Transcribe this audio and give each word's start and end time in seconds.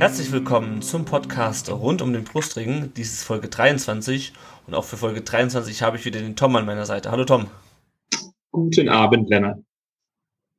Herzlich 0.00 0.32
willkommen 0.32 0.80
zum 0.80 1.04
Podcast 1.04 1.70
rund 1.70 2.00
um 2.00 2.14
den 2.14 2.24
Brustring. 2.24 2.90
Dies 2.94 3.12
ist 3.12 3.22
Folge 3.22 3.50
23 3.50 4.32
und 4.66 4.72
auch 4.72 4.86
für 4.86 4.96
Folge 4.96 5.20
23 5.20 5.82
habe 5.82 5.98
ich 5.98 6.06
wieder 6.06 6.20
den 6.20 6.36
Tom 6.36 6.56
an 6.56 6.64
meiner 6.64 6.86
Seite. 6.86 7.10
Hallo 7.10 7.26
Tom. 7.26 7.50
Guten 8.50 8.88
Abend, 8.88 9.28
Lennart. 9.28 9.58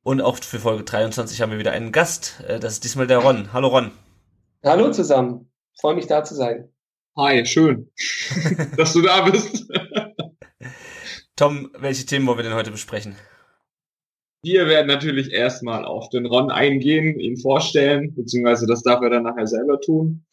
Und 0.04 0.20
auch 0.20 0.38
für 0.38 0.60
Folge 0.60 0.84
23 0.84 1.42
haben 1.42 1.50
wir 1.50 1.58
wieder 1.58 1.72
einen 1.72 1.90
Gast. 1.90 2.40
Äh, 2.46 2.60
Das 2.60 2.74
ist 2.74 2.84
diesmal 2.84 3.08
der 3.08 3.18
Ron. 3.18 3.52
Hallo 3.52 3.66
Ron. 3.66 3.90
Hallo 4.62 4.92
zusammen. 4.92 5.50
Freue 5.80 5.96
mich 5.96 6.06
da 6.06 6.22
zu 6.22 6.36
sein. 6.36 6.68
Hi, 7.16 7.44
schön, 7.44 7.90
dass 8.76 8.92
du 8.92 9.02
da 9.02 9.22
bist. 9.22 9.66
Tom, 11.34 11.68
welche 11.76 12.06
Themen 12.06 12.28
wollen 12.28 12.38
wir 12.38 12.44
denn 12.44 12.54
heute 12.54 12.70
besprechen? 12.70 13.16
Wir 14.44 14.66
werden 14.66 14.88
natürlich 14.88 15.32
erstmal 15.32 15.84
auf 15.84 16.08
den 16.08 16.26
Ron 16.26 16.50
eingehen, 16.50 17.20
ihn 17.20 17.36
vorstellen, 17.36 18.12
beziehungsweise 18.14 18.66
das 18.66 18.82
darf 18.82 19.00
er 19.00 19.10
dann 19.10 19.22
nachher 19.22 19.46
selber 19.46 19.80
tun. 19.80 20.24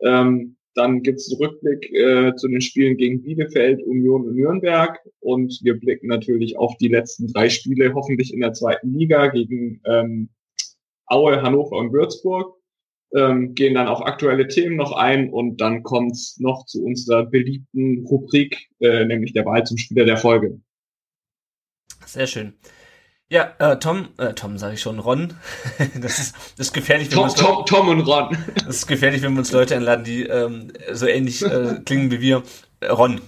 Ähm, 0.00 0.56
dann 0.74 1.02
gibt's 1.02 1.30
einen 1.30 1.42
Rückblick 1.42 1.92
äh, 1.92 2.34
zu 2.34 2.48
den 2.48 2.60
Spielen 2.60 2.96
gegen 2.96 3.22
Bielefeld, 3.22 3.80
Union 3.84 4.26
und 4.26 4.34
Nürnberg. 4.34 4.98
Und 5.20 5.60
wir 5.62 5.78
blicken 5.78 6.08
natürlich 6.08 6.56
auf 6.58 6.76
die 6.78 6.88
letzten 6.88 7.32
drei 7.32 7.48
Spiele, 7.50 7.94
hoffentlich 7.94 8.32
in 8.32 8.40
der 8.40 8.52
zweiten 8.52 8.94
Liga 8.94 9.28
gegen 9.28 9.80
ähm, 9.84 10.30
Aue, 11.06 11.40
Hannover 11.40 11.76
und 11.76 11.92
Würzburg. 11.92 12.56
Ähm, 13.14 13.54
gehen 13.54 13.74
dann 13.74 13.88
auf 13.88 14.00
aktuelle 14.04 14.48
Themen 14.48 14.76
noch 14.76 14.92
ein 14.92 15.30
und 15.30 15.60
dann 15.60 15.82
kommt's 15.82 16.40
noch 16.40 16.64
zu 16.64 16.82
unserer 16.82 17.26
beliebten 17.26 18.06
Rubrik, 18.06 18.70
äh, 18.80 19.04
nämlich 19.04 19.34
der 19.34 19.44
Wahl 19.44 19.64
zum 19.64 19.76
Spieler 19.76 20.06
der 20.06 20.16
Folge. 20.16 20.58
Sehr 22.06 22.26
schön. 22.26 22.54
Ja, 23.32 23.54
äh, 23.60 23.78
Tom, 23.78 24.10
äh, 24.18 24.34
Tom 24.34 24.58
sage 24.58 24.74
ich 24.74 24.82
schon, 24.82 24.98
Ron. 24.98 25.32
das, 26.02 26.18
ist, 26.18 26.34
das 26.58 26.66
ist 26.66 26.74
gefährlich, 26.74 27.10
wenn 27.10 27.16
Tom, 27.16 27.24
wir 27.24 27.30
uns 27.30 27.34
Tom, 27.34 27.64
Tom 27.64 27.88
und 27.88 28.00
Ron. 28.02 28.36
Das 28.56 28.76
ist 28.76 28.86
gefährlich, 28.86 29.22
wenn 29.22 29.32
wir 29.32 29.38
uns 29.38 29.52
Leute 29.52 29.74
einladen, 29.74 30.04
die 30.04 30.24
ähm, 30.24 30.70
so 30.92 31.06
ähnlich 31.06 31.40
äh, 31.40 31.80
klingen 31.82 32.10
wie 32.10 32.20
wir. 32.20 32.42
Äh, 32.80 32.88
Ron. 32.88 33.22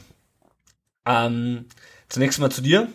Ähm, 1.09 1.71
zunächst 2.11 2.39
mal 2.39 2.51
zu 2.51 2.61
dir. 2.61 2.89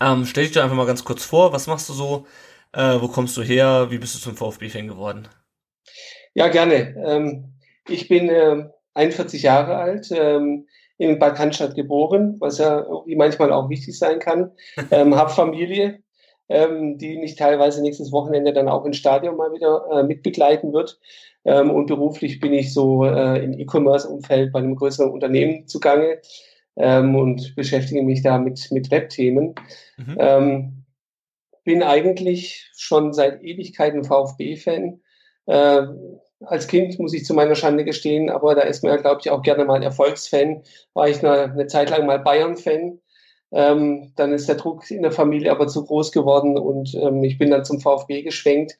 Ähm, 0.00 0.24
stell 0.24 0.44
dich 0.44 0.52
doch 0.52 0.62
einfach 0.62 0.76
mal 0.76 0.86
ganz 0.86 1.02
kurz 1.02 1.24
vor. 1.24 1.52
Was 1.52 1.66
machst 1.66 1.88
du 1.88 1.92
so? 1.92 2.26
Äh, 2.72 3.00
wo 3.00 3.08
kommst 3.08 3.36
du 3.36 3.42
her? 3.42 3.88
Wie 3.90 3.98
bist 3.98 4.14
du 4.14 4.20
zum 4.20 4.36
VfB-Fan 4.36 4.86
geworden? 4.86 5.26
Ja, 6.32 6.46
gerne. 6.46 6.94
Ähm, 7.04 7.54
ich 7.88 8.06
bin 8.06 8.28
äh, 8.28 8.68
41 8.94 9.42
Jahre 9.42 9.78
alt, 9.78 10.12
ähm, 10.12 10.68
in 10.96 11.18
Bad 11.18 11.34
Cannstatt 11.34 11.74
geboren, 11.74 12.36
was 12.38 12.58
ja 12.58 12.82
irgendwie 12.82 13.16
manchmal 13.16 13.52
auch 13.52 13.68
wichtig 13.68 13.98
sein 13.98 14.20
kann. 14.20 14.52
Ähm, 14.92 15.16
hab 15.16 15.32
Familie, 15.32 16.03
ähm, 16.48 16.98
die 16.98 17.18
mich 17.18 17.36
teilweise 17.36 17.82
nächstes 17.82 18.12
Wochenende 18.12 18.52
dann 18.52 18.68
auch 18.68 18.84
ins 18.84 18.96
Stadion 18.96 19.36
mal 19.36 19.52
wieder 19.52 19.86
äh, 19.92 20.02
mitbegleiten 20.02 20.72
wird. 20.72 20.98
Ähm, 21.44 21.70
und 21.70 21.86
beruflich 21.86 22.40
bin 22.40 22.52
ich 22.52 22.72
so 22.72 23.04
äh, 23.04 23.42
im 23.42 23.58
E-Commerce-Umfeld 23.58 24.52
bei 24.52 24.60
einem 24.60 24.76
größeren 24.76 25.10
Unternehmen 25.10 25.66
zugange 25.66 26.20
ähm, 26.76 27.14
und 27.16 27.54
beschäftige 27.54 28.02
mich 28.02 28.22
da 28.22 28.38
mit, 28.38 28.70
mit 28.70 28.90
Webthemen. 28.90 29.54
Mhm. 29.96 30.16
Ähm, 30.18 30.84
bin 31.64 31.82
eigentlich 31.82 32.70
schon 32.76 33.12
seit 33.12 33.42
Ewigkeiten 33.42 34.04
VfB-Fan. 34.04 35.00
Äh, 35.46 35.82
als 36.40 36.66
Kind 36.66 36.98
muss 36.98 37.14
ich 37.14 37.24
zu 37.24 37.34
meiner 37.34 37.54
Schande 37.54 37.84
gestehen, 37.84 38.28
aber 38.28 38.54
da 38.54 38.62
ist 38.62 38.82
mir, 38.82 38.98
glaube 38.98 39.20
ich, 39.22 39.30
auch 39.30 39.42
gerne 39.42 39.64
mal 39.64 39.82
Erfolgsfan. 39.82 40.62
War 40.92 41.08
ich 41.08 41.24
eine, 41.24 41.52
eine 41.52 41.66
Zeit 41.66 41.90
lang 41.90 42.06
mal 42.06 42.18
Bayern-Fan. 42.18 43.00
Ähm, 43.54 44.10
dann 44.16 44.32
ist 44.32 44.48
der 44.48 44.56
Druck 44.56 44.90
in 44.90 45.02
der 45.02 45.12
Familie 45.12 45.52
aber 45.52 45.68
zu 45.68 45.84
groß 45.84 46.10
geworden 46.10 46.58
und 46.58 46.92
ähm, 46.96 47.22
ich 47.22 47.38
bin 47.38 47.52
dann 47.52 47.64
zum 47.64 47.80
VfB 47.80 48.22
geschwenkt. 48.22 48.78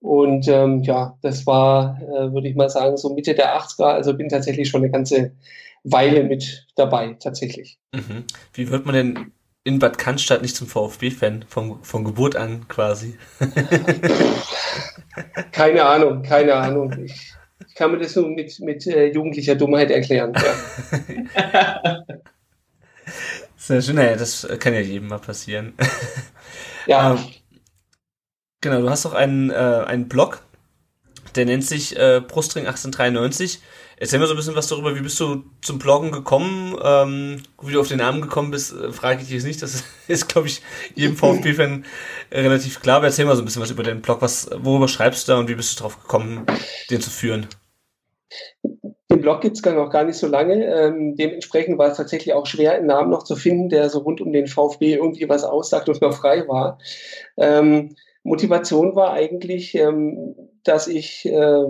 Und 0.00 0.48
ähm, 0.48 0.82
ja, 0.82 1.16
das 1.22 1.46
war, 1.46 2.00
äh, 2.02 2.32
würde 2.32 2.48
ich 2.48 2.56
mal 2.56 2.68
sagen, 2.68 2.96
so 2.96 3.14
Mitte 3.14 3.34
der 3.34 3.56
80er. 3.56 3.84
Also 3.84 4.14
bin 4.14 4.28
tatsächlich 4.28 4.68
schon 4.68 4.82
eine 4.82 4.90
ganze 4.90 5.30
Weile 5.84 6.24
mit 6.24 6.66
dabei, 6.74 7.16
tatsächlich. 7.20 7.78
Mhm. 7.94 8.24
Wie 8.52 8.70
wird 8.70 8.84
man 8.84 8.94
denn 8.96 9.32
in 9.62 9.78
Bad 9.78 9.98
Cannstatt 9.98 10.42
nicht 10.42 10.56
zum 10.56 10.66
VfB-Fan 10.66 11.44
von, 11.46 11.80
von 11.82 12.02
Geburt 12.02 12.34
an 12.34 12.66
quasi? 12.66 13.16
keine 15.52 15.84
Ahnung, 15.84 16.22
keine 16.22 16.54
Ahnung. 16.54 16.98
Ich, 17.04 17.32
ich 17.68 17.74
kann 17.76 17.92
mir 17.92 17.98
das 17.98 18.16
nur 18.16 18.28
mit, 18.28 18.58
mit 18.58 18.88
äh, 18.88 19.12
jugendlicher 19.12 19.54
Dummheit 19.54 19.92
erklären. 19.92 20.32
Ja. 20.34 22.04
Sehr 23.62 23.82
schön, 23.82 23.96
naja, 23.96 24.16
das 24.16 24.48
kann 24.58 24.72
ja 24.72 24.80
jedem 24.80 25.08
mal 25.08 25.18
passieren. 25.18 25.74
Ja. 26.86 27.12
Ähm, 27.12 27.18
genau, 28.62 28.80
du 28.80 28.88
hast 28.88 29.04
auch 29.04 29.12
einen, 29.12 29.50
äh, 29.50 29.84
einen 29.86 30.08
Blog, 30.08 30.42
der 31.34 31.44
nennt 31.44 31.62
sich 31.62 31.94
äh, 31.96 32.22
Brustring 32.26 32.66
1893. 32.66 33.60
Erzähl 33.98 34.18
mir 34.18 34.26
so 34.26 34.32
ein 34.32 34.36
bisschen 34.38 34.56
was 34.56 34.66
darüber, 34.66 34.96
wie 34.96 35.02
bist 35.02 35.20
du 35.20 35.44
zum 35.60 35.78
Bloggen 35.78 36.10
gekommen? 36.10 36.74
Ähm, 36.82 37.42
wie 37.60 37.72
du 37.74 37.80
auf 37.80 37.86
den 37.86 37.98
Namen 37.98 38.22
gekommen 38.22 38.50
bist, 38.50 38.72
äh, 38.72 38.92
frage 38.92 39.20
ich 39.20 39.26
dich 39.26 39.34
jetzt 39.34 39.44
nicht. 39.44 39.62
Das 39.62 39.84
ist, 40.08 40.26
glaube 40.26 40.48
ich, 40.48 40.62
jedem 40.94 41.18
VfB-Fan 41.18 41.84
relativ 42.32 42.80
klar. 42.80 42.96
Aber 42.96 43.06
erzähl 43.06 43.26
mal 43.26 43.36
so 43.36 43.42
ein 43.42 43.44
bisschen 43.44 43.62
was 43.62 43.70
über 43.70 43.82
deinen 43.82 44.00
Blog. 44.00 44.22
Was, 44.22 44.48
worüber 44.56 44.88
schreibst 44.88 45.28
du 45.28 45.32
da 45.32 45.38
und 45.38 45.48
wie 45.48 45.54
bist 45.54 45.78
du 45.78 45.82
drauf 45.82 46.00
gekommen, 46.00 46.46
den 46.90 47.02
zu 47.02 47.10
führen? 47.10 47.46
Den 49.20 49.24
Blog 49.24 49.42
gibt's 49.42 49.62
gar 49.62 49.74
noch 49.74 49.90
gar 49.90 50.04
nicht 50.04 50.16
so 50.16 50.26
lange. 50.26 50.64
Ähm, 50.64 51.14
dementsprechend 51.14 51.76
war 51.76 51.90
es 51.90 51.98
tatsächlich 51.98 52.32
auch 52.32 52.46
schwer, 52.46 52.72
einen 52.72 52.86
Namen 52.86 53.10
noch 53.10 53.22
zu 53.22 53.36
finden, 53.36 53.68
der 53.68 53.90
so 53.90 53.98
rund 53.98 54.22
um 54.22 54.32
den 54.32 54.46
VfB 54.46 54.94
irgendwie 54.94 55.28
was 55.28 55.44
aussagt 55.44 55.90
und 55.90 56.00
noch 56.00 56.14
frei 56.14 56.48
war. 56.48 56.78
Ähm, 57.36 57.96
Motivation 58.22 58.96
war 58.96 59.12
eigentlich, 59.12 59.74
ähm, 59.74 60.36
dass 60.64 60.88
ich 60.88 61.26
äh, 61.26 61.64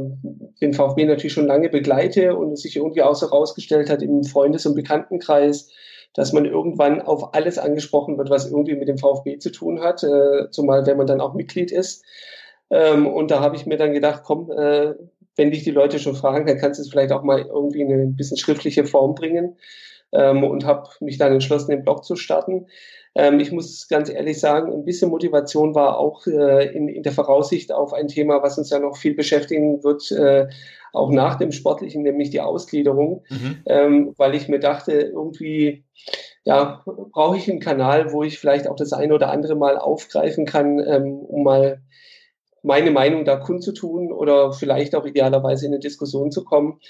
den 0.60 0.74
VfB 0.74 1.06
natürlich 1.06 1.32
schon 1.32 1.48
lange 1.48 1.70
begleite 1.70 2.36
und 2.36 2.52
es 2.52 2.62
sich 2.62 2.76
irgendwie 2.76 3.02
auch 3.02 3.16
so 3.16 3.26
rausgestellt 3.26 3.90
hat 3.90 4.00
im 4.00 4.22
Freundes- 4.22 4.66
und 4.66 4.76
Bekanntenkreis, 4.76 5.72
dass 6.14 6.32
man 6.32 6.44
irgendwann 6.44 7.02
auf 7.02 7.34
alles 7.34 7.58
angesprochen 7.58 8.16
wird, 8.16 8.30
was 8.30 8.48
irgendwie 8.48 8.76
mit 8.76 8.86
dem 8.86 8.98
VfB 8.98 9.38
zu 9.38 9.50
tun 9.50 9.80
hat, 9.80 10.04
äh, 10.04 10.48
zumal 10.52 10.86
wenn 10.86 10.98
man 10.98 11.08
dann 11.08 11.20
auch 11.20 11.34
Mitglied 11.34 11.72
ist. 11.72 12.04
Ähm, 12.70 13.08
und 13.08 13.32
da 13.32 13.40
habe 13.40 13.56
ich 13.56 13.66
mir 13.66 13.76
dann 13.76 13.92
gedacht, 13.92 14.22
komm, 14.24 14.52
äh, 14.52 14.94
wenn 15.36 15.50
dich 15.50 15.64
die 15.64 15.70
Leute 15.70 15.98
schon 15.98 16.14
fragen, 16.14 16.46
dann 16.46 16.58
kannst 16.58 16.78
du 16.78 16.82
es 16.82 16.90
vielleicht 16.90 17.12
auch 17.12 17.22
mal 17.22 17.40
irgendwie 17.40 17.80
in 17.80 17.92
eine 17.92 18.06
bisschen 18.06 18.36
schriftliche 18.36 18.84
Form 18.84 19.14
bringen 19.14 19.56
ähm, 20.12 20.44
und 20.44 20.64
habe 20.64 20.88
mich 21.00 21.18
dann 21.18 21.32
entschlossen, 21.32 21.70
den 21.70 21.82
Blog 21.82 22.04
zu 22.04 22.16
starten. 22.16 22.66
Ähm, 23.14 23.40
ich 23.40 23.50
muss 23.50 23.88
ganz 23.88 24.08
ehrlich 24.08 24.38
sagen, 24.38 24.72
ein 24.72 24.84
bisschen 24.84 25.10
Motivation 25.10 25.74
war 25.74 25.98
auch 25.98 26.26
äh, 26.26 26.66
in, 26.74 26.88
in 26.88 27.02
der 27.02 27.12
Voraussicht 27.12 27.72
auf 27.72 27.92
ein 27.92 28.08
Thema, 28.08 28.42
was 28.42 28.58
uns 28.58 28.70
ja 28.70 28.78
noch 28.78 28.96
viel 28.96 29.14
beschäftigen 29.14 29.82
wird, 29.82 30.10
äh, 30.12 30.48
auch 30.92 31.10
nach 31.10 31.36
dem 31.36 31.52
Sportlichen, 31.52 32.02
nämlich 32.02 32.30
die 32.30 32.40
Ausgliederung, 32.40 33.24
Mhm. 33.30 33.56
ähm, 33.66 34.14
weil 34.16 34.34
ich 34.34 34.48
mir 34.48 34.60
dachte, 34.60 34.92
irgendwie, 34.92 35.84
ja, 36.44 36.82
brauche 36.84 37.36
ich 37.36 37.50
einen 37.50 37.60
Kanal, 37.60 38.12
wo 38.12 38.22
ich 38.22 38.38
vielleicht 38.38 38.66
auch 38.66 38.76
das 38.76 38.92
eine 38.92 39.14
oder 39.14 39.30
andere 39.30 39.54
mal 39.56 39.76
aufgreifen 39.76 40.46
kann, 40.46 40.78
ähm, 40.80 41.18
um 41.20 41.42
mal 41.44 41.82
meine 42.62 42.90
Meinung 42.90 43.24
da 43.24 43.36
kundzutun 43.36 44.12
oder 44.12 44.52
vielleicht 44.52 44.94
auch 44.94 45.06
idealerweise 45.06 45.66
in 45.66 45.72
eine 45.72 45.80
Diskussion 45.80 46.30
zu 46.30 46.44
kommen. 46.44 46.80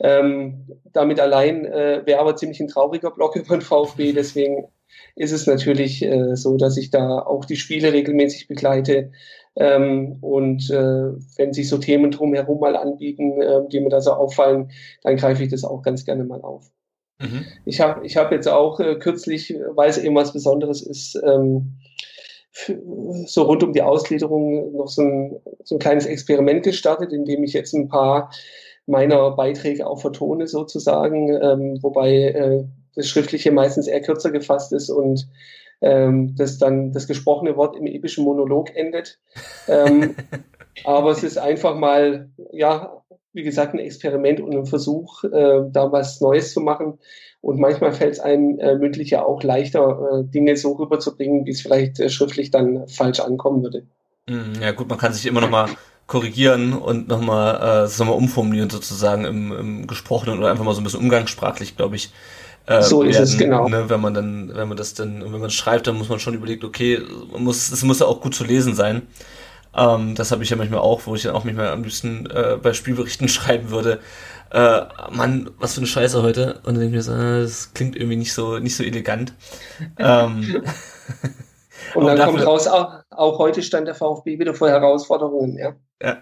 Ähm, 0.00 0.80
damit 0.92 1.20
allein 1.20 1.64
äh, 1.64 2.02
wäre 2.04 2.20
aber 2.20 2.34
ziemlich 2.36 2.60
ein 2.60 2.68
trauriger 2.68 3.10
Block 3.10 3.36
über 3.36 3.56
den 3.56 3.62
VfB, 3.62 4.12
deswegen 4.12 4.68
ist 5.16 5.32
es 5.32 5.46
natürlich 5.46 6.02
äh, 6.02 6.36
so, 6.36 6.56
dass 6.56 6.76
ich 6.76 6.90
da 6.90 7.18
auch 7.20 7.44
die 7.44 7.56
Spiele 7.56 7.92
regelmäßig 7.92 8.48
begleite. 8.48 9.12
Ähm, 9.54 10.18
und 10.20 10.70
äh, 10.70 11.12
wenn 11.36 11.52
sich 11.52 11.68
so 11.68 11.78
Themen 11.78 12.10
drumherum 12.10 12.60
mal 12.60 12.76
anbieten, 12.76 13.40
äh, 13.40 13.68
die 13.70 13.80
mir 13.80 13.90
da 13.90 14.00
so 14.00 14.12
auffallen, 14.12 14.70
dann 15.02 15.16
greife 15.16 15.42
ich 15.42 15.50
das 15.50 15.64
auch 15.64 15.82
ganz 15.82 16.04
gerne 16.04 16.24
mal 16.24 16.40
auf. 16.40 16.70
Mhm. 17.20 17.44
Ich 17.64 17.80
habe 17.80 18.04
ich 18.06 18.16
hab 18.16 18.32
jetzt 18.32 18.48
auch 18.48 18.80
äh, 18.80 18.96
kürzlich, 18.96 19.54
weil 19.74 19.90
es 19.90 19.98
eben 19.98 20.14
was 20.14 20.32
Besonderes 20.32 20.82
ist, 20.82 21.20
ähm, 21.24 21.78
so 23.26 23.42
rund 23.42 23.62
um 23.62 23.72
die 23.72 23.82
Ausgliederung 23.82 24.76
noch 24.76 24.88
so 24.88 25.02
ein, 25.02 25.40
so 25.64 25.76
ein 25.76 25.78
kleines 25.78 26.06
Experiment 26.06 26.64
gestartet, 26.64 27.12
in 27.12 27.24
dem 27.24 27.44
ich 27.44 27.52
jetzt 27.52 27.72
ein 27.72 27.88
paar 27.88 28.30
meiner 28.86 29.30
Beiträge 29.30 29.86
auch 29.86 30.00
vertone 30.00 30.46
sozusagen, 30.46 31.28
ähm, 31.30 31.78
wobei 31.82 32.12
äh, 32.14 32.64
das 32.94 33.08
Schriftliche 33.08 33.52
meistens 33.52 33.86
eher 33.86 34.02
kürzer 34.02 34.30
gefasst 34.30 34.72
ist 34.72 34.90
und 34.90 35.28
ähm, 35.80 36.34
das 36.36 36.58
dann 36.58 36.92
das 36.92 37.06
gesprochene 37.06 37.56
Wort 37.56 37.76
im 37.76 37.86
epischen 37.86 38.24
Monolog 38.24 38.74
endet. 38.76 39.18
Ähm, 39.68 40.14
aber 40.84 41.10
es 41.10 41.22
ist 41.22 41.38
einfach 41.38 41.76
mal, 41.76 42.30
ja, 42.52 43.02
wie 43.32 43.42
gesagt, 43.42 43.74
ein 43.74 43.78
Experiment 43.78 44.40
und 44.40 44.54
ein 44.54 44.66
Versuch, 44.66 45.24
äh, 45.24 45.62
da 45.70 45.92
was 45.92 46.20
Neues 46.20 46.52
zu 46.52 46.60
machen. 46.60 46.98
Und 47.40 47.58
manchmal 47.58 47.92
fällt 47.92 48.12
es 48.12 48.20
einem 48.20 48.58
äh, 48.58 48.76
mündlich 48.76 49.10
ja 49.10 49.24
auch 49.24 49.42
leichter, 49.42 50.20
äh, 50.20 50.24
Dinge 50.24 50.56
so 50.56 50.72
rüberzubringen, 50.72 51.44
wie 51.44 51.50
es 51.50 51.60
vielleicht 51.60 51.98
äh, 51.98 52.08
schriftlich 52.08 52.50
dann 52.50 52.86
falsch 52.88 53.20
ankommen 53.20 53.62
würde. 53.62 53.84
Mhm, 54.28 54.60
ja 54.60 54.70
gut, 54.70 54.88
man 54.88 54.98
kann 54.98 55.12
sich 55.12 55.26
immer 55.26 55.40
noch 55.40 55.50
mal 55.50 55.68
korrigieren 56.06 56.72
und 56.72 57.08
nochmal 57.08 57.86
äh, 57.86 58.04
noch 58.04 58.16
umformulieren 58.16 58.70
sozusagen 58.70 59.24
im, 59.24 59.52
im 59.52 59.86
Gesprochenen 59.86 60.38
oder 60.38 60.50
einfach 60.50 60.64
mal 60.64 60.74
so 60.74 60.80
ein 60.80 60.84
bisschen 60.84 61.00
umgangssprachlich, 61.00 61.76
glaube 61.76 61.96
ich. 61.96 62.12
Äh, 62.66 62.82
so 62.82 63.02
ist 63.02 63.14
werden, 63.14 63.24
es 63.24 63.38
genau. 63.38 63.68
Ne, 63.68 63.88
wenn 63.88 64.00
man 64.00 64.14
dann, 64.14 64.52
wenn 64.54 64.68
man 64.68 64.76
das 64.76 64.94
dann, 64.94 65.32
wenn 65.32 65.40
man 65.40 65.50
schreibt, 65.50 65.86
dann 65.86 65.96
muss 65.96 66.08
man 66.08 66.20
schon 66.20 66.34
überlegen, 66.34 66.64
okay, 66.64 67.00
muss, 67.36 67.72
es 67.72 67.82
muss 67.82 67.98
ja 67.98 68.06
auch 68.06 68.20
gut 68.20 68.34
zu 68.34 68.44
lesen 68.44 68.74
sein. 68.74 69.02
Ähm, 69.76 70.14
das 70.14 70.30
habe 70.32 70.42
ich 70.42 70.50
ja 70.50 70.56
manchmal 70.56 70.80
auch, 70.80 71.06
wo 71.06 71.14
ich 71.14 71.22
dann 71.22 71.34
auch 71.34 71.44
manchmal 71.44 71.68
am 71.68 71.82
liebsten 71.82 72.26
äh, 72.26 72.58
bei 72.62 72.72
Spielberichten 72.72 73.28
schreiben 73.28 73.70
würde. 73.70 74.00
Äh, 74.50 74.82
Mann, 75.10 75.50
was 75.58 75.74
für 75.74 75.80
eine 75.80 75.86
Scheiße 75.86 76.22
heute. 76.22 76.60
Und 76.64 76.74
dann 76.74 76.80
denke 76.80 76.88
ich 76.88 76.92
mir 76.92 77.02
so, 77.02 77.12
äh, 77.14 77.42
das 77.42 77.72
klingt 77.72 77.96
irgendwie 77.96 78.16
nicht 78.16 78.34
so, 78.34 78.58
nicht 78.58 78.76
so 78.76 78.84
elegant. 78.84 79.32
ähm, 79.98 80.62
Und 81.94 82.06
dann 82.06 82.18
kommt 82.18 82.46
raus, 82.46 82.66
auch, 82.66 83.02
auch 83.10 83.38
heute 83.38 83.62
stand 83.62 83.86
der 83.86 83.94
VfB 83.94 84.38
wieder 84.38 84.54
vor 84.54 84.68
Herausforderungen, 84.68 85.58
ja. 85.58 85.74
ja. 86.02 86.16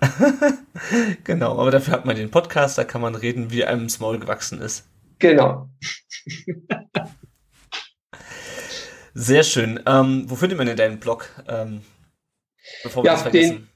genau, 1.25 1.59
aber 1.59 1.71
dafür 1.71 1.95
hat 1.95 2.07
man 2.07 2.17
den 2.17 2.31
Podcast, 2.31 2.79
da 2.79 2.85
kann 2.85 3.01
man 3.01 3.15
reden, 3.15 3.51
wie 3.51 3.65
einem 3.65 3.89
Small 3.89 4.19
gewachsen 4.19 4.61
ist. 4.61 4.87
Genau. 5.19 5.69
Sehr 9.15 9.43
schön. 9.43 9.81
Ähm, 9.87 10.25
wo 10.29 10.35
findet 10.35 10.59
man 10.59 10.67
denn 10.67 10.77
deinen 10.77 10.99
Blog? 10.99 11.29
Ähm, 11.47 11.83
bevor 12.83 13.03
wir 13.03 13.09
ja, 13.09 13.15
das 13.15 13.23
vergessen. 13.23 13.69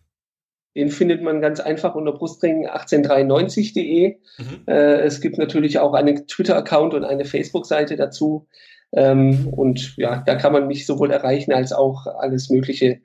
Den, 0.74 0.76
den 0.76 0.90
findet 0.90 1.22
man 1.22 1.40
ganz 1.40 1.60
einfach 1.60 1.94
unter 1.94 2.12
brustring1893.de. 2.12 4.16
Mhm. 4.38 4.62
Äh, 4.66 5.00
es 5.02 5.20
gibt 5.20 5.38
natürlich 5.38 5.78
auch 5.78 5.94
einen 5.94 6.26
Twitter-Account 6.26 6.94
und 6.94 7.04
eine 7.04 7.24
Facebook-Seite 7.24 7.96
dazu. 7.96 8.48
Ähm, 8.92 9.48
und 9.48 9.96
ja, 9.96 10.22
da 10.24 10.36
kann 10.36 10.52
man 10.52 10.66
mich 10.66 10.86
sowohl 10.86 11.10
erreichen 11.10 11.52
als 11.52 11.72
auch 11.72 12.06
alles 12.06 12.50
Mögliche 12.50 13.00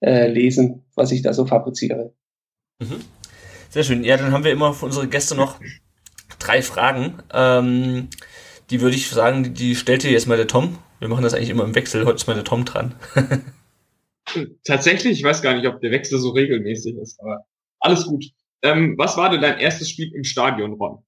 äh, 0.00 0.28
lesen, 0.28 0.84
was 0.94 1.12
ich 1.12 1.22
da 1.22 1.32
so 1.32 1.46
fabriziere. 1.46 2.12
Mhm. 2.78 3.00
Sehr 3.68 3.84
schön. 3.84 4.04
Ja, 4.04 4.16
dann 4.16 4.32
haben 4.32 4.44
wir 4.44 4.52
immer 4.52 4.74
für 4.74 4.86
unsere 4.86 5.06
Gäste 5.06 5.34
noch 5.34 5.60
drei 6.38 6.62
Fragen. 6.62 7.22
Ähm, 7.32 8.08
die 8.70 8.80
würde 8.80 8.96
ich 8.96 9.08
sagen, 9.08 9.44
die, 9.44 9.50
die 9.50 9.76
stellt 9.76 10.02
dir 10.02 10.10
jetzt 10.10 10.26
mal 10.26 10.36
der 10.36 10.46
Tom. 10.46 10.78
Wir 10.98 11.08
machen 11.08 11.22
das 11.22 11.34
eigentlich 11.34 11.50
immer 11.50 11.64
im 11.64 11.74
Wechsel. 11.74 12.04
Heute 12.04 12.16
ist 12.16 12.26
mal 12.26 12.34
der 12.34 12.44
Tom 12.44 12.64
dran. 12.64 12.94
Tatsächlich, 14.64 15.18
ich 15.18 15.24
weiß 15.24 15.42
gar 15.42 15.54
nicht, 15.54 15.66
ob 15.66 15.80
der 15.80 15.90
Wechsel 15.90 16.18
so 16.18 16.30
regelmäßig 16.30 16.96
ist, 16.96 17.20
aber 17.20 17.44
alles 17.80 18.04
gut. 18.06 18.24
Ähm, 18.62 18.94
was 18.98 19.16
war 19.16 19.30
denn 19.30 19.40
dein 19.40 19.58
erstes 19.58 19.90
Spiel 19.90 20.14
im 20.14 20.24
Stadion, 20.24 20.74
Ron? 20.74 21.02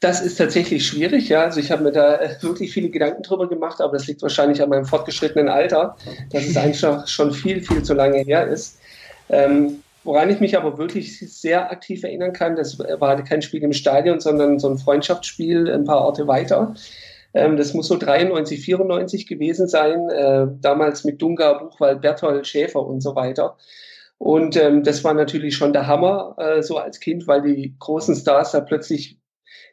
Das 0.00 0.22
ist 0.22 0.36
tatsächlich 0.36 0.86
schwierig, 0.86 1.28
ja. 1.28 1.42
Also 1.42 1.60
ich 1.60 1.70
habe 1.70 1.82
mir 1.82 1.92
da 1.92 2.16
äh, 2.16 2.42
wirklich 2.42 2.72
viele 2.72 2.88
Gedanken 2.88 3.22
drüber 3.22 3.48
gemacht, 3.48 3.80
aber 3.80 3.92
das 3.92 4.06
liegt 4.06 4.22
wahrscheinlich 4.22 4.62
an 4.62 4.70
meinem 4.70 4.86
fortgeschrittenen 4.86 5.48
Alter, 5.48 5.96
dass 6.30 6.46
es 6.46 6.56
eigentlich 6.56 6.80
schon 7.10 7.32
viel, 7.32 7.60
viel 7.60 7.82
zu 7.82 7.92
lange 7.92 8.18
her 8.20 8.46
ist. 8.46 8.78
Ähm, 9.28 9.82
woran 10.02 10.30
ich 10.30 10.40
mich 10.40 10.56
aber 10.56 10.78
wirklich 10.78 11.18
sehr 11.18 11.70
aktiv 11.70 12.02
erinnern 12.02 12.32
kann, 12.32 12.56
das 12.56 12.78
war 12.78 13.22
kein 13.24 13.42
Spiel 13.42 13.62
im 13.62 13.74
Stadion, 13.74 14.20
sondern 14.20 14.58
so 14.58 14.70
ein 14.70 14.78
Freundschaftsspiel 14.78 15.70
ein 15.70 15.84
paar 15.84 16.00
Orte 16.00 16.26
weiter. 16.26 16.74
Ähm, 17.34 17.56
das 17.56 17.74
muss 17.74 17.88
so 17.88 17.96
93, 17.96 18.60
94 18.60 19.26
gewesen 19.26 19.68
sein, 19.68 20.08
äh, 20.10 20.46
damals 20.60 21.04
mit 21.04 21.22
Dunga, 21.22 21.54
Buchwald, 21.54 22.00
Berthold, 22.00 22.46
Schäfer 22.46 22.84
und 22.84 23.00
so 23.00 23.14
weiter. 23.14 23.56
Und 24.18 24.56
ähm, 24.56 24.82
das 24.82 25.02
war 25.04 25.14
natürlich 25.14 25.56
schon 25.56 25.72
der 25.72 25.86
Hammer, 25.86 26.36
äh, 26.38 26.62
so 26.62 26.76
als 26.78 27.00
Kind, 27.00 27.26
weil 27.26 27.42
die 27.42 27.74
großen 27.78 28.14
Stars 28.14 28.52
da 28.52 28.60
plötzlich 28.60 29.18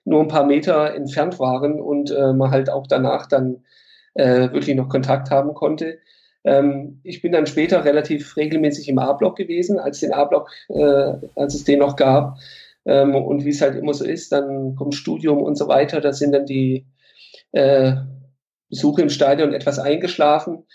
nur 0.05 0.21
ein 0.21 0.29
paar 0.29 0.45
Meter 0.45 0.93
entfernt 0.95 1.39
waren 1.39 1.81
und 1.81 2.11
äh, 2.11 2.33
man 2.33 2.51
halt 2.51 2.69
auch 2.69 2.87
danach 2.87 3.27
dann 3.27 3.65
äh, 4.13 4.51
wirklich 4.53 4.75
noch 4.75 4.89
Kontakt 4.89 5.31
haben 5.31 5.53
konnte. 5.53 5.99
Ähm, 6.43 7.01
ich 7.03 7.21
bin 7.21 7.33
dann 7.33 7.45
später 7.45 7.83
relativ 7.83 8.37
regelmäßig 8.37 8.87
im 8.87 8.99
A-Block 8.99 9.35
gewesen, 9.35 9.79
als 9.79 9.99
den 9.99 10.13
A-Block, 10.13 10.49
äh, 10.69 11.13
als 11.35 11.55
es 11.55 11.65
den 11.65 11.79
noch 11.79 11.97
gab. 11.97 12.37
Ähm, 12.85 13.15
und 13.15 13.43
wie 13.43 13.49
es 13.49 13.61
halt 13.61 13.75
immer 13.75 13.93
so 13.93 14.05
ist, 14.05 14.31
dann 14.31 14.75
kommt 14.75 14.95
Studium 14.95 15.41
und 15.41 15.57
so 15.57 15.67
weiter. 15.67 15.99
Da 15.99 16.13
sind 16.13 16.31
dann 16.31 16.45
die 16.45 16.85
äh, 17.51 17.93
Besuche 18.69 19.01
im 19.01 19.09
Stadion 19.09 19.53
etwas 19.53 19.79
eingeschlafen. 19.79 20.65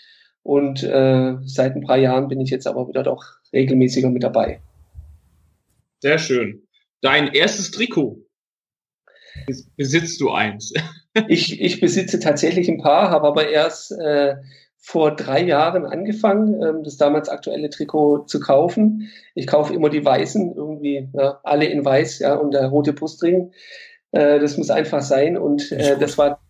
Und 0.41 0.83
äh, 0.83 1.35
seit 1.45 1.75
ein 1.75 1.85
paar 1.85 1.97
Jahren 1.97 2.27
bin 2.27 2.41
ich 2.41 2.49
jetzt 2.49 2.67
aber 2.67 2.87
wieder 2.87 3.03
doch 3.03 3.23
regelmäßiger 3.53 4.09
mit 4.09 4.23
dabei. 4.23 4.61
Sehr 6.01 6.17
schön. 6.17 6.67
Dein 7.01 7.33
erstes 7.33 7.71
Trikot, 7.71 8.23
Besitzt 9.77 10.21
du 10.21 10.31
eins? 10.31 10.73
ich, 11.27 11.61
ich 11.61 11.79
besitze 11.79 12.19
tatsächlich 12.19 12.69
ein 12.69 12.81
paar, 12.81 13.09
habe 13.09 13.27
aber 13.27 13.49
erst 13.49 13.91
äh, 13.91 14.35
vor 14.77 15.15
drei 15.15 15.41
Jahren 15.41 15.85
angefangen, 15.85 16.61
ähm, 16.61 16.83
das 16.83 16.97
damals 16.97 17.29
aktuelle 17.29 17.69
Trikot 17.69 18.25
zu 18.25 18.39
kaufen. 18.39 19.09
Ich 19.33 19.47
kaufe 19.47 19.73
immer 19.73 19.89
die 19.89 20.03
weißen, 20.03 20.55
irgendwie 20.55 21.09
ja, 21.13 21.39
alle 21.43 21.65
in 21.65 21.83
weiß, 21.83 22.19
ja, 22.19 22.35
und 22.35 22.53
der 22.53 22.67
rote 22.67 22.93
Brustring. 22.93 23.51
Äh, 24.11 24.39
das 24.39 24.57
muss 24.57 24.69
einfach 24.69 25.01
sein. 25.01 25.37
Und 25.37 25.71
äh, 25.71 25.97
das 25.97 26.17
war 26.17 26.42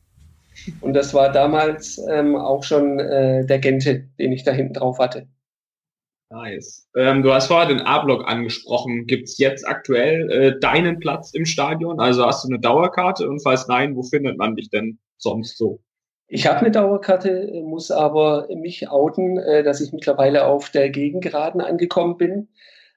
und 0.81 0.93
das 0.93 1.13
war 1.13 1.31
damals 1.31 1.99
ähm, 2.09 2.35
auch 2.35 2.63
schon 2.63 2.99
äh, 2.99 3.45
der 3.45 3.59
Gente, 3.59 4.07
den 4.19 4.31
ich 4.31 4.43
da 4.43 4.51
hinten 4.51 4.73
drauf 4.73 4.99
hatte. 4.99 5.27
Nice. 6.29 6.87
Ähm, 6.95 7.21
du 7.21 7.31
hast 7.31 7.47
vorher 7.47 7.67
den 7.67 7.81
A-Block 7.81 8.27
angesprochen. 8.27 9.05
Gibt's 9.05 9.37
jetzt 9.37 9.67
aktuell 9.67 10.31
äh, 10.31 10.59
deinen 10.59 10.99
Platz 10.99 11.31
im 11.33 11.45
Stadion? 11.45 11.99
Also 11.99 12.25
hast 12.25 12.43
du 12.43 12.47
eine 12.47 12.59
Dauerkarte 12.59 13.29
und 13.29 13.41
falls 13.43 13.67
nein, 13.67 13.95
wo 13.95 14.01
findet 14.01 14.39
man 14.39 14.55
dich 14.55 14.71
denn 14.71 14.97
sonst 15.17 15.57
so? 15.59 15.79
Ich 16.27 16.47
habe 16.47 16.61
eine 16.61 16.71
Dauerkarte, 16.71 17.61
muss 17.63 17.91
aber 17.91 18.47
mich 18.55 18.89
outen, 18.89 19.37
äh, 19.37 19.61
dass 19.61 19.81
ich 19.81 19.91
mittlerweile 19.91 20.45
auf 20.45 20.71
der 20.71 20.89
Gegengeraden 20.89 21.61
angekommen 21.61 22.17
bin. 22.17 22.47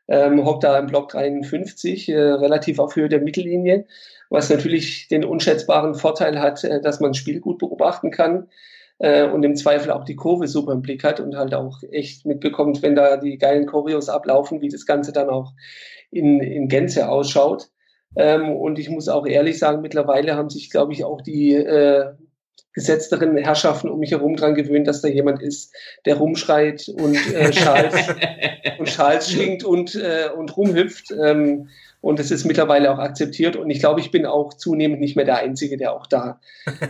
Ähm, 0.09 0.45
hock 0.47 0.61
da 0.61 0.79
im 0.79 0.87
Block 0.87 1.11
53, 1.11 2.09
äh, 2.09 2.17
relativ 2.17 2.79
auf 2.79 2.97
Höhe 2.97 3.11
der 3.11 3.21
Mittellinie, 3.21 3.87
was 4.31 4.51
natürlich 4.51 5.09
den 5.09 5.25
unschätzbaren 5.25 5.95
Vorteil 5.95 6.41
hat, 6.41 6.65
äh, 6.65 6.81
dass 6.81 7.01
man 7.01 7.11
das 7.11 7.19
Spiel 7.19 7.41
gut 7.41 7.59
beobachten 7.59 8.11
kann 8.11 8.49
äh, 8.99 9.27
und 9.27 9.43
im 9.45 9.57
Zweifel 9.57 9.91
auch 9.91 10.05
die 10.05 10.17
Kurve 10.17 10.49
super 10.49 10.73
im 10.73 10.83
Blick 10.83 11.05
hat 11.05 11.21
und 11.21 11.37
halt 11.37 11.55
auch 11.55 11.83
echt 11.91 12.27
mitbekommt, 12.27 12.83
wenn 12.83 12.95
da 12.95 13.17
die 13.17 13.39
geilen 13.39 13.67
Choreos 13.67 14.09
ablaufen, 14.09 14.61
wie 14.61 14.69
das 14.69 14.87
Ganze 14.87 15.13
dann 15.13 15.29
auch 15.29 15.53
in, 16.11 16.41
in 16.41 16.69
Gänze 16.69 17.09
ausschaut. 17.09 17.69
Ähm, 18.17 18.51
und 18.51 18.79
ich 18.79 18.89
muss 18.89 19.09
auch 19.09 19.27
ehrlich 19.27 19.59
sagen, 19.59 19.83
mittlerweile 19.83 20.37
haben 20.37 20.49
sich, 20.49 20.71
glaube 20.71 20.93
ich, 20.93 21.05
auch 21.05 21.21
die 21.21 21.55
äh, 21.55 22.15
gesetzteren 22.73 23.37
Herrschaften 23.37 23.89
um 23.89 23.99
mich 23.99 24.13
herum 24.13 24.37
dran 24.37 24.55
gewöhnt, 24.55 24.87
dass 24.87 25.03
da 25.03 25.09
jemand 25.09 25.43
ist, 25.43 25.75
der 26.05 26.17
rumschreit 26.17 26.89
und 26.89 27.17
äh, 27.35 27.53
Schals 27.53 27.95
und 28.79 28.89
Schals 28.89 29.31
schwingt 29.31 29.65
und, 29.65 29.95
äh, 29.95 30.29
und 30.35 30.57
rumhüpft. 30.57 31.11
Ähm, 31.13 31.69
und 32.07 32.21
es 32.21 32.31
ist 32.31 32.45
mittlerweile 32.45 32.93
auch 32.93 33.01
akzeptiert. 33.01 33.57
Und 33.57 33.69
ich 33.69 33.81
glaube, 33.81 34.01
ich 34.01 34.13
bin 34.13 34.27
auch 34.27 34.55
zunehmend 34.55 35.01
nicht 35.01 35.17
mehr 35.17 35.25
der 35.25 35.39
Einzige, 35.39 35.77
der 35.77 35.93
auch 35.93 36.07
da 36.07 36.41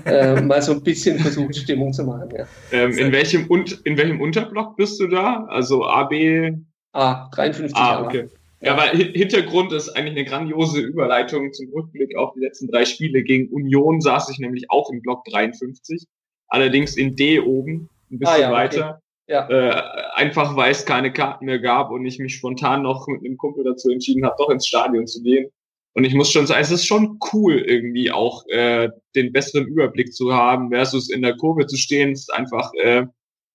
äh, 0.04 0.40
mal 0.42 0.60
so 0.60 0.72
ein 0.72 0.82
bisschen 0.82 1.18
versucht, 1.18 1.56
Stimmung 1.56 1.94
zu 1.94 2.04
machen. 2.04 2.28
Ja. 2.36 2.46
Ähm, 2.70 2.98
in, 2.98 3.12
welchem 3.12 3.48
in 3.84 3.96
welchem 3.96 4.20
Unterblock 4.20 4.76
bist 4.76 5.00
du 5.00 5.06
da? 5.06 5.46
Also 5.48 5.86
AB? 5.86 6.52
A, 6.92 7.30
53 7.30 7.74
Ah, 7.74 8.02
okay. 8.04 8.28
Ja, 8.60 8.74
aber 8.74 8.82
Hintergrund 8.88 9.72
ist 9.72 9.88
eigentlich 9.88 10.18
eine 10.18 10.24
grandiose 10.26 10.80
Überleitung 10.80 11.50
zum 11.54 11.72
Rückblick 11.72 12.14
auf 12.18 12.34
die 12.34 12.40
letzten 12.40 12.68
drei 12.68 12.84
Spiele. 12.84 13.22
Gegen 13.22 13.48
Union 13.48 14.02
saß 14.02 14.28
ich 14.28 14.38
nämlich 14.38 14.70
auch 14.70 14.90
im 14.90 15.00
Block 15.00 15.24
53, 15.24 16.04
allerdings 16.48 16.94
in 16.94 17.16
D 17.16 17.40
oben, 17.40 17.88
ein 18.10 18.18
bisschen 18.18 18.34
ah, 18.34 18.38
ja, 18.38 18.52
weiter. 18.52 18.90
Okay. 18.90 19.05
Ja. 19.28 19.48
Äh, 19.48 20.12
einfach 20.14 20.56
weil 20.56 20.70
es 20.70 20.86
keine 20.86 21.12
Karten 21.12 21.46
mehr 21.46 21.58
gab 21.58 21.90
und 21.90 22.06
ich 22.06 22.18
mich 22.18 22.36
spontan 22.36 22.82
noch 22.82 23.08
mit 23.08 23.24
einem 23.24 23.36
Kumpel 23.36 23.64
dazu 23.64 23.90
entschieden 23.90 24.24
habe, 24.24 24.36
doch 24.38 24.50
ins 24.50 24.66
Stadion 24.66 25.06
zu 25.06 25.22
gehen. 25.22 25.50
Und 25.94 26.04
ich 26.04 26.14
muss 26.14 26.30
schon 26.30 26.46
sagen, 26.46 26.60
es 26.60 26.70
ist 26.70 26.86
schon 26.86 27.18
cool, 27.32 27.58
irgendwie 27.58 28.12
auch 28.12 28.44
äh, 28.48 28.90
den 29.14 29.32
besseren 29.32 29.66
Überblick 29.66 30.12
zu 30.12 30.34
haben, 30.34 30.70
versus 30.70 31.10
in 31.10 31.22
der 31.22 31.36
Kurve 31.36 31.66
zu 31.66 31.76
stehen, 31.76 32.12
ist 32.12 32.32
einfach 32.32 32.70
äh, 32.74 33.06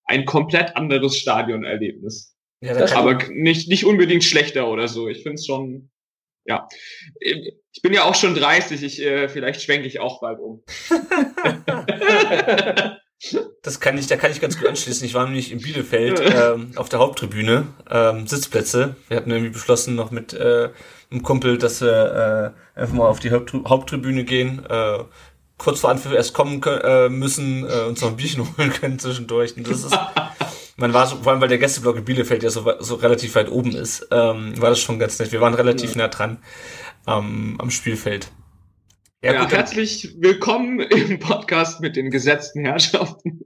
ein 0.06 0.25
komplett 0.25 0.75
anderes 0.75 1.18
Stadionerlebnis. 1.18 2.36
Ja, 2.62 2.94
Aber 2.96 3.18
nicht, 3.30 3.70
nicht 3.70 3.86
unbedingt 3.86 4.24
schlechter 4.24 4.70
oder 4.70 4.88
so. 4.88 5.08
Ich 5.08 5.24
finde 5.24 5.36
es 5.36 5.46
schon, 5.46 5.90
ja. 6.46 6.68
Ich 7.20 7.82
bin 7.82 7.94
ja 7.94 8.06
auch 8.06 8.16
schon 8.16 8.36
30, 8.36 8.84
ich, 8.84 9.01
äh, 9.01 9.30
vielleicht 9.30 9.62
schwenke 9.62 9.88
ich 9.88 10.00
auch 10.00 10.20
bald 10.20 10.40
um. 10.40 10.63
Das 13.62 13.80
kann 13.80 13.98
ich, 13.98 14.08
da 14.08 14.18
kann 14.18 14.32
ich 14.32 14.42
ganz 14.42 14.58
gut 14.58 14.68
anschließen. 14.68 15.06
Ich 15.06 15.13
war 15.13 15.25
nämlich 15.25 15.51
in 15.51 15.62
Bielefeld 15.62 16.20
ähm, 16.20 16.72
auf 16.75 16.90
der 16.90 17.00
Haupttribüne, 17.00 17.68
ähm, 17.90 18.25
Sitzplätze. 18.25 18.96
Wir 19.08 19.18
hatten 19.18 19.30
irgendwie 19.30 19.51
beschlossen 19.51 19.96
noch 19.96 20.10
mit 20.10 20.34
äh, 20.34 20.70
einem 21.12 21.22
Kumpel, 21.22 21.60
dass 21.60 21.82
wir 21.82 22.56
äh, 22.75 22.80
einfach 22.80 22.96
mal 22.96 23.08
auf 23.08 23.20
die 23.20 23.32
Haupttri 23.32 23.62
Haupttribüne 23.68 24.24
gehen, 24.24 24.66
äh, 24.68 25.00
kurz 25.58 25.82
vor 25.82 25.92
Anpfiff 25.92 26.13
erst 26.13 26.34
kommen 26.34 26.62
können, 26.62 26.82
äh, 26.82 27.10
müssen, 27.10 27.63
äh, 27.70 27.84
uns 27.88 28.01
noch 28.01 28.10
ein 28.10 28.16
Bierchen 28.16 28.48
holen 28.58 28.74
können 28.74 28.98
zwischendurch. 28.98 29.56
Und 29.56 29.70
das 29.70 29.84
ist, 29.84 29.96
man 30.78 30.94
war 30.94 31.06
so, 31.06 31.18
vor 31.18 31.32
allem 31.32 31.42
weil 31.42 31.50
der 31.50 31.60
Gästeblock 31.60 31.98
in 31.98 32.06
Bielefeld 32.06 32.42
ja 32.42 32.50
so, 32.50 32.74
so 32.80 32.96
relativ 32.96 33.36
weit 33.36 33.51
oben 33.51 33.75
ist, 33.75 34.08
ähm, 34.10 34.60
war 34.60 34.72
das 34.72 34.80
schon 34.80 34.98
ganz 34.98 35.20
nett. 35.20 35.32
Wir 35.32 35.42
waren 35.42 35.54
relativ 35.54 35.92
ja. 35.92 36.00
nah 36.00 36.08
dran 36.08 36.40
ähm, 37.06 37.58
am 37.60 37.70
Spielfeld. 37.70 38.32
Ja, 39.24 39.34
ja 39.34 39.44
gut, 39.44 39.51
herzlich 39.51 40.16
willkommen 40.18 40.80
im 40.80 41.20
Podcast 41.20 41.80
mit 41.80 41.96
den 41.96 42.10
gesetzten 42.10 42.66
Herrschaften. 42.66 43.40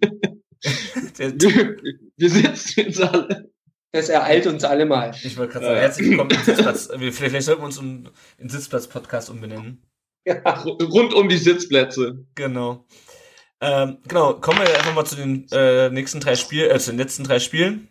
wir, 1.17 1.77
wir 2.15 2.29
sitzen 2.29 2.79
jetzt 2.79 3.01
alle. 3.01 3.51
Das 3.91 4.07
ereilt 4.07 4.47
uns 4.47 4.63
alle 4.63 4.85
mal. 4.85 5.11
Ich 5.21 5.35
wollte 5.35 5.51
gerade 5.51 5.65
sagen, 5.65 5.79
herzlich 5.79 6.09
willkommen 6.11 6.31
im 6.31 6.43
Sitzplatz. 6.43 6.87
Vielleicht, 6.93 7.17
vielleicht 7.17 7.45
sollten 7.45 7.61
wir 7.61 7.65
uns 7.65 7.77
um, 7.77 8.07
in 8.37 8.47
Sitzplatz-Podcast 8.47 9.29
umbenennen. 9.29 9.83
Ja. 10.25 10.37
Rund 10.63 11.13
um 11.13 11.27
die 11.27 11.37
Sitzplätze. 11.37 12.25
Genau. 12.35 12.85
Ähm, 13.59 13.97
genau, 14.07 14.35
kommen 14.35 14.59
wir 14.59 14.77
einfach 14.77 14.95
mal 14.95 15.05
zu 15.05 15.17
den 15.17 15.45
äh, 15.51 15.89
nächsten 15.89 16.21
drei 16.21 16.35
Spielen, 16.35 16.71
äh, 16.71 16.79
zu 16.79 16.91
den 16.91 16.99
letzten 16.99 17.25
drei 17.25 17.39
Spielen, 17.39 17.89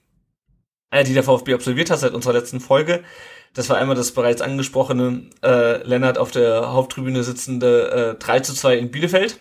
äh, 0.90 1.04
die 1.04 1.12
der 1.12 1.22
VfB 1.22 1.52
absolviert 1.52 1.90
hat 1.90 1.98
seit 1.98 2.14
unserer 2.14 2.32
letzten 2.32 2.60
Folge. 2.60 3.04
Das 3.54 3.68
war 3.68 3.78
einmal 3.78 3.94
das 3.96 4.10
bereits 4.10 4.42
angesprochene 4.42 5.22
äh, 5.42 5.82
Lennart 5.86 6.18
auf 6.18 6.32
der 6.32 6.72
Haupttribüne 6.72 7.22
sitzende 7.22 8.16
äh, 8.16 8.18
3 8.18 8.40
zu 8.40 8.52
2 8.52 8.76
in 8.76 8.90
Bielefeld 8.90 9.40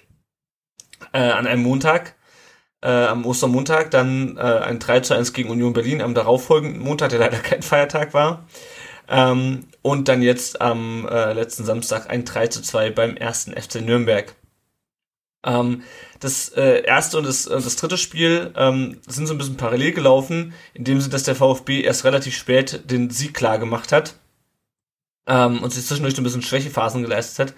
äh, 1.14 1.18
an 1.18 1.48
einem 1.48 1.64
Montag, 1.64 2.16
äh, 2.82 2.90
am 2.90 3.26
Ostermontag, 3.26 3.90
dann 3.90 4.38
äh, 4.38 4.42
ein 4.42 4.78
3 4.78 5.00
zu 5.00 5.16
1 5.16 5.34
gegen 5.34 5.50
Union 5.50 5.74
Berlin 5.74 6.02
am 6.02 6.14
darauffolgenden 6.14 6.82
Montag, 6.82 7.10
der 7.10 7.20
leider 7.20 7.38
kein 7.40 7.64
Feiertag 7.64 8.14
war. 8.14 8.46
Ähm, 9.10 9.68
und 9.82 10.08
dann 10.08 10.22
jetzt 10.22 10.62
am 10.62 11.08
äh, 11.08 11.34
letzten 11.34 11.66
Samstag 11.66 12.10
ein 12.10 12.24
3 12.24 12.48
zu 12.48 12.62
2 12.62 12.92
beim 12.92 13.18
ersten 13.18 13.52
FC 13.52 13.82
Nürnberg. 13.82 14.36
Ähm, 15.46 15.84
das 16.20 16.50
äh, 16.50 16.84
erste 16.84 17.18
und 17.18 17.26
das, 17.26 17.48
äh, 17.48 17.62
das 17.62 17.76
dritte 17.76 17.98
Spiel 17.98 18.54
ähm, 18.56 19.00
sind 19.08 19.28
so 19.28 19.34
ein 19.34 19.38
bisschen 19.38 19.58
parallel 19.58 19.92
gelaufen, 19.92 20.54
in 20.74 20.86
dem 20.86 21.02
Sinne, 21.02 21.12
dass 21.12 21.24
der 21.24 21.36
VfB 21.36 21.82
erst 21.82 22.06
relativ 22.06 22.36
spät 22.36 22.90
den 22.90 23.10
Sieg 23.10 23.34
klar 23.34 23.60
gemacht 23.60 23.92
hat 23.92 24.16
ähm, 25.28 25.62
und 25.62 25.74
sich 25.74 25.86
zwischendurch 25.86 26.18
ein 26.18 26.24
bisschen 26.24 26.42
Schwächephasen 26.42 27.02
geleistet 27.02 27.48
hat. 27.48 27.56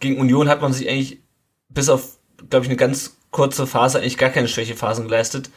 Gegen 0.00 0.20
Union 0.20 0.48
hat 0.48 0.60
man 0.60 0.72
sich 0.72 0.88
eigentlich 0.88 1.20
bis 1.68 1.88
auf, 1.88 2.18
glaube 2.50 2.64
ich, 2.64 2.70
eine 2.70 2.76
ganz 2.76 3.16
kurze 3.30 3.66
Phase 3.66 3.98
eigentlich 3.98 4.18
gar 4.18 4.30
keine 4.30 4.48
Schwächephasen 4.48 5.04
geleistet. 5.04 5.50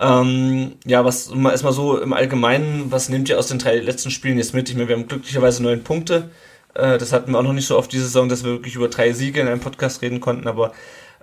Ähm, 0.00 0.76
ja, 0.84 1.04
was 1.04 1.34
mal 1.34 1.50
erstmal 1.50 1.72
so 1.72 2.00
im 2.00 2.12
Allgemeinen, 2.12 2.92
was 2.92 3.08
nehmt 3.08 3.28
ihr 3.28 3.38
aus 3.38 3.48
den 3.48 3.58
drei 3.58 3.78
letzten 3.78 4.12
Spielen 4.12 4.38
jetzt 4.38 4.54
mit? 4.54 4.68
Ich 4.68 4.76
meine, 4.76 4.88
wir 4.88 4.96
haben 4.96 5.08
glücklicherweise 5.08 5.62
neun 5.62 5.82
Punkte. 5.82 6.30
Äh, 6.74 6.98
das 6.98 7.12
hatten 7.12 7.32
wir 7.32 7.38
auch 7.38 7.42
noch 7.42 7.52
nicht 7.52 7.66
so 7.66 7.76
oft 7.76 7.92
diese 7.92 8.04
Saison, 8.04 8.28
dass 8.28 8.44
wir 8.44 8.52
wirklich 8.52 8.76
über 8.76 8.88
drei 8.88 9.12
Siege 9.12 9.40
in 9.40 9.48
einem 9.48 9.60
Podcast 9.60 10.02
reden 10.02 10.20
konnten, 10.20 10.46
aber 10.46 10.72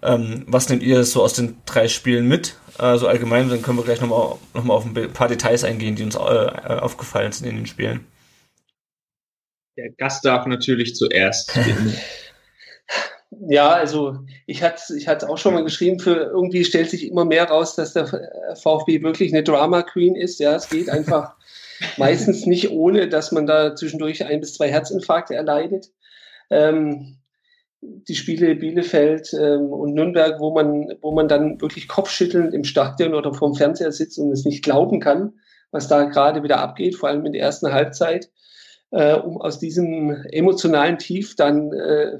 ähm, 0.05 0.43
was 0.47 0.69
nehmt 0.69 0.83
ihr 0.83 1.03
so 1.03 1.23
aus 1.23 1.33
den 1.33 1.57
drei 1.65 1.87
Spielen 1.87 2.27
mit? 2.27 2.55
Also 2.77 3.07
allgemein, 3.07 3.49
dann 3.49 3.61
können 3.61 3.77
wir 3.77 3.83
gleich 3.83 4.01
nochmal 4.01 4.37
noch 4.53 4.63
mal 4.63 4.73
auf 4.73 4.85
ein 4.85 5.13
paar 5.13 5.27
Details 5.27 5.63
eingehen, 5.63 5.95
die 5.95 6.03
uns 6.03 6.15
äh, 6.15 6.19
aufgefallen 6.19 7.31
sind 7.31 7.47
in 7.47 7.55
den 7.55 7.65
Spielen. 7.65 8.05
Der 9.77 9.91
Gast 9.91 10.25
darf 10.25 10.45
natürlich 10.45 10.95
zuerst. 10.95 11.57
ja, 13.49 13.69
also 13.69 14.19
ich 14.45 14.63
hatte 14.63 14.95
ich 14.95 15.07
hatte 15.07 15.29
auch 15.29 15.37
schon 15.37 15.53
mal 15.53 15.63
geschrieben, 15.63 15.99
für 15.99 16.15
irgendwie 16.15 16.63
stellt 16.63 16.89
sich 16.89 17.07
immer 17.07 17.25
mehr 17.25 17.45
raus, 17.45 17.75
dass 17.75 17.93
der 17.93 18.07
VfB 18.61 19.01
wirklich 19.03 19.33
eine 19.33 19.43
Drama 19.43 19.81
Queen 19.83 20.15
ist. 20.15 20.39
Ja, 20.39 20.55
es 20.55 20.69
geht 20.69 20.89
einfach 20.89 21.35
meistens 21.97 22.45
nicht 22.45 22.71
ohne, 22.71 23.09
dass 23.09 23.31
man 23.31 23.45
da 23.45 23.75
zwischendurch 23.75 24.25
ein 24.25 24.39
bis 24.39 24.53
zwei 24.53 24.69
Herzinfarkte 24.69 25.35
erleidet. 25.35 25.91
Ähm, 26.49 27.17
die 28.07 28.15
Spiele 28.15 28.55
Bielefeld 28.55 29.33
ähm, 29.33 29.71
und 29.71 29.93
Nürnberg, 29.93 30.39
wo 30.39 30.53
man, 30.53 30.93
wo 31.01 31.11
man 31.11 31.27
dann 31.27 31.61
wirklich 31.61 31.87
kopfschüttelnd 31.87 32.53
im 32.53 32.63
Stadion 32.63 33.13
oder 33.13 33.33
vorm 33.33 33.55
Fernseher 33.55 33.91
sitzt 33.91 34.19
und 34.19 34.31
es 34.31 34.45
nicht 34.45 34.63
glauben 34.63 34.99
kann, 34.99 35.33
was 35.71 35.87
da 35.87 36.03
gerade 36.03 36.43
wieder 36.43 36.59
abgeht, 36.59 36.95
vor 36.95 37.09
allem 37.09 37.25
in 37.25 37.33
der 37.33 37.41
ersten 37.41 37.71
Halbzeit, 37.71 38.29
äh, 38.91 39.13
um 39.13 39.41
aus 39.41 39.59
diesem 39.59 40.11
emotionalen 40.31 40.97
Tief 40.97 41.35
dann 41.35 41.71
äh, 41.73 42.17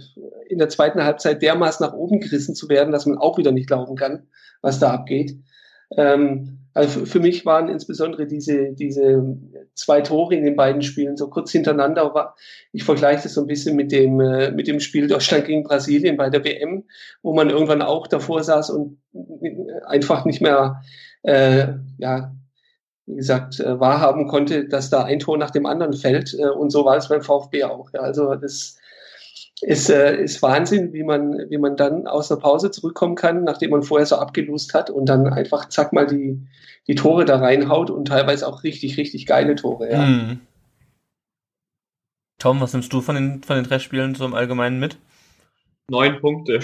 in 0.48 0.58
der 0.58 0.70
zweiten 0.70 1.04
Halbzeit 1.04 1.42
dermaßen 1.42 1.86
nach 1.86 1.94
oben 1.94 2.20
gerissen 2.20 2.56
zu 2.56 2.70
werden, 2.70 2.92
dass 2.92 3.06
man 3.06 3.18
auch 3.18 3.38
wieder 3.38 3.52
nicht 3.52 3.68
glauben 3.68 3.96
kann, 3.96 4.28
was 4.62 4.80
da 4.80 4.92
abgeht. 4.92 5.38
Ähm, 5.96 6.65
also 6.76 7.06
für 7.06 7.22
mich 7.22 7.46
waren 7.46 7.70
insbesondere 7.70 8.28
diese, 8.28 8.74
diese 8.74 9.24
zwei 9.76 10.02
Tore 10.02 10.36
in 10.36 10.44
den 10.44 10.58
beiden 10.58 10.82
Spielen 10.82 11.16
so 11.16 11.30
kurz 11.30 11.54
hintereinander. 11.54 12.14
War, 12.14 12.36
ich 12.74 12.84
vergleiche 12.84 13.24
das 13.24 13.34
so 13.34 13.42
ein 13.42 13.48
bisschen 13.48 13.78
mit 13.78 13.94
dem, 13.94 14.20
äh, 14.20 14.52
mit 14.52 14.68
dem 14.68 14.82
Spiel 14.82 15.08
Deutschland 15.08 15.46
gegen 15.46 15.64
Brasilien 15.64 16.18
bei 16.18 16.30
der 16.30 16.44
WM, 16.44 16.84
wo 17.24 17.34
man 17.34 17.50
irgendwann 17.50 17.82
auch 17.82 18.08
davor 18.08 18.44
saß 18.44 18.72
und 18.72 19.00
einfach 19.86 20.26
nicht 20.26 20.42
mehr, 20.42 20.82
äh, 21.24 21.68
ja, 21.98 22.36
wie 23.06 23.16
gesagt, 23.16 23.62
äh, 23.62 23.80
wahrhaben 23.80 24.28
konnte, 24.28 24.68
dass 24.68 24.90
da 24.90 25.06
ein 25.06 25.20
Tor 25.20 25.38
nach 25.38 25.52
dem 25.52 25.66
anderen 25.66 25.94
fällt. 25.94 26.34
Äh, 26.38 26.50
und 26.50 26.72
so 26.72 26.84
war 26.84 26.98
es 26.98 27.08
beim 27.08 27.22
VfB 27.22 27.64
auch. 27.64 27.88
Ja. 27.94 28.02
Also 28.02 28.36
das 28.36 28.78
ist, 29.62 29.90
äh, 29.90 30.22
ist 30.22 30.42
Wahnsinn, 30.42 30.94
wie 30.94 31.04
man, 31.04 31.50
wie 31.50 31.58
man 31.58 31.78
dann 31.78 32.08
aus 32.08 32.28
der 32.28 32.36
Pause 32.36 32.72
zurückkommen 32.72 33.16
kann, 33.16 33.44
nachdem 33.44 33.72
man 33.72 33.84
vorher 33.84 34.06
so 34.06 34.18
abgelost 34.18 34.74
hat 34.74 34.90
und 34.90 35.08
dann 35.08 35.28
einfach 35.28 35.70
zack 35.70 35.94
mal 35.94 36.06
die, 36.06 36.46
die 36.88 36.96
Tore 36.96 37.26
da 37.26 37.38
reinhaut 37.38 37.90
und 37.90 38.08
teilweise 38.08 38.48
auch 38.48 38.64
richtig, 38.64 38.98
richtig 38.98 39.26
geile 39.26 39.56
Tore. 39.56 39.92
Ja. 39.92 40.06
Mhm. 40.06 40.42
Tom, 42.38 42.60
was 42.60 42.74
nimmst 42.74 42.92
du 42.92 43.02
von 43.02 43.16
den, 43.16 43.44
von 43.44 43.56
den 43.56 43.66
drei 43.66 43.80
Spielen 43.80 44.14
so 44.14 44.26
im 44.26 44.34
Allgemeinen 44.34 44.80
mit? 44.80 44.98
Neun 45.90 46.20
Punkte. 46.20 46.60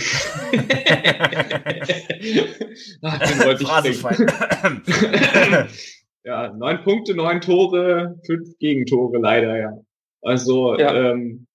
Ach, 3.02 3.20
den 3.30 3.40
wollte 3.46 3.64
ich 3.64 4.04
ja, 6.24 6.54
neun 6.54 6.84
Punkte, 6.84 7.14
neun 7.14 7.40
Tore, 7.40 8.20
fünf 8.26 8.58
Gegentore 8.58 9.20
leider, 9.20 9.58
ja. 9.58 9.78
Also 10.24 10.78
ja. 10.78 10.94
Ähm, 10.94 11.48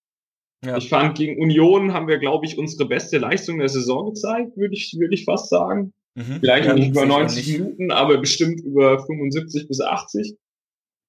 ja. 0.65 0.77
Ich 0.77 0.89
fand, 0.89 1.17
gegen 1.17 1.41
Union 1.41 1.93
haben 1.93 2.07
wir, 2.07 2.17
glaube 2.17 2.45
ich, 2.45 2.57
unsere 2.57 2.87
beste 2.87 3.19
Leistung 3.19 3.59
der 3.59 3.69
Saison 3.69 4.07
gezeigt, 4.07 4.57
würde 4.57 4.73
ich, 4.73 4.95
würde 4.97 5.13
ich 5.13 5.25
fast 5.25 5.49
sagen. 5.49 5.93
Mhm. 6.15 6.39
Vielleicht 6.39 6.65
ja, 6.65 6.73
nicht 6.73 6.89
über 6.89 7.05
90 7.05 7.47
nicht. 7.47 7.59
Minuten, 7.59 7.91
aber 7.91 8.17
bestimmt 8.17 8.61
über 8.61 9.05
75 9.05 9.67
bis 9.67 9.81
80. 9.81 10.35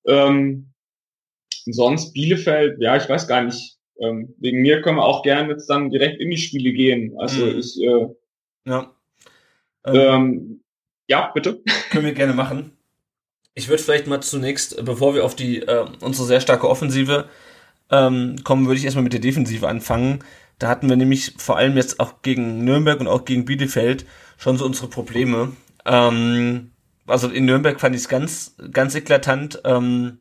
Ähm, 0.07 0.73
sonst 1.64 2.12
Bielefeld, 2.12 2.81
ja, 2.81 2.97
ich 2.97 3.09
weiß 3.09 3.26
gar 3.26 3.43
nicht. 3.43 3.78
Ähm, 4.00 4.35
wegen 4.38 4.61
mir 4.61 4.83
können 4.83 4.99
wir 4.99 5.05
auch 5.05 5.23
gerne 5.23 5.50
jetzt 5.50 5.69
dann 5.69 5.90
direkt 5.90 6.21
in 6.21 6.31
die 6.31 6.37
Spiele 6.37 6.73
gehen. 6.73 7.19
Also 7.19 7.47
mhm. 7.47 7.59
ich, 7.59 7.83
äh, 7.83 8.07
ja. 8.67 8.93
Ähm, 9.87 9.95
ähm, 9.95 10.61
ja, 11.09 11.31
bitte. 11.35 11.62
Können 11.90 12.05
wir 12.05 12.12
gerne 12.12 12.35
machen. 12.35 12.73
Ich 13.55 13.69
würde 13.69 13.83
vielleicht 13.83 14.07
mal 14.07 14.21
zunächst, 14.21 14.85
bevor 14.85 15.14
wir 15.14 15.25
auf 15.25 15.35
die 15.35 15.62
äh, 15.62 15.87
unsere 16.00 16.26
sehr 16.26 16.40
starke 16.40 16.69
Offensive 16.69 17.28
ähm, 17.90 18.37
kommen, 18.45 18.66
würde 18.66 18.78
ich 18.78 18.85
erstmal 18.85 19.04
mit 19.04 19.12
der 19.12 19.21
Defensive 19.21 19.68
anfangen. 19.68 20.21
Da 20.59 20.68
hatten 20.68 20.88
wir 20.88 20.97
nämlich 20.97 21.35
vor 21.38 21.57
allem 21.57 21.76
jetzt 21.76 22.00
auch 22.00 22.23
gegen 22.23 22.64
Nürnberg 22.64 23.00
und 23.00 23.09
auch 23.09 23.25
gegen 23.25 23.45
Bielefeld 23.45 24.07
schon 24.37 24.57
so 24.57 24.64
unsere 24.64 24.88
Probleme. 24.88 25.52
Ähm, 25.85 26.73
also 27.07 27.28
in 27.28 27.45
Nürnberg 27.45 27.80
fand 27.80 27.95
ich 27.95 28.02
es 28.02 28.09
ganz, 28.09 28.57
ganz 28.73 28.95
eklatant. 28.95 29.61
Ähm, 29.64 30.18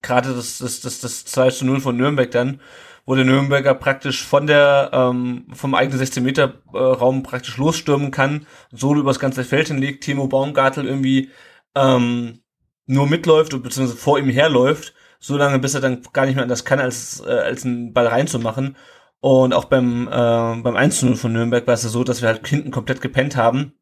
Gerade 0.00 0.34
das, 0.34 0.58
das, 0.58 0.80
das, 0.80 1.00
das 1.00 1.24
2 1.24 1.50
zu 1.50 1.66
0 1.66 1.80
von 1.80 1.96
Nürnberg 1.96 2.30
dann, 2.30 2.60
wo 3.04 3.16
der 3.16 3.24
Nürnberger 3.24 3.74
praktisch 3.74 4.24
von 4.24 4.46
der, 4.46 4.90
ähm, 4.92 5.46
vom 5.52 5.74
eigenen 5.74 5.98
16 5.98 6.22
Meter 6.22 6.62
äh, 6.72 6.78
Raum 6.78 7.24
praktisch 7.24 7.56
losstürmen 7.56 8.12
kann, 8.12 8.46
solo 8.70 9.00
übers 9.00 9.18
ganze 9.18 9.42
Feld 9.42 9.68
hinlegt, 9.68 10.04
Timo 10.04 10.28
Baumgartel 10.28 10.86
irgendwie 10.86 11.30
ähm, 11.74 12.42
nur 12.86 13.08
mitläuft 13.08 13.54
und 13.54 13.62
beziehungsweise 13.62 13.98
vor 13.98 14.20
ihm 14.20 14.28
herläuft 14.28 14.94
so 15.18 15.36
lange, 15.36 15.58
bis 15.58 15.74
er 15.74 15.80
dann 15.80 16.02
gar 16.12 16.26
nicht 16.26 16.34
mehr 16.34 16.44
anders 16.44 16.64
kann, 16.64 16.80
als, 16.80 17.20
äh, 17.20 17.30
als 17.30 17.64
einen 17.64 17.92
Ball 17.92 18.06
reinzumachen. 18.06 18.76
Und 19.20 19.52
auch 19.52 19.64
beim, 19.64 20.06
äh, 20.08 20.10
beim 20.10 20.76
1-0 20.76 21.16
von 21.16 21.32
Nürnberg 21.32 21.66
war 21.66 21.74
es 21.74 21.82
ja 21.82 21.88
so, 21.88 22.04
dass 22.04 22.22
wir 22.22 22.28
halt 22.28 22.46
hinten 22.46 22.70
komplett 22.70 23.00
gepennt 23.00 23.36
haben. 23.36 23.72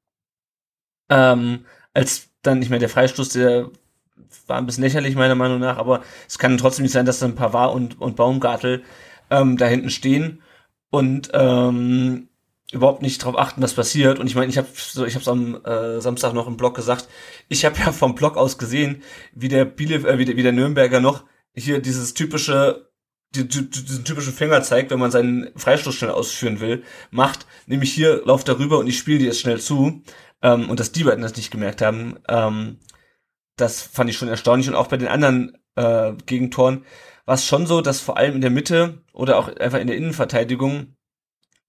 Ähm, 1.10 1.66
als 1.94 2.30
dann 2.42 2.58
nicht 2.58 2.70
mehr 2.70 2.78
der 2.78 2.88
Freistoß, 2.88 3.30
der 3.30 3.70
war 4.46 4.58
ein 4.58 4.66
bisschen 4.66 4.84
lächerlich 4.84 5.14
meiner 5.14 5.34
Meinung 5.34 5.60
nach, 5.60 5.78
aber 5.78 6.02
es 6.26 6.38
kann 6.38 6.58
trotzdem 6.58 6.84
nicht 6.84 6.92
sein, 6.92 7.06
dass 7.06 7.18
dann 7.18 7.34
Pavard 7.34 7.74
und, 7.74 8.00
und 8.00 8.16
Baumgartel 8.16 8.82
ähm, 9.30 9.56
da 9.56 9.66
hinten 9.66 9.90
stehen 9.90 10.42
und 10.90 11.30
ähm, 11.34 12.28
überhaupt 12.76 13.02
nicht 13.02 13.24
drauf 13.24 13.38
achten, 13.38 13.62
was 13.62 13.74
passiert. 13.74 14.18
Und 14.18 14.26
ich 14.26 14.34
meine, 14.34 14.50
ich 14.50 14.58
habe 14.58 14.68
so, 14.74 15.04
ich 15.04 15.28
am 15.28 15.64
äh, 15.64 16.00
Samstag 16.00 16.32
noch 16.32 16.46
im 16.46 16.56
Blog 16.56 16.74
gesagt. 16.74 17.08
Ich 17.48 17.64
habe 17.64 17.76
ja 17.84 17.92
vom 17.92 18.14
Blog 18.14 18.36
aus 18.36 18.58
gesehen, 18.58 19.02
wie 19.34 19.48
der 19.48 19.64
Biele, 19.64 19.96
äh, 20.08 20.18
wie, 20.18 20.24
der, 20.24 20.36
wie 20.36 20.42
der 20.42 20.52
Nürnberger 20.52 21.00
noch 21.00 21.24
hier 21.54 21.80
dieses 21.80 22.14
typische 22.14 22.86
die, 23.34 23.48
die, 23.48 23.68
diesen 23.68 24.04
typischen 24.04 24.32
Finger 24.32 24.62
zeigt, 24.62 24.90
wenn 24.90 24.98
man 24.98 25.10
seinen 25.10 25.50
Freistoß 25.56 25.94
schnell 25.94 26.10
ausführen 26.10 26.60
will, 26.60 26.84
macht. 27.10 27.46
Nämlich 27.66 27.92
hier 27.92 28.22
lauft 28.24 28.48
er 28.48 28.58
rüber 28.58 28.78
und 28.78 28.86
ich 28.86 28.98
spiele 28.98 29.18
dir 29.18 29.26
jetzt 29.26 29.40
schnell 29.40 29.60
zu. 29.60 30.02
Ähm, 30.42 30.70
und 30.70 30.80
dass 30.80 30.92
die 30.92 31.04
beiden 31.04 31.22
das 31.22 31.36
nicht 31.36 31.50
gemerkt 31.50 31.82
haben, 31.82 32.18
ähm, 32.28 32.78
das 33.56 33.82
fand 33.82 34.10
ich 34.10 34.16
schon 34.16 34.28
erstaunlich. 34.28 34.68
Und 34.68 34.74
auch 34.74 34.88
bei 34.88 34.96
den 34.96 35.08
anderen 35.08 35.56
äh, 35.76 36.12
Gegentoren 36.26 36.84
war 37.24 37.34
es 37.34 37.46
schon 37.46 37.66
so, 37.66 37.80
dass 37.80 38.00
vor 38.00 38.16
allem 38.16 38.36
in 38.36 38.40
der 38.40 38.50
Mitte 38.50 39.02
oder 39.12 39.38
auch 39.38 39.48
einfach 39.56 39.80
in 39.80 39.88
der 39.88 39.96
Innenverteidigung 39.96 40.95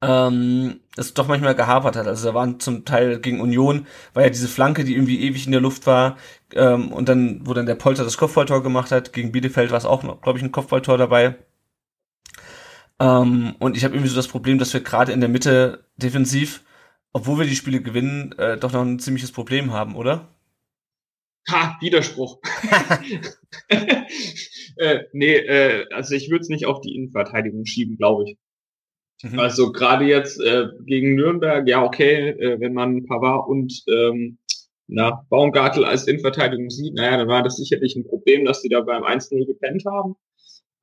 ähm, 0.01 0.79
es 0.95 1.13
doch 1.13 1.27
manchmal 1.27 1.55
gehapert 1.55 1.95
hat. 1.95 2.07
Also 2.07 2.27
da 2.29 2.33
waren 2.33 2.59
zum 2.59 2.85
Teil 2.85 3.19
gegen 3.19 3.41
Union, 3.41 3.87
war 4.13 4.23
ja 4.23 4.29
diese 4.29 4.47
Flanke, 4.47 4.83
die 4.83 4.93
irgendwie 4.93 5.21
ewig 5.21 5.45
in 5.45 5.51
der 5.51 5.61
Luft 5.61 5.87
war, 5.87 6.17
ähm, 6.53 6.91
und 6.91 7.09
dann, 7.09 7.41
wo 7.45 7.53
dann 7.53 7.65
der 7.65 7.75
Polter 7.75 8.03
das 8.03 8.17
Kopfballtor 8.17 8.63
gemacht 8.63 8.91
hat, 8.91 9.13
gegen 9.13 9.31
Bielefeld 9.31 9.71
war 9.71 9.77
es 9.77 9.85
auch, 9.85 10.01
glaube 10.21 10.37
ich, 10.37 10.43
ein 10.43 10.51
Kopfballtor 10.51 10.97
dabei. 10.97 11.35
Ähm, 12.99 13.55
und 13.59 13.77
ich 13.77 13.83
habe 13.83 13.95
irgendwie 13.95 14.09
so 14.09 14.15
das 14.15 14.27
Problem, 14.27 14.57
dass 14.57 14.73
wir 14.73 14.81
gerade 14.81 15.11
in 15.11 15.19
der 15.19 15.29
Mitte 15.29 15.85
defensiv, 15.97 16.63
obwohl 17.13 17.39
wir 17.39 17.45
die 17.45 17.55
Spiele 17.55 17.81
gewinnen, 17.81 18.33
äh, 18.37 18.57
doch 18.57 18.71
noch 18.73 18.81
ein 18.81 18.99
ziemliches 18.99 19.31
Problem 19.31 19.73
haben, 19.73 19.95
oder? 19.95 20.29
Ha, 21.49 21.77
Widerspruch. 21.79 22.39
äh, 23.69 24.99
nee, 25.13 25.35
äh, 25.35 25.85
also 25.93 26.15
ich 26.15 26.29
würde 26.29 26.41
es 26.41 26.49
nicht 26.49 26.65
auf 26.65 26.81
die 26.81 26.95
Innenverteidigung 26.95 27.65
schieben, 27.65 27.97
glaube 27.97 28.25
ich. 28.25 28.37
Mhm. 29.23 29.39
Also 29.39 29.71
gerade 29.71 30.05
jetzt 30.05 30.39
äh, 30.39 30.67
gegen 30.85 31.15
Nürnberg, 31.15 31.67
ja 31.67 31.83
okay, 31.83 32.29
äh, 32.29 32.59
wenn 32.59 32.73
man 32.73 33.05
Pavard 33.05 33.47
und 33.47 33.83
ähm, 33.87 34.37
na, 34.87 35.25
Baumgartel 35.29 35.83
als 35.83 36.07
Innenverteidigung 36.07 36.69
sieht, 36.69 36.93
naja, 36.93 37.17
dann 37.17 37.27
war 37.27 37.43
das 37.43 37.57
sicherlich 37.57 37.95
ein 37.95 38.07
Problem, 38.07 38.45
dass 38.45 38.61
die 38.61 38.69
da 38.69 38.81
beim 38.81 39.03
1-0 39.03 39.45
gepennt 39.45 39.83
haben. 39.85 40.15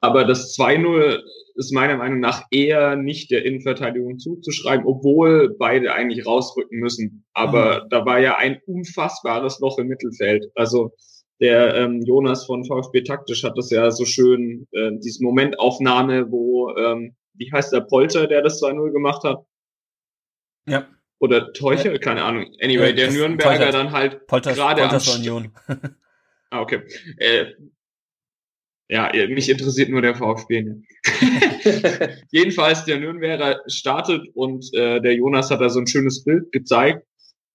Aber 0.00 0.24
das 0.24 0.54
2-0 0.58 1.22
ist 1.54 1.72
meiner 1.72 1.96
Meinung 1.96 2.20
nach 2.20 2.44
eher 2.50 2.96
nicht 2.96 3.30
der 3.30 3.44
Innenverteidigung 3.46 4.18
zuzuschreiben, 4.18 4.84
obwohl 4.84 5.56
beide 5.58 5.94
eigentlich 5.94 6.26
rausrücken 6.26 6.78
müssen. 6.78 7.24
Aber 7.32 7.84
mhm. 7.84 7.88
da 7.88 8.04
war 8.04 8.18
ja 8.18 8.36
ein 8.36 8.60
unfassbares 8.66 9.60
Loch 9.60 9.78
im 9.78 9.86
Mittelfeld. 9.86 10.46
Also 10.54 10.92
der 11.40 11.74
ähm, 11.74 12.02
Jonas 12.02 12.44
von 12.44 12.64
VfB 12.64 13.02
Taktisch 13.02 13.44
hat 13.44 13.56
das 13.56 13.70
ja 13.70 13.90
so 13.90 14.04
schön, 14.04 14.66
äh, 14.72 14.90
diese 15.02 15.24
Momentaufnahme, 15.24 16.30
wo, 16.30 16.70
ähm, 16.76 17.14
wie 17.34 17.50
heißt 17.52 17.72
der 17.72 17.80
Polter, 17.80 18.26
der 18.26 18.42
das 18.42 18.62
2-0 18.62 18.92
gemacht 18.92 19.22
hat? 19.24 19.44
Ja. 20.66 20.88
Oder 21.18 21.52
Teucher, 21.52 21.92
ja. 21.92 21.98
keine 21.98 22.22
Ahnung. 22.22 22.46
Anyway, 22.60 22.94
der 22.94 23.10
Nürnberger 23.10 23.66
Polter, 23.66 23.72
dann 23.72 23.92
halt 23.92 24.26
gerade 24.28 24.82
am 24.82 25.00
Union. 25.16 25.52
ah, 26.50 26.60
okay. 26.60 26.82
Äh, 27.18 27.52
ja, 28.88 29.10
mich 29.28 29.48
interessiert 29.48 29.88
nur 29.88 30.02
der 30.02 30.14
VfB. 30.14 30.62
Ne? 30.62 30.82
Jedenfalls 32.30 32.84
der 32.84 33.00
Nürnberger 33.00 33.60
startet 33.66 34.28
und 34.34 34.72
äh, 34.74 35.00
der 35.00 35.14
Jonas 35.14 35.50
hat 35.50 35.60
da 35.60 35.70
so 35.70 35.80
ein 35.80 35.86
schönes 35.86 36.24
Bild 36.24 36.52
gezeigt 36.52 37.06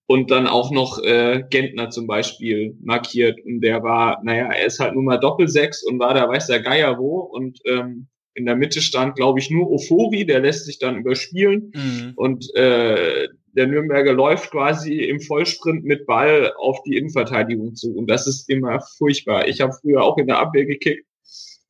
und 0.07 0.31
dann 0.31 0.47
auch 0.47 0.71
noch 0.71 1.03
äh, 1.03 1.43
Gentner 1.49 1.91
zum 1.91 2.07
Beispiel 2.07 2.75
markiert 2.81 3.39
und 3.45 3.61
der 3.61 3.83
war, 3.83 4.21
naja, 4.23 4.47
er 4.51 4.65
ist 4.65 4.79
halt 4.79 4.95
nun 4.95 5.05
mal 5.05 5.19
Doppelsechs 5.19 5.83
und 5.83 5.99
war 5.99 6.13
da 6.15 6.27
weiß 6.27 6.47
der 6.47 6.61
Geier 6.61 6.97
wo 6.97 7.19
und 7.19 7.59
ähm, 7.65 8.07
in 8.39 8.45
der 8.45 8.55
Mitte 8.55 8.81
stand, 8.81 9.15
glaube 9.15 9.39
ich, 9.39 9.51
nur 9.51 9.69
Ofori, 9.69 10.25
der 10.25 10.39
lässt 10.39 10.65
sich 10.65 10.79
dann 10.79 10.97
überspielen 10.97 11.71
mhm. 11.75 12.13
und 12.15 12.53
äh, 12.55 13.27
der 13.53 13.67
Nürnberger 13.67 14.13
läuft 14.13 14.51
quasi 14.51 14.99
im 14.99 15.19
Vollsprint 15.19 15.83
mit 15.83 16.05
Ball 16.05 16.53
auf 16.57 16.81
die 16.83 16.97
Innenverteidigung 16.97 17.75
zu 17.75 17.95
und 17.95 18.09
das 18.09 18.25
ist 18.25 18.49
immer 18.49 18.81
furchtbar. 18.97 19.47
Ich 19.47 19.61
habe 19.61 19.73
früher 19.79 20.03
auch 20.03 20.17
in 20.17 20.27
der 20.27 20.39
Abwehr 20.39 20.65
gekickt 20.65 21.05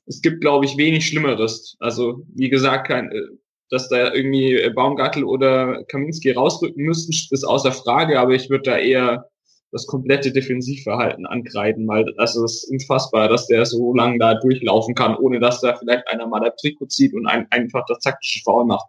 es 0.10 0.22
gibt, 0.22 0.42
glaube 0.42 0.66
ich, 0.66 0.76
wenig 0.76 1.06
Schlimmeres. 1.08 1.78
Also, 1.80 2.26
wie 2.34 2.50
gesagt, 2.50 2.88
kein, 2.88 3.12
äh, 3.12 3.22
dass 3.70 3.88
da 3.90 4.12
irgendwie 4.14 4.70
Baumgartel 4.74 5.24
oder 5.24 5.84
Kaminski 5.86 6.32
rausrücken 6.32 6.84
müssten, 6.84 7.14
ist 7.14 7.44
außer 7.44 7.72
Frage, 7.72 8.20
aber 8.20 8.34
ich 8.34 8.50
würde 8.50 8.72
da 8.72 8.78
eher 8.78 9.30
das 9.72 9.86
komplette 9.86 10.32
Defensivverhalten 10.32 11.26
ankreiden, 11.26 11.88
weil 11.88 12.06
das 12.18 12.36
ist 12.36 12.66
unfassbar, 12.70 13.30
dass 13.30 13.48
der 13.48 13.66
so 13.66 13.94
lange 13.94 14.18
da 14.18 14.36
durchlaufen 14.36 14.96
kann, 14.96 15.16
ohne 15.16 15.40
dass 15.40 15.62
da 15.62 15.76
vielleicht 15.76 16.08
einer 16.08 16.28
mal 16.28 16.40
der 16.40 16.56
Trikot 16.56 16.88
zieht 16.88 17.14
und 17.14 17.28
ein, 17.28 17.48
einfach 17.52 17.84
das 17.88 18.00
taktische 18.00 18.42
Foul 18.44 18.66
macht. 18.66 18.88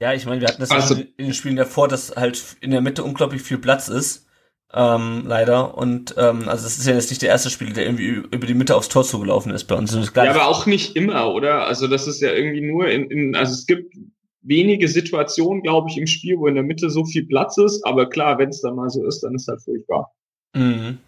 Ja, 0.00 0.12
ich 0.12 0.26
meine, 0.26 0.40
wir 0.40 0.48
hatten 0.48 0.60
das 0.60 0.70
also, 0.70 0.94
in 0.94 1.26
den 1.26 1.34
Spielen 1.34 1.56
davor, 1.56 1.88
dass 1.88 2.16
halt 2.16 2.56
in 2.60 2.72
der 2.72 2.80
Mitte 2.80 3.04
unglaublich 3.04 3.42
viel 3.42 3.58
Platz 3.58 3.88
ist 3.88 4.24
ähm, 4.74 5.24
leider. 5.26 5.78
Und 5.78 6.14
ähm, 6.18 6.48
also 6.48 6.64
das 6.64 6.78
ist 6.78 6.86
ja 6.86 6.94
jetzt 6.94 7.10
nicht 7.10 7.22
der 7.22 7.28
erste 7.28 7.50
Spieler, 7.50 7.72
der 7.72 7.86
irgendwie 7.86 8.08
über 8.08 8.46
die 8.46 8.54
Mitte 8.54 8.74
aufs 8.74 8.88
Tor 8.88 9.04
zugelaufen 9.04 9.52
ist 9.52 9.64
bei 9.64 9.76
uns. 9.76 9.94
Ja, 10.14 10.30
aber 10.30 10.48
auch 10.48 10.66
nicht 10.66 10.96
immer, 10.96 11.32
oder? 11.32 11.66
Also 11.66 11.86
das 11.86 12.08
ist 12.08 12.20
ja 12.20 12.32
irgendwie 12.32 12.60
nur 12.60 12.88
in, 12.88 13.10
in 13.10 13.36
also 13.36 13.52
es 13.52 13.66
gibt 13.66 13.94
wenige 14.44 14.88
Situationen, 14.88 15.62
glaube 15.62 15.88
ich, 15.90 15.98
im 15.98 16.06
Spiel, 16.06 16.38
wo 16.38 16.46
in 16.46 16.54
der 16.54 16.64
Mitte 16.64 16.90
so 16.90 17.04
viel 17.04 17.26
Platz 17.26 17.58
ist. 17.58 17.84
Aber 17.84 18.08
klar, 18.08 18.38
wenn 18.38 18.50
es 18.50 18.60
dann 18.60 18.76
mal 18.76 18.90
so 18.90 19.04
ist, 19.06 19.20
dann 19.20 19.34
ist 19.34 19.48
halt 19.48 19.62
furchtbar. 19.62 20.12
Mhm. 20.54 20.98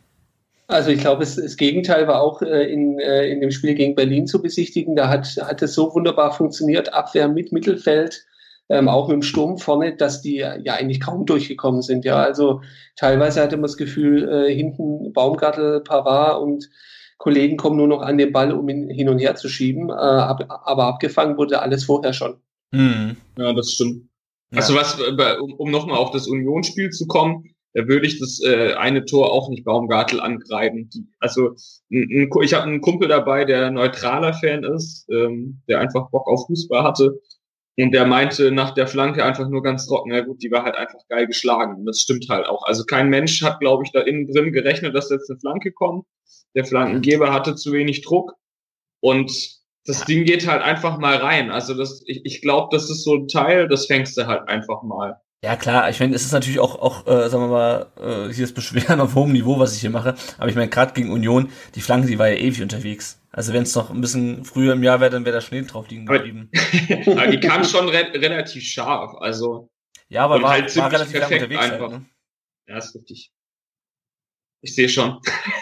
Also 0.68 0.90
ich 0.90 0.99
glaube, 0.99 1.20
das 1.20 1.57
Gegenteil 1.57 2.09
war 2.09 2.20
auch 2.20 2.42
äh, 2.42 2.64
in, 2.64 2.99
äh, 2.99 3.29
in 3.29 3.40
dem 3.40 3.53
Spiel 3.53 3.75
gegen 3.75 3.94
Berlin 3.94 4.27
zu 4.27 4.42
besichtigen. 4.42 4.96
Da 4.96 5.09
hat, 5.09 5.27
hat 5.40 5.62
es 5.62 5.75
so 5.75 5.94
wunderbar 5.94 6.33
funktioniert, 6.33 6.92
Abwehr 6.92 7.29
mit 7.29 7.53
Mittelfeld 7.53 8.27
ähm, 8.68 8.88
auch 8.88 9.09
mit 9.09 9.14
dem 9.14 9.22
Sturm 9.22 9.59
vorne, 9.59 9.96
dass 9.96 10.22
die 10.22 10.37
ja 10.37 10.75
eigentlich 10.75 11.01
kaum 11.01 11.27
durchgekommen 11.27 11.83
sind. 11.83 12.05
Ja, 12.05 12.16
also 12.16 12.62
teilweise 12.96 13.40
hatte 13.40 13.57
man 13.57 13.62
das 13.62 13.77
Gefühl, 13.77 14.29
äh, 14.29 14.55
hinten 14.55 15.12
Baumgartel, 15.12 15.81
Pavard 15.81 16.42
und 16.42 16.68
Kollegen 17.18 17.57
kommen 17.57 17.77
nur 17.77 17.88
noch 17.88 18.03
an 18.03 18.18
den 18.18 18.33
Ball, 18.33 18.53
um 18.53 18.68
ihn 18.68 18.90
hin 18.90 19.09
und 19.09 19.18
her 19.18 19.37
zu 19.37 19.49
schieben, 19.49 19.88
äh, 19.90 19.92
ab, 19.92 20.44
aber 20.49 20.85
abgefangen 20.85 21.37
wurde 21.38 21.62
alles 21.62 21.85
vorher 21.85 22.12
schon. 22.12 22.37
Mhm. 22.72 23.16
Ja, 23.38 23.52
das 23.52 23.72
stimmt. 23.72 24.09
Ja. 24.50 24.59
Also 24.59 24.74
was, 24.74 24.98
äh, 24.98 25.38
um, 25.38 25.55
um 25.55 25.70
nochmal 25.70 25.98
auf 25.98 26.11
das 26.11 26.26
Unionsspiel 26.26 26.90
zu 26.90 27.07
kommen, 27.07 27.44
da 27.74 27.87
würde 27.87 28.07
ich 28.07 28.18
das 28.18 28.40
äh, 28.42 28.74
eine 28.74 29.05
Tor 29.05 29.33
auch 29.33 29.50
nicht 29.50 29.64
Baumgartel 29.64 30.20
angreifen. 30.20 30.88
Also 31.20 31.55
ein, 31.90 32.29
ein, 32.33 32.42
ich 32.42 32.55
habe 32.55 32.64
einen 32.64 32.81
Kumpel 32.81 33.09
dabei, 33.09 33.44
der 33.44 33.70
neutraler 33.70 34.33
Fan 34.35 34.64
ist, 34.64 35.07
ähm, 35.11 35.61
der 35.68 35.81
einfach 35.81 36.11
Bock 36.11 36.26
auf 36.26 36.46
Fußball 36.46 36.83
hatte 36.83 37.20
und 37.79 37.92
der 37.92 38.07
meinte 38.07 38.50
nach 38.50 38.72
der 38.72 38.87
Flanke 38.87 39.22
einfach 39.24 39.48
nur 39.48 39.62
ganz 39.62 39.87
trocken, 39.87 40.12
ja 40.12 40.22
gut, 40.22 40.42
die 40.42 40.50
war 40.50 40.64
halt 40.64 40.76
einfach 40.76 41.00
geil 41.09 41.26
geschlagen. 41.26 41.76
Und 41.76 41.85
das 41.85 42.00
stimmt 42.00 42.26
halt 42.29 42.46
auch. 42.46 42.64
Also 42.64 42.85
kein 42.85 43.11
Mensch 43.11 43.42
hat, 43.42 43.61
glaube 43.61 43.85
ich, 43.85 43.92
da 43.92 44.00
innen 44.00 44.26
drin 44.26 44.52
gerechnet, 44.52 44.94
dass 44.94 45.11
jetzt 45.11 45.31
eine 45.31 45.38
Flanke 45.38 45.72
kommt. 45.72 46.07
Der 46.55 46.64
Flankengeber 46.64 47.35
hatte 47.35 47.55
zu 47.55 47.72
wenig 47.72 48.00
Druck. 48.00 48.33
Und 49.00 49.56
das 49.87 50.05
Ding 50.05 50.25
geht 50.25 50.46
halt 50.46 50.62
einfach 50.62 50.99
mal 50.99 51.16
rein. 51.16 51.51
Also 51.51 51.75
das, 51.75 52.03
ich, 52.07 52.25
ich 52.25 52.42
glaube, 52.42 52.68
das 52.77 52.90
ist 52.90 53.05
so 53.05 53.14
ein 53.14 53.29
Teil, 53.29 53.68
das 53.68 53.87
fängst 53.87 54.16
du 54.16 54.27
halt 54.27 54.49
einfach 54.49 54.83
mal. 54.83 55.20
Ja 55.44 55.55
klar, 55.55 55.88
ich 55.90 56.01
meine, 56.01 56.14
es 56.14 56.25
ist 56.25 56.33
natürlich 56.33 56.59
auch, 56.59 56.77
auch 56.81 57.07
äh, 57.07 57.29
sagen 57.29 57.44
wir 57.44 57.49
mal, 57.49 57.87
äh, 58.01 58.33
hier 58.33 58.44
ist 58.44 58.55
Beschweren 58.55 59.01
auf 59.01 59.14
hohem 59.14 59.33
Niveau, 59.33 59.59
was 59.59 59.75
ich 59.75 59.81
hier 59.81 59.90
mache. 59.90 60.16
Aber 60.38 60.49
ich 60.49 60.57
meine, 60.57 60.68
gerade 60.68 60.92
gegen 60.92 61.11
Union, 61.11 61.51
die 61.75 61.81
Flanke, 61.81 62.09
die 62.09 62.18
war 62.18 62.29
ja 62.29 62.37
ewig 62.37 62.62
unterwegs. 62.62 63.20
Also 63.31 63.53
wenn 63.53 63.62
es 63.62 63.75
noch 63.75 63.90
ein 63.90 64.01
bisschen 64.01 64.44
früher 64.44 64.72
im 64.72 64.83
Jahr 64.83 65.01
wäre, 65.01 65.11
dann 65.11 65.25
wäre 65.25 65.37
da 65.37 65.40
Schnee 65.40 65.62
drauf 65.62 65.88
liegen 65.88 66.07
geblieben. 66.07 66.51
Aber, 67.07 67.27
die 67.29 67.38
kam 67.38 67.64
schon 67.64 67.88
re 67.88 68.11
relativ 68.14 68.64
scharf, 68.64 69.14
also. 69.20 69.70
Ja, 70.09 70.25
aber 70.25 70.40
war, 70.40 70.51
halt 70.51 70.77
war 70.77 70.90
relativ 70.90 71.18
lang 71.18 71.33
unterwegs 71.33 71.61
halt, 71.61 71.72
einfach. 71.72 71.90
Halt, 71.90 72.01
ne? 72.01 72.07
Ja, 72.68 72.79
ist 72.79 72.94
richtig. 72.94 73.33
Ich 74.62 74.75
sehe 74.75 74.88
schon. 74.88 75.20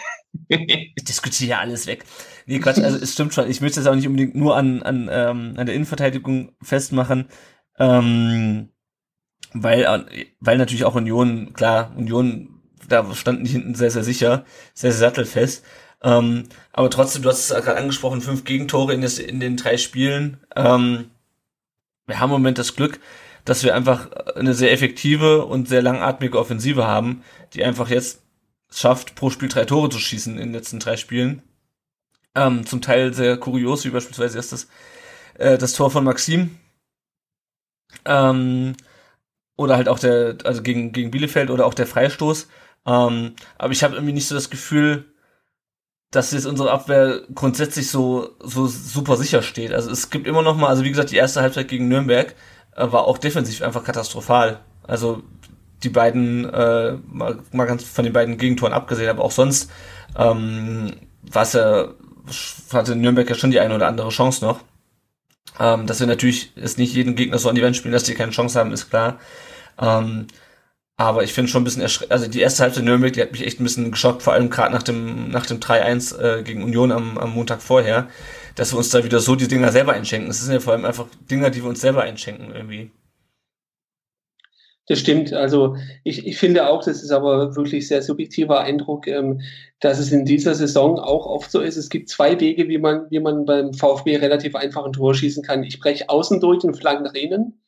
ich 0.49 1.03
diskutiere 1.03 1.49
ja 1.49 1.59
alles 1.59 1.87
weg. 1.87 2.05
Nee, 2.45 2.59
Quatsch, 2.59 2.79
also 2.79 2.97
es 2.97 3.13
stimmt 3.13 3.33
schon. 3.33 3.49
Ich 3.49 3.61
möchte 3.61 3.79
es 3.79 3.87
auch 3.87 3.95
nicht 3.95 4.07
unbedingt 4.07 4.35
nur 4.35 4.55
an, 4.55 4.83
an, 4.83 5.09
ähm, 5.11 5.53
an 5.57 5.65
der 5.65 5.73
Innenverteidigung 5.73 6.51
festmachen. 6.61 7.27
Ähm, 7.79 8.69
weil, 9.53 10.05
weil 10.39 10.57
natürlich 10.57 10.85
auch 10.85 10.95
Union, 10.95 11.53
klar, 11.53 11.93
Union, 11.95 12.61
da 12.87 13.13
standen 13.15 13.45
die 13.45 13.51
hinten 13.51 13.73
sehr, 13.73 13.89
sehr 13.89 14.03
sicher, 14.03 14.45
sehr, 14.73 14.91
sehr 14.91 14.99
sattelfest. 14.99 15.63
Ähm, 16.03 16.43
aber 16.71 16.89
trotzdem, 16.89 17.23
du 17.23 17.29
hast 17.29 17.49
es 17.49 17.63
gerade 17.63 17.77
angesprochen, 17.77 18.21
fünf 18.21 18.43
Gegentore 18.43 18.93
in, 18.93 19.01
des, 19.01 19.17
in 19.17 19.39
den 19.39 19.57
drei 19.57 19.77
Spielen. 19.77 20.37
Ähm, 20.55 21.09
wir 22.05 22.19
haben 22.19 22.29
im 22.29 22.33
Moment 22.33 22.57
das 22.59 22.75
Glück, 22.75 22.99
dass 23.45 23.63
wir 23.63 23.73
einfach 23.73 24.11
eine 24.35 24.53
sehr 24.53 24.71
effektive 24.71 25.45
und 25.45 25.67
sehr 25.67 25.81
langatmige 25.81 26.37
Offensive 26.37 26.85
haben, 26.85 27.23
die 27.53 27.63
einfach 27.63 27.89
jetzt 27.89 28.23
schafft, 28.69 29.15
pro 29.15 29.29
Spiel 29.29 29.49
drei 29.49 29.65
Tore 29.65 29.89
zu 29.89 29.99
schießen 29.99 30.33
in 30.33 30.47
den 30.49 30.53
letzten 30.53 30.79
drei 30.79 30.97
Spielen. 30.97 31.41
Ähm, 32.35 32.65
zum 32.65 32.81
Teil 32.81 33.13
sehr 33.13 33.37
kurios, 33.37 33.85
wie 33.85 33.89
beispielsweise 33.89 34.37
erst 34.37 34.51
das, 34.51 34.67
äh, 35.35 35.57
das 35.57 35.73
Tor 35.73 35.89
von 35.89 36.03
Maxim. 36.03 36.57
Ähm, 38.05 38.75
oder 39.57 39.77
halt 39.77 39.87
auch 39.87 39.99
der, 39.99 40.37
also 40.43 40.61
gegen, 40.61 40.91
gegen 40.91 41.11
Bielefeld 41.11 41.49
oder 41.49 41.65
auch 41.65 41.73
der 41.73 41.87
Freistoß. 41.87 42.47
Ähm, 42.85 43.35
aber 43.57 43.71
ich 43.71 43.83
habe 43.83 43.95
irgendwie 43.95 44.13
nicht 44.13 44.27
so 44.27 44.35
das 44.35 44.49
Gefühl, 44.49 45.05
dass 46.11 46.31
jetzt 46.31 46.45
unsere 46.45 46.71
Abwehr 46.71 47.21
grundsätzlich 47.33 47.89
so, 47.89 48.35
so 48.41 48.67
super 48.67 49.17
sicher 49.17 49.41
steht. 49.41 49.73
Also 49.73 49.91
es 49.91 50.09
gibt 50.09 50.27
immer 50.27 50.41
noch 50.41 50.55
mal, 50.55 50.67
also 50.67 50.83
wie 50.83 50.89
gesagt, 50.89 51.11
die 51.11 51.17
erste 51.17 51.41
Halbzeit 51.41 51.67
gegen 51.67 51.87
Nürnberg 51.87 52.35
äh, 52.75 52.91
war 52.91 53.05
auch 53.05 53.17
defensiv 53.17 53.61
einfach 53.61 53.83
katastrophal. 53.83 54.59
Also 54.83 55.23
die 55.83 55.89
beiden, 55.89 56.45
äh, 56.45 56.97
mal, 57.07 57.39
mal 57.51 57.65
ganz 57.65 57.83
von 57.83 58.03
den 58.03 58.13
beiden 58.13 58.37
Gegentoren 58.37 58.73
abgesehen, 58.73 59.09
aber 59.09 59.23
auch 59.23 59.31
sonst 59.31 59.71
ähm, 60.17 60.93
war 61.21 61.43
es 61.43 61.53
ja, 61.53 61.89
hatte 62.71 62.95
Nürnberg 62.95 63.29
ja 63.29 63.35
schon 63.35 63.51
die 63.51 63.59
eine 63.59 63.75
oder 63.75 63.87
andere 63.87 64.09
Chance 64.09 64.43
noch. 64.43 64.61
Ähm, 65.59 65.87
dass 65.87 65.99
wir 65.99 66.07
natürlich 66.07 66.51
es 66.55 66.77
nicht 66.77 66.93
jeden 66.93 67.15
Gegner 67.15 67.37
so 67.37 67.47
an 67.49 67.55
die 67.55 67.63
Wand 67.63 67.75
spielen, 67.77 67.93
dass 67.93 68.03
die 68.03 68.13
keine 68.13 68.31
Chance 68.31 68.59
haben, 68.59 68.73
ist 68.73 68.89
klar. 68.89 69.19
Ähm, 69.79 70.27
aber 70.97 71.23
ich 71.23 71.33
finde 71.33 71.51
schon 71.51 71.61
ein 71.61 71.65
bisschen 71.65 71.81
erschreckend. 71.81 72.11
Also 72.11 72.27
die 72.27 72.39
erste 72.39 72.63
Halbzeit 72.63 72.83
Nürnberg, 72.83 73.11
die 73.13 73.21
hat 73.21 73.31
mich 73.31 73.45
echt 73.45 73.59
ein 73.59 73.63
bisschen 73.63 73.91
geschockt, 73.91 74.23
vor 74.23 74.33
allem 74.33 74.49
gerade 74.49 74.73
nach 74.73 74.83
dem, 74.83 75.29
nach 75.29 75.45
dem 75.45 75.59
3-1 75.59 76.17
äh, 76.17 76.43
gegen 76.43 76.63
Union 76.63 76.91
am, 76.91 77.17
am 77.17 77.31
Montag 77.31 77.61
vorher, 77.61 78.07
dass 78.55 78.73
wir 78.73 78.77
uns 78.77 78.89
da 78.89 79.03
wieder 79.03 79.19
so 79.19 79.35
die 79.35 79.47
Dinger 79.47 79.71
selber 79.71 79.93
einschenken. 79.93 80.29
Es 80.29 80.41
sind 80.41 80.53
ja 80.53 80.59
vor 80.61 80.73
allem 80.73 80.85
einfach 80.85 81.07
Dinger, 81.29 81.49
die 81.49 81.61
wir 81.63 81.69
uns 81.69 81.81
selber 81.81 82.03
einschenken 82.03 82.53
irgendwie. 82.53 82.91
Das 84.87 84.99
stimmt. 84.99 85.33
Also 85.33 85.75
ich, 86.03 86.27
ich 86.27 86.37
finde 86.37 86.67
auch, 86.69 86.83
das 86.83 87.01
ist 87.01 87.11
aber 87.11 87.55
wirklich 87.55 87.87
sehr 87.87 88.03
subjektiver 88.03 88.61
Eindruck, 88.61 89.07
ähm, 89.07 89.41
dass 89.79 89.97
es 89.97 90.11
in 90.11 90.25
dieser 90.25 90.53
Saison 90.53 90.99
auch 90.99 91.25
oft 91.25 91.49
so 91.49 91.59
ist. 91.59 91.75
Es 91.75 91.89
gibt 91.89 92.09
zwei 92.09 92.39
Wege, 92.39 92.67
wie 92.67 92.77
man, 92.77 93.09
wie 93.09 93.19
man 93.19 93.45
beim 93.45 93.73
VfB 93.73 94.17
relativ 94.17 94.55
einfach 94.55 94.85
ein 94.85 94.93
Tor 94.93 95.15
schießen 95.15 95.43
kann. 95.43 95.63
Ich 95.63 95.79
breche 95.79 96.09
außen 96.09 96.39
durch 96.39 96.63
und 96.63 96.77
flank 96.77 97.01
nach 97.01 97.15
innen 97.15 97.61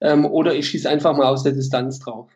ähm, 0.00 0.26
oder 0.26 0.54
ich 0.54 0.68
schieße 0.68 0.88
einfach 0.88 1.16
mal 1.16 1.26
aus 1.26 1.42
der 1.42 1.52
Distanz 1.52 2.00
drauf. 2.00 2.30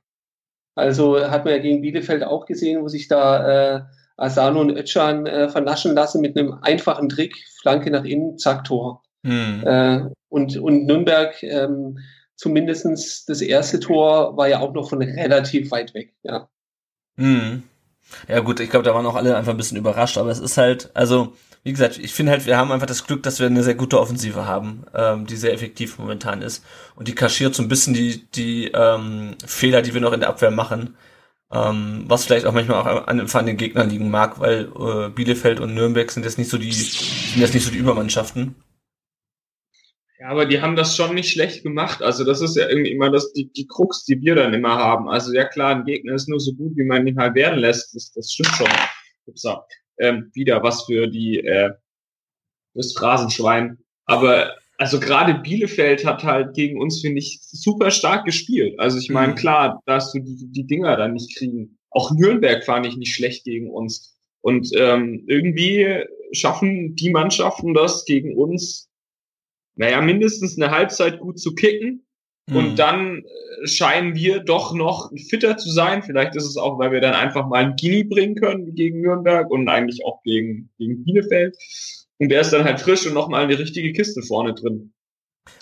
Also 0.75 1.21
hat 1.21 1.45
man 1.45 1.55
ja 1.55 1.61
gegen 1.61 1.83
Bielefeld 1.83 2.25
auch 2.25 2.47
gesehen, 2.47 2.83
wo 2.83 2.89
sich 2.89 3.09
da 3.09 3.77
äh, 3.77 3.83
Asano 4.17 4.63
und 4.63 4.71
Ötchan 4.71 5.27
äh, 5.27 5.51
vernaschen 5.51 5.95
lassen 5.95 6.23
mit 6.23 6.39
einem 6.39 6.55
einfachen 6.63 7.11
Trick, 7.11 7.37
Flanke 7.61 7.91
nach 7.91 8.05
innen, 8.05 8.39
zack, 8.39 8.65
Tor. 8.65 9.03
Hm. 9.27 9.63
Äh, 9.67 10.01
und, 10.31 10.57
und 10.57 10.87
Nürnberg 10.87 11.43
ähm, 11.43 11.99
zumindestens 12.43 13.25
das 13.25 13.41
erste 13.41 13.79
Tor 13.79 14.37
war 14.37 14.49
ja 14.49 14.59
auch 14.59 14.73
noch 14.75 14.91
von 14.91 15.01
relativ 15.01 15.71
weit 15.71 15.95
weg, 15.95 16.13
ja. 16.25 16.49
Mhm. 17.17 17.63
Ja 18.29 18.41
gut, 18.41 18.59
ich 18.59 18.69
glaube, 18.69 18.85
da 18.85 18.95
waren 18.95 19.07
auch 19.07 19.15
alle 19.15 19.37
einfach 19.37 19.53
ein 19.53 19.57
bisschen 19.57 19.79
überrascht, 19.79 20.19
aber 20.19 20.31
es 20.31 20.41
ist 20.41 20.59
halt, 20.59 20.91
also 20.95 21.35
wie 21.63 21.71
gesagt, 21.71 21.99
ich 21.99 22.13
finde 22.13 22.33
halt, 22.33 22.45
wir 22.45 22.57
haben 22.57 22.73
einfach 22.73 22.89
das 22.89 23.07
Glück, 23.07 23.23
dass 23.23 23.39
wir 23.39 23.47
eine 23.47 23.63
sehr 23.63 23.77
gute 23.77 24.01
Offensive 24.01 24.45
haben, 24.45 24.85
ähm, 24.93 25.27
die 25.27 25.37
sehr 25.37 25.53
effektiv 25.53 25.99
momentan 25.99 26.43
ist 26.43 26.65
und 26.97 27.07
die 27.07 27.15
kaschiert 27.15 27.55
so 27.55 27.63
ein 27.63 27.69
bisschen 27.69 27.95
die 27.95 28.29
die 28.33 28.73
ähm, 28.75 29.37
Fehler, 29.47 29.81
die 29.81 29.95
wir 29.95 30.01
noch 30.01 30.13
in 30.13 30.21
der 30.21 30.29
Abwehr 30.29 30.51
machen, 30.51 30.97
ähm, 31.53 32.05
was 32.09 32.25
vielleicht 32.25 32.47
auch 32.47 32.53
manchmal 32.53 32.81
auch 32.81 33.07
an, 33.07 33.21
an 33.21 33.47
den 33.47 33.57
Gegnern 33.57 33.89
liegen 33.89 34.11
mag, 34.11 34.41
weil 34.41 34.69
äh, 34.77 35.11
Bielefeld 35.11 35.61
und 35.61 35.75
Nürnberg 35.75 36.11
sind 36.11 36.25
jetzt 36.25 36.39
nicht 36.39 36.51
so 36.51 36.59
die 36.59 36.73
sind 36.73 37.41
jetzt 37.41 37.55
nicht 37.55 37.65
so 37.65 37.71
die 37.71 37.79
Übermannschaften. 37.79 38.57
Ja, 40.23 40.29
aber 40.29 40.47
die 40.47 40.61
haben 40.61 40.77
das 40.77 40.95
schon 40.95 41.17
nicht 41.17 41.33
schlecht 41.33 41.65
gemacht. 41.65 42.01
Also 42.01 42.23
das 42.23 42.41
ist 42.41 42.57
ja 42.57 42.69
irgendwie 42.69 42.93
immer 42.93 43.11
das, 43.11 43.33
die, 43.33 43.53
die 43.53 43.67
Krux, 43.67 44.05
die 44.05 44.21
wir 44.21 44.37
dann 44.37 44.55
immer 44.55 44.77
haben. 44.77 45.09
Also 45.09 45.33
ja 45.33 45.45
klar, 45.45 45.75
ein 45.75 45.85
Gegner 45.85 46.15
ist 46.15 46.29
nur 46.29 46.39
so 46.39 46.53
gut, 46.53 46.77
wie 46.77 46.85
man 46.85 47.05
ihn 47.09 47.19
halt 47.19 47.35
werden 47.35 47.59
lässt. 47.59 47.93
Das, 47.97 48.13
das 48.13 48.31
stimmt 48.31 48.55
schon. 48.55 48.69
Upsa. 49.27 49.67
Ähm, 49.99 50.31
wieder 50.33 50.63
was 50.63 50.85
für 50.85 51.09
die 51.09 51.41
äh, 51.41 51.73
das 52.73 52.93
Phrasenschwein. 52.93 53.79
Aber 54.05 54.55
also 54.79 55.01
gerade 55.01 55.35
Bielefeld 55.35 56.07
hat 56.07 56.23
halt 56.23 56.55
gegen 56.55 56.81
uns, 56.81 57.01
finde 57.01 57.19
ich, 57.19 57.41
super 57.43 57.91
stark 57.91 58.25
gespielt. 58.25 58.79
Also 58.79 58.99
ich 58.99 59.11
meine, 59.11 59.33
mhm. 59.33 59.37
klar, 59.37 59.83
dass 59.87 60.13
du 60.13 60.21
die, 60.21 60.47
die 60.53 60.67
Dinger 60.69 60.97
dann 60.97 61.15
nicht 61.15 61.37
kriegen. 61.37 61.79
Auch 61.91 62.13
Nürnberg 62.13 62.63
fand 62.63 62.87
ich 62.87 62.97
nicht 62.97 63.13
schlecht 63.13 63.43
gegen 63.43 63.71
uns. 63.71 64.17
Und 64.41 64.71
ähm, 64.77 65.25
irgendwie 65.27 66.05
schaffen 66.31 66.95
die 66.95 67.11
Mannschaften 67.11 67.75
das 67.75 68.05
gegen 68.05 68.37
uns 68.37 68.89
naja, 69.77 70.01
mindestens 70.01 70.57
eine 70.57 70.71
Halbzeit 70.71 71.21
gut 71.21 71.39
zu 71.39 71.55
kicken. 71.55 72.07
Mhm. 72.49 72.57
Und 72.57 72.79
dann 72.79 73.19
äh, 73.19 73.67
scheinen 73.67 74.15
wir 74.15 74.41
doch 74.41 74.75
noch 74.75 75.11
fitter 75.31 75.57
zu 75.57 75.71
sein. 75.71 76.03
Vielleicht 76.03 76.35
ist 76.37 76.47
es 76.47 76.57
auch, 76.57 76.79
weil 76.79 76.93
wir 76.93 77.01
dann 77.01 77.15
einfach 77.15 77.49
mal 77.49 77.65
einen 77.65 77.77
Gini 77.77 78.05
bringen 78.05 78.35
können 78.35 78.75
gegen 78.75 79.01
Nürnberg 79.01 79.51
und 79.51 79.69
eigentlich 79.69 80.05
auch 80.05 80.23
gegen, 80.23 80.71
gegen 80.79 81.05
Bielefeld. 81.05 81.57
Und 82.19 82.29
der 82.29 82.41
ist 82.41 82.53
dann 82.53 82.65
halt 82.65 82.81
frisch 82.81 83.07
und 83.07 83.15
nochmal 83.15 83.45
eine 83.45 83.59
richtige 83.59 83.93
Kiste 83.93 84.23
vorne 84.23 84.55
drin. 84.55 84.93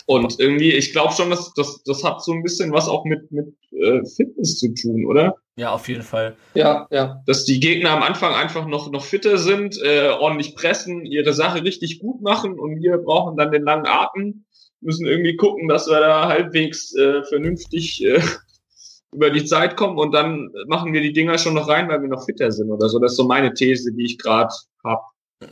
Und 0.05 0.39
irgendwie, 0.39 0.71
ich 0.71 0.91
glaube 0.91 1.13
schon, 1.13 1.29
dass 1.29 1.53
das, 1.53 1.83
das 1.83 2.03
hat 2.03 2.23
so 2.23 2.33
ein 2.33 2.43
bisschen 2.43 2.71
was 2.71 2.87
auch 2.87 3.05
mit, 3.05 3.31
mit 3.31 3.47
äh, 3.71 4.03
Fitness 4.05 4.59
zu 4.59 4.73
tun, 4.73 5.05
oder? 5.05 5.35
Ja, 5.55 5.71
auf 5.71 5.87
jeden 5.87 6.03
Fall. 6.03 6.35
Ja, 6.53 6.87
ja. 6.91 7.21
Dass 7.25 7.45
die 7.45 7.59
Gegner 7.59 7.91
am 7.91 8.03
Anfang 8.03 8.33
einfach 8.33 8.67
noch, 8.67 8.91
noch 8.91 9.05
fitter 9.05 9.37
sind, 9.37 9.81
äh, 9.83 10.09
ordentlich 10.09 10.55
pressen, 10.55 11.05
ihre 11.05 11.33
Sache 11.33 11.63
richtig 11.63 11.99
gut 11.99 12.21
machen 12.21 12.59
und 12.59 12.81
wir 12.81 12.97
brauchen 12.97 13.37
dann 13.37 13.51
den 13.51 13.63
langen 13.63 13.85
Atem, 13.85 14.45
müssen 14.81 15.05
irgendwie 15.05 15.35
gucken, 15.35 15.67
dass 15.67 15.87
wir 15.87 15.99
da 15.99 16.27
halbwegs 16.27 16.95
äh, 16.95 17.23
vernünftig 17.23 18.03
äh, 18.03 18.21
über 19.13 19.29
die 19.29 19.45
Zeit 19.45 19.77
kommen 19.77 19.97
und 19.97 20.13
dann 20.13 20.51
machen 20.67 20.93
wir 20.93 21.01
die 21.01 21.13
Dinger 21.13 21.37
schon 21.37 21.53
noch 21.53 21.67
rein, 21.67 21.89
weil 21.89 22.01
wir 22.01 22.09
noch 22.09 22.25
fitter 22.25 22.51
sind 22.51 22.69
oder 22.71 22.87
so. 22.89 22.99
Das 22.99 23.11
ist 23.11 23.17
so 23.17 23.25
meine 23.25 23.53
These, 23.53 23.91
die 23.93 24.05
ich 24.05 24.17
gerade 24.17 24.53
habe. 24.83 25.01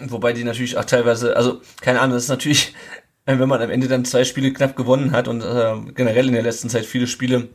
Wobei 0.08 0.34
die 0.34 0.44
natürlich 0.44 0.78
auch 0.78 0.86
teilweise, 0.86 1.36
also 1.36 1.62
keine 1.82 2.00
Ahnung, 2.00 2.16
das 2.16 2.24
ist 2.24 2.30
natürlich 2.30 2.74
wenn 3.38 3.50
man 3.50 3.62
am 3.62 3.70
Ende 3.70 3.88
dann 3.88 4.06
zwei 4.06 4.24
Spiele 4.24 4.52
knapp 4.52 4.76
gewonnen 4.76 5.12
hat 5.12 5.28
und 5.28 5.44
äh, 5.44 5.76
generell 5.94 6.28
in 6.28 6.34
der 6.34 6.42
letzten 6.42 6.70
Zeit 6.70 6.86
viele 6.86 7.06
Spiele 7.06 7.50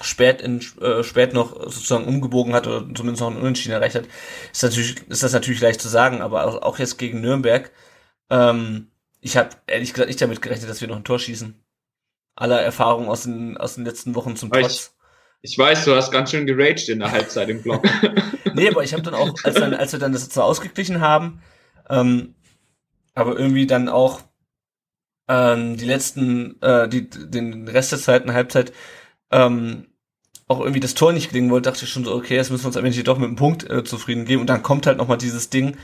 spät 0.00 0.40
in 0.40 0.60
äh, 0.80 1.02
spät 1.02 1.32
noch 1.32 1.54
sozusagen 1.54 2.04
umgebogen 2.04 2.54
hat 2.54 2.66
oder 2.66 2.80
zumindest 2.94 3.20
noch 3.20 3.30
einen 3.30 3.40
Unentschieden 3.40 3.72
erreicht 3.72 3.96
hat, 3.96 4.04
ist 4.52 4.62
natürlich 4.62 5.08
ist 5.08 5.22
das 5.22 5.32
natürlich 5.32 5.60
leicht 5.60 5.80
zu 5.80 5.88
sagen, 5.88 6.20
aber 6.20 6.46
auch, 6.46 6.62
auch 6.62 6.78
jetzt 6.78 6.98
gegen 6.98 7.20
Nürnberg, 7.20 7.70
ähm, 8.28 8.88
ich 9.20 9.36
habe 9.36 9.50
ehrlich 9.66 9.92
gesagt 9.92 10.08
nicht 10.08 10.20
damit 10.20 10.42
gerechnet, 10.42 10.70
dass 10.70 10.80
wir 10.80 10.88
noch 10.88 10.96
ein 10.96 11.04
Tor 11.04 11.18
schießen. 11.18 11.54
Aller 12.36 12.60
Erfahrung 12.60 13.08
aus 13.08 13.24
den 13.24 13.56
aus 13.56 13.74
den 13.74 13.84
letzten 13.84 14.14
Wochen 14.14 14.36
zum 14.36 14.50
Trotz. 14.50 14.94
Ich, 15.42 15.52
ich 15.52 15.58
weiß, 15.58 15.84
du 15.84 15.94
hast 15.94 16.10
ganz 16.10 16.30
schön 16.30 16.46
geraged 16.46 16.88
in 16.88 17.00
der 17.00 17.10
Halbzeit 17.10 17.48
im 17.48 17.62
Block. 17.62 17.84
nee, 18.54 18.68
aber 18.68 18.84
ich 18.84 18.92
habe 18.92 19.02
dann 19.02 19.14
auch, 19.14 19.34
als, 19.44 19.54
dann, 19.54 19.74
als 19.74 19.92
wir 19.92 19.98
dann 19.98 20.12
das 20.12 20.26
so 20.26 20.42
ausgeglichen 20.42 21.00
haben, 21.00 21.42
ähm, 21.90 22.34
aber 23.14 23.38
irgendwie 23.38 23.66
dann 23.66 23.88
auch 23.88 24.22
ähm, 25.30 25.76
die 25.76 25.84
letzten, 25.84 26.60
äh, 26.60 26.88
die, 26.88 27.08
den 27.08 27.68
Rest 27.68 27.92
der 27.92 28.00
zweiten 28.00 28.34
Halbzeit 28.34 28.72
ähm, 29.30 29.86
auch 30.48 30.58
irgendwie 30.58 30.80
das 30.80 30.94
Tor 30.94 31.12
nicht 31.12 31.30
gelingen 31.30 31.50
wollte, 31.52 31.70
dachte 31.70 31.84
ich 31.84 31.90
schon 31.90 32.04
so, 32.04 32.12
okay, 32.12 32.34
jetzt 32.34 32.50
müssen 32.50 32.64
wir 32.64 32.68
uns 32.68 32.76
am 32.76 32.84
Ende 32.84 33.04
doch 33.04 33.16
mit 33.16 33.28
einem 33.28 33.36
Punkt 33.36 33.70
äh, 33.70 33.84
zufrieden 33.84 34.24
geben. 34.24 34.40
Und 34.40 34.50
dann 34.50 34.64
kommt 34.64 34.88
halt 34.88 34.98
nochmal 34.98 35.18
dieses 35.18 35.48
Ding 35.48 35.76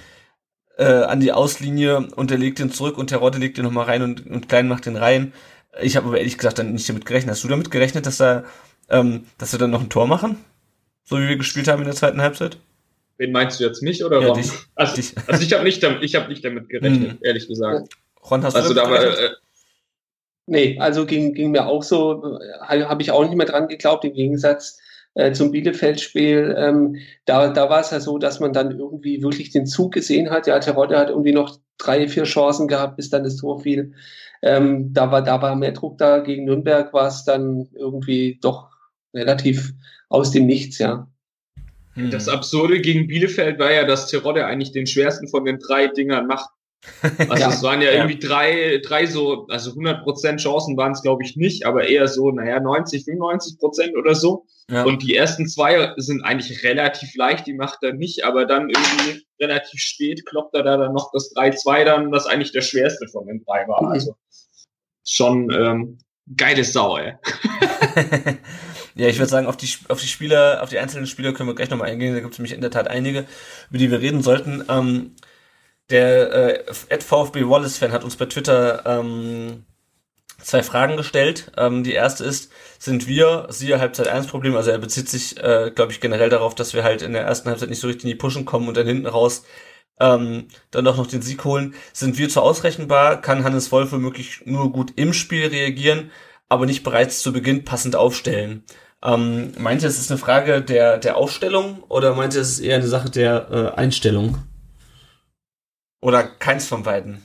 äh, 0.77 0.85
an 0.85 1.21
die 1.21 1.31
Auslinie 1.31 2.09
und 2.17 2.31
der 2.31 2.39
legt 2.39 2.59
den 2.59 2.73
zurück 2.73 2.99
und 2.99 3.13
der 3.13 3.19
Rotte 3.19 3.39
legt 3.39 3.57
den 3.57 3.65
nochmal 3.65 3.85
rein 3.85 4.03
und, 4.03 4.27
und 4.27 4.49
Klein 4.49 4.67
macht 4.67 4.87
den 4.87 4.97
rein. 4.97 5.33
Ich 5.81 5.97
habe 5.97 6.09
aber 6.09 6.19
ehrlich 6.19 6.39
gesagt 6.39 6.59
dann 6.59 6.73
nicht 6.73 6.89
damit 6.89 7.07
gerechnet. 7.07 7.31
Hast 7.31 7.45
du 7.45 7.49
damit 7.49 7.71
gerechnet, 7.71 8.07
dass 8.07 8.17
da, 8.17 8.43
ähm, 8.89 9.27
dass 9.39 9.53
wir 9.53 9.61
dann 9.61 9.71
noch 9.71 9.81
ein 9.81 9.91
Tor 9.91 10.09
machen? 10.09 10.39
So 11.05 11.21
wie 11.21 11.29
wir 11.29 11.37
gespielt 11.37 11.69
haben 11.69 11.83
in 11.83 11.87
der 11.87 11.95
zweiten 11.95 12.21
Halbzeit? 12.21 12.59
Wen 13.19 13.31
meinst 13.31 13.61
du 13.61 13.65
jetzt 13.65 13.81
mich 13.81 14.05
oder 14.05 14.21
ja, 14.21 14.35
dich, 14.35 14.51
also, 14.75 14.97
dich. 14.97 15.15
also 15.29 15.41
ich 15.41 15.53
habe 15.53 15.63
nicht, 15.63 15.81
damit, 15.85 16.03
ich 16.03 16.17
hab 16.17 16.29
nicht 16.29 16.45
damit 16.45 16.69
gerechnet, 16.69 17.13
mhm. 17.13 17.19
ehrlich 17.23 17.47
gesagt. 17.47 17.97
Ron, 18.31 18.45
hast 18.45 18.57
also 18.57 18.69
du 18.71 18.75
da 18.75 18.91
war, 18.91 19.03
äh, 19.03 19.31
Nee, 20.47 20.79
also 20.79 21.07
ging, 21.07 21.35
ging 21.35 21.51
mir 21.51 21.67
auch 21.67 21.83
so, 21.83 22.39
äh, 22.69 22.85
habe 22.85 23.03
ich 23.03 23.11
auch 23.11 23.25
nicht 23.25 23.35
mehr 23.35 23.47
dran 23.47 23.67
geglaubt, 23.67 24.05
im 24.05 24.13
Gegensatz 24.13 24.79
äh, 25.15 25.33
zum 25.33 25.51
Bielefeld-Spiel. 25.51 26.55
Ähm, 26.57 26.97
da, 27.25 27.49
da 27.49 27.69
war 27.69 27.81
es 27.81 27.91
ja 27.91 27.99
so, 27.99 28.19
dass 28.19 28.39
man 28.39 28.53
dann 28.53 28.79
irgendwie 28.79 29.23
wirklich 29.23 29.51
den 29.51 29.67
Zug 29.67 29.93
gesehen 29.93 30.31
hat. 30.31 30.47
Ja, 30.47 30.61
Terodde 30.61 30.99
hat 30.99 31.11
irgendwie 31.11 31.33
noch 31.33 31.59
drei, 31.79 32.07
vier 32.07 32.25
Chancen 32.25 32.69
gehabt, 32.69 32.97
bis 32.97 33.11
dann 33.11 33.25
das 33.25 33.37
Tor 33.37 33.61
fiel. 33.61 33.95
Ähm, 34.43 34.93
da 34.93 35.11
war, 35.11 35.23
da 35.23 35.43
war 35.43 35.57
mehr 35.57 35.73
Druck 35.73 35.99
da. 35.99 36.21
Gegen 36.21 36.45
Nürnberg 36.45 36.93
war 36.93 37.09
es 37.09 37.25
dann 37.25 37.69
irgendwie 37.75 38.39
doch 38.41 38.71
relativ 39.13 39.73
aus 40.09 40.31
dem 40.31 40.47
Nichts, 40.47 40.79
ja. 40.79 41.09
Hm. 41.95 42.11
Das 42.11 42.29
Absurde 42.29 42.81
gegen 42.81 43.09
Bielefeld 43.09 43.59
war 43.59 43.73
ja, 43.73 43.85
dass 43.85 44.07
Terodde 44.07 44.47
eigentlich 44.47 44.71
den 44.71 44.87
schwersten 44.87 45.27
von 45.27 45.45
den 45.45 45.59
drei 45.59 45.89
Dingern 45.89 46.29
macht. 46.29 46.51
Also 47.29 47.43
ja, 47.43 47.51
es 47.51 47.63
waren 47.63 47.81
ja, 47.83 47.91
ja, 47.91 47.97
irgendwie 48.05 48.19
drei, 48.19 48.81
drei 48.85 49.07
so, 49.07 49.47
also 49.49 49.71
100% 49.73 50.39
Chancen 50.39 50.77
waren 50.77 50.93
es 50.93 51.03
glaube 51.03 51.23
ich 51.25 51.37
nicht, 51.37 51.67
aber 51.67 51.89
eher 51.89 52.09
so, 52.09 52.31
naja, 52.31 52.61
90, 52.61 53.05
95 53.05 53.59
Prozent 53.59 53.97
oder 53.97 54.15
so. 54.15 54.47
Ja. 54.71 54.85
Und 54.85 55.03
die 55.03 55.15
ersten 55.15 55.47
zwei 55.47 55.93
sind 55.97 56.25
eigentlich 56.25 56.65
relativ 56.65 57.15
leicht, 57.15 57.47
die 57.47 57.55
macht 57.55 57.83
er 57.83 57.93
nicht, 57.93 58.25
aber 58.25 58.47
dann 58.47 58.69
irgendwie 58.69 59.25
relativ 59.41 59.81
spät 59.81 60.27
kloppt 60.27 60.55
er 60.55 60.65
da 60.65 60.77
dann 60.77 60.93
noch 60.93 61.13
das 61.13 61.33
3-2 61.35 61.85
dann, 61.85 62.11
was 62.11 62.27
eigentlich 62.27 62.53
der 62.53 62.63
schwerste 62.63 63.07
von 63.09 63.27
den 63.27 63.45
drei 63.45 63.69
war. 63.69 63.83
Mhm. 63.83 63.89
Also 63.89 64.17
schon 65.05 65.51
ähm, 65.53 65.99
geile 66.37 66.65
Sau, 66.65 66.97
ey. 66.97 67.15
ja, 68.97 69.09
ich 69.09 69.19
würde 69.19 69.31
sagen, 69.31 69.47
auf 69.47 69.57
die, 69.57 69.69
auf 69.89 70.01
die 70.01 70.09
Spieler, 70.09 70.63
auf 70.63 70.71
die 70.71 70.79
einzelnen 70.79 71.07
Spieler 71.07 71.33
können 71.33 71.49
wir 71.49 71.55
gleich 71.55 71.71
nochmal 71.71 71.91
eingehen. 71.91 72.15
Da 72.15 72.21
gibt 72.21 72.33
es 72.33 72.39
nämlich 72.39 72.55
in 72.55 72.61
der 72.61 72.71
Tat 72.71 72.89
einige, 72.89 73.27
über 73.71 73.79
die 73.79 73.91
wir 73.91 74.01
reden 74.01 74.23
sollten. 74.23 74.65
Ähm, 74.69 75.15
der 75.91 76.67
äh, 76.69 76.99
VfB 77.01 77.49
Wallace-Fan 77.49 77.93
hat 77.93 78.05
uns 78.05 78.17
bei 78.17 78.27
Twitter 78.27 78.83
ähm, 78.87 79.65
zwei 80.43 80.63
Fragen 80.63 80.97
gestellt. 80.97 81.53
Ähm, 81.57 81.85
die 81.85 81.93
erste 81.93 82.25
ist, 82.25 82.51
sind 82.79 83.07
wir, 83.07 83.47
siehe 83.51 83.79
Halbzeit 83.79 84.09
1 84.09 84.27
Problem, 84.27 84.57
also 84.57 84.71
er 84.71 84.79
bezieht 84.79 85.09
sich, 85.09 85.43
äh, 85.43 85.71
glaube 85.75 85.93
ich, 85.93 86.01
generell 86.01 86.29
darauf, 86.29 86.55
dass 86.55 86.75
wir 86.75 86.85
halt 86.85 87.03
in 87.03 87.13
der 87.13 87.23
ersten 87.23 87.49
Halbzeit 87.49 87.71
nicht 87.71 87.81
so 87.81 87.87
richtig 87.87 88.05
in 88.05 88.11
die 88.11 88.17
Pushen 88.17 88.45
kommen 88.45 88.69
und 88.69 88.77
dann 88.77 88.87
hinten 88.87 89.07
raus 89.07 89.45
ähm, 89.99 90.49
dann 90.71 90.85
doch 90.85 90.97
noch 90.97 91.07
den 91.07 91.23
Sieg 91.23 91.45
holen. 91.45 91.75
Sind 91.93 92.19
wir 92.19 92.29
zu 92.29 92.43
ausrechenbar? 92.43 93.21
Kann 93.21 93.45
Hannes 93.45 93.73
Wolf 93.73 93.93
womöglich 93.93 94.43
nur 94.45 94.73
gut 94.73 94.93
im 94.97 95.13
Spiel 95.13 95.47
reagieren, 95.47 96.11
aber 96.49 96.67
nicht 96.67 96.83
bereits 96.83 97.21
zu 97.21 97.33
Beginn 97.33 97.65
passend 97.65 97.97
aufstellen? 97.97 98.65
Ähm, 99.03 99.53
meint 99.59 99.83
ihr, 99.83 99.89
es 99.89 99.99
ist 99.99 100.11
eine 100.11 100.19
Frage 100.19 100.63
der, 100.63 100.99
der 100.99 101.17
Aufstellung 101.17 101.83
oder 101.89 102.15
meint 102.15 102.35
ihr, 102.35 102.41
es 102.41 102.51
ist 102.51 102.61
eher 102.61 102.77
eine 102.77 102.89
Sache 102.89 103.11
der 103.11 103.49
äh, 103.51 103.79
Einstellung? 103.79 104.39
Oder 106.07 106.23
keins 106.23 106.69
von 106.69 106.85
beiden? 106.85 107.21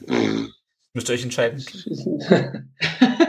Müsst 0.96 1.08
ihr 1.08 1.14
euch 1.14 1.24
entscheiden. 1.24 1.64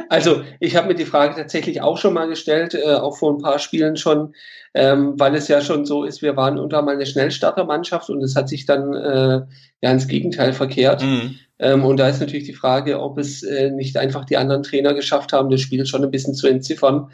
Also, 0.08 0.42
ich 0.60 0.76
habe 0.76 0.88
mir 0.88 0.94
die 0.94 1.06
Frage 1.06 1.34
tatsächlich 1.36 1.80
auch 1.80 1.96
schon 1.96 2.12
mal 2.12 2.28
gestellt, 2.28 2.74
äh, 2.74 2.96
auch 2.96 3.16
vor 3.16 3.32
ein 3.32 3.40
paar 3.40 3.58
Spielen 3.58 3.96
schon, 3.96 4.34
ähm, 4.74 5.14
weil 5.18 5.34
es 5.34 5.48
ja 5.48 5.62
schon 5.62 5.86
so 5.86 6.04
ist, 6.04 6.20
wir 6.20 6.36
waren 6.36 6.58
unter 6.58 6.82
mal 6.82 6.96
eine 6.96 7.06
Schnellstartermannschaft 7.06 8.10
und 8.10 8.22
es 8.22 8.36
hat 8.36 8.50
sich 8.50 8.66
dann 8.66 8.92
äh, 8.92 9.40
ja 9.80 9.90
ins 9.90 10.08
Gegenteil 10.08 10.52
verkehrt. 10.52 11.02
Mhm. 11.02 11.38
Ähm, 11.58 11.86
und 11.86 11.96
da 11.96 12.10
ist 12.10 12.20
natürlich 12.20 12.44
die 12.44 12.52
Frage, 12.52 13.00
ob 13.00 13.16
es 13.16 13.42
äh, 13.42 13.70
nicht 13.70 13.96
einfach 13.96 14.26
die 14.26 14.36
anderen 14.36 14.62
Trainer 14.62 14.92
geschafft 14.92 15.32
haben, 15.32 15.48
das 15.48 15.62
Spiel 15.62 15.86
schon 15.86 16.04
ein 16.04 16.10
bisschen 16.10 16.34
zu 16.34 16.46
entziffern 16.46 17.10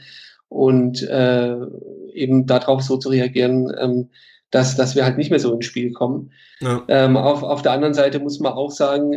und 0.49 1.01
äh, 1.03 1.55
eben 2.15 2.47
darauf 2.47 2.83
so 2.83 2.97
zu 2.97 3.11
reagieren, 3.11 3.73
ähm, 3.79 4.11
dass, 4.51 4.77
dass 4.77 4.97
wir 4.97 5.05
halt 5.05 5.19
nicht 5.19 5.31
mehr 5.31 5.41
so 5.41 5.53
ins 5.55 5.67
Spiel 5.67 5.93
kommen. 5.93 6.33
Ja. 6.61 6.85
Ähm, 6.89 7.17
auf, 7.17 7.43
auf 7.43 7.63
der 7.63 7.73
anderen 7.73 7.95
Seite 7.95 8.19
muss 8.19 8.41
man 8.41 8.53
auch 8.53 8.71
sagen, 8.71 9.15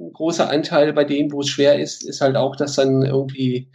ein 0.00 0.12
großer 0.12 0.48
Anteil 0.50 0.92
bei 0.92 1.04
denen, 1.04 1.32
wo 1.32 1.40
es 1.40 1.48
schwer 1.48 1.78
ist, 1.78 2.04
ist 2.04 2.20
halt 2.20 2.36
auch, 2.36 2.56
dass 2.56 2.76
dann 2.76 3.02
irgendwie 3.02 3.68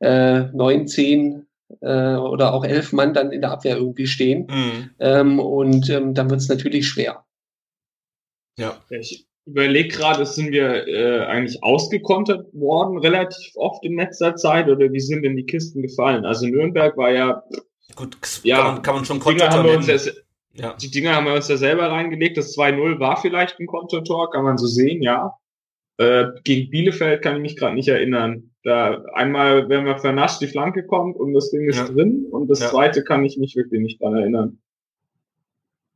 äh, 0.00 0.44
neun, 0.52 0.86
zehn 0.86 1.46
äh, 1.80 2.14
oder 2.14 2.54
auch 2.54 2.64
elf 2.64 2.92
Mann 2.92 3.14
dann 3.14 3.32
in 3.32 3.40
der 3.40 3.50
Abwehr 3.50 3.76
irgendwie 3.76 4.06
stehen. 4.06 4.46
Mhm. 4.48 4.90
Ähm, 5.00 5.40
und 5.40 5.90
ähm, 5.90 6.14
dann 6.14 6.30
wird 6.30 6.40
es 6.40 6.48
natürlich 6.48 6.88
schwer. 6.88 7.24
Ja. 8.58 8.80
Ich 8.88 9.26
überlege 9.44 9.88
gerade, 9.88 10.24
sind 10.26 10.50
wir 10.50 10.88
äh, 10.88 11.24
eigentlich 11.26 11.62
ausgekontert 11.62 12.52
worden 12.52 12.98
relativ 12.98 13.52
oft 13.56 13.84
in 13.84 13.96
letzter 13.96 14.34
Zeit 14.34 14.68
oder 14.68 14.92
wie 14.92 15.00
sind 15.00 15.22
denn 15.22 15.36
die 15.36 15.46
Kisten 15.46 15.82
gefallen? 15.82 16.24
Also 16.24 16.46
Nürnberg 16.46 16.96
war 16.96 17.10
ja 17.10 17.42
Gut, 17.94 18.18
ja, 18.42 18.56
kann 18.56 18.66
man, 18.66 18.82
kann 18.82 18.94
man 18.96 19.04
schon 19.04 19.20
Konter 19.20 19.48
haben 19.48 19.64
wir 19.64 19.76
uns 19.76 19.86
ja, 19.86 19.96
ja. 20.58 20.74
Die 20.74 20.90
Dinger 20.90 21.14
haben 21.14 21.26
wir 21.26 21.34
uns 21.34 21.48
ja 21.48 21.56
selber 21.56 21.90
reingelegt. 21.90 22.36
Das 22.36 22.56
2-0 22.56 22.98
war 22.98 23.16
vielleicht 23.16 23.58
ein 23.60 23.66
Kontertor, 23.66 24.30
kann 24.30 24.44
man 24.44 24.58
so 24.58 24.66
sehen, 24.66 25.02
ja. 25.02 25.34
Äh, 25.98 26.26
gegen 26.44 26.70
Bielefeld 26.70 27.22
kann 27.22 27.36
ich 27.36 27.42
mich 27.42 27.56
gerade 27.56 27.74
nicht 27.74 27.88
erinnern. 27.88 28.50
Da 28.62 29.02
einmal, 29.14 29.68
wenn 29.68 29.86
wir 29.86 29.96
vernascht, 29.96 30.40
die 30.40 30.46
Flanke 30.46 30.84
kommt 30.84 31.16
und 31.16 31.32
das 31.32 31.50
Ding 31.50 31.68
ist 31.68 31.78
ja. 31.78 31.86
drin 31.86 32.26
und 32.30 32.48
das 32.48 32.60
ja. 32.60 32.68
zweite 32.68 33.02
kann 33.02 33.24
ich 33.24 33.38
mich 33.38 33.56
wirklich 33.56 33.80
nicht 33.80 34.02
dran 34.02 34.16
erinnern. 34.16 34.58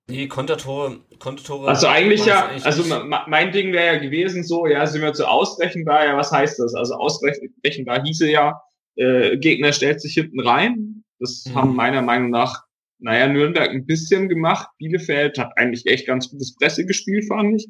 Nee, 0.08 0.26
Kontertore, 0.26 1.00
Kontertore. 1.18 1.68
Also 1.68 1.86
eigentlich 1.86 2.26
ja, 2.26 2.46
eigentlich 2.46 2.66
also 2.66 2.82
mein 3.28 3.52
Ding 3.52 3.72
wäre 3.72 3.94
ja 3.94 4.00
gewesen 4.00 4.42
so, 4.42 4.66
ja, 4.66 4.86
sind 4.86 5.02
wir 5.02 5.12
zu 5.12 5.28
ausrechenbar, 5.28 6.04
ja, 6.04 6.16
was 6.16 6.32
heißt 6.32 6.58
das? 6.58 6.74
Also 6.74 6.94
ausrechenbar 6.94 8.02
hieße 8.02 8.28
ja, 8.28 8.60
äh, 8.96 9.36
Gegner 9.36 9.72
stellt 9.72 10.00
sich 10.00 10.14
hinten 10.14 10.40
rein. 10.40 11.04
Das 11.20 11.44
mhm. 11.46 11.54
haben 11.54 11.76
meiner 11.76 12.02
Meinung 12.02 12.30
nach, 12.30 12.64
naja, 13.00 13.28
Nürnberg 13.28 13.70
ein 13.70 13.86
bisschen 13.86 14.28
gemacht. 14.28 14.68
Bielefeld 14.78 15.38
hat 15.38 15.52
eigentlich 15.56 15.86
echt 15.86 16.06
ganz 16.06 16.30
gutes 16.30 16.54
Presse 16.54 16.84
gespielt, 16.86 17.26
fand 17.26 17.56
ich. 17.56 17.68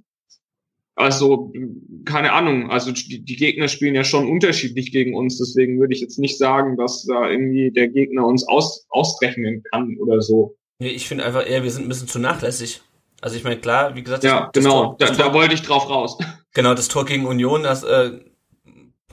Also, 0.96 1.52
keine 2.04 2.32
Ahnung, 2.32 2.70
also 2.70 2.92
die, 2.92 3.24
die, 3.24 3.36
Gegner 3.36 3.68
spielen 3.68 3.94
ja 3.94 4.04
schon 4.04 4.28
unterschiedlich 4.28 4.92
gegen 4.92 5.16
uns, 5.16 5.38
deswegen 5.38 5.80
würde 5.80 5.94
ich 5.94 6.00
jetzt 6.00 6.18
nicht 6.18 6.36
sagen, 6.36 6.76
dass 6.76 7.04
da 7.04 7.30
irgendwie 7.30 7.70
der 7.70 7.88
Gegner 7.88 8.26
uns 8.26 8.46
aus, 8.46 8.86
ausrechnen 8.90 9.62
kann 9.70 9.96
oder 9.98 10.20
so. 10.20 10.56
Nee, 10.78 10.88
ich 10.90 11.08
finde 11.08 11.24
einfach 11.24 11.48
eher, 11.48 11.62
wir 11.62 11.70
sind 11.70 11.86
ein 11.86 11.88
bisschen 11.88 12.08
zu 12.08 12.18
nachlässig. 12.18 12.82
Also 13.22 13.36
ich 13.36 13.44
meine, 13.44 13.58
klar, 13.58 13.94
wie 13.94 14.02
gesagt, 14.02 14.24
ja, 14.24 14.50
das, 14.52 14.62
genau, 14.62 14.96
das 14.98 15.10
Tor, 15.10 15.18
da, 15.18 15.28
da 15.28 15.34
wollte 15.34 15.54
ich 15.54 15.62
drauf 15.62 15.88
raus. 15.88 16.18
Genau, 16.52 16.74
das 16.74 16.88
Tor 16.88 17.04
gegen 17.04 17.26
Union, 17.26 17.62
das 17.62 17.84
äh, 17.84 18.18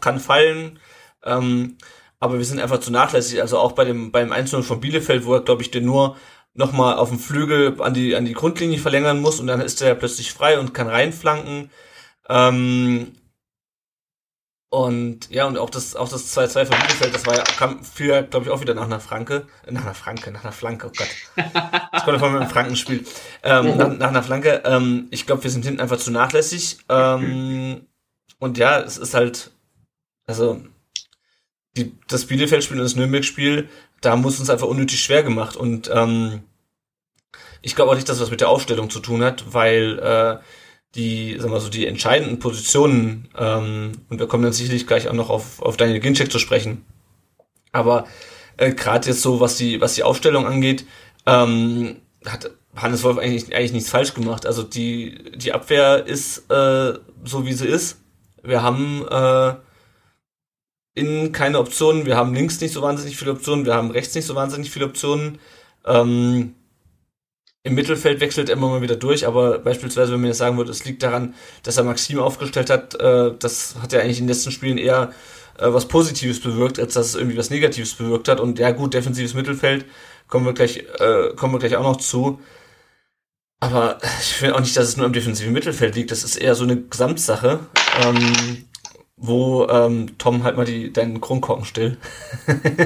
kann 0.02 0.20
fallen, 0.20 0.80
ähm, 1.24 1.78
aber 2.20 2.38
wir 2.38 2.46
sind 2.46 2.60
einfach 2.60 2.80
zu 2.80 2.92
nachlässig. 2.92 3.42
Also 3.42 3.58
auch 3.60 3.74
bei 3.74 3.86
dem 3.86 4.12
beim 4.12 4.32
1 4.32 4.52
von 4.66 4.80
Bielefeld, 4.80 5.26
wo 5.26 5.34
er, 5.36 5.42
glaube 5.42 5.62
ich, 5.62 5.72
den 5.72 5.86
nur 5.86 6.18
nochmal 6.54 6.98
auf 6.98 7.10
dem 7.10 7.20
Flügel 7.20 7.80
an 7.82 7.94
die, 7.94 8.16
an 8.16 8.26
die 8.26 8.34
Grundlinie 8.34 8.80
verlängern 8.80 9.22
muss 9.22 9.40
und 9.40 9.48
dann 9.48 9.62
ist 9.62 9.82
er 9.82 9.96
plötzlich 9.96 10.34
frei 10.34 10.60
und 10.60 10.74
kann 10.74 10.88
reinflanken. 10.88 11.70
Ähm, 12.30 13.14
und 14.70 15.30
ja, 15.30 15.46
und 15.46 15.58
auch 15.58 15.70
das, 15.70 15.96
auch 15.96 16.10
das 16.10 16.36
2-2 16.38 16.66
von 16.66 16.78
Bielefeld, 16.78 17.16
das 17.16 17.26
war 17.26 17.38
ja, 17.38 17.44
kam 17.44 17.84
für, 17.86 18.24
glaube 18.24 18.48
ich, 18.48 18.52
auch 18.52 18.60
wieder 18.60 18.74
nach 18.74 18.84
einer 18.84 19.00
Franke, 19.00 19.48
äh, 19.66 19.72
nach 19.72 19.84
einer 19.84 19.94
Franke, 19.94 20.32
nach 20.32 20.44
einer 20.44 20.52
Flanke, 20.52 20.88
oh 20.88 20.92
Gott. 20.98 21.08
Ich 21.96 22.04
konnte 22.04 22.20
von 22.20 22.36
einem 22.36 22.50
Frankenspiel. 22.50 23.06
Ähm, 23.44 23.78
nach, 23.78 23.98
nach 23.98 24.08
einer 24.10 24.24
Flanke, 24.24 24.64
ähm, 24.66 25.08
ich 25.10 25.26
glaube, 25.26 25.44
wir 25.44 25.52
sind 25.52 25.64
hinten 25.64 25.80
einfach 25.80 25.98
zu 25.98 26.12
nachlässig. 26.12 26.80
Ähm, 26.90 27.88
und 28.40 28.58
ja, 28.58 28.80
es 28.80 28.98
ist 28.98 29.14
halt, 29.14 29.52
also, 30.26 30.62
die, 31.78 31.94
das 32.08 32.26
Bielefeld-Spiel 32.26 32.78
und 32.78 32.84
das 32.84 32.96
Nürnberg-Spiel, 32.96 33.70
da 34.02 34.16
muss 34.16 34.40
uns 34.40 34.50
einfach 34.50 34.68
unnötig 34.68 35.00
schwer 35.00 35.24
gemacht. 35.24 35.56
Und 35.56 35.90
ähm, 35.94 36.42
ich 37.62 37.76
glaube 37.76 37.92
auch 37.92 37.96
nicht, 37.96 38.10
dass 38.10 38.20
das 38.20 38.32
mit 38.32 38.42
der 38.42 38.50
Aufstellung 38.50 38.90
zu 38.90 39.00
tun 39.00 39.24
hat, 39.24 39.54
weil 39.54 40.00
äh, 40.00 40.44
die, 40.96 41.38
sagen 41.40 41.54
wir 41.54 41.60
so, 41.60 41.70
die 41.70 41.86
entscheidenden 41.86 42.40
Positionen, 42.40 43.30
ähm, 43.38 43.92
und 44.10 44.20
wir 44.20 44.28
kommen 44.28 44.44
dann 44.44 44.54
sicherlich 44.54 44.88
gleich 44.88 45.08
auch 45.08 45.14
noch 45.14 45.30
auf, 45.30 45.62
auf 45.62 45.78
Daniel 45.78 46.00
Ginczek 46.00 46.32
zu 46.32 46.40
sprechen. 46.40 46.86
Aber 47.72 48.08
äh, 48.58 48.74
gerade 48.74 49.08
jetzt 49.08 49.22
so, 49.22 49.40
was 49.40 49.58
die, 49.58 49.82
was 49.82 49.94
die 49.94 50.04
Aufstellung 50.04 50.48
angeht, 50.48 50.86
ähm, 51.26 51.98
hat 52.26 52.52
Hannes 52.76 53.04
Wolf 53.04 53.18
eigentlich, 53.18 53.56
eigentlich 53.56 53.74
nichts 53.74 53.90
falsch 53.90 54.14
gemacht. 54.14 54.46
Also 54.46 54.64
die, 54.64 55.32
die 55.36 55.54
Abwehr 55.54 56.06
ist 56.06 56.50
äh, 56.50 56.94
so, 57.24 57.46
wie 57.46 57.54
sie 57.54 57.68
ist. 57.68 58.02
Wir 58.44 58.62
haben 58.62 59.06
äh, 59.10 59.56
innen 60.98 61.32
keine 61.32 61.60
Optionen, 61.60 62.06
wir 62.06 62.18
haben 62.18 62.34
links 62.34 62.60
nicht 62.60 62.74
so 62.74 62.82
wahnsinnig 62.82 63.18
viele 63.18 63.32
Optionen, 63.32 63.66
wir 63.66 63.76
haben 63.76 63.92
rechts 63.92 64.16
nicht 64.16 64.26
so 64.26 64.36
wahnsinnig 64.36 64.72
viele 64.72 64.86
Optionen. 64.86 65.40
Ähm, 65.86 66.56
im 67.64 67.76
Mittelfeld 67.76 68.20
wechselt 68.22 68.50
er 68.50 68.56
immer 68.56 68.70
mal 68.70 68.82
wieder 68.82 68.96
durch, 68.96 69.28
aber 69.28 69.60
beispielsweise, 69.60 70.14
wenn 70.14 70.22
man 70.22 70.30
jetzt 70.30 70.38
sagen 70.38 70.58
würde, 70.58 70.72
es 70.72 70.86
liegt 70.86 71.04
daran, 71.04 71.36
dass 71.64 71.78
er 71.78 71.84
Maxim 71.84 72.20
aufgestellt 72.20 72.70
hat, 72.70 72.96
äh, 72.96 73.34
das 73.38 73.76
hat 73.82 73.94
ja 73.94 74.00
eigentlich 74.00 74.20
in 74.20 74.26
den 74.26 74.30
letzten 74.30 74.52
Spielen 74.52 74.78
eher 74.78 75.12
äh, 75.58 75.74
was 75.74 75.88
Positives 75.88 76.40
bewirkt, 76.40 76.80
als 76.80 76.94
dass 76.94 77.08
es 77.08 77.16
irgendwie 77.16 77.38
was 77.38 77.50
Negatives 77.50 77.94
bewirkt 77.96 78.30
hat. 78.30 78.40
Und 78.40 78.58
ja 78.60 78.72
gut, 78.72 78.94
defensives 78.94 79.34
Mittelfeld, 79.34 79.86
kommen 80.28 80.46
wir 80.46 80.54
gleich, 80.54 80.86
äh, 81.00 81.34
kommen 81.36 81.54
wir 81.54 81.60
gleich 81.60 81.76
auch 81.76 81.84
noch 81.84 81.98
zu. 81.98 82.40
Aber 83.60 83.98
ich 84.22 84.34
finde 84.34 84.56
auch 84.56 84.60
nicht, 84.60 84.78
dass 84.78 84.88
es 84.88 84.98
nur 84.98 85.06
im 85.06 85.14
defensiven 85.14 85.52
Mittelfeld 85.52 85.96
liegt. 85.96 86.12
Das 86.12 86.24
ist 86.24 86.36
eher 86.36 86.56
so 86.56 86.64
eine 86.64 86.80
Gesamtsache, 86.80 87.60
ähm, 88.04 88.67
wo 89.18 89.68
ähm, 89.68 90.18
Tom 90.18 90.44
halt 90.44 90.56
mal 90.56 90.66
die, 90.66 90.94
deinen 90.94 91.20
Kronkorken 91.20 91.66
still. 91.66 91.98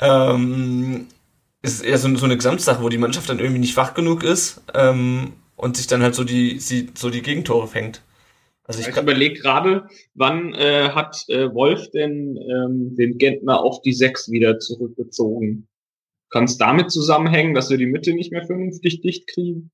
ähm, 0.00 1.06
ist 1.62 1.84
eher 1.84 1.98
so, 1.98 2.14
so 2.16 2.26
eine 2.26 2.36
Gesamtsache, 2.36 2.82
wo 2.82 2.88
die 2.88 2.98
Mannschaft 2.98 3.28
dann 3.28 3.38
irgendwie 3.38 3.60
nicht 3.60 3.76
wach 3.76 3.94
genug 3.94 4.24
ist 4.24 4.62
ähm, 4.74 5.34
und 5.56 5.76
sich 5.76 5.86
dann 5.86 6.02
halt 6.02 6.16
so 6.16 6.24
die, 6.24 6.58
sie, 6.58 6.90
so 6.94 7.08
die 7.08 7.22
Gegentore 7.22 7.68
fängt. 7.68 8.02
Also 8.64 8.80
ich, 8.80 8.88
ich 8.88 8.96
überlege 8.96 9.40
gerade, 9.40 9.86
wann 10.14 10.54
äh, 10.54 10.90
hat 10.90 11.24
äh, 11.28 11.52
Wolf 11.52 11.90
denn 11.90 12.36
ähm, 12.36 12.94
den 12.96 13.18
Gentner 13.18 13.60
auf 13.60 13.80
die 13.82 13.92
Sechs 13.92 14.30
wieder 14.30 14.58
zurückgezogen? 14.58 15.68
Kann 16.30 16.44
es 16.44 16.58
damit 16.58 16.90
zusammenhängen, 16.90 17.54
dass 17.54 17.70
wir 17.70 17.76
die 17.76 17.86
Mitte 17.86 18.14
nicht 18.14 18.32
mehr 18.32 18.46
vernünftig 18.46 19.02
dicht 19.02 19.28
kriegen? 19.28 19.70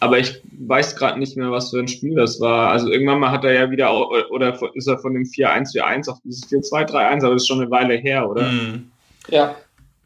Aber 0.00 0.18
ich 0.18 0.40
weiß 0.58 0.96
gerade 0.96 1.18
nicht 1.18 1.36
mehr, 1.36 1.50
was 1.50 1.70
für 1.70 1.78
ein 1.78 1.88
Spiel 1.88 2.14
das 2.14 2.40
war. 2.40 2.70
Also 2.70 2.88
irgendwann 2.88 3.20
mal 3.20 3.30
hat 3.30 3.44
er 3.44 3.52
ja 3.52 3.70
wieder, 3.70 3.94
oder 4.30 4.58
ist 4.74 4.88
er 4.88 4.98
von 4.98 5.12
dem 5.12 5.24
4-1-4-1 5.24 6.10
auf 6.10 6.18
dieses 6.24 6.50
4-2-3-1, 6.50 7.22
aber 7.22 7.34
das 7.34 7.42
ist 7.42 7.48
schon 7.48 7.60
eine 7.60 7.70
Weile 7.70 7.94
her, 7.96 8.28
oder? 8.28 8.50
Mm. 8.50 8.90
Ja. 9.28 9.54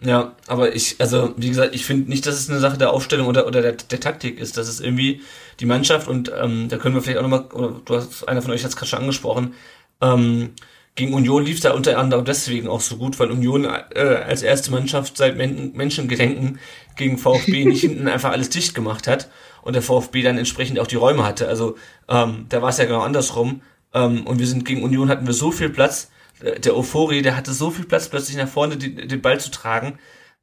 Ja, 0.00 0.32
aber 0.48 0.74
ich, 0.74 0.96
also 0.98 1.32
wie 1.36 1.48
gesagt, 1.48 1.74
ich 1.74 1.86
finde 1.86 2.10
nicht, 2.10 2.26
dass 2.26 2.34
es 2.34 2.50
eine 2.50 2.58
Sache 2.58 2.76
der 2.76 2.92
Aufstellung 2.92 3.28
oder, 3.28 3.46
oder 3.46 3.62
der, 3.62 3.72
der 3.72 4.00
Taktik 4.00 4.38
ist. 4.38 4.58
Das 4.58 4.68
ist 4.68 4.80
irgendwie 4.80 5.22
die 5.60 5.66
Mannschaft 5.66 6.08
und 6.08 6.30
ähm, 6.38 6.68
da 6.68 6.76
können 6.76 6.96
wir 6.96 7.00
vielleicht 7.00 7.18
auch 7.18 7.22
nochmal, 7.22 7.46
oder 7.52 7.80
du 7.84 7.94
hast, 7.94 8.28
einer 8.28 8.42
von 8.42 8.50
euch 8.50 8.64
hat 8.64 8.70
es 8.70 8.76
gerade 8.76 8.90
schon 8.90 8.98
angesprochen, 8.98 9.54
ähm, 10.02 10.50
gegen 10.96 11.14
Union 11.14 11.44
lief 11.44 11.60
da 11.60 11.72
unter 11.72 11.98
anderem 11.98 12.24
deswegen 12.24 12.68
auch 12.68 12.80
so 12.80 12.96
gut, 12.96 13.18
weil 13.18 13.30
Union 13.30 13.64
äh, 13.64 14.00
als 14.26 14.42
erste 14.42 14.70
Mannschaft 14.72 15.16
seit 15.16 15.36
Men 15.36 15.72
Menschengedenken 15.74 16.58
gegen 16.96 17.16
VfB 17.16 17.64
nicht 17.64 17.80
hinten 17.80 18.08
einfach 18.08 18.32
alles 18.32 18.50
dicht 18.50 18.74
gemacht 18.74 19.06
hat 19.06 19.28
und 19.64 19.72
der 19.72 19.82
VfB 19.82 20.22
dann 20.22 20.36
entsprechend 20.36 20.78
auch 20.78 20.86
die 20.86 20.96
Räume 20.96 21.24
hatte. 21.24 21.48
Also 21.48 21.76
ähm, 22.08 22.46
da 22.50 22.60
war 22.60 22.68
es 22.68 22.78
ja 22.78 22.84
genau 22.84 23.00
andersrum. 23.00 23.62
Ähm, 23.94 24.26
und 24.26 24.38
wir 24.38 24.46
sind 24.46 24.64
gegen 24.64 24.82
Union 24.82 25.08
hatten 25.08 25.26
wir 25.26 25.32
so 25.32 25.50
viel 25.50 25.70
Platz, 25.70 26.10
der 26.42 26.76
Euphorie, 26.76 27.22
der 27.22 27.36
hatte 27.36 27.52
so 27.52 27.70
viel 27.70 27.86
Platz, 27.86 28.08
plötzlich 28.08 28.36
nach 28.36 28.48
vorne 28.48 28.76
die, 28.76 28.94
den 28.94 29.22
Ball 29.22 29.40
zu 29.40 29.50
tragen. 29.50 29.98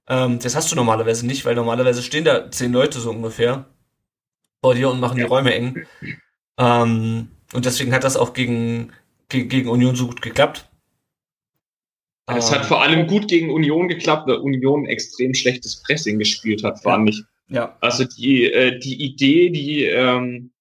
Ähm, 0.07 0.39
das 0.39 0.55
hast 0.55 0.71
du 0.71 0.75
normalerweise 0.75 1.25
nicht, 1.27 1.45
weil 1.45 1.53
normalerweise 1.53 2.01
stehen 2.01 2.25
da 2.25 2.49
zehn 2.49 2.71
Leute 2.71 2.99
so 2.99 3.11
ungefähr 3.11 3.65
vor 4.63 4.73
dir 4.73 4.89
und 4.89 4.99
machen 4.99 5.17
die 5.17 5.23
Räume 5.23 5.53
eng. 5.53 5.85
Ähm, 6.57 7.29
und 7.53 7.65
deswegen 7.65 7.93
hat 7.93 8.03
das 8.03 8.17
auch 8.17 8.33
gegen, 8.33 8.91
gegen, 9.29 9.49
gegen 9.49 9.69
Union 9.69 9.95
so 9.95 10.07
gut 10.07 10.21
geklappt. 10.21 10.67
Es 12.27 12.49
ähm, 12.49 12.55
hat 12.55 12.65
vor 12.65 12.81
allem 12.81 13.05
gut 13.05 13.27
gegen 13.27 13.51
Union 13.51 13.87
geklappt, 13.87 14.27
weil 14.27 14.37
Union 14.37 14.87
extrem 14.87 15.35
schlechtes 15.35 15.83
Pressing 15.83 16.17
gespielt 16.17 16.63
hat, 16.63 16.81
fand 16.81 17.09
ich. 17.09 17.23
Ja. 17.51 17.77
Also 17.81 18.05
die, 18.05 18.45
äh, 18.45 18.79
die 18.79 19.03
Idee, 19.03 19.49
die 19.49 19.83
ähm, 19.83 20.51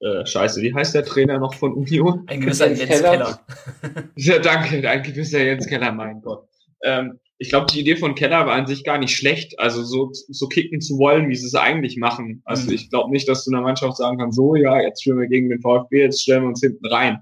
äh, 0.00 0.24
scheiße, 0.24 0.62
wie 0.62 0.72
heißt 0.72 0.94
der 0.94 1.04
Trainer 1.04 1.38
noch 1.38 1.54
von 1.54 1.74
Union? 1.74 2.24
Ein 2.28 2.40
gewisser 2.40 2.68
Jens, 2.68 2.80
Jens 2.80 2.90
Keller. 2.90 3.40
Keller. 3.80 4.08
ja, 4.16 4.38
danke, 4.38 4.88
ein 4.88 5.02
gewisser 5.02 5.42
Jens 5.42 5.66
Keller, 5.66 5.92
mein 5.92 6.22
Gott. 6.22 6.48
Ähm, 6.82 7.18
ich 7.38 7.48
glaube, 7.48 7.66
die 7.72 7.80
Idee 7.80 7.96
von 7.96 8.14
Keller 8.14 8.46
war 8.46 8.54
an 8.54 8.68
sich 8.68 8.84
gar 8.84 8.98
nicht 8.98 9.16
schlecht, 9.16 9.58
also 9.58 9.82
so, 9.82 10.10
so 10.12 10.46
kicken 10.46 10.80
zu 10.80 10.96
wollen, 10.98 11.28
wie 11.28 11.34
sie 11.34 11.46
es 11.46 11.56
eigentlich 11.56 11.96
machen. 11.96 12.40
Also 12.44 12.68
mhm. 12.68 12.74
ich 12.74 12.88
glaube 12.88 13.10
nicht, 13.10 13.28
dass 13.28 13.44
du 13.44 13.50
einer 13.50 13.62
Mannschaft 13.62 13.96
sagen 13.96 14.18
kannst, 14.18 14.36
so 14.36 14.54
ja, 14.54 14.80
jetzt 14.80 15.02
spielen 15.02 15.18
wir 15.18 15.26
gegen 15.26 15.48
den 15.48 15.60
VfB, 15.60 16.02
jetzt 16.02 16.22
stellen 16.22 16.42
wir 16.42 16.48
uns 16.50 16.60
hinten 16.60 16.86
rein. 16.86 17.18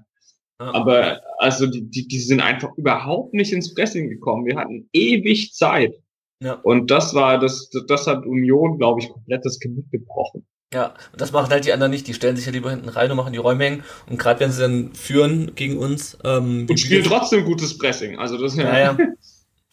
Ah. 0.59 0.75
Aber 0.75 1.21
also 1.39 1.65
die, 1.65 1.89
die, 1.89 2.07
die 2.07 2.19
sind 2.19 2.39
einfach 2.39 2.69
überhaupt 2.77 3.33
nicht 3.33 3.51
ins 3.51 3.73
Pressing 3.73 4.09
gekommen. 4.09 4.45
Wir 4.45 4.57
hatten 4.57 4.87
ewig 4.93 5.53
Zeit. 5.53 5.95
Ja. 6.41 6.53
Und 6.63 6.89
das 6.89 7.13
war, 7.13 7.39
das, 7.39 7.69
das 7.87 8.07
hat 8.07 8.25
Union, 8.25 8.77
glaube 8.77 8.99
ich, 8.99 9.09
komplett 9.09 9.45
das 9.45 9.59
Genick 9.59 9.89
gebrochen. 9.91 10.45
Ja, 10.73 10.93
und 11.11 11.19
das 11.19 11.31
machen 11.31 11.51
halt 11.51 11.65
die 11.65 11.73
anderen 11.73 11.91
nicht. 11.91 12.07
Die 12.07 12.13
stellen 12.13 12.35
sich 12.35 12.45
ja 12.45 12.51
lieber 12.51 12.71
hinten 12.71 12.89
rein 12.89 13.11
und 13.11 13.17
machen 13.17 13.33
die 13.33 13.39
Räume 13.39 13.63
hängen. 13.63 13.83
Und 14.09 14.17
gerade 14.17 14.39
wenn 14.39 14.51
sie 14.51 14.61
dann 14.61 14.93
führen 14.93 15.53
gegen 15.55 15.77
uns. 15.77 16.17
Ähm, 16.23 16.65
und 16.69 16.79
spielen 16.79 17.03
trotzdem 17.03 17.45
gutes 17.45 17.77
Pressing. 17.77 18.17
Also 18.17 18.37
das 18.37 18.55
ja. 18.55 18.63
Naja. 18.63 18.97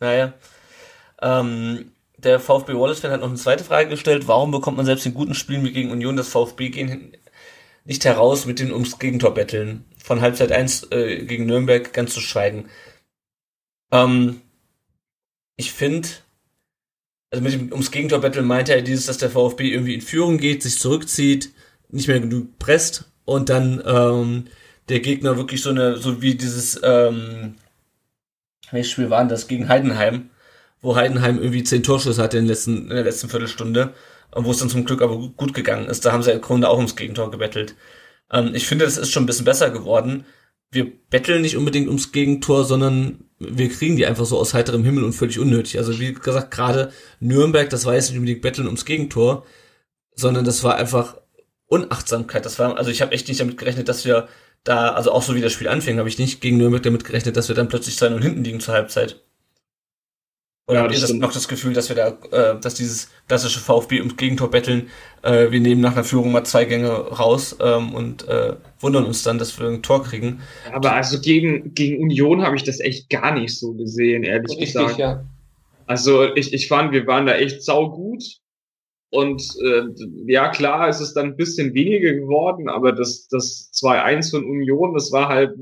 naja. 0.01 0.35
Ähm, 1.23 1.93
der 2.19 2.41
VfB 2.41 2.75
Wallace-Fan 2.75 3.13
hat 3.13 3.21
noch 3.21 3.29
eine 3.29 3.37
zweite 3.37 3.65
Frage 3.65 3.89
gestellt. 3.89 4.27
Warum 4.27 4.51
bekommt 4.51 4.77
man 4.77 4.87
selbst 4.87 5.07
in 5.07 5.15
guten 5.15 5.35
Spielen 5.35 5.65
wie 5.65 5.73
gegen 5.73 5.93
Union 5.93 6.17
das 6.17 6.29
VfB 6.29 6.71
gehen 6.71 7.17
nicht 7.85 8.05
heraus 8.05 8.45
mit 8.45 8.59
den 8.59 8.73
ums 8.73 8.99
Gegentor 8.99 9.33
betteln? 9.35 9.85
Von 10.03 10.21
Halbzeit 10.21 10.51
1 10.51 10.91
äh, 10.91 11.25
gegen 11.25 11.47
Nürnberg 11.47 11.93
ganz 11.93 12.13
zu 12.13 12.21
schweigen. 12.21 12.69
Ähm, 13.93 14.41
ich 15.57 15.73
finde, 15.73 16.09
also 17.31 17.43
mit 17.43 17.53
dem 17.53 17.73
ums 17.73 17.91
Gegentor 17.91 18.21
betteln 18.21 18.47
meinte 18.47 18.75
er 18.75 18.83
dieses, 18.83 19.07
dass 19.07 19.19
der 19.19 19.31
VfB 19.31 19.71
irgendwie 19.73 19.95
in 19.95 20.01
Führung 20.01 20.39
geht, 20.39 20.63
sich 20.63 20.79
zurückzieht, 20.79 21.53
nicht 21.91 22.09
mehr 22.09 22.21
genug 22.21 22.59
presst 22.59 23.11
und 23.25 23.49
dann 23.49 23.83
ähm, 23.85 24.45
der 24.89 25.01
Gegner 25.01 25.37
wirklich 25.37 25.63
so 25.63 25.71
eine, 25.71 25.97
so 25.97 26.23
wie 26.23 26.35
dieses, 26.35 26.81
ähm, 26.83 27.57
welches 28.71 28.93
Spiel 28.93 29.11
war 29.11 29.25
das 29.27 29.49
gegen 29.49 29.69
Heidenheim, 29.69 30.31
wo 30.81 30.97
Heidenheim 30.97 31.39
irgendwie 31.39 31.65
zehn 31.65 31.83
Torschüsse 31.83 32.23
hatte 32.23 32.39
in, 32.39 32.47
letzten, 32.47 32.83
in 32.83 32.97
der 32.97 33.05
letzten 33.05 33.29
Viertelstunde, 33.29 33.93
wo 34.35 34.51
es 34.51 34.59
dann 34.59 34.71
zum 34.71 34.85
Glück 34.85 35.03
aber 35.03 35.17
gut 35.17 35.55
gegangen 35.55 35.89
ist. 35.89 36.05
Da 36.05 36.13
haben 36.13 36.23
sie 36.23 36.33
im 36.33 36.41
Grunde 36.41 36.69
auch 36.69 36.77
ums 36.77 36.97
Gegentor 36.97 37.31
gebettelt. 37.31 37.75
Ähm, 38.33 38.55
ich 38.55 38.67
finde, 38.67 38.85
das 38.85 38.97
ist 38.97 39.11
schon 39.11 39.25
ein 39.25 39.27
bisschen 39.27 39.45
besser 39.45 39.71
geworden. 39.71 40.25
Wir 40.71 40.91
betteln 41.11 41.43
nicht 41.43 41.57
unbedingt 41.57 41.89
ums 41.89 42.13
Gegentor, 42.13 42.65
sondern 42.65 43.25
wir 43.39 43.69
kriegen 43.69 43.97
die 43.97 44.07
einfach 44.07 44.27
so 44.27 44.39
aus 44.39 44.53
heiterem 44.53 44.85
Himmel 44.85 45.05
und 45.05 45.13
völlig 45.15 45.39
unnötig. 45.39 45.79
Also 45.79 45.99
wie 45.99 46.13
gesagt, 46.13 46.51
gerade 46.51 46.93
Nürnberg, 47.21 47.71
das 47.71 47.87
war 47.87 47.95
jetzt 47.95 48.11
nicht 48.11 48.19
unbedingt 48.19 48.43
Betteln 48.43 48.67
ums 48.67 48.85
Gegentor, 48.85 49.47
sondern 50.15 50.45
das 50.45 50.65
war 50.65 50.77
einfach 50.77 51.17
Unachtsamkeit. 51.67 52.45
Das 52.45 52.59
war, 52.59 52.77
also 52.77 52.91
ich 52.91 53.01
habe 53.01 53.13
echt 53.13 53.29
nicht 53.29 53.41
damit 53.41 53.57
gerechnet, 53.57 53.89
dass 53.89 54.05
wir 54.05 54.29
da, 54.65 54.91
also 54.91 55.13
auch 55.13 55.23
so 55.23 55.35
wie 55.35 55.41
das 55.41 55.53
Spiel 55.53 55.69
anfing, 55.69 55.99
habe 55.99 56.09
ich 56.09 56.19
nicht 56.19 56.41
gegen 56.41 56.59
Nürnberg 56.59 56.83
damit 56.83 57.05
gerechnet, 57.05 57.37
dass 57.37 57.49
wir 57.49 57.55
dann 57.55 57.69
plötzlich 57.69 57.97
2 57.97 58.15
und 58.15 58.23
hinten 58.23 58.45
liegen 58.45 58.61
zur 58.61 58.75
Halbzeit. 58.75 59.23
Oder 60.69 60.77
ja, 60.77 60.83
habt 60.85 60.95
ihr 60.95 61.01
das 61.01 61.13
noch 61.15 61.33
das 61.33 61.49
Gefühl, 61.49 61.73
dass 61.73 61.89
wir 61.89 61.97
da, 61.97 62.09
äh, 62.31 62.61
dass 62.61 62.75
dieses 62.75 63.11
klassische 63.27 63.59
VfB 63.59 64.01
ums 64.01 64.19
Gegentor 64.19 64.51
betteln, 64.51 64.91
äh, 65.23 65.51
wir 65.51 65.61
nehmen 65.61 65.81
nach 65.81 65.93
einer 65.93 66.05
Führung 66.05 66.31
mal 66.31 66.45
zwei 66.45 66.67
Gänge 66.67 66.91
raus 66.91 67.57
ähm, 67.61 67.95
und 67.95 68.29
äh, 68.29 68.55
wundern 68.79 69.07
uns 69.07 69.23
dann, 69.23 69.39
dass 69.39 69.59
wir 69.59 69.67
ein 69.67 69.83
Tor 69.83 70.05
kriegen. 70.05 70.41
Aber 70.71 70.93
also 70.93 71.21
gegen, 71.21 71.73
gegen 71.75 72.03
Union 72.03 72.43
habe 72.43 72.55
ich 72.57 72.65
das 72.65 72.81
echt 72.81 73.09
gar 73.09 73.35
nicht 73.35 73.59
so 73.59 73.73
gesehen, 73.73 74.25
ehrlich 74.25 74.51
Richtig, 74.59 74.75
gesagt. 74.75 74.99
Ja. 74.99 75.25
Also 75.87 76.35
ich, 76.35 76.53
ich 76.53 76.69
fand, 76.69 76.93
wir 76.93 77.07
waren 77.07 77.25
da 77.25 77.35
echt 77.35 77.63
saugut. 77.63 78.23
Und 79.11 79.43
äh, 79.65 79.85
ja, 80.27 80.51
klar, 80.51 80.87
es 80.89 81.01
ist 81.01 81.15
dann 81.15 81.29
ein 81.29 81.37
bisschen 81.37 81.73
weniger 81.73 82.13
geworden, 82.13 82.69
aber 82.69 82.93
das, 82.93 83.27
das 83.29 83.71
2-1 83.73 84.33
von 84.33 84.45
Union, 84.45 84.93
das 84.93 85.11
war 85.13 85.29
halt 85.29 85.53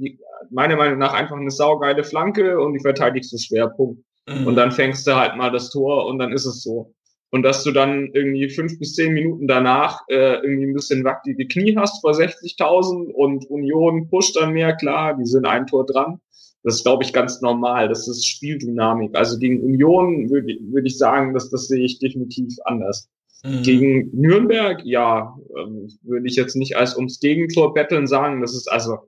meiner 0.51 0.75
Meinung 0.75 0.99
nach 0.99 1.14
einfach 1.14 1.37
eine 1.37 1.53
saugeile 1.53 2.03
Flanke 2.03 2.59
und 2.59 2.75
die 2.75 2.81
verteidigst 2.81 3.33
du 3.33 3.38
schwer, 3.38 3.69
Punkt. 3.69 4.03
Mhm. 4.28 4.46
Und 4.46 4.56
dann 4.56 4.72
fängst 4.72 5.06
du 5.06 5.14
halt 5.14 5.36
mal 5.36 5.50
das 5.50 5.70
Tor 5.70 6.06
und 6.06 6.18
dann 6.18 6.32
ist 6.32 6.46
es 6.46 6.62
so. 6.62 6.94
Und 7.30 7.42
dass 7.42 7.64
du 7.64 7.72
dann 7.72 8.10
irgendwie 8.12 8.48
fünf 8.48 8.78
bis 8.78 8.94
zehn 8.94 9.12
Minuten 9.12 9.48
danach 9.48 10.02
äh, 10.08 10.36
irgendwie 10.36 10.66
ein 10.66 10.74
bisschen 10.74 11.04
wackelige 11.04 11.48
Knie 11.48 11.76
hast 11.76 12.00
vor 12.00 12.12
60.000 12.12 13.10
und 13.10 13.44
Union 13.50 14.08
pusht 14.08 14.36
dann 14.36 14.52
mehr, 14.52 14.74
klar, 14.74 15.16
die 15.16 15.26
sind 15.26 15.44
ein 15.44 15.66
Tor 15.66 15.84
dran. 15.84 16.20
Das 16.62 16.76
ist, 16.76 16.84
glaube 16.84 17.04
ich, 17.04 17.12
ganz 17.12 17.40
normal. 17.42 17.88
Das 17.88 18.08
ist 18.08 18.26
Spieldynamik. 18.26 19.16
Also 19.16 19.38
gegen 19.38 19.62
Union 19.62 20.30
würde 20.30 20.56
würd 20.60 20.86
ich 20.86 20.98
sagen, 20.98 21.34
dass 21.34 21.50
das 21.50 21.68
sehe 21.68 21.84
ich 21.84 21.98
definitiv 21.98 22.54
anders. 22.64 23.08
Mhm. 23.44 23.62
Gegen 23.62 24.10
Nürnberg, 24.12 24.80
ja, 24.84 25.36
ähm, 25.56 25.88
würde 26.02 26.26
ich 26.26 26.34
jetzt 26.36 26.56
nicht 26.56 26.76
als 26.76 26.96
ums 26.96 27.20
Gegentor 27.20 27.74
betteln 27.74 28.06
sagen. 28.06 28.40
Das 28.40 28.56
ist 28.56 28.66
also, 28.66 28.98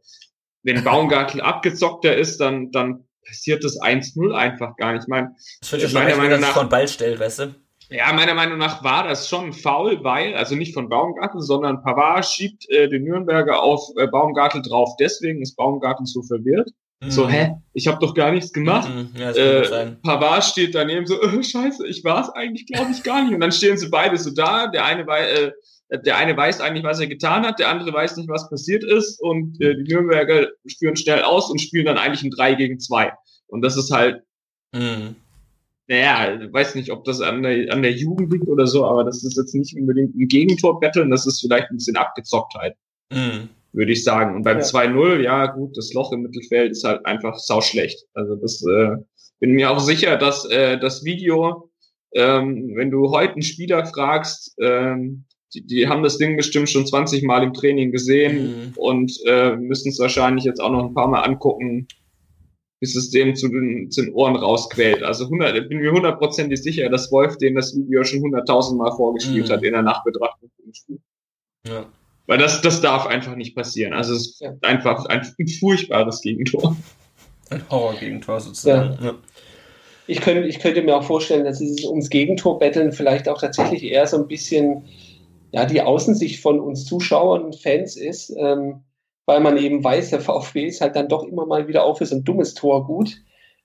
wenn 0.63 0.85
Baumgartel 0.85 1.41
abgezockter 1.41 2.17
ist, 2.17 2.39
dann, 2.41 2.71
dann 2.71 3.08
passiert 3.29 3.63
das 3.63 3.81
1-0 3.81 4.33
einfach 4.33 4.77
gar 4.77 4.93
nicht. 4.93 5.03
Ich 5.03 5.09
meine, 5.09 5.37
das 5.61 5.73
wird 5.73 5.83
ja 5.83 5.89
meiner 5.91 6.17
Meinung 6.17 6.41
nach 6.41 6.55
von 6.55 6.69
Ball 6.69 6.89
stellt, 6.89 7.21
weißt 7.21 7.39
du? 7.41 7.55
Ja, 7.91 8.13
meiner 8.13 8.35
Meinung 8.35 8.59
nach 8.59 8.85
war 8.85 9.09
das 9.09 9.29
schon 9.29 9.53
faul, 9.53 10.05
weil, 10.05 10.35
also 10.35 10.55
nicht 10.55 10.75
von 10.75 10.91
Baumgartel, 10.91 11.41
sondern 11.41 11.83
Pavard 11.83 12.27
schiebt 12.27 12.69
äh, 12.69 12.89
den 12.89 13.05
Nürnberger 13.05 13.63
auf 13.63 13.81
äh, 13.97 14.07
Baumgartel 14.07 14.61
drauf. 14.61 14.91
Deswegen 15.01 15.41
ist 15.41 15.57
Baumgartel 15.57 16.05
so 16.05 16.23
verwirrt. 16.23 16.69
Mhm. 17.01 17.11
So, 17.11 17.29
hä? 17.29 17.55
Ich 17.73 17.89
habe 17.89 17.99
doch 18.05 18.13
gar 18.13 18.33
nichts 18.33 18.53
gemacht. 18.53 18.91
Mhm. 18.91 19.11
Ja, 19.19 19.31
äh, 19.31 19.93
Pavard 20.03 20.45
steht 20.45 20.75
daneben 20.75 21.07
so, 21.07 21.21
äh, 21.21 21.43
scheiße, 21.43 21.87
ich 21.87 22.05
war 22.05 22.23
es 22.23 22.31
eigentlich, 22.31 22.67
glaube 22.67 22.91
ich, 22.91 23.03
gar 23.03 23.23
nicht. 23.23 23.33
Und 23.33 23.41
dann 23.41 23.53
stehen 23.53 23.79
sie 23.79 23.89
beide 23.89 24.19
so 24.19 24.31
da. 24.35 24.67
Der 24.67 24.85
eine, 24.85 25.03
äh, 25.03 25.53
der 25.91 26.17
eine 26.17 26.37
weiß 26.37 26.61
eigentlich, 26.61 26.85
was 26.85 27.01
er 27.01 27.07
getan 27.07 27.47
hat, 27.47 27.59
der 27.59 27.69
andere 27.69 27.93
weiß 27.93 28.17
nicht, 28.17 28.29
was 28.29 28.51
passiert 28.51 28.85
ist. 28.85 29.21
Und 29.21 29.61
äh, 29.61 29.75
die 29.75 29.93
Nürnberger 29.93 30.49
spüren 30.67 30.97
schnell 30.97 31.23
aus 31.23 31.51
und 31.51 31.61
spielen 31.61 31.87
dann 31.87 31.99
eigentlich 31.99 32.23
ein 32.23 32.31
3 32.31 32.55
gegen 32.55 32.79
2. 32.79 33.13
Und 33.47 33.63
das 33.63 33.77
ist 33.77 33.91
halt, 33.91 34.23
mhm. 34.75 35.17
naja, 35.87 36.41
ich 36.43 36.53
weiß 36.53 36.75
nicht, 36.75 36.91
ob 36.91 37.05
das 37.05 37.21
an 37.21 37.43
der, 37.43 37.73
an 37.73 37.83
der 37.83 37.93
Jugend 37.93 38.33
liegt 38.33 38.49
oder 38.49 38.67
so, 38.67 38.85
aber 38.85 39.05
das 39.05 39.25
ist 39.25 39.39
jetzt 39.39 39.55
nicht 39.55 39.75
unbedingt 39.75 40.15
ein 40.15 40.29
Gegentor-Betteln, 40.29 41.11
das 41.11 41.27
ist 41.27 41.41
vielleicht 41.41 41.71
ein 41.71 41.77
bisschen 41.77 41.97
Abgezocktheit, 41.97 42.77
mhm. 43.11 43.49
würde 43.73 43.93
ich 43.93 44.05
sagen. 44.05 44.37
Und 44.37 44.43
beim 44.43 44.59
ja. 44.59 44.65
2-0, 44.65 45.23
ja 45.23 45.47
gut, 45.47 45.77
das 45.77 45.95
Loch 45.95 46.13
im 46.13 46.23
Mittelfeld 46.23 46.73
ist 46.73 46.85
halt 46.85 47.05
einfach 47.07 47.39
sau 47.39 47.63
schlecht. 47.63 48.05
Also 48.13 48.37
das 48.37 48.63
äh, 48.67 48.97
bin 49.41 49.53
mir 49.53 49.71
auch 49.71 49.81
sicher, 49.81 50.19
dass 50.19 50.45
äh, 50.51 50.79
das 50.79 51.03
Video, 51.03 51.71
ähm, 52.13 52.73
wenn 52.75 52.91
du 52.91 53.11
heute 53.11 53.33
einen 53.33 53.43
Spieler 53.43 53.87
fragst, 53.87 54.55
ähm, 54.61 55.25
die, 55.55 55.67
die 55.67 55.89
haben 55.89 56.03
das 56.03 56.19
Ding 56.19 56.37
bestimmt 56.37 56.69
schon 56.69 56.87
20 56.87 57.23
Mal 57.23 57.43
im 57.43 57.55
Training 57.55 57.91
gesehen 57.91 58.37
mhm. 58.37 58.73
und 58.77 59.13
äh, 59.27 59.57
müssen 59.57 59.89
es 59.89 59.99
wahrscheinlich 59.99 60.45
jetzt 60.45 60.61
auch 60.61 60.71
noch 60.71 60.85
ein 60.85 60.95
paar 60.95 61.09
Mal 61.09 61.23
angucken, 61.23 61.89
bis 62.81 62.95
es 62.95 63.11
dem 63.11 63.35
zu 63.35 63.49
den, 63.49 63.91
zu 63.91 64.03
den 64.03 64.13
Ohren 64.13 64.37
rausquält. 64.37 65.03
Also 65.03 65.25
100, 65.25 65.69
bin 65.69 65.79
mir 65.79 65.93
hundertprozentig 65.93 66.63
sicher, 66.63 66.89
dass 66.89 67.11
Wolf 67.11 67.37
den 67.39 67.55
das 67.55 67.75
Video 67.77 68.05
schon 68.05 68.21
hunderttausendmal 68.21 68.93
vorgespielt 68.93 69.49
mhm. 69.49 69.53
hat 69.53 69.63
in 69.63 69.73
der 69.73 69.83
Nachbetrachtung 69.83 70.51
vom 70.63 70.75
Spiel. 70.75 71.01
Ja. 71.67 71.87
Weil 72.27 72.39
das, 72.39 72.61
das 72.61 72.83
darf 72.83 73.07
einfach 73.07 73.35
nicht 73.37 73.57
passieren. 73.57 73.95
Also 73.95 74.15
es 74.15 74.33
ist 74.33 74.41
ja. 74.41 74.53
einfach 74.61 75.07
ein, 75.07 75.27
ein, 75.39 75.49
furchtbares 75.49 76.21
Gegentor. 76.21 76.77
Ein 77.49 77.63
Horror-Gegentor 77.71 78.41
sozusagen. 78.41 78.99
Ja. 79.03 79.07
ja. 79.07 79.15
Ich, 80.07 80.21
könnte, 80.21 80.47
ich 80.47 80.59
könnte 80.59 80.83
mir 80.83 80.95
auch 80.95 81.05
vorstellen, 81.05 81.45
dass 81.45 81.59
dieses 81.59 81.85
ums 81.85 82.11
Gegentor 82.11 82.59
betteln 82.59 82.93
vielleicht 82.93 83.29
auch 83.29 83.41
tatsächlich 83.41 83.83
eher 83.85 84.07
so 84.07 84.19
ein 84.19 84.29
bisschen 84.29 84.85
ja, 85.53 85.65
die 85.65 85.83
Außensicht 85.83 86.41
von 86.41 86.61
uns 86.61 86.85
Zuschauern 86.85 87.45
und 87.45 87.57
Fans 87.57 87.97
ist. 87.97 88.35
Ähm, 88.37 88.83
weil 89.29 89.41
man 89.41 89.59
eben 89.59 89.85
weiß, 89.85 90.11
der 90.11 90.21
VfB 90.23 90.67
ist 90.67 90.81
halt 90.81 90.97
dann 90.97 91.09
doch 91.09 91.23
immer 91.23 91.47
mal 91.47 91.69
wieder 91.69 91.85
auch 91.85 91.99
für 91.99 92.07
so 92.07 92.17
ein 92.17 92.25
dummes 92.25 92.55
Tor 92.55 92.87
gut. 92.87 93.17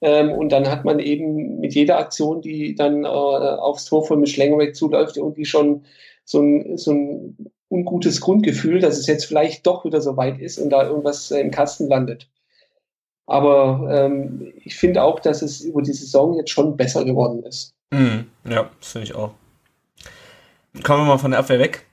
Ähm, 0.02 0.32
und 0.32 0.52
dann 0.52 0.70
hat 0.70 0.84
man 0.84 1.00
eben 1.00 1.62
mit 1.62 1.74
jeder 1.74 1.98
Aktion, 1.98 2.42
die 2.42 2.76
dann 2.76 3.06
äh, 3.06 3.08
aufs 3.08 3.86
Tor 3.86 4.06
von 4.06 4.20
Mischlengerek 4.20 4.76
zuläuft, 4.76 5.16
irgendwie 5.16 5.46
schon 5.46 5.86
so 6.26 6.42
ein, 6.42 6.78
so 6.78 6.92
ein 6.92 7.38
ungutes 7.70 8.20
Grundgefühl, 8.20 8.80
dass 8.80 8.98
es 8.98 9.08
jetzt 9.08 9.26
vielleicht 9.26 9.66
doch 9.66 9.86
wieder 9.86 10.02
so 10.02 10.18
weit 10.18 10.40
ist 10.40 10.60
und 10.60 10.70
da 10.70 10.86
irgendwas 10.86 11.32
äh, 11.32 11.40
im 11.40 11.52
Kasten 11.52 11.88
landet. 11.88 12.30
Aber 13.26 13.88
ähm, 13.90 14.52
ich 14.66 14.76
finde 14.76 15.04
auch, 15.04 15.22
dass 15.22 15.42
es 15.42 15.62
über 15.62 15.82
die 15.82 15.94
Saison 15.94 16.36
jetzt 16.36 16.50
schon 16.50 16.76
besser 16.76 17.06
geworden 17.06 17.44
ist. 17.44 17.74
Mm, 17.92 18.26
ja, 18.50 18.70
das 18.80 18.92
finde 18.92 19.08
ich 19.08 19.16
auch. 19.16 19.32
Kommen 20.82 21.04
wir 21.04 21.14
mal 21.14 21.18
von 21.20 21.32
der 21.32 21.40
Abwehr 21.40 21.60
weg. 21.60 21.86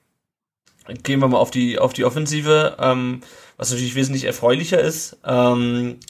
Gehen 1.02 1.20
wir 1.20 1.28
mal 1.28 1.38
auf 1.38 1.50
die, 1.50 1.78
auf 1.78 1.92
die 1.92 2.04
Offensive. 2.04 2.76
Ähm, 2.80 3.20
was 3.60 3.70
natürlich 3.70 3.94
wesentlich 3.94 4.24
erfreulicher 4.24 4.80
ist. 4.80 5.18
Ähm, 5.22 6.00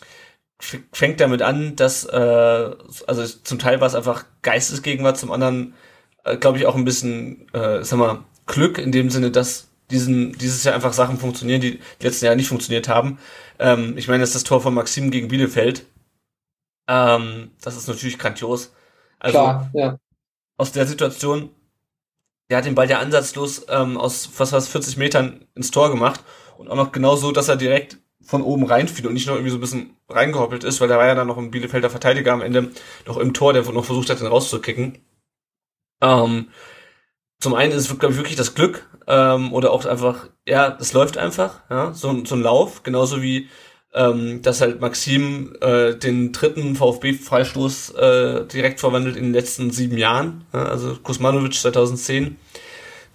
fängt 0.93 1.19
damit 1.19 1.43
an, 1.43 1.75
dass, 1.75 2.05
äh, 2.05 2.71
also 3.07 3.27
zum 3.27 3.59
Teil 3.59 3.81
war 3.81 3.89
es 3.89 3.97
einfach 3.97 4.25
Geistesgegenwart, 4.43 5.19
zum 5.19 5.33
anderen, 5.33 5.75
äh, 6.25 6.37
glaube 6.37 6.59
ich, 6.59 6.67
auch 6.67 6.77
ein 6.77 6.85
bisschen, 6.85 7.53
äh, 7.53 7.83
sag 7.83 7.99
mal, 7.99 8.25
Glück 8.47 8.79
in 8.79 8.93
dem 8.93 9.11
Sinne, 9.11 9.33
dass 9.33 9.69
diesen, 9.91 10.33
dieses 10.35 10.63
Jahr 10.63 10.77
einfach 10.77 10.93
Sachen 10.93 11.19
funktionieren, 11.19 11.61
die, 11.61 11.81
die 12.01 12.07
letzten 12.07 12.27
Jahre 12.27 12.37
nicht 12.37 12.49
funktioniert 12.49 12.89
haben. 12.89 13.19
Ähm, 13.59 13.99
ich 13.99 14.07
meine, 14.07 14.21
das 14.21 14.31
ist 14.31 14.37
das 14.37 14.45
Tor 14.45 14.61
von 14.61 14.73
Maxim 14.75 15.11
gegen 15.11 15.27
Bielefeld. 15.27 15.87
Ähm, 16.89 17.51
das 17.63 17.77
ist 17.77 17.89
natürlich 17.89 18.19
grandios. 18.19 18.73
Also, 19.19 19.39
Klar, 19.39 19.71
ja. 19.75 19.99
aus 20.57 20.71
der 20.71 20.87
Situation, 20.87 21.51
der 22.51 22.59
hat 22.59 22.67
den 22.67 22.75
Ball 22.75 22.91
ja 22.91 22.99
ansatzlos 22.99 23.67
ähm, 23.69 23.97
aus 23.97 24.27
fast, 24.27 24.51
fast 24.51 24.69
40 24.71 24.97
Metern 24.97 25.47
ins 25.55 25.71
Tor 25.71 25.91
gemacht 25.91 26.21
und 26.59 26.69
auch 26.69 26.77
noch 26.77 26.93
genau 26.93 27.17
so, 27.17 27.33
dass 27.33 27.49
er 27.49 27.57
direkt 27.57 27.99
von 28.23 28.43
oben 28.43 28.67
reinfiel 28.67 29.07
und 29.07 29.15
nicht 29.15 29.27
noch 29.27 29.35
irgendwie 29.35 29.51
so 29.51 29.57
ein 29.57 29.63
bisschen 29.63 29.97
reingehoppelt 30.09 30.65
ist, 30.65 30.81
weil 30.81 30.89
da 30.89 30.99
war 30.99 31.07
ja 31.07 31.15
dann 31.15 31.29
noch 31.29 31.39
ein 31.39 31.51
Bielefelder 31.51 31.91
Verteidiger 31.91 32.33
am 32.33 32.43
Ende 32.43 32.71
noch 33.07 33.17
im 33.17 33.33
Tor, 33.33 33.53
der 33.53 33.63
noch 33.63 33.85
versucht 33.85 34.11
hat, 34.11 34.21
den 34.21 34.27
rauszukicken. 34.27 34.99
Ähm, 36.03 36.51
zum 37.41 37.55
einen 37.55 37.73
ist 37.73 37.91
es, 37.91 37.99
glaube 37.99 38.13
ich, 38.13 38.19
wirklich 38.19 38.37
das 38.37 38.55
Glück 38.55 38.87
ähm, 39.07 39.53
oder 39.53 39.71
auch 39.71 39.85
einfach, 39.87 40.29
ja, 40.47 40.77
es 40.81 40.93
läuft 40.93 41.17
einfach, 41.19 41.63
ja, 41.71 41.93
so, 41.95 42.25
so 42.25 42.35
ein 42.35 42.43
Lauf, 42.43 42.83
genauso 42.83 43.23
wie 43.23 43.49
ähm, 43.93 44.43
dass 44.43 44.61
halt 44.61 44.81
Maxim 44.81 45.55
äh, 45.61 45.95
den 45.95 46.33
dritten 46.33 46.77
VfB-Freistoß 46.77 47.95
äh, 47.95 48.47
direkt 48.47 48.81
verwandelt 48.81 49.17
in 49.17 49.25
den 49.25 49.33
letzten 49.33 49.71
sieben 49.71 49.99
Jahren, 49.99 50.45
ja, 50.53 50.65
also 50.65 50.97
Kusmanovic 51.03 51.55
2010 51.55 52.37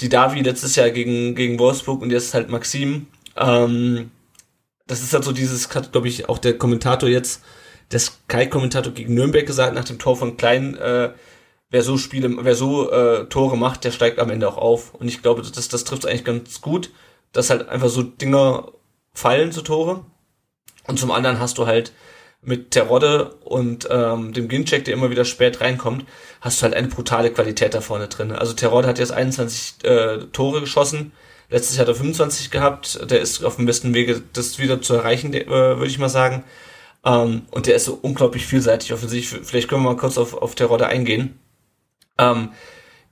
die 0.02 0.10
Davi 0.10 0.42
letztes 0.42 0.76
Jahr 0.76 0.90
gegen, 0.90 1.36
gegen 1.36 1.60
Wolfsburg 1.60 2.02
und 2.02 2.12
jetzt 2.12 2.34
halt 2.34 2.50
Maxim. 2.50 3.08
Ähm, 3.36 4.12
das 4.88 5.02
ist 5.02 5.14
halt 5.14 5.24
so 5.24 5.32
dieses, 5.32 5.74
hat, 5.74 5.92
glaube 5.92 6.08
ich, 6.08 6.30
auch 6.30 6.38
der 6.38 6.58
Kommentator 6.58 7.10
jetzt, 7.10 7.44
der 7.92 8.00
Sky-Kommentator 8.00 8.94
gegen 8.94 9.14
Nürnberg 9.14 9.46
gesagt, 9.46 9.74
nach 9.74 9.86
dem 9.86 10.00
Tor 10.00 10.18
von 10.18 10.38
Klein, 10.38 10.76
äh, 10.76 11.12
wer 11.70 11.82
so 11.82 11.98
Spiele, 11.98 12.30
wer 12.44 12.56
so 12.56 12.92
äh, 12.92 13.28
Tore 13.28 13.58
macht, 13.58 13.84
der 13.84 13.92
steigt 13.92 14.20
am 14.20 14.30
Ende 14.30 14.48
auch 14.48 14.58
auf. 14.58 14.94
Und 14.94 15.08
ich 15.08 15.22
glaube, 15.22 15.42
das, 15.42 15.68
das 15.68 15.84
trifft 15.84 16.06
eigentlich 16.06 16.26
ganz 16.26 16.62
gut, 16.62 16.92
dass 17.32 17.50
halt 17.50 17.70
einfach 17.70 17.90
so 17.90 18.04
Dinger 18.04 18.72
fallen, 19.14 19.52
so 19.52 19.62
Tore. 19.62 20.06
Und 20.88 21.00
zum 21.00 21.12
anderen 21.12 21.40
hast 21.40 21.58
du 21.58 21.66
halt 21.66 21.94
mit 22.42 22.72
Terodde 22.72 23.36
und 23.44 23.88
ähm, 23.90 24.34
dem 24.34 24.48
Gincheck, 24.48 24.86
der 24.86 24.94
immer 24.94 25.10
wieder 25.10 25.26
spät 25.26 25.62
reinkommt, 25.62 26.06
hast 26.42 26.62
du 26.62 26.64
halt 26.64 26.76
eine 26.76 26.88
brutale 26.88 27.32
Qualität 27.32 27.74
da 27.74 27.82
vorne 27.82 28.08
drin. 28.08 28.32
Also 28.32 28.54
Terodde 28.54 28.88
hat 28.88 29.00
jetzt 29.00 29.12
21 29.12 29.84
äh, 29.84 30.18
Tore 30.32 30.62
geschossen, 30.62 31.12
letztes 31.50 31.76
Jahr 31.78 31.88
hat 31.88 31.94
er 31.94 31.96
25 31.96 32.52
gehabt, 32.52 33.10
der 33.10 33.20
ist 33.20 33.44
auf 33.44 33.56
dem 33.56 33.66
besten 33.66 33.94
Wege, 33.94 34.22
das 34.34 34.60
wieder 34.60 34.82
zu 34.82 34.94
erreichen, 34.94 35.34
äh, 35.34 35.48
würde 35.48 35.88
ich 35.88 35.98
mal 35.98 36.10
sagen. 36.10 36.44
Ähm, 37.04 37.44
und 37.52 37.68
der 37.68 37.76
ist 37.76 37.86
so 37.86 37.98
unglaublich 38.02 38.46
vielseitig 38.46 38.94
offensiv. 38.94 39.40
Vielleicht 39.44 39.68
können 39.68 39.84
wir 39.84 39.92
mal 39.92 39.98
kurz 39.98 40.18
auf, 40.18 40.34
auf 40.34 40.56
Terodde 40.56 40.88
eingehen. 40.88 41.40
Ähm, 42.18 42.50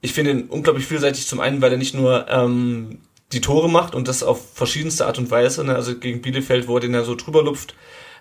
ich 0.02 0.14
finde 0.14 0.32
ihn 0.32 0.50
unglaublich 0.50 0.86
vielseitig, 0.86 1.28
zum 1.28 1.40
einen, 1.40 1.62
weil 1.62 1.72
er 1.72 1.78
nicht 1.78 1.96
nur 1.96 2.28
ähm, 2.30 3.00
die 3.34 3.42
Tore 3.42 3.70
macht 3.70 3.96
und 3.96 4.08
das 4.08 4.24
auf 4.24 4.54
verschiedenste 4.54 5.06
Art 5.06 5.18
und 5.18 5.32
Weise, 5.32 5.64
ne? 5.64 5.76
also 5.76 5.98
gegen 5.98 6.22
Bielefeld, 6.22 6.68
wo 6.68 6.76
er 6.78 6.82
den 6.82 6.94
ja 6.94 7.04
so 7.04 7.16
drüber 7.16 7.44
lupft, 7.44 7.76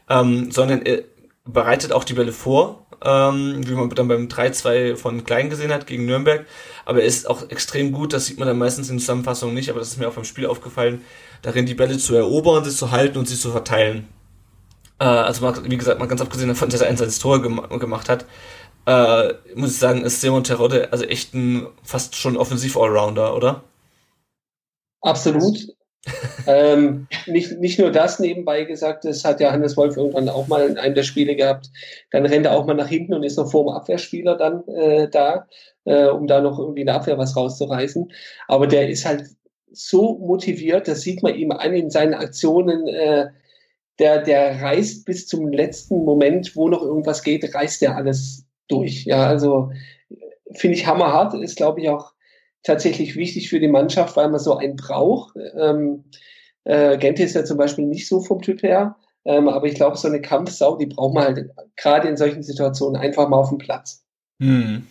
ähm, 0.08 0.50
sondern 0.50 0.82
er 0.82 1.04
bereitet 1.44 1.92
auch 1.92 2.04
die 2.04 2.14
Bälle 2.14 2.32
vor, 2.32 2.86
ähm, 3.04 3.60
wie 3.66 3.74
man 3.74 3.88
dann 3.90 4.08
beim 4.08 4.28
3-2 4.28 4.96
von 4.96 5.24
Klein 5.24 5.50
gesehen 5.50 5.72
hat 5.72 5.86
gegen 5.86 6.06
Nürnberg. 6.06 6.46
Aber 6.84 7.00
er 7.00 7.06
ist 7.06 7.28
auch 7.28 7.48
extrem 7.50 7.92
gut, 7.92 8.12
das 8.12 8.26
sieht 8.26 8.38
man 8.38 8.48
dann 8.48 8.58
meistens 8.58 8.90
in 8.90 8.98
Zusammenfassungen 8.98 9.54
nicht, 9.54 9.70
aber 9.70 9.80
das 9.80 9.88
ist 9.88 9.98
mir 9.98 10.08
auch 10.08 10.14
beim 10.14 10.24
Spiel 10.24 10.46
aufgefallen, 10.46 11.02
darin 11.42 11.66
die 11.66 11.74
Bälle 11.74 11.98
zu 11.98 12.14
erobern, 12.14 12.64
sie 12.64 12.70
zu 12.70 12.90
halten 12.90 13.18
und 13.18 13.28
sie 13.28 13.38
zu 13.38 13.50
verteilen. 13.50 14.08
Äh, 14.98 15.04
also 15.04 15.42
mal, 15.44 15.54
wie 15.64 15.76
gesagt, 15.76 15.98
mal 15.98 16.06
ganz 16.06 16.20
abgesehen 16.20 16.48
davon, 16.48 16.68
dass 16.68 16.80
er 16.80 16.88
ein 16.88 16.96
seines 16.96 17.18
Tor 17.18 17.42
gem 17.42 17.60
gemacht 17.78 18.08
hat, 18.08 18.26
äh, 18.86 19.34
muss 19.54 19.72
ich 19.72 19.78
sagen, 19.78 20.02
ist 20.02 20.20
Simon 20.20 20.44
Terodde 20.44 20.92
also 20.92 21.04
echt 21.04 21.34
ein 21.34 21.66
fast 21.82 22.16
schon 22.16 22.36
Offensiv-Allrounder, 22.36 23.34
oder? 23.34 23.62
Absolut 25.02 25.74
ähm, 26.46 27.06
nicht, 27.26 27.58
nicht 27.60 27.78
nur 27.78 27.92
das 27.92 28.18
nebenbei 28.18 28.64
gesagt, 28.64 29.04
das 29.04 29.24
hat 29.24 29.40
ja 29.40 29.52
Hannes 29.52 29.76
Wolf 29.76 29.96
irgendwann 29.96 30.28
auch 30.28 30.48
mal 30.48 30.68
in 30.68 30.78
einem 30.78 30.94
der 30.94 31.04
Spiele 31.04 31.36
gehabt. 31.36 31.70
Dann 32.10 32.26
rennt 32.26 32.46
er 32.46 32.56
auch 32.56 32.66
mal 32.66 32.74
nach 32.74 32.88
hinten 32.88 33.14
und 33.14 33.22
ist 33.22 33.36
noch 33.36 33.50
vor 33.50 33.64
dem 33.64 33.76
Abwehrspieler 33.76 34.36
dann 34.36 34.66
äh, 34.68 35.08
da, 35.08 35.46
äh, 35.84 36.06
um 36.06 36.26
da 36.26 36.40
noch 36.40 36.58
irgendwie 36.58 36.80
in 36.80 36.86
der 36.86 36.96
Abwehr 36.96 37.18
was 37.18 37.36
rauszureißen. 37.36 38.12
Aber 38.48 38.66
der 38.66 38.88
ist 38.88 39.04
halt 39.04 39.28
so 39.70 40.18
motiviert, 40.18 40.88
das 40.88 41.02
sieht 41.02 41.22
man 41.22 41.34
ihm 41.34 41.52
an 41.52 41.72
in 41.72 41.90
seinen 41.90 42.14
Aktionen. 42.14 42.88
Äh, 42.88 43.28
der, 43.98 44.22
der 44.22 44.60
reißt 44.60 45.04
bis 45.04 45.28
zum 45.28 45.52
letzten 45.52 46.04
Moment, 46.04 46.56
wo 46.56 46.68
noch 46.68 46.82
irgendwas 46.82 47.22
geht, 47.22 47.54
reißt 47.54 47.82
er 47.82 47.94
alles 47.94 48.44
durch. 48.66 49.04
Ja, 49.04 49.26
also 49.28 49.70
finde 50.54 50.76
ich 50.76 50.86
hammerhart, 50.86 51.34
ist 51.34 51.56
glaube 51.56 51.80
ich 51.80 51.88
auch 51.88 52.12
tatsächlich 52.62 53.16
wichtig 53.16 53.48
für 53.48 53.60
die 53.60 53.68
Mannschaft, 53.68 54.16
weil 54.16 54.30
man 54.30 54.40
so 54.40 54.56
einen 54.56 54.76
braucht. 54.76 55.36
Ähm, 55.56 56.04
äh, 56.64 56.96
Gente 56.98 57.22
ist 57.22 57.34
ja 57.34 57.44
zum 57.44 57.58
Beispiel 57.58 57.86
nicht 57.86 58.08
so 58.08 58.20
vom 58.20 58.40
Typ 58.40 58.62
her, 58.62 58.96
ähm, 59.24 59.48
aber 59.48 59.66
ich 59.66 59.74
glaube, 59.74 59.96
so 59.96 60.08
eine 60.08 60.20
Kampfsau, 60.20 60.76
die 60.76 60.86
braucht 60.86 61.14
man 61.14 61.24
halt 61.24 61.50
gerade 61.76 62.08
in 62.08 62.16
solchen 62.16 62.42
Situationen 62.42 63.00
einfach 63.00 63.28
mal 63.28 63.38
auf 63.38 63.48
dem 63.48 63.58
Platz. 63.58 64.04
Hm. 64.40 64.86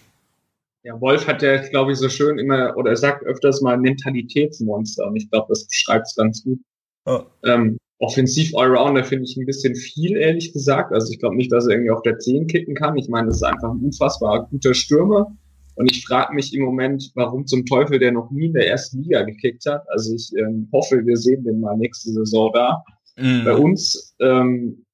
Ja, 0.84 1.00
Wolf 1.00 1.28
hat 1.28 1.44
ja, 1.44 1.58
glaube 1.58 1.92
ich, 1.92 2.00
so 2.00 2.10
schön 2.10 2.40
immer, 2.40 2.76
oder 2.76 2.92
er 2.92 2.98
sagt 2.98 3.24
öfters 3.24 3.62
mal 3.62 3.78
Mentalitätsmonster 3.78 5.06
und 5.08 5.16
ich 5.16 5.30
glaube, 5.30 5.48
das 5.50 5.68
beschreibt 5.68 6.08
es 6.08 6.16
ganz 6.16 6.44
gut. 6.44 6.60
Oh. 7.06 7.22
Ähm, 7.46 7.78
offensiv 8.00 8.56
Allrounder 8.56 9.04
finde 9.04 9.26
ich 9.26 9.38
ein 9.38 9.46
bisschen 9.46 9.76
viel, 9.76 10.18
ehrlich 10.18 10.54
gesagt. 10.54 10.92
Also 10.92 11.12
ich 11.12 11.20
glaube 11.20 11.36
nicht, 11.36 11.52
dass 11.52 11.68
er 11.68 11.74
irgendwie 11.74 11.92
auf 11.92 12.02
der 12.02 12.18
10 12.18 12.48
kicken 12.48 12.74
kann. 12.74 12.98
Ich 12.98 13.10
meine, 13.10 13.28
das 13.28 13.38
ist 13.38 13.44
einfach 13.44 13.70
ein 13.70 13.86
unfassbar 13.86 14.48
guter 14.50 14.74
Stürmer. 14.74 15.32
Und 15.76 15.92
ich 15.92 16.06
frage 16.06 16.34
mich 16.34 16.54
im 16.54 16.64
Moment, 16.64 17.12
warum 17.16 17.46
zum 17.48 17.66
Teufel 17.66 18.00
der 18.00 18.12
noch 18.12 18.30
nie 18.32 18.48
in 18.48 18.54
der 18.54 18.68
ersten 18.68 19.04
Liga 19.04 19.24
gekickt 19.24 19.66
hat. 19.66 19.84
Also 19.90 20.14
ich 20.14 20.32
ähm, 20.38 20.70
hoffe, 20.72 21.06
wir 21.06 21.18
sehen 21.18 21.44
den 21.44 21.60
mal 21.60 21.78
nächste 21.78 22.12
Saison 22.12 22.52
da. 22.54 22.84
Mhm. 23.18 23.44
Bei 23.46 23.56
uns, 23.56 24.16
ähm, 24.20 24.86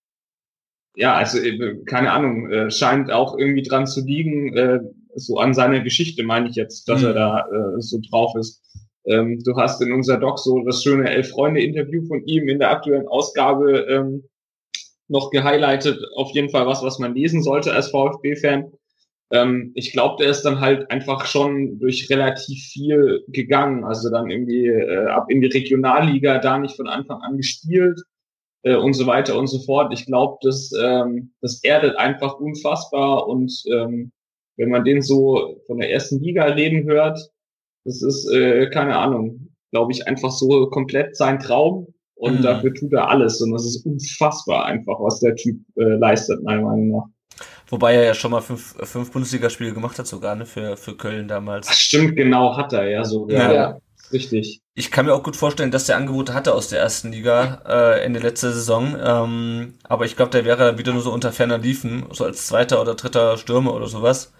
ja, 0.95 1.15
also 1.15 1.39
äh, 1.39 1.83
keine 1.85 2.11
Ahnung, 2.11 2.49
äh, 2.51 2.71
scheint 2.71 3.11
auch 3.11 3.37
irgendwie 3.37 3.63
dran 3.63 3.87
zu 3.87 4.05
liegen, 4.05 4.53
äh, 4.55 4.79
so 5.15 5.37
an 5.37 5.53
seiner 5.53 5.79
Geschichte 5.81 6.23
meine 6.23 6.49
ich 6.49 6.55
jetzt, 6.55 6.87
dass 6.87 7.01
mhm. 7.01 7.07
er 7.07 7.13
da 7.13 7.39
äh, 7.39 7.81
so 7.81 7.99
drauf 8.09 8.35
ist. 8.35 8.63
Ähm, 9.05 9.41
du 9.43 9.55
hast 9.55 9.81
in 9.81 9.93
unserer 9.93 10.19
Doc 10.19 10.37
so 10.39 10.63
das 10.63 10.83
schöne 10.83 11.09
Elf-Freunde-Interview 11.09 12.05
von 12.07 12.23
ihm 12.25 12.49
in 12.49 12.59
der 12.59 12.71
aktuellen 12.71 13.07
Ausgabe 13.07 13.87
ähm, 13.89 14.23
noch 15.07 15.31
gehighlightet. 15.31 15.99
Auf 16.15 16.31
jeden 16.31 16.49
Fall 16.49 16.67
was, 16.67 16.83
was 16.83 16.99
man 16.99 17.15
lesen 17.15 17.41
sollte 17.41 17.73
als 17.73 17.89
VfB-Fan. 17.89 18.71
Ähm, 19.31 19.71
ich 19.75 19.91
glaube, 19.91 20.15
der 20.23 20.31
ist 20.31 20.43
dann 20.43 20.59
halt 20.61 20.89
einfach 20.89 21.25
schon 21.25 21.79
durch 21.79 22.09
relativ 22.09 22.63
viel 22.63 23.23
gegangen. 23.27 23.83
Also 23.83 24.09
dann 24.09 24.29
irgendwie 24.29 24.67
äh, 24.67 25.07
ab 25.07 25.29
in 25.29 25.41
die 25.41 25.47
Regionalliga, 25.47 26.39
da 26.39 26.57
nicht 26.57 26.75
von 26.75 26.87
Anfang 26.87 27.21
an 27.21 27.37
gespielt 27.37 28.01
äh, 28.63 28.75
und 28.75 28.93
so 28.93 29.05
weiter 29.05 29.37
und 29.37 29.47
so 29.47 29.59
fort. 29.59 29.93
Ich 29.93 30.05
glaube, 30.05 30.37
das, 30.41 30.71
ähm, 30.79 31.33
das 31.41 31.63
erdet 31.63 31.97
einfach 31.97 32.39
unfassbar 32.39 33.27
und 33.27 33.51
ähm, 33.71 34.11
wenn 34.57 34.69
man 34.69 34.83
den 34.83 35.01
so 35.01 35.61
von 35.67 35.79
der 35.79 35.91
ersten 35.91 36.19
Liga 36.19 36.45
reden 36.45 36.85
hört, 36.89 37.19
das 37.85 38.01
ist, 38.01 38.29
äh, 38.33 38.69
keine 38.69 38.97
Ahnung, 38.97 39.49
glaube 39.71 39.91
ich, 39.91 40.07
einfach 40.07 40.31
so 40.31 40.67
komplett 40.69 41.15
sein 41.15 41.39
Traum 41.39 41.93
und 42.15 42.39
mhm. 42.39 42.43
dafür 42.43 42.73
tut 42.73 42.93
er 42.93 43.09
alles 43.09 43.41
und 43.41 43.51
das 43.51 43.65
ist 43.65 43.85
unfassbar 43.85 44.65
einfach, 44.65 44.99
was 44.99 45.19
der 45.19 45.35
Typ 45.35 45.59
äh, 45.77 45.83
leistet, 45.83 46.43
meiner 46.43 46.63
Meinung 46.63 46.89
nach. 46.89 47.05
Wobei 47.69 47.95
er 47.95 48.03
ja 48.05 48.13
schon 48.13 48.31
mal 48.31 48.41
fünf, 48.41 48.75
fünf 48.83 49.11
Bundesligaspiele 49.11 49.73
gemacht 49.73 49.99
hat, 49.99 50.07
sogar, 50.07 50.35
ne, 50.35 50.45
für, 50.45 50.77
für 50.77 50.95
Köln 50.95 51.27
damals. 51.27 51.67
Ach, 51.69 51.73
stimmt, 51.73 52.15
genau, 52.15 52.55
hat 52.55 52.73
er, 52.73 52.89
ja, 52.89 53.03
so, 53.03 53.27
ja. 53.29 53.51
ja. 53.51 53.77
Richtig. 54.11 54.61
Ich 54.73 54.91
kann 54.91 55.05
mir 55.05 55.13
auch 55.13 55.23
gut 55.23 55.35
vorstellen, 55.35 55.71
dass 55.71 55.85
der 55.85 55.97
Angebote 55.97 56.33
hatte 56.33 56.53
aus 56.53 56.69
der 56.69 56.79
ersten 56.79 57.11
Liga 57.11 57.61
äh, 57.67 58.05
in 58.05 58.13
der 58.13 58.21
letzten 58.21 58.53
Saison. 58.53 58.95
Ähm, 59.01 59.73
aber 59.83 60.05
ich 60.05 60.15
glaube, 60.15 60.31
der 60.31 60.45
wäre 60.45 60.77
wieder 60.77 60.93
nur 60.93 61.01
so 61.01 61.11
unter 61.11 61.33
ferner 61.33 61.57
Liefen, 61.57 62.05
so 62.11 62.23
als 62.23 62.47
zweiter 62.47 62.81
oder 62.81 62.95
dritter 62.95 63.37
Stürmer 63.37 63.73
oder 63.73 63.87
sowas. 63.87 64.33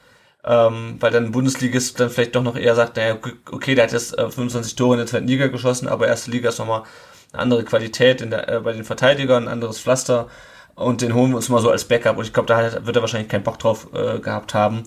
Ähm, 0.45 0.95
weil 0.99 1.11
dann 1.11 1.32
Bundesligist 1.32 1.99
dann 1.99 2.09
vielleicht 2.09 2.36
doch 2.36 2.43
noch 2.43 2.55
eher 2.55 2.75
sagt, 2.75 2.95
naja, 2.95 3.17
okay, 3.51 3.75
der 3.75 3.86
hat 3.86 3.91
jetzt 3.91 4.17
äh, 4.17 4.30
25 4.30 4.75
Tore 4.75 4.93
in 4.93 4.99
der 4.99 5.07
zweiten 5.07 5.28
Liga 5.28 5.47
geschossen, 5.47 5.89
aber 5.89 6.07
erste 6.07 6.32
Liga 6.32 6.49
ist 6.49 6.59
nochmal 6.59 6.84
eine 7.34 7.41
andere 7.41 7.65
Qualität 7.65 8.21
in 8.21 8.30
der, 8.30 8.47
äh, 8.47 8.59
bei 8.61 8.71
den 8.71 8.86
Verteidigern, 8.86 9.45
ein 9.45 9.49
anderes 9.49 9.82
Pflaster 9.82 10.28
und 10.78 11.01
den 11.01 11.13
holen 11.15 11.32
wir 11.32 11.38
uns 11.38 11.49
mal 11.49 11.59
so 11.59 11.71
als 11.71 11.86
Backup. 11.86 12.17
Und 12.17 12.25
ich 12.25 12.34
glaube, 12.34 12.47
da 12.47 12.86
wird 12.86 12.95
er 12.95 13.01
wahrscheinlich 13.01 13.30
keinen 13.30 13.43
Bock 13.43 13.57
drauf 13.59 13.88
äh, 13.93 14.19
gehabt 14.19 14.53
haben 14.53 14.84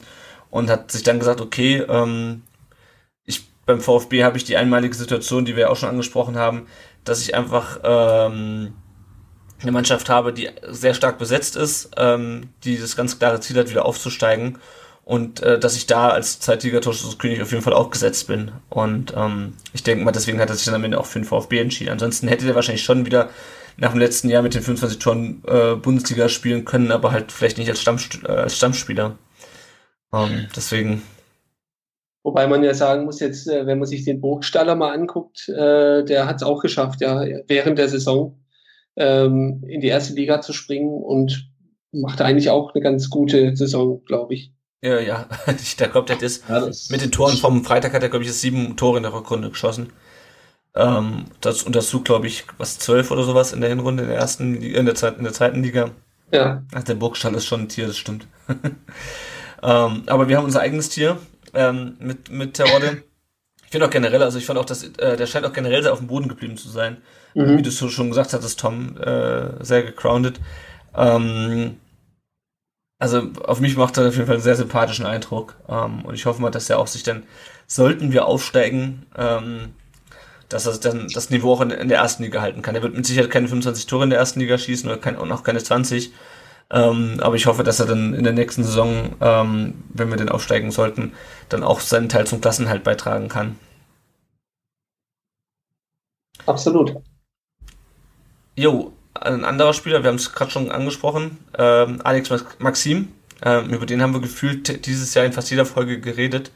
und 0.49 0.71
hat 0.71 0.91
sich 0.93 1.03
dann 1.03 1.19
gesagt, 1.19 1.41
okay, 1.41 1.85
ähm, 1.89 2.43
ich 3.27 3.49
beim 3.67 3.81
VfB 3.81 4.25
habe 4.25 4.39
ich 4.39 4.45
die 4.45 4.57
einmalige 4.57 4.95
Situation, 4.95 5.45
die 5.45 5.57
wir 5.57 5.71
auch 5.71 5.77
schon 5.77 5.89
angesprochen 5.89 6.39
haben, 6.39 6.69
dass 7.05 7.21
ich 7.21 7.35
einfach 7.35 7.81
ähm, 7.83 8.73
eine 9.61 9.73
Mannschaft 9.73 10.09
habe, 10.09 10.33
die 10.33 10.49
sehr 10.63 10.95
stark 10.95 11.19
besetzt 11.19 11.57
ist, 11.57 11.91
ähm, 11.97 12.51
die 12.65 12.79
das 12.79 12.97
ganz 12.97 13.19
klare 13.19 13.41
Ziel 13.41 13.59
hat, 13.59 13.69
wieder 13.69 13.85
aufzusteigen 13.85 14.59
und 15.05 15.43
äh, 15.43 15.59
dass 15.59 15.75
ich 15.75 15.87
da 15.87 16.11
als 16.11 16.39
Zweitligatorschützenkönig 16.39 17.43
auf 17.43 17.51
jeden 17.51 17.65
Fall 17.65 17.75
auch 17.75 17.91
gesetzt 17.91 18.29
bin. 18.29 18.53
Und 18.69 19.13
ähm, 19.17 19.55
ich 19.73 19.83
denke 19.83 20.05
mal, 20.05 20.13
deswegen 20.13 20.41
hat 20.41 20.51
er 20.51 20.55
sich 20.55 20.67
dann 20.67 20.75
am 20.75 20.85
Ende 20.85 21.01
auch 21.01 21.07
für 21.07 21.19
den 21.19 21.25
VfB 21.25 21.59
entschieden. 21.59 21.91
Ansonsten 21.91 22.29
hätte 22.29 22.47
er 22.47 22.55
wahrscheinlich 22.55 22.85
schon 22.85 23.07
wieder 23.07 23.29
nach 23.81 23.93
dem 23.93 24.01
letzten 24.01 24.29
Jahr 24.29 24.43
mit 24.43 24.55
den 24.55 24.63
25 24.63 24.99
Toren 24.99 25.43
äh, 25.47 25.75
Bundesliga 25.75 26.29
spielen 26.29 26.65
können, 26.65 26.93
aber 26.93 27.13
halt 27.13 27.33
vielleicht 27.33 27.59
nicht 27.59 27.71
als, 27.71 27.81
Stammst 27.81 28.21
äh, 28.25 28.29
als 28.29 28.57
Stammspieler. 28.57 29.19
Ähm, 30.13 30.47
deswegen. 30.55 31.03
Wobei 32.23 32.47
man 32.47 32.63
ja 32.63 32.75
sagen 32.75 33.05
muss, 33.05 33.21
jetzt, 33.21 33.49
äh, 33.49 33.67
wenn 33.67 33.79
man 33.79 33.89
sich 33.89 34.05
den 34.05 34.21
Burgstaller 34.21 34.77
mal 34.77 34.93
anguckt, 34.93 35.49
äh, 35.49 36.05
der 36.05 36.27
hat 36.27 36.37
es 36.37 36.43
auch 36.43 36.61
geschafft, 36.61 37.01
ja, 37.01 37.25
während 37.49 37.79
der 37.79 37.89
Saison 37.89 38.39
ähm, 38.97 39.65
in 39.67 39.81
die 39.81 39.89
erste 39.89 40.13
Liga 40.13 40.43
zu 40.43 40.53
springen 40.53 41.03
und 41.03 41.51
macht 41.91 42.21
eigentlich 42.21 42.51
auch 42.51 42.75
eine 42.75 42.83
ganz 42.83 43.09
gute 43.09 43.57
Saison, 43.57 44.05
glaube 44.05 44.35
ich. 44.35 44.53
Ja, 44.83 45.01
ja, 45.01 45.27
da 45.79 45.89
kommt 45.89 46.11
er 46.11 46.17
das, 46.17 46.43
ja, 46.47 46.61
das 46.61 46.91
mit 46.91 47.01
den 47.01 47.13
Toren 47.13 47.37
vom 47.37 47.65
Freitag 47.65 47.95
hat 47.95 48.03
er, 48.03 48.11
glaube 48.11 48.25
ich, 48.25 48.33
sieben 48.33 48.77
Tore 48.77 48.99
in 48.99 49.05
der 49.05 49.15
Rückrunde 49.15 49.49
geschossen. 49.49 49.91
Ähm, 50.75 51.25
das, 51.41 51.63
und 51.65 51.75
dazu, 51.77 52.03
glaube 52.03 52.27
ich, 52.29 52.45
was 52.59 52.79
zwölf 52.79 53.11
oder 53.11 53.25
sowas 53.25 53.53
in 53.53 53.61
der 53.61 53.71
Hinrunde 53.71 54.05
in 54.05 54.09
der 54.09 54.19
ersten, 54.19 54.63
in 54.63 54.87
der, 54.87 54.95
Zeit, 54.95 55.19
in 55.19 55.25
der 55.25 55.33
zweiten 55.33 55.63
Liga. 55.63 55.91
Ja. 56.33 56.63
Ach, 56.75 56.85
der 56.85 56.95
Burgstall 56.95 57.35
ist 57.35 57.47
schon 57.47 57.63
ein 57.63 57.69
Tier, 57.69 57.87
das 57.89 57.99
stimmt. 57.99 58.27
ähm, 59.63 60.05
aber 60.07 60.29
wir 60.29 60.37
haben 60.37 60.45
unser 60.45 60.61
eigenes 60.61 60.89
Tier 60.89 61.19
ähm, 61.55 61.97
mit, 61.99 62.31
mit 62.31 62.55
Terodde. 62.55 63.03
Ich 63.65 63.71
finde 63.71 63.87
auch 63.87 63.91
generell, 63.91 64.23
also 64.23 64.39
ich 64.39 64.47
fand 64.47 64.59
auch, 64.59 64.65
dass 64.65 64.85
äh, 64.85 65.17
der 65.17 65.27
scheint 65.27 65.47
auch 65.47 65.53
generell 65.53 65.83
sehr 65.83 65.93
auf 65.93 65.99
dem 65.99 66.09
Boden 66.09 66.29
geblieben 66.29 66.57
zu 66.57 66.69
sein. 66.69 66.99
Mhm. 67.35 67.59
Wie 67.59 67.63
du 67.63 67.71
schon 67.71 68.09
gesagt 68.11 68.33
hattest, 68.33 68.61
Tom, 68.61 68.97
äh, 68.99 69.65
sehr 69.65 69.83
gegroundet. 69.85 70.41
Ähm, 70.95 71.79
Also 72.99 73.31
auf 73.45 73.61
mich 73.61 73.77
macht 73.77 73.97
er 73.97 74.09
auf 74.09 74.15
jeden 74.15 74.27
Fall 74.27 74.37
einen 74.37 74.43
sehr 74.45 74.57
sympathischen 74.57 75.07
Eindruck. 75.07 75.57
Ähm, 75.69 76.05
und 76.05 76.15
ich 76.15 76.27
hoffe 76.27 76.43
mal, 76.43 76.51
dass 76.51 76.69
er 76.71 76.79
auch 76.79 76.87
sich 76.87 77.03
dann, 77.03 77.25
sollten 77.67 78.13
wir 78.13 78.27
aufsteigen, 78.27 79.07
ähm, 79.17 79.75
dass 80.51 80.67
er 80.67 80.77
dann 80.79 81.09
das 81.15 81.31
Niveau 81.31 81.55
auch 81.55 81.61
in, 81.63 81.71
in, 81.71 81.89
der 81.89 81.99
ersten 81.99 82.23
Liga 82.23 82.43
halten 82.43 82.61
kann. 82.61 82.75
Er 82.75 82.83
wird 82.83 82.95
mit 82.95 83.07
Sicherheit 83.07 83.31
keine 83.31 83.49
25 83.49 83.87
Tore 83.87 84.05
in 84.05 84.11
der 84.11 84.19
ersten 84.19 84.41
Liga 84.41 84.59
schießen 84.59 84.91
oder 84.91 84.99
kein, 84.99 85.17
und 85.17 85.33
auch 85.33 85.43
keine 85.43 85.63
20. 85.63 86.13
Ähm, 86.73 87.19
aber 87.21 87.37
ich 87.37 87.47
hoffe, 87.47 87.65
dass 87.65 87.81
er 87.81 87.87
dann 87.87 88.15
in 88.15 88.25
der 88.25 88.33
nächsten 88.33 88.63
Saison, 88.63 89.17
ähm, 89.21 89.83
wenn 89.89 90.11
wir 90.11 90.17
denn 90.17 90.29
aufsteigen 90.29 90.71
sollten, 90.71 91.13
dann 91.49 91.65
auch 91.65 91.81
seinen 91.81 92.09
Teil 92.09 92.27
zum 92.27 92.41
Klassenhalt 92.41 92.85
beitragen 92.85 93.29
kann. 93.29 93.57
Absolut. 96.47 96.97
Jo, 98.57 98.93
ein 99.15 99.45
anderer 99.45 99.73
Spieler, 99.73 100.03
wir 100.03 100.09
haben 100.09 100.17
es 100.17 100.33
gerade 100.33 100.51
schon 100.51 100.71
angesprochen, 100.71 101.39
ähm, 101.59 102.01
Alex 102.05 102.31
Maxim, 102.59 103.13
ähm, 103.43 103.71
über 103.71 103.87
den 103.87 104.03
haben 104.03 104.13
wir 104.13 104.21
gefühlt 104.21 104.87
dieses 104.87 105.15
Jahr 105.15 105.25
in 105.25 105.33
fast 105.33 105.51
jeder 105.51 105.67
Folge 105.67 106.01
geredet. 106.01 106.53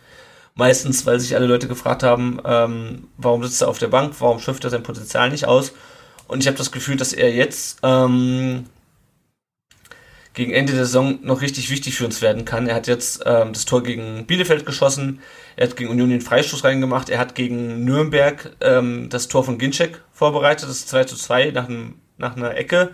Meistens, 0.57 1.05
weil 1.05 1.19
sich 1.19 1.35
alle 1.35 1.47
Leute 1.47 1.67
gefragt 1.67 2.05
haben, 2.05 2.41
ähm, 2.45 3.09
warum 3.17 3.43
sitzt 3.43 3.61
er 3.63 3.69
auf 3.69 3.79
der 3.79 3.89
Bank, 3.89 4.15
warum 4.21 4.39
schöpft 4.39 4.63
er 4.65 4.71
sein 4.71 4.85
Potenzial 4.85 5.31
nicht 5.31 5.47
aus. 5.47 5.73
Und 6.29 6.41
ich 6.41 6.47
habe 6.47 6.57
das 6.57 6.71
Gefühl, 6.71 6.97
dass 6.97 7.13
er 7.13 7.35
jetzt 7.35 7.81
ähm, 7.83 8.67
gegen 10.35 10.53
Ende 10.53 10.73
der 10.73 10.85
Saison 10.85 11.19
noch 11.23 11.41
richtig 11.41 11.71
wichtig 11.71 11.97
für 11.97 12.05
uns 12.05 12.21
werden 12.21 12.45
kann. 12.45 12.69
Er 12.69 12.75
hat 12.75 12.87
jetzt 12.87 13.23
ähm, 13.25 13.53
das 13.53 13.65
Tor 13.65 13.83
gegen 13.83 14.27
Bielefeld 14.27 14.67
geschossen, 14.67 15.21
er 15.57 15.69
hat 15.69 15.77
gegen 15.77 15.91
Union 15.91 16.11
den 16.11 16.21
Freistoß 16.21 16.65
reingemacht, 16.65 17.09
er 17.09 17.19
hat 17.19 17.35
gegen 17.35 17.85
Nürnberg 17.85 18.57
ähm, 18.61 19.09
das 19.11 19.29
Tor 19.29 19.45
von 19.45 19.59
Ginczek 19.59 20.01
vorbereitet, 20.13 20.69
das 20.69 20.87
2 20.87 21.05
zu 21.05 21.17
2 21.17 21.53
nach, 21.53 21.69
nach 22.17 22.37
einer 22.37 22.57
Ecke. 22.57 22.91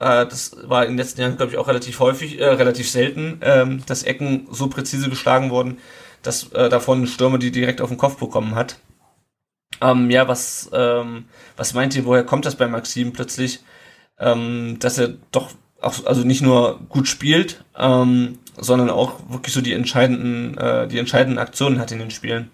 Äh, 0.00 0.26
das 0.26 0.56
war 0.64 0.84
in 0.84 0.92
den 0.92 0.98
letzten 0.98 1.20
Jahren, 1.20 1.36
glaube 1.36 1.52
ich, 1.52 1.58
auch 1.58 1.68
relativ 1.68 2.00
häufig, 2.00 2.40
äh, 2.40 2.46
relativ 2.46 2.90
selten, 2.90 3.38
ähm, 3.42 3.82
dass 3.86 4.02
Ecken 4.02 4.48
so 4.50 4.68
präzise 4.68 5.08
geschlagen 5.08 5.50
wurden, 5.50 5.78
dass 6.22 6.52
äh, 6.52 6.68
davon 6.68 7.02
ein 7.02 7.06
Stürmer 7.06 7.38
die 7.38 7.50
direkt 7.50 7.80
auf 7.80 7.88
den 7.88 7.98
Kopf 7.98 8.18
bekommen 8.18 8.54
hat. 8.54 8.78
Ähm, 9.80 10.10
ja, 10.10 10.28
was, 10.28 10.70
ähm, 10.72 11.26
was 11.56 11.74
meint 11.74 11.96
ihr, 11.96 12.04
woher 12.04 12.24
kommt 12.24 12.44
das 12.44 12.56
bei 12.56 12.68
Maxim 12.68 13.12
plötzlich, 13.12 13.60
ähm, 14.18 14.76
dass 14.78 14.98
er 14.98 15.14
doch 15.32 15.50
auch, 15.80 16.06
also 16.06 16.22
nicht 16.22 16.42
nur 16.42 16.80
gut 16.88 17.08
spielt, 17.08 17.64
ähm, 17.76 18.38
sondern 18.56 18.90
auch 18.90 19.18
wirklich 19.28 19.54
so 19.54 19.60
die 19.60 19.72
entscheidenden, 19.72 20.56
äh, 20.58 20.86
die 20.86 20.98
entscheidenden 20.98 21.38
Aktionen 21.38 21.80
hat 21.80 21.90
in 21.90 21.98
den 21.98 22.10
Spielen. 22.10 22.50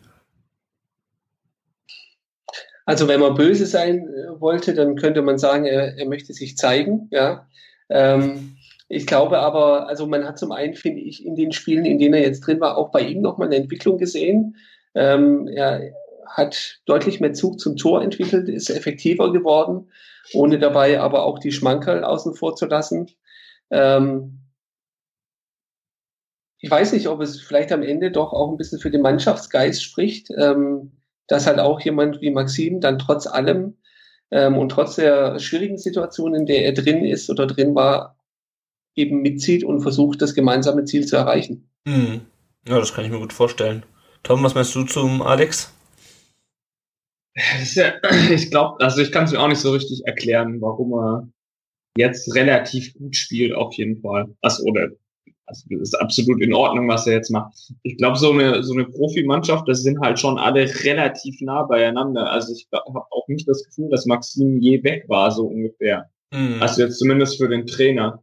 Also 2.87 3.07
wenn 3.07 3.21
man 3.21 3.35
böse 3.35 3.67
sein 3.67 4.09
äh, 4.09 4.41
wollte, 4.41 4.73
dann 4.73 4.97
könnte 4.97 5.21
man 5.21 5.37
sagen, 5.37 5.67
er, 5.67 5.99
er 5.99 6.09
möchte 6.09 6.33
sich 6.33 6.57
zeigen, 6.57 7.09
ja. 7.11 7.47
Ähm, 7.91 8.57
ich 8.89 9.07
glaube 9.07 9.39
aber, 9.39 9.89
also 9.89 10.07
man 10.07 10.25
hat 10.25 10.39
zum 10.39 10.53
einen, 10.53 10.75
finde 10.75 11.01
ich, 11.01 11.25
in 11.25 11.35
den 11.35 11.53
Spielen, 11.53 11.85
in 11.85 11.99
denen 11.99 12.15
er 12.15 12.23
jetzt 12.23 12.41
drin 12.41 12.61
war, 12.61 12.77
auch 12.77 12.91
bei 12.91 13.03
ihm 13.03 13.21
nochmal 13.21 13.49
eine 13.49 13.57
Entwicklung 13.57 13.99
gesehen. 13.99 14.57
Ähm, 14.95 15.47
er 15.49 15.93
hat 16.27 16.81
deutlich 16.87 17.21
mehr 17.21 17.33
Zug 17.33 17.61
zum 17.61 17.77
Tor 17.77 18.03
entwickelt, 18.03 18.49
ist 18.49 18.71
effektiver 18.71 19.33
geworden 19.33 19.89
ohne 20.35 20.59
dabei 20.59 21.01
aber 21.01 21.25
auch 21.25 21.39
die 21.39 21.53
Schmankerl 21.53 22.05
außen 22.05 22.35
vor 22.35 22.57
zu 22.57 22.67
lassen. 22.67 23.11
Ähm, 23.71 24.41
ich 26.61 26.71
weiß 26.71 26.93
nicht, 26.93 27.09
ob 27.09 27.21
es 27.21 27.41
vielleicht 27.41 27.73
am 27.73 27.83
Ende 27.83 28.11
doch 28.11 28.33
auch 28.33 28.51
ein 28.51 28.57
bisschen 28.57 28.81
für 28.81 28.91
den 28.91 29.03
Mannschaftsgeist 29.03 29.83
spricht, 29.83 30.29
ähm, 30.37 30.93
dass 31.29 31.47
halt 31.47 31.61
auch 31.61 31.81
jemand 31.81 32.21
wie 32.21 32.31
Maxim 32.31 32.81
dann 32.81 32.99
trotz 32.99 33.27
allem 33.27 33.77
ähm, 34.31 34.59
und 34.59 34.71
trotz 34.71 34.97
der 34.97 35.39
schwierigen 35.39 35.79
Situation, 35.79 36.35
in 36.35 36.47
der 36.47 36.65
er 36.65 36.73
drin 36.73 37.05
ist 37.05 37.31
oder 37.31 37.47
drin 37.47 37.75
war, 37.75 38.18
eben 38.99 39.23
mitzieht 39.23 39.65
und 39.65 39.81
versucht, 39.81 40.21
das 40.21 40.35
gemeinsame 40.35 40.85
Ziel 40.85 41.07
zu 41.07 41.17
erreichen. 41.17 41.71
Mhm. 41.87 42.23
Ja, 42.67 42.79
das 42.79 42.93
kann 42.93 43.05
ich 43.05 43.11
mir 43.11 43.19
gut 43.19 43.33
vorstellen. 43.33 43.85
Tom, 44.23 44.43
was 44.43 44.55
meinst 44.55 44.75
du 44.75 44.85
zum 44.85 45.23
Alex? 45.23 45.73
Ja, 47.75 47.93
ich 48.31 48.51
glaube, 48.51 48.85
also 48.85 49.01
ich 49.01 49.13
kann 49.13 49.25
es 49.25 49.33
mir 49.33 49.41
auch 49.41 49.49
nicht 49.49 49.61
so 49.61 49.73
richtig 49.73 50.03
erklären, 50.05 50.61
warum 50.61 50.93
er 50.93 51.29
jetzt 51.97 52.35
relativ 52.35 52.95
gut 52.95 53.17
spielt, 53.17 53.55
auf 53.55 53.75
jeden 53.75 54.01
Fall. 54.01 54.27
Also, 54.41 54.65
oder, 54.65 54.89
also 55.47 55.67
das 55.71 55.81
ist 55.81 55.95
absolut 55.95 56.41
in 56.43 56.53
Ordnung, 56.53 56.89
was 56.89 57.07
er 57.07 57.15
jetzt 57.15 57.31
macht. 57.31 57.57
Ich 57.83 57.97
glaube, 57.97 58.19
so 58.19 58.33
eine, 58.33 58.63
so 58.63 58.75
eine 58.75 58.85
Profimannschaft, 58.85 59.69
das 59.69 59.83
sind 59.83 60.01
halt 60.01 60.19
schon 60.19 60.39
alle 60.39 60.69
relativ 60.85 61.41
nah 61.41 61.63
beieinander. 61.63 62.31
Also 62.31 62.53
ich 62.53 62.69
habe 62.73 63.01
auch 63.11 63.27
nicht 63.29 63.49
das 63.49 63.65
Gefühl, 63.65 63.89
dass 63.91 64.07
Maxim 64.07 64.61
je 64.61 64.83
weg 64.83 65.05
war, 65.09 65.31
so 65.31 65.47
ungefähr. 65.47 66.11
Mhm. 66.33 66.61
Also 66.61 66.83
jetzt 66.83 66.99
zumindest 66.99 67.39
für 67.39 67.49
den 67.49 67.67
Trainer. 67.67 68.23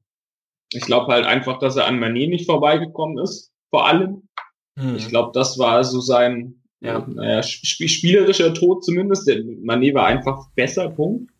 Ich 0.76 0.84
glaube 0.84 1.12
halt 1.12 1.26
einfach, 1.26 1.60
dass 1.60 1.76
er 1.76 1.88
an 1.88 2.00
Mané 2.00 2.30
nicht 2.30 2.46
vorbeigekommen 2.46 3.18
ist, 3.18 3.52
vor 3.70 3.88
allem. 3.88 4.28
Mhm. 4.76 4.96
Ich 4.96 5.08
glaube, 5.08 5.32
das 5.34 5.58
war 5.58 5.84
so 5.84 6.00
sein, 6.00 6.62
ja, 6.82 7.06
naja, 7.08 7.40
sp 7.42 7.88
spielerischer 7.88 8.54
Tod 8.54 8.84
zumindest. 8.84 9.28
Der 9.28 9.38
Mané 9.38 9.94
war 9.94 10.06
einfach 10.06 10.50
besser, 10.56 10.90
Punkt. 10.90 11.32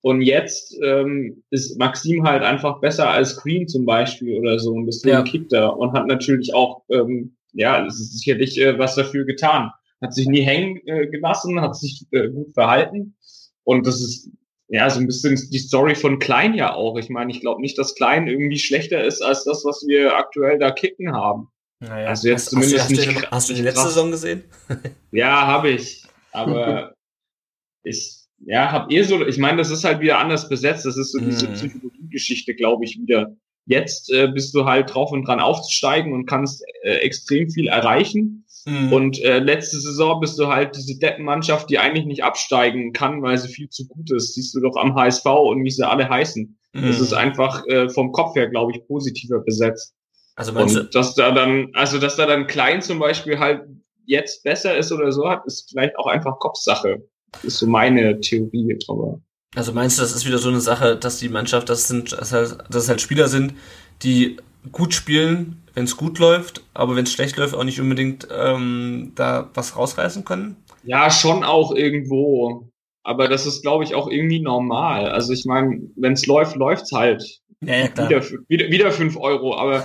Und 0.00 0.22
jetzt 0.22 0.78
ähm, 0.82 1.42
ist 1.50 1.78
Maxim 1.78 2.24
halt 2.24 2.42
einfach 2.42 2.80
besser 2.80 3.10
als 3.10 3.36
Green 3.36 3.66
zum 3.66 3.84
Beispiel 3.84 4.38
oder 4.38 4.58
so. 4.58 4.72
Und 4.72 4.86
deswegen 4.86 5.16
ja. 5.16 5.22
kickt 5.22 5.52
er 5.52 5.76
und 5.76 5.92
hat 5.92 6.06
natürlich 6.06 6.54
auch, 6.54 6.82
ähm, 6.88 7.36
ja, 7.52 7.84
es 7.84 7.98
ist 7.98 8.18
sicherlich 8.18 8.58
äh, 8.58 8.78
was 8.78 8.94
dafür 8.94 9.24
getan. 9.24 9.70
Hat 10.00 10.14
sich 10.14 10.28
nie 10.28 10.42
hängen 10.42 10.80
äh, 10.86 11.08
gelassen, 11.08 11.60
hat 11.60 11.74
sich 11.76 12.06
äh, 12.12 12.28
gut 12.28 12.52
verhalten. 12.54 13.16
Und 13.64 13.86
das 13.86 14.00
ist 14.00 14.30
ja 14.68 14.88
so 14.90 15.00
ein 15.00 15.06
bisschen 15.06 15.36
die 15.50 15.58
Story 15.58 15.94
von 15.94 16.18
Klein 16.18 16.54
ja 16.54 16.74
auch. 16.74 16.96
Ich 16.98 17.08
meine, 17.08 17.30
ich 17.30 17.40
glaube 17.40 17.60
nicht, 17.60 17.78
dass 17.78 17.94
Klein 17.94 18.26
irgendwie 18.26 18.58
schlechter 18.58 19.02
ist 19.02 19.22
als 19.22 19.44
das, 19.44 19.64
was 19.64 19.84
wir 19.86 20.16
aktuell 20.16 20.58
da 20.58 20.70
kicken 20.70 21.12
haben. 21.12 21.48
Naja. 21.80 22.08
Also 22.08 22.28
jetzt 22.28 22.46
hast, 22.46 22.50
zumindest 22.50 22.78
hast, 22.80 22.90
nicht. 22.90 23.30
hast 23.30 23.50
du 23.50 23.54
die 23.54 23.62
letzte 23.62 23.82
krass. 23.82 23.94
Saison 23.94 24.10
gesehen? 24.10 24.44
ja, 25.12 25.46
habe 25.46 25.70
ich. 25.70 26.04
Aber 26.32 26.94
ich 27.82 28.18
ja, 28.40 28.70
hab 28.70 28.90
eh 28.92 29.02
so, 29.02 29.26
ich 29.26 29.38
meine, 29.38 29.58
das 29.58 29.70
ist 29.70 29.84
halt 29.84 30.00
wieder 30.00 30.18
anders 30.18 30.48
besetzt. 30.48 30.84
Das 30.86 30.96
ist 30.96 31.12
so 31.12 31.18
diese 31.18 31.48
mhm. 31.48 31.54
Psychologiegeschichte, 31.54 32.54
glaube 32.54 32.84
ich, 32.84 32.98
wieder. 32.98 33.34
Jetzt 33.66 34.10
äh, 34.12 34.28
bist 34.28 34.54
du 34.54 34.64
halt 34.64 34.94
drauf 34.94 35.12
und 35.12 35.26
dran 35.26 35.40
aufzusteigen 35.40 36.12
und 36.12 36.26
kannst 36.26 36.64
äh, 36.82 36.96
extrem 36.96 37.50
viel 37.50 37.68
erreichen. 37.68 38.44
Mhm. 38.68 38.92
Und 38.92 39.22
äh, 39.22 39.38
letzte 39.38 39.80
Saison 39.80 40.20
bist 40.20 40.38
du 40.38 40.48
halt 40.48 40.76
diese 40.76 40.98
Deppenmannschaft, 40.98 41.70
die 41.70 41.78
eigentlich 41.78 42.04
nicht 42.04 42.22
absteigen 42.22 42.92
kann, 42.92 43.22
weil 43.22 43.38
sie 43.38 43.48
viel 43.48 43.70
zu 43.70 43.86
gut 43.88 44.10
ist. 44.12 44.34
Siehst 44.34 44.54
du 44.54 44.60
doch 44.60 44.76
am 44.76 44.94
HSV 44.94 45.24
und 45.24 45.64
wie 45.64 45.70
sie 45.70 45.88
alle 45.88 46.08
heißen. 46.08 46.58
Mhm. 46.74 46.82
Das 46.82 47.00
ist 47.00 47.14
einfach 47.14 47.66
äh, 47.66 47.88
vom 47.88 48.12
Kopf 48.12 48.36
her, 48.36 48.48
glaube 48.48 48.72
ich, 48.72 48.86
positiver 48.86 49.40
besetzt. 49.40 49.94
Also 50.36 50.52
meinst 50.52 50.76
und 50.76 50.94
dass 50.94 51.14
da 51.14 51.32
dann, 51.32 51.70
also 51.72 51.98
dass 51.98 52.16
da 52.16 52.26
dann 52.26 52.46
Klein 52.46 52.82
zum 52.82 52.98
Beispiel 52.98 53.38
halt 53.38 53.62
jetzt 54.04 54.44
besser 54.44 54.76
ist 54.76 54.92
oder 54.92 55.10
so 55.12 55.28
hat, 55.28 55.46
ist 55.46 55.70
vielleicht 55.70 55.96
auch 55.98 56.06
einfach 56.06 56.38
Kopfsache. 56.38 57.02
Das 57.32 57.44
ist 57.44 57.58
so 57.58 57.66
meine 57.66 58.20
Theorie, 58.20 58.78
aber. 58.86 59.20
Also 59.56 59.72
meinst 59.72 59.98
du, 59.98 60.02
das 60.02 60.14
ist 60.14 60.26
wieder 60.26 60.38
so 60.38 60.50
eine 60.50 60.60
Sache, 60.60 60.96
dass 60.96 61.18
die 61.18 61.30
Mannschaft, 61.30 61.70
das 61.70 61.88
sind, 61.88 62.12
dass 62.12 62.32
halt, 62.32 62.58
dass 62.68 62.88
halt 62.88 63.00
Spieler 63.00 63.28
sind, 63.28 63.54
die 64.02 64.36
gut 64.72 64.94
spielen, 64.94 65.62
wenn 65.74 65.84
es 65.84 65.96
gut 65.96 66.18
läuft, 66.18 66.62
aber 66.74 66.96
wenn 66.96 67.04
es 67.04 67.12
schlecht 67.12 67.36
läuft, 67.36 67.54
auch 67.54 67.64
nicht 67.64 67.80
unbedingt 67.80 68.26
ähm, 68.36 69.12
da 69.14 69.50
was 69.54 69.76
rausreißen 69.76 70.24
können? 70.24 70.56
Ja, 70.84 71.10
schon 71.10 71.44
auch 71.44 71.74
irgendwo. 71.74 72.68
Aber 73.02 73.28
das 73.28 73.46
ist, 73.46 73.62
glaube 73.62 73.84
ich, 73.84 73.94
auch 73.94 74.08
irgendwie 74.08 74.40
normal. 74.40 75.08
Also 75.08 75.32
ich 75.32 75.44
meine, 75.44 75.80
wenn 75.96 76.12
es 76.12 76.26
läuft, 76.26 76.56
läuft's 76.56 76.92
halt. 76.92 77.22
Ja, 77.60 77.76
ja, 77.76 77.88
klar. 77.88 78.10
Wieder, 78.10 78.22
wieder, 78.48 78.70
wieder 78.70 78.90
fünf 78.92 79.16
Euro, 79.16 79.56
aber 79.56 79.84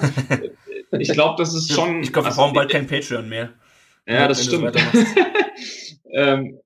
ich 1.00 1.12
glaube, 1.12 1.36
das 1.38 1.54
ist 1.54 1.72
schon. 1.72 2.02
Ich 2.02 2.12
glaube, 2.12 2.26
wir 2.26 2.32
also, 2.32 2.42
brauchen 2.42 2.54
bald 2.54 2.72
kein 2.72 2.88
Patreon 2.88 3.30
mehr. 3.30 3.54
Ja, 4.08 4.28
das 4.28 4.44
stimmt. 4.44 4.76
ähm, 6.14 6.60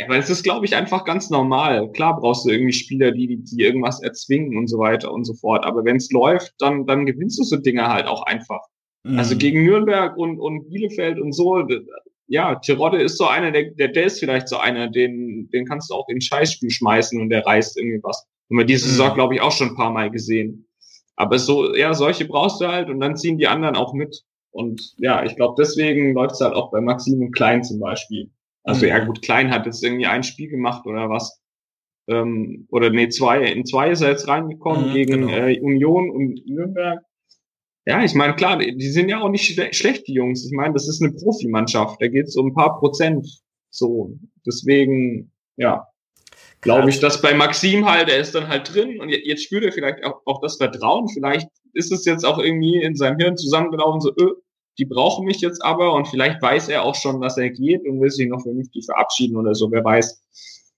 ja, 0.00 0.08
weil 0.08 0.18
es 0.18 0.30
ist, 0.30 0.44
glaube 0.44 0.64
ich, 0.64 0.74
einfach 0.74 1.04
ganz 1.04 1.28
normal. 1.28 1.92
Klar 1.92 2.18
brauchst 2.18 2.46
du 2.46 2.50
irgendwie 2.50 2.72
Spieler, 2.72 3.12
die, 3.12 3.36
die 3.44 3.62
irgendwas 3.62 4.02
erzwingen 4.02 4.56
und 4.56 4.66
so 4.66 4.78
weiter 4.78 5.12
und 5.12 5.24
so 5.24 5.34
fort. 5.34 5.66
Aber 5.66 5.84
wenn 5.84 5.96
es 5.96 6.10
läuft, 6.10 6.54
dann, 6.58 6.86
dann 6.86 7.04
gewinnst 7.04 7.38
du 7.38 7.44
so 7.44 7.58
Dinge 7.58 7.86
halt 7.86 8.06
auch 8.06 8.22
einfach. 8.22 8.62
Mhm. 9.02 9.18
Also 9.18 9.36
gegen 9.36 9.62
Nürnberg 9.62 10.16
und, 10.16 10.40
und 10.40 10.70
Bielefeld 10.70 11.20
und 11.20 11.32
so, 11.32 11.66
ja, 12.28 12.54
Tirode 12.54 13.02
ist 13.02 13.18
so 13.18 13.26
einer, 13.26 13.50
der, 13.50 13.72
der, 13.72 13.88
der 13.88 14.04
ist 14.04 14.20
vielleicht 14.20 14.48
so 14.48 14.56
einer, 14.56 14.88
den, 14.88 15.50
den 15.50 15.66
kannst 15.66 15.90
du 15.90 15.94
auch 15.94 16.08
in 16.08 16.22
Scheißspiel 16.22 16.70
schmeißen 16.70 17.20
und 17.20 17.28
der 17.28 17.44
reißt 17.44 17.76
irgendwie 17.76 18.00
was. 18.02 18.26
Haben 18.48 18.58
wir 18.58 18.64
diese 18.64 18.88
Saison, 18.88 19.10
mhm. 19.10 19.14
glaube 19.16 19.34
ich, 19.34 19.42
auch 19.42 19.52
schon 19.52 19.68
ein 19.68 19.76
paar 19.76 19.90
Mal 19.90 20.10
gesehen. 20.10 20.66
Aber 21.16 21.38
so, 21.38 21.76
ja, 21.76 21.92
solche 21.92 22.24
brauchst 22.24 22.62
du 22.62 22.68
halt 22.68 22.88
und 22.88 23.00
dann 23.00 23.18
ziehen 23.18 23.36
die 23.36 23.48
anderen 23.48 23.76
auch 23.76 23.92
mit. 23.92 24.22
Und 24.50 24.94
ja, 24.96 25.22
ich 25.24 25.36
glaube, 25.36 25.56
deswegen 25.58 26.14
läuft 26.14 26.36
es 26.36 26.40
halt 26.40 26.54
auch 26.54 26.70
bei 26.70 26.80
Maxim 26.80 27.20
und 27.20 27.32
Klein 27.32 27.62
zum 27.64 27.80
Beispiel. 27.80 28.30
Also 28.62 28.84
mhm. 28.84 28.88
ja 28.88 29.04
gut, 29.04 29.22
Klein 29.22 29.50
hat 29.50 29.66
jetzt 29.66 29.82
irgendwie 29.82 30.06
ein 30.06 30.22
Spiel 30.22 30.48
gemacht 30.48 30.86
oder 30.86 31.08
was. 31.08 31.40
Ähm, 32.08 32.66
oder 32.70 32.90
nee, 32.90 33.08
zwei, 33.08 33.44
in 33.44 33.64
zwei 33.64 33.90
ist 33.90 34.00
er 34.00 34.10
jetzt 34.10 34.28
reingekommen 34.28 34.88
mhm, 34.88 34.92
gegen 34.92 35.26
genau. 35.28 35.32
äh, 35.32 35.60
Union 35.60 36.10
und 36.10 36.46
Nürnberg. 36.46 37.00
Ja, 37.86 38.04
ich 38.04 38.14
meine, 38.14 38.34
klar, 38.34 38.58
die, 38.58 38.88
sind 38.88 39.08
ja 39.08 39.20
auch 39.20 39.30
nicht 39.30 39.46
schle 39.46 39.72
schlecht, 39.72 40.06
die 40.06 40.12
Jungs. 40.12 40.44
Ich 40.44 40.52
meine, 40.52 40.74
das 40.74 40.88
ist 40.88 41.02
eine 41.02 41.12
Profimannschaft. 41.12 42.00
Da 42.00 42.08
geht 42.08 42.26
es 42.26 42.36
um 42.36 42.48
ein 42.48 42.54
paar 42.54 42.78
Prozent. 42.78 43.26
So. 43.70 44.18
Deswegen, 44.46 45.32
ja, 45.56 45.86
glaube 46.60 46.90
ich, 46.90 47.00
dass 47.00 47.22
bei 47.22 47.34
Maxim 47.34 47.88
halt, 47.88 48.08
er 48.08 48.18
ist 48.18 48.34
dann 48.34 48.48
halt 48.48 48.74
drin 48.74 49.00
und 49.00 49.08
jetzt 49.08 49.44
spürt 49.44 49.64
er 49.64 49.72
vielleicht 49.72 50.04
auch, 50.04 50.20
auch 50.26 50.40
das 50.40 50.56
Vertrauen. 50.56 51.08
Vielleicht 51.08 51.48
ist 51.72 51.90
es 51.92 52.04
jetzt 52.04 52.24
auch 52.24 52.38
irgendwie 52.38 52.82
in 52.82 52.96
seinem 52.96 53.18
Hirn 53.18 53.36
zusammengelaufen, 53.36 54.00
so, 54.00 54.10
öh, 54.10 54.34
die 54.78 54.84
brauchen 54.84 55.26
mich 55.26 55.40
jetzt 55.40 55.62
aber 55.62 55.92
und 55.92 56.08
vielleicht 56.08 56.40
weiß 56.40 56.68
er 56.68 56.84
auch 56.84 56.94
schon, 56.94 57.20
dass 57.20 57.36
er 57.36 57.50
geht 57.50 57.86
und 57.86 58.00
will 58.00 58.10
sich 58.10 58.28
noch 58.28 58.42
vernünftig 58.42 58.86
verabschieden 58.86 59.36
oder 59.36 59.54
so, 59.54 59.70
wer 59.70 59.84
weiß. 59.84 60.22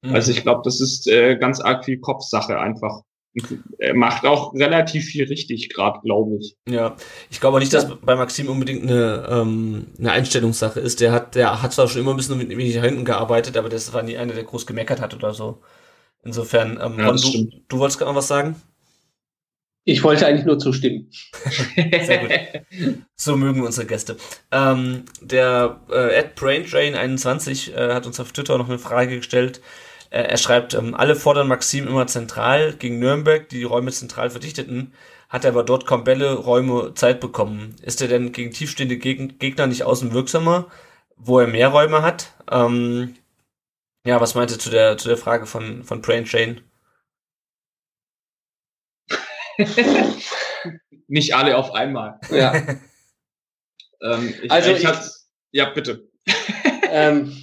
Mhm. 0.02 0.14
Also 0.14 0.32
ich 0.32 0.42
glaube, 0.42 0.62
das 0.64 0.80
ist 0.80 1.08
äh, 1.08 1.36
ganz 1.36 1.60
arg 1.60 1.84
viel 1.84 1.98
Kopfsache 1.98 2.58
einfach. 2.58 3.02
Er 3.78 3.94
macht 3.94 4.26
auch 4.26 4.52
relativ 4.52 5.06
viel 5.06 5.24
richtig 5.24 5.70
gerade, 5.70 6.00
glaube 6.02 6.36
ich. 6.36 6.54
Ja, 6.68 6.96
ich 7.30 7.40
glaube 7.40 7.60
nicht, 7.60 7.72
dass 7.72 7.88
bei 8.00 8.14
Maxim 8.14 8.48
unbedingt 8.48 8.82
eine, 8.82 9.26
ähm, 9.30 9.86
eine 9.98 10.12
Einstellungssache 10.12 10.80
ist. 10.80 11.00
Der 11.00 11.12
hat, 11.12 11.34
der 11.34 11.62
hat 11.62 11.72
zwar 11.72 11.88
schon 11.88 12.02
immer 12.02 12.10
ein 12.10 12.18
bisschen 12.18 12.36
mit 12.36 12.50
wenig 12.50 12.78
hinten 12.78 13.06
gearbeitet, 13.06 13.56
aber 13.56 13.70
das 13.70 13.94
war 13.94 14.02
nie 14.02 14.18
einer, 14.18 14.34
der 14.34 14.44
groß 14.44 14.66
gemeckert 14.66 15.00
hat 15.00 15.14
oder 15.14 15.32
so. 15.32 15.62
Insofern, 16.22 16.78
ähm, 16.82 16.98
ja, 16.98 17.06
Ron, 17.06 17.16
du, 17.16 17.50
du 17.68 17.78
wolltest 17.78 17.98
gerade 17.98 18.10
noch 18.10 18.18
was 18.18 18.28
sagen? 18.28 18.56
Ich 19.84 20.04
wollte 20.04 20.26
eigentlich 20.26 20.46
nur 20.46 20.58
zustimmen. 20.58 21.10
Sehr 21.76 22.18
gut. 22.18 23.02
So 23.16 23.36
mögen 23.36 23.62
unsere 23.62 23.86
Gäste. 23.86 24.16
Ähm, 24.52 25.04
der 25.20 25.80
äh, 25.90 26.14
Ed 26.14 26.38
Braintrain21 26.38 27.74
äh, 27.74 27.92
hat 27.94 28.06
uns 28.06 28.20
auf 28.20 28.32
Twitter 28.32 28.58
noch 28.58 28.68
eine 28.68 28.78
Frage 28.78 29.16
gestellt. 29.16 29.60
Äh, 30.10 30.22
er 30.22 30.36
schreibt, 30.36 30.74
ähm, 30.74 30.94
alle 30.94 31.16
fordern 31.16 31.48
Maxim 31.48 31.88
immer 31.88 32.06
zentral 32.06 32.74
gegen 32.74 33.00
Nürnberg, 33.00 33.48
die 33.48 33.58
die 33.58 33.64
Räume 33.64 33.90
zentral 33.90 34.30
verdichteten, 34.30 34.92
hat 35.28 35.44
er 35.44 35.50
aber 35.50 35.64
dort 35.64 35.86
kaum 35.86 36.04
Bälle, 36.04 36.34
Räume, 36.34 36.92
Zeit 36.94 37.18
bekommen. 37.18 37.74
Ist 37.82 38.02
er 38.02 38.08
denn 38.08 38.32
gegen 38.32 38.52
tiefstehende 38.52 38.98
Geg 38.98 39.40
Gegner 39.40 39.66
nicht 39.66 39.82
außen 39.84 40.12
wirksamer, 40.12 40.66
wo 41.16 41.40
er 41.40 41.48
mehr 41.48 41.68
Räume 41.68 42.02
hat? 42.02 42.34
Ähm, 42.50 43.16
ja, 44.06 44.20
was 44.20 44.34
meinte 44.34 44.58
zu 44.58 44.70
der, 44.70 44.98
zu 44.98 45.08
der 45.08 45.16
Frage 45.16 45.46
von, 45.46 45.82
von 45.84 46.02
Brain 46.02 46.24
Chain? 46.24 46.60
nicht 51.08 51.34
alle 51.34 51.56
auf 51.56 51.74
einmal. 51.74 52.18
Ja. 52.30 52.54
ähm, 54.02 54.34
ich, 54.42 54.50
also 54.50 54.70
ich, 54.70 54.84
ich 54.84 54.88
ja, 55.52 55.70
bitte. 55.70 56.08
ähm, 56.90 57.36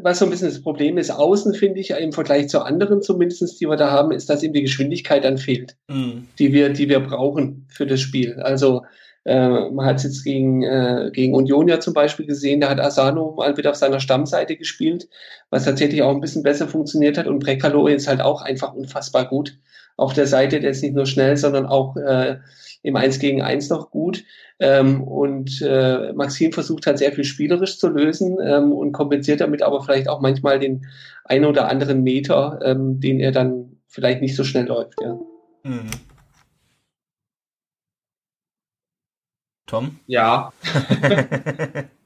was 0.00 0.18
so 0.18 0.24
ein 0.24 0.30
bisschen 0.30 0.48
das 0.48 0.62
Problem 0.62 0.98
ist, 0.98 1.10
außen 1.10 1.54
finde 1.54 1.80
ich 1.80 1.90
im 1.90 2.12
Vergleich 2.12 2.48
zu 2.48 2.60
anderen 2.60 3.02
zumindestens, 3.02 3.56
die 3.56 3.66
wir 3.66 3.76
da 3.76 3.90
haben, 3.90 4.12
ist, 4.12 4.28
dass 4.28 4.42
ihm 4.42 4.52
die 4.52 4.62
Geschwindigkeit 4.62 5.24
dann 5.24 5.38
fehlt, 5.38 5.76
mhm. 5.88 6.28
die 6.38 6.52
wir, 6.52 6.70
die 6.70 6.88
wir 6.88 7.00
brauchen 7.00 7.66
für 7.70 7.86
das 7.86 8.00
Spiel. 8.00 8.40
Also 8.40 8.82
äh, 9.24 9.70
man 9.70 9.86
hat 9.86 9.96
es 9.96 10.04
jetzt 10.04 10.24
gegen, 10.24 10.62
äh, 10.62 11.10
gegen 11.12 11.34
Union 11.34 11.68
ja 11.68 11.78
zum 11.80 11.94
Beispiel 11.94 12.26
gesehen, 12.26 12.60
da 12.60 12.70
hat 12.70 12.80
Asano 12.80 13.34
mal 13.36 13.56
wieder 13.56 13.70
auf 13.70 13.76
seiner 13.76 14.00
Stammseite 14.00 14.56
gespielt, 14.56 15.08
was 15.50 15.64
tatsächlich 15.64 16.02
auch 16.02 16.10
ein 16.10 16.20
bisschen 16.20 16.42
besser 16.42 16.66
funktioniert 16.66 17.16
hat 17.18 17.26
und 17.26 17.38
Brekalo 17.38 17.86
ist 17.86 18.08
halt 18.08 18.20
auch 18.20 18.42
einfach 18.42 18.72
unfassbar 18.74 19.28
gut 19.28 19.58
auf 19.96 20.12
der 20.12 20.26
Seite, 20.26 20.60
der 20.60 20.70
ist 20.70 20.82
nicht 20.82 20.94
nur 20.94 21.06
schnell, 21.06 21.36
sondern 21.36 21.66
auch 21.66 21.96
äh, 21.96 22.38
im 22.82 22.96
Eins 22.96 23.18
gegen 23.18 23.42
Eins 23.42 23.68
noch 23.68 23.90
gut. 23.90 24.24
Ähm, 24.58 25.02
und 25.02 25.62
äh, 25.62 26.12
Maxim 26.12 26.52
versucht 26.52 26.86
halt 26.86 26.98
sehr 26.98 27.12
viel 27.12 27.24
spielerisch 27.24 27.78
zu 27.78 27.88
lösen 27.88 28.38
ähm, 28.44 28.72
und 28.72 28.92
kompensiert 28.92 29.40
damit 29.40 29.62
aber 29.62 29.82
vielleicht 29.82 30.08
auch 30.08 30.20
manchmal 30.20 30.58
den 30.58 30.86
einen 31.24 31.44
oder 31.44 31.68
anderen 31.68 32.02
Meter, 32.02 32.60
ähm, 32.62 33.00
den 33.00 33.20
er 33.20 33.32
dann 33.32 33.76
vielleicht 33.88 34.20
nicht 34.20 34.36
so 34.36 34.44
schnell 34.44 34.66
läuft. 34.66 35.00
Ja. 35.00 35.18
Mhm. 35.64 35.90
Tom? 39.66 39.98
Ja. 40.06 40.52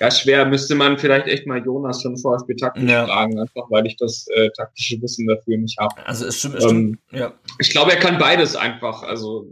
ja, 0.00 0.10
schwer 0.10 0.44
müsste 0.44 0.74
man 0.74 0.98
vielleicht 0.98 1.26
echt 1.26 1.46
mal 1.46 1.64
Jonas 1.64 2.02
von 2.02 2.18
VfB 2.18 2.54
taktisch 2.54 2.90
ja. 2.90 3.06
fragen, 3.06 3.38
einfach 3.38 3.70
weil 3.70 3.86
ich 3.86 3.96
das 3.96 4.26
äh, 4.28 4.50
taktische 4.50 5.00
Wissen 5.00 5.26
dafür 5.26 5.56
nicht 5.56 5.78
habe. 5.78 5.94
Also 6.06 6.26
es 6.26 6.38
stimmt, 6.38 6.56
es 6.56 6.64
stimmt. 6.64 6.98
Ähm, 7.12 7.18
ja. 7.18 7.32
Ich 7.58 7.70
glaube, 7.70 7.92
er 7.92 7.98
kann 7.98 8.18
beides 8.18 8.56
einfach. 8.56 9.02
Also 9.02 9.46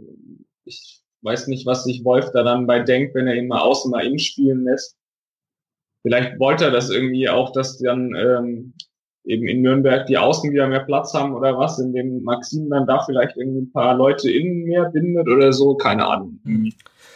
ich 0.65 1.01
weiß 1.21 1.47
nicht, 1.47 1.65
was 1.65 1.83
sich 1.83 2.03
Wolf 2.03 2.31
da 2.31 2.43
dann 2.43 2.67
bei 2.67 2.79
denkt, 2.79 3.15
wenn 3.15 3.27
er 3.27 3.35
ihn 3.35 3.47
mal 3.47 3.61
außen 3.61 3.89
mal 3.89 4.05
innen 4.05 4.19
spielen 4.19 4.63
lässt. 4.65 4.95
Vielleicht 6.03 6.39
wollte 6.39 6.65
er 6.65 6.71
das 6.71 6.91
irgendwie 6.91 7.27
auch, 7.29 7.51
dass 7.51 7.79
dann 7.79 8.13
ähm, 8.15 8.73
eben 9.23 9.47
in 9.47 9.63
Nürnberg 9.63 10.05
die 10.05 10.19
Außen 10.19 10.51
wieder 10.53 10.67
mehr 10.67 10.83
Platz 10.83 11.15
haben 11.15 11.33
oder 11.33 11.57
was, 11.57 11.79
indem 11.79 12.21
Maxim 12.21 12.69
dann 12.69 12.85
da 12.85 13.03
vielleicht 13.03 13.37
irgendwie 13.37 13.61
ein 13.61 13.71
paar 13.71 13.95
Leute 13.95 14.29
innen 14.29 14.65
mehr 14.65 14.91
bindet 14.91 15.27
oder 15.27 15.51
so, 15.51 15.73
keine 15.73 16.05
Ahnung. 16.05 16.39
Mhm. 16.43 16.73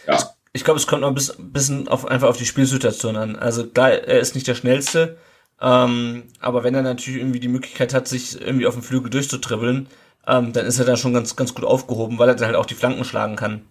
Ja 0.08 0.18
ich 0.52 0.64
glaube, 0.64 0.78
es 0.78 0.86
kommt 0.86 1.02
noch 1.02 1.14
ein 1.14 1.52
bisschen, 1.52 1.88
auf, 1.88 2.06
einfach 2.06 2.28
auf 2.28 2.36
die 2.36 2.46
Spielsituation 2.46 3.16
an. 3.16 3.36
Also 3.36 3.66
klar, 3.66 3.90
er 3.90 4.20
ist 4.20 4.34
nicht 4.34 4.46
der 4.46 4.54
Schnellste, 4.54 5.18
ähm, 5.60 6.24
aber 6.40 6.64
wenn 6.64 6.74
er 6.74 6.82
natürlich 6.82 7.20
irgendwie 7.20 7.40
die 7.40 7.48
Möglichkeit 7.48 7.94
hat, 7.94 8.08
sich 8.08 8.40
irgendwie 8.40 8.66
auf 8.66 8.74
dem 8.74 8.82
Flügel 8.82 9.10
durchzutribbeln, 9.10 9.88
ähm, 10.26 10.52
dann 10.52 10.66
ist 10.66 10.78
er 10.78 10.84
da 10.84 10.96
schon 10.96 11.14
ganz, 11.14 11.36
ganz 11.36 11.54
gut 11.54 11.64
aufgehoben, 11.64 12.18
weil 12.18 12.28
er 12.28 12.34
dann 12.34 12.46
halt 12.46 12.56
auch 12.56 12.66
die 12.66 12.74
Flanken 12.74 13.04
schlagen 13.04 13.36
kann. 13.36 13.62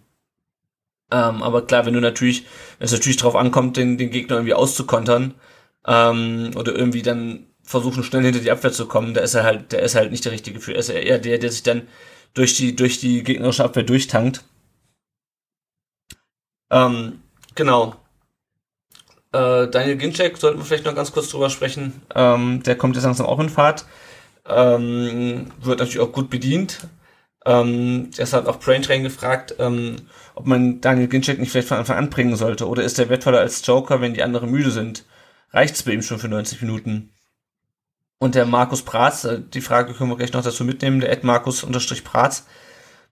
Ähm, 1.12 1.42
aber 1.42 1.66
klar, 1.66 1.86
wenn 1.86 1.94
du 1.94 2.00
natürlich, 2.00 2.46
wenn 2.78 2.86
es 2.86 2.92
natürlich 2.92 3.16
darauf 3.16 3.36
ankommt, 3.36 3.76
den, 3.76 3.98
den 3.98 4.10
Gegner 4.10 4.36
irgendwie 4.36 4.54
auszukontern, 4.54 5.34
ähm, 5.86 6.52
oder 6.56 6.74
irgendwie 6.74 7.02
dann 7.02 7.46
versuchen, 7.62 8.02
schnell 8.04 8.22
hinter 8.22 8.40
die 8.40 8.50
Abwehr 8.50 8.72
zu 8.72 8.86
kommen, 8.86 9.14
da 9.14 9.20
ist 9.20 9.34
er 9.34 9.44
halt, 9.44 9.72
der 9.72 9.82
ist 9.82 9.94
halt 9.94 10.10
nicht 10.10 10.24
der 10.24 10.32
richtige 10.32 10.60
für. 10.60 10.72
Er 10.72 10.80
ist 10.80 10.88
eher 10.88 11.18
der, 11.18 11.38
der 11.38 11.50
sich 11.50 11.62
dann 11.62 11.88
durch 12.34 12.54
die, 12.56 12.76
durch 12.76 13.00
die 13.00 13.22
gegnerische 13.22 13.64
Abwehr 13.64 13.82
durchtankt. 13.82 14.44
Ähm, 16.70 17.20
genau. 17.54 17.96
Äh, 19.32 19.68
Daniel 19.68 19.96
Ginczek 19.96 20.36
sollten 20.38 20.58
wir 20.58 20.64
vielleicht 20.64 20.84
noch 20.84 20.94
ganz 20.94 21.12
kurz 21.12 21.28
drüber 21.28 21.50
sprechen. 21.50 22.02
Ähm, 22.14 22.62
der 22.64 22.76
kommt 22.76 22.96
jetzt 22.96 23.04
langsam 23.04 23.26
auch 23.26 23.38
in 23.38 23.48
Fahrt. 23.48 23.84
Ähm, 24.46 25.52
wird 25.60 25.78
natürlich 25.78 26.00
auch 26.00 26.12
gut 26.12 26.30
bedient. 26.30 26.88
Ähm, 27.46 28.10
deshalb 28.16 28.46
auch 28.46 28.58
Brain 28.58 28.82
Train 28.82 29.02
gefragt, 29.02 29.54
ähm, 29.58 29.96
ob 30.34 30.46
man 30.46 30.80
Daniel 30.80 31.08
Ginczek 31.08 31.38
nicht 31.38 31.50
vielleicht 31.50 31.68
von 31.68 31.78
Anfang 31.78 31.96
an 31.96 32.10
bringen 32.10 32.36
sollte. 32.36 32.68
Oder 32.68 32.82
ist 32.82 32.98
der 32.98 33.08
wertvoller 33.08 33.38
als 33.38 33.64
Joker, 33.66 34.00
wenn 34.00 34.14
die 34.14 34.22
anderen 34.22 34.50
müde 34.50 34.70
sind? 34.70 35.04
Reicht's 35.52 35.82
bei 35.82 35.92
ihm 35.92 36.02
schon 36.02 36.18
für 36.18 36.28
90 36.28 36.60
Minuten? 36.62 37.12
Und 38.18 38.34
der 38.34 38.44
Markus 38.44 38.82
Pratz, 38.82 39.24
äh, 39.24 39.40
die 39.40 39.62
Frage 39.62 39.94
können 39.94 40.10
wir 40.10 40.16
gleich 40.16 40.32
noch 40.32 40.42
dazu 40.44 40.64
mitnehmen, 40.64 41.00
der 41.00 41.10
Ed 41.10 41.24
Markus 41.24 41.64
unterstrich 41.64 42.04
Pratz, 42.04 42.46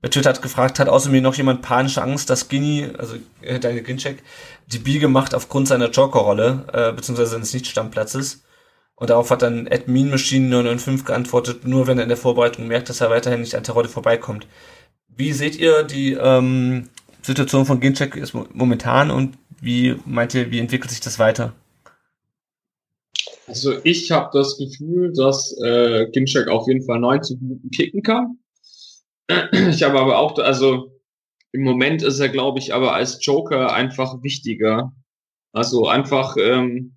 bei 0.00 0.08
Twitter 0.08 0.30
hat 0.30 0.42
gefragt, 0.42 0.78
hat 0.78 0.88
außer 0.88 1.10
mir 1.10 1.20
noch 1.20 1.34
jemand 1.34 1.62
panische 1.62 2.02
Angst, 2.02 2.30
dass 2.30 2.48
Ginny, 2.48 2.88
also 2.98 3.16
äh, 3.42 3.58
Daniel 3.58 3.82
Ginczek, 3.82 4.22
die 4.68 4.78
Biege 4.78 5.08
macht 5.08 5.34
aufgrund 5.34 5.66
seiner 5.66 5.90
Joker-Rolle, 5.90 6.64
äh, 6.72 6.92
beziehungsweise 6.92 7.32
seines 7.32 7.52
Nicht-Stammplatzes. 7.52 8.44
Und 8.94 9.10
darauf 9.10 9.30
hat 9.30 9.42
dann 9.42 9.68
Admin 9.68 10.10
Machine 10.10 10.48
995 10.48 11.06
geantwortet, 11.06 11.66
nur 11.66 11.86
wenn 11.86 11.98
er 11.98 12.04
in 12.04 12.08
der 12.08 12.16
Vorbereitung 12.16 12.66
merkt, 12.68 12.88
dass 12.88 13.00
er 13.00 13.10
weiterhin 13.10 13.40
nicht 13.40 13.54
an 13.54 13.62
der 13.62 13.74
Rolle 13.74 13.88
vorbeikommt. 13.88 14.46
Wie 15.08 15.32
seht 15.32 15.56
ihr 15.58 15.82
die 15.82 16.12
ähm, 16.12 16.88
Situation 17.22 17.66
von 17.66 17.80
Ginczek 17.80 18.16
ist 18.16 18.34
momentan 18.34 19.10
und 19.10 19.36
wie 19.60 19.96
meint 20.04 20.34
ihr, 20.34 20.50
wie 20.50 20.60
entwickelt 20.60 20.90
sich 20.90 21.00
das 21.00 21.18
weiter? 21.18 21.54
Also 23.46 23.74
ich 23.82 24.10
habe 24.10 24.30
das 24.32 24.58
Gefühl, 24.58 25.12
dass 25.12 25.56
äh, 25.64 26.06
Ginczek 26.12 26.48
auf 26.48 26.68
jeden 26.68 26.84
Fall 26.84 27.00
90 27.00 27.40
Minuten 27.40 27.70
kicken 27.70 28.02
kann. 28.02 28.38
Ich 29.70 29.82
habe 29.82 30.00
aber 30.00 30.18
auch, 30.18 30.38
also 30.38 30.98
im 31.52 31.62
Moment 31.62 32.02
ist 32.02 32.20
er, 32.20 32.28
glaube 32.28 32.58
ich, 32.58 32.74
aber 32.74 32.94
als 32.94 33.24
Joker 33.24 33.72
einfach 33.72 34.22
wichtiger. 34.22 34.92
Also 35.52 35.86
einfach, 35.88 36.36
ähm, 36.38 36.96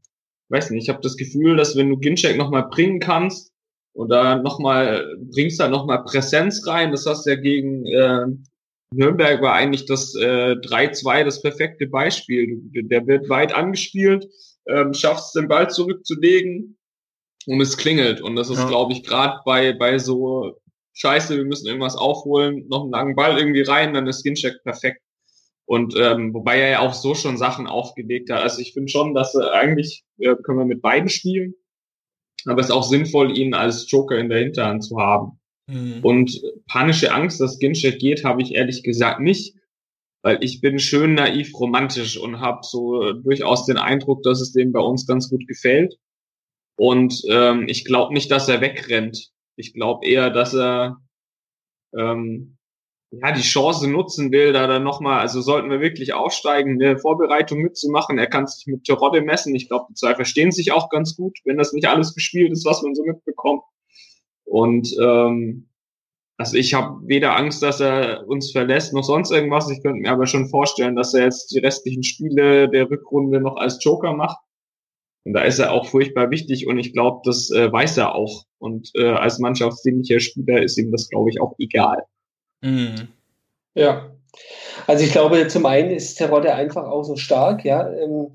weiß 0.49 0.71
nicht, 0.71 0.83
ich 0.83 0.89
habe 0.89 1.01
das 1.01 1.17
Gefühl, 1.17 1.55
dass 1.55 1.75
wenn 1.75 1.89
du 1.89 1.97
Ginchek 1.97 2.37
nochmal 2.37 2.67
bringen 2.69 2.99
kannst 2.99 3.53
oder 3.93 4.41
nochmal, 4.41 5.15
bringst 5.33 5.59
da 5.59 5.67
nochmal 5.67 6.03
Präsenz 6.03 6.65
rein, 6.67 6.91
das 6.91 7.05
hast 7.05 7.25
du 7.25 7.31
ja 7.31 7.35
gegen 7.37 7.85
äh, 7.85 8.25
Nürnberg 8.93 9.41
war 9.41 9.53
eigentlich 9.53 9.85
das 9.85 10.15
äh, 10.15 10.55
3-2 10.55 11.23
das 11.23 11.41
perfekte 11.41 11.87
Beispiel. 11.87 12.59
Der 12.73 13.07
wird 13.07 13.29
weit 13.29 13.53
angespielt, 13.53 14.27
ähm, 14.67 14.93
schaffst 14.93 15.35
den 15.35 15.47
Ball 15.47 15.69
zurückzulegen 15.69 16.77
und 17.45 17.61
es 17.61 17.77
klingelt. 17.77 18.21
Und 18.21 18.35
das 18.35 18.49
ist, 18.49 18.59
ja. 18.59 18.67
glaube 18.67 18.91
ich, 18.91 19.03
gerade 19.03 19.39
bei, 19.45 19.71
bei 19.71 19.97
so 19.97 20.60
scheiße, 20.93 21.37
wir 21.37 21.45
müssen 21.45 21.67
irgendwas 21.67 21.95
aufholen, 21.95 22.67
noch 22.67 22.83
einen 22.83 22.91
langen 22.91 23.15
Ball 23.15 23.37
irgendwie 23.37 23.61
rein, 23.61 23.93
dann 23.93 24.07
ist 24.07 24.19
Skincheck 24.19 24.63
perfekt. 24.63 25.01
Und 25.65 25.95
ähm, 25.97 26.33
wobei 26.33 26.59
er 26.59 26.69
ja 26.69 26.79
auch 26.79 26.93
so 26.93 27.15
schon 27.15 27.37
Sachen 27.37 27.67
aufgelegt 27.67 28.29
hat. 28.29 28.41
Also 28.41 28.61
ich 28.61 28.73
finde 28.73 28.91
schon, 28.91 29.13
dass 29.13 29.35
er 29.35 29.53
eigentlich 29.53 30.03
äh, 30.19 30.35
können 30.35 30.59
wir 30.59 30.65
mit 30.65 30.81
beiden 30.81 31.07
spielen, 31.07 31.53
aber 32.45 32.59
es 32.59 32.67
ist 32.67 32.73
auch 32.73 32.83
sinnvoll, 32.83 33.37
ihn 33.37 33.53
als 33.53 33.89
Joker 33.89 34.17
in 34.17 34.29
der 34.29 34.39
Hinterhand 34.39 34.83
zu 34.83 34.97
haben. 34.97 35.39
Mhm. 35.67 35.99
Und 36.01 36.41
panische 36.67 37.13
Angst, 37.13 37.39
dass 37.39 37.59
Ginchek 37.59 37.99
geht, 37.99 38.23
habe 38.23 38.41
ich 38.41 38.55
ehrlich 38.55 38.83
gesagt 38.83 39.21
nicht, 39.21 39.55
weil 40.23 40.39
ich 40.41 40.61
bin 40.61 40.79
schön 40.79 41.13
naiv 41.15 41.53
romantisch 41.59 42.17
und 42.17 42.39
habe 42.39 42.59
so 42.63 43.13
durchaus 43.13 43.65
den 43.65 43.77
Eindruck, 43.77 44.23
dass 44.23 44.41
es 44.41 44.51
dem 44.51 44.71
bei 44.71 44.79
uns 44.79 45.07
ganz 45.07 45.29
gut 45.29 45.47
gefällt. 45.47 45.95
Und 46.75 47.21
ähm, 47.29 47.65
ich 47.67 47.85
glaube 47.85 48.13
nicht, 48.13 48.31
dass 48.31 48.49
er 48.49 48.61
wegrennt. 48.61 49.29
Ich 49.61 49.73
glaube 49.73 50.05
eher, 50.05 50.29
dass 50.31 50.53
er 50.53 50.97
ähm, 51.97 52.57
ja 53.11 53.31
die 53.31 53.41
Chance 53.41 53.89
nutzen 53.89 54.31
will, 54.31 54.53
da 54.53 54.67
dann 54.67 54.83
nochmal, 54.83 55.19
also 55.19 55.41
sollten 55.41 55.69
wir 55.69 55.81
wirklich 55.81 56.13
aufsteigen, 56.13 56.81
eine 56.81 56.97
Vorbereitung 56.97 57.59
mitzumachen. 57.59 58.17
Er 58.17 58.27
kann 58.27 58.47
sich 58.47 58.65
mit 58.67 58.85
Terodde 58.85 59.21
messen. 59.21 59.53
Ich 59.55 59.67
glaube, 59.67 59.85
die 59.89 59.95
zwei 59.95 60.15
verstehen 60.15 60.51
sich 60.51 60.71
auch 60.71 60.89
ganz 60.89 61.15
gut, 61.15 61.37
wenn 61.45 61.57
das 61.57 61.73
nicht 61.73 61.87
alles 61.87 62.15
gespielt 62.15 62.51
ist, 62.51 62.65
was 62.65 62.81
man 62.81 62.95
so 62.95 63.03
mitbekommt. 63.03 63.61
Und 64.45 64.89
ähm, 64.99 65.69
also 66.37 66.57
ich 66.57 66.73
habe 66.73 67.07
weder 67.07 67.35
Angst, 67.35 67.61
dass 67.61 67.79
er 67.79 68.27
uns 68.27 68.51
verlässt, 68.51 68.93
noch 68.93 69.03
sonst 69.03 69.31
irgendwas. 69.31 69.69
Ich 69.69 69.83
könnte 69.83 69.99
mir 69.99 70.11
aber 70.11 70.25
schon 70.25 70.49
vorstellen, 70.49 70.95
dass 70.95 71.13
er 71.13 71.25
jetzt 71.25 71.51
die 71.53 71.59
restlichen 71.59 72.03
Spiele 72.03 72.67
der 72.67 72.89
Rückrunde 72.89 73.39
noch 73.39 73.57
als 73.57 73.83
Joker 73.83 74.13
macht. 74.13 74.37
Und 75.23 75.33
da 75.33 75.43
ist 75.43 75.59
er 75.59 75.71
auch 75.71 75.87
furchtbar 75.87 76.31
wichtig 76.31 76.67
und 76.67 76.79
ich 76.79 76.93
glaube, 76.93 77.21
das 77.25 77.51
äh, 77.51 77.71
weiß 77.71 77.97
er 77.97 78.15
auch. 78.15 78.45
Und 78.57 78.91
äh, 78.95 79.09
als 79.09 79.39
mannschaftsdienlicher 79.39 80.19
Spieler 80.19 80.61
ist 80.61 80.77
ihm 80.77 80.91
das, 80.91 81.09
glaube 81.09 81.29
ich, 81.29 81.39
auch 81.41 81.53
egal. 81.59 82.03
Mhm. 82.61 83.07
Ja. 83.75 84.11
Also 84.87 85.03
ich 85.03 85.11
glaube, 85.11 85.47
zum 85.47 85.65
einen 85.65 85.91
ist 85.91 86.15
Terodde 86.15 86.53
einfach 86.55 86.85
auch 86.85 87.03
so 87.03 87.15
stark, 87.15 87.65
ja. 87.65 87.87
Ähm, 87.91 88.27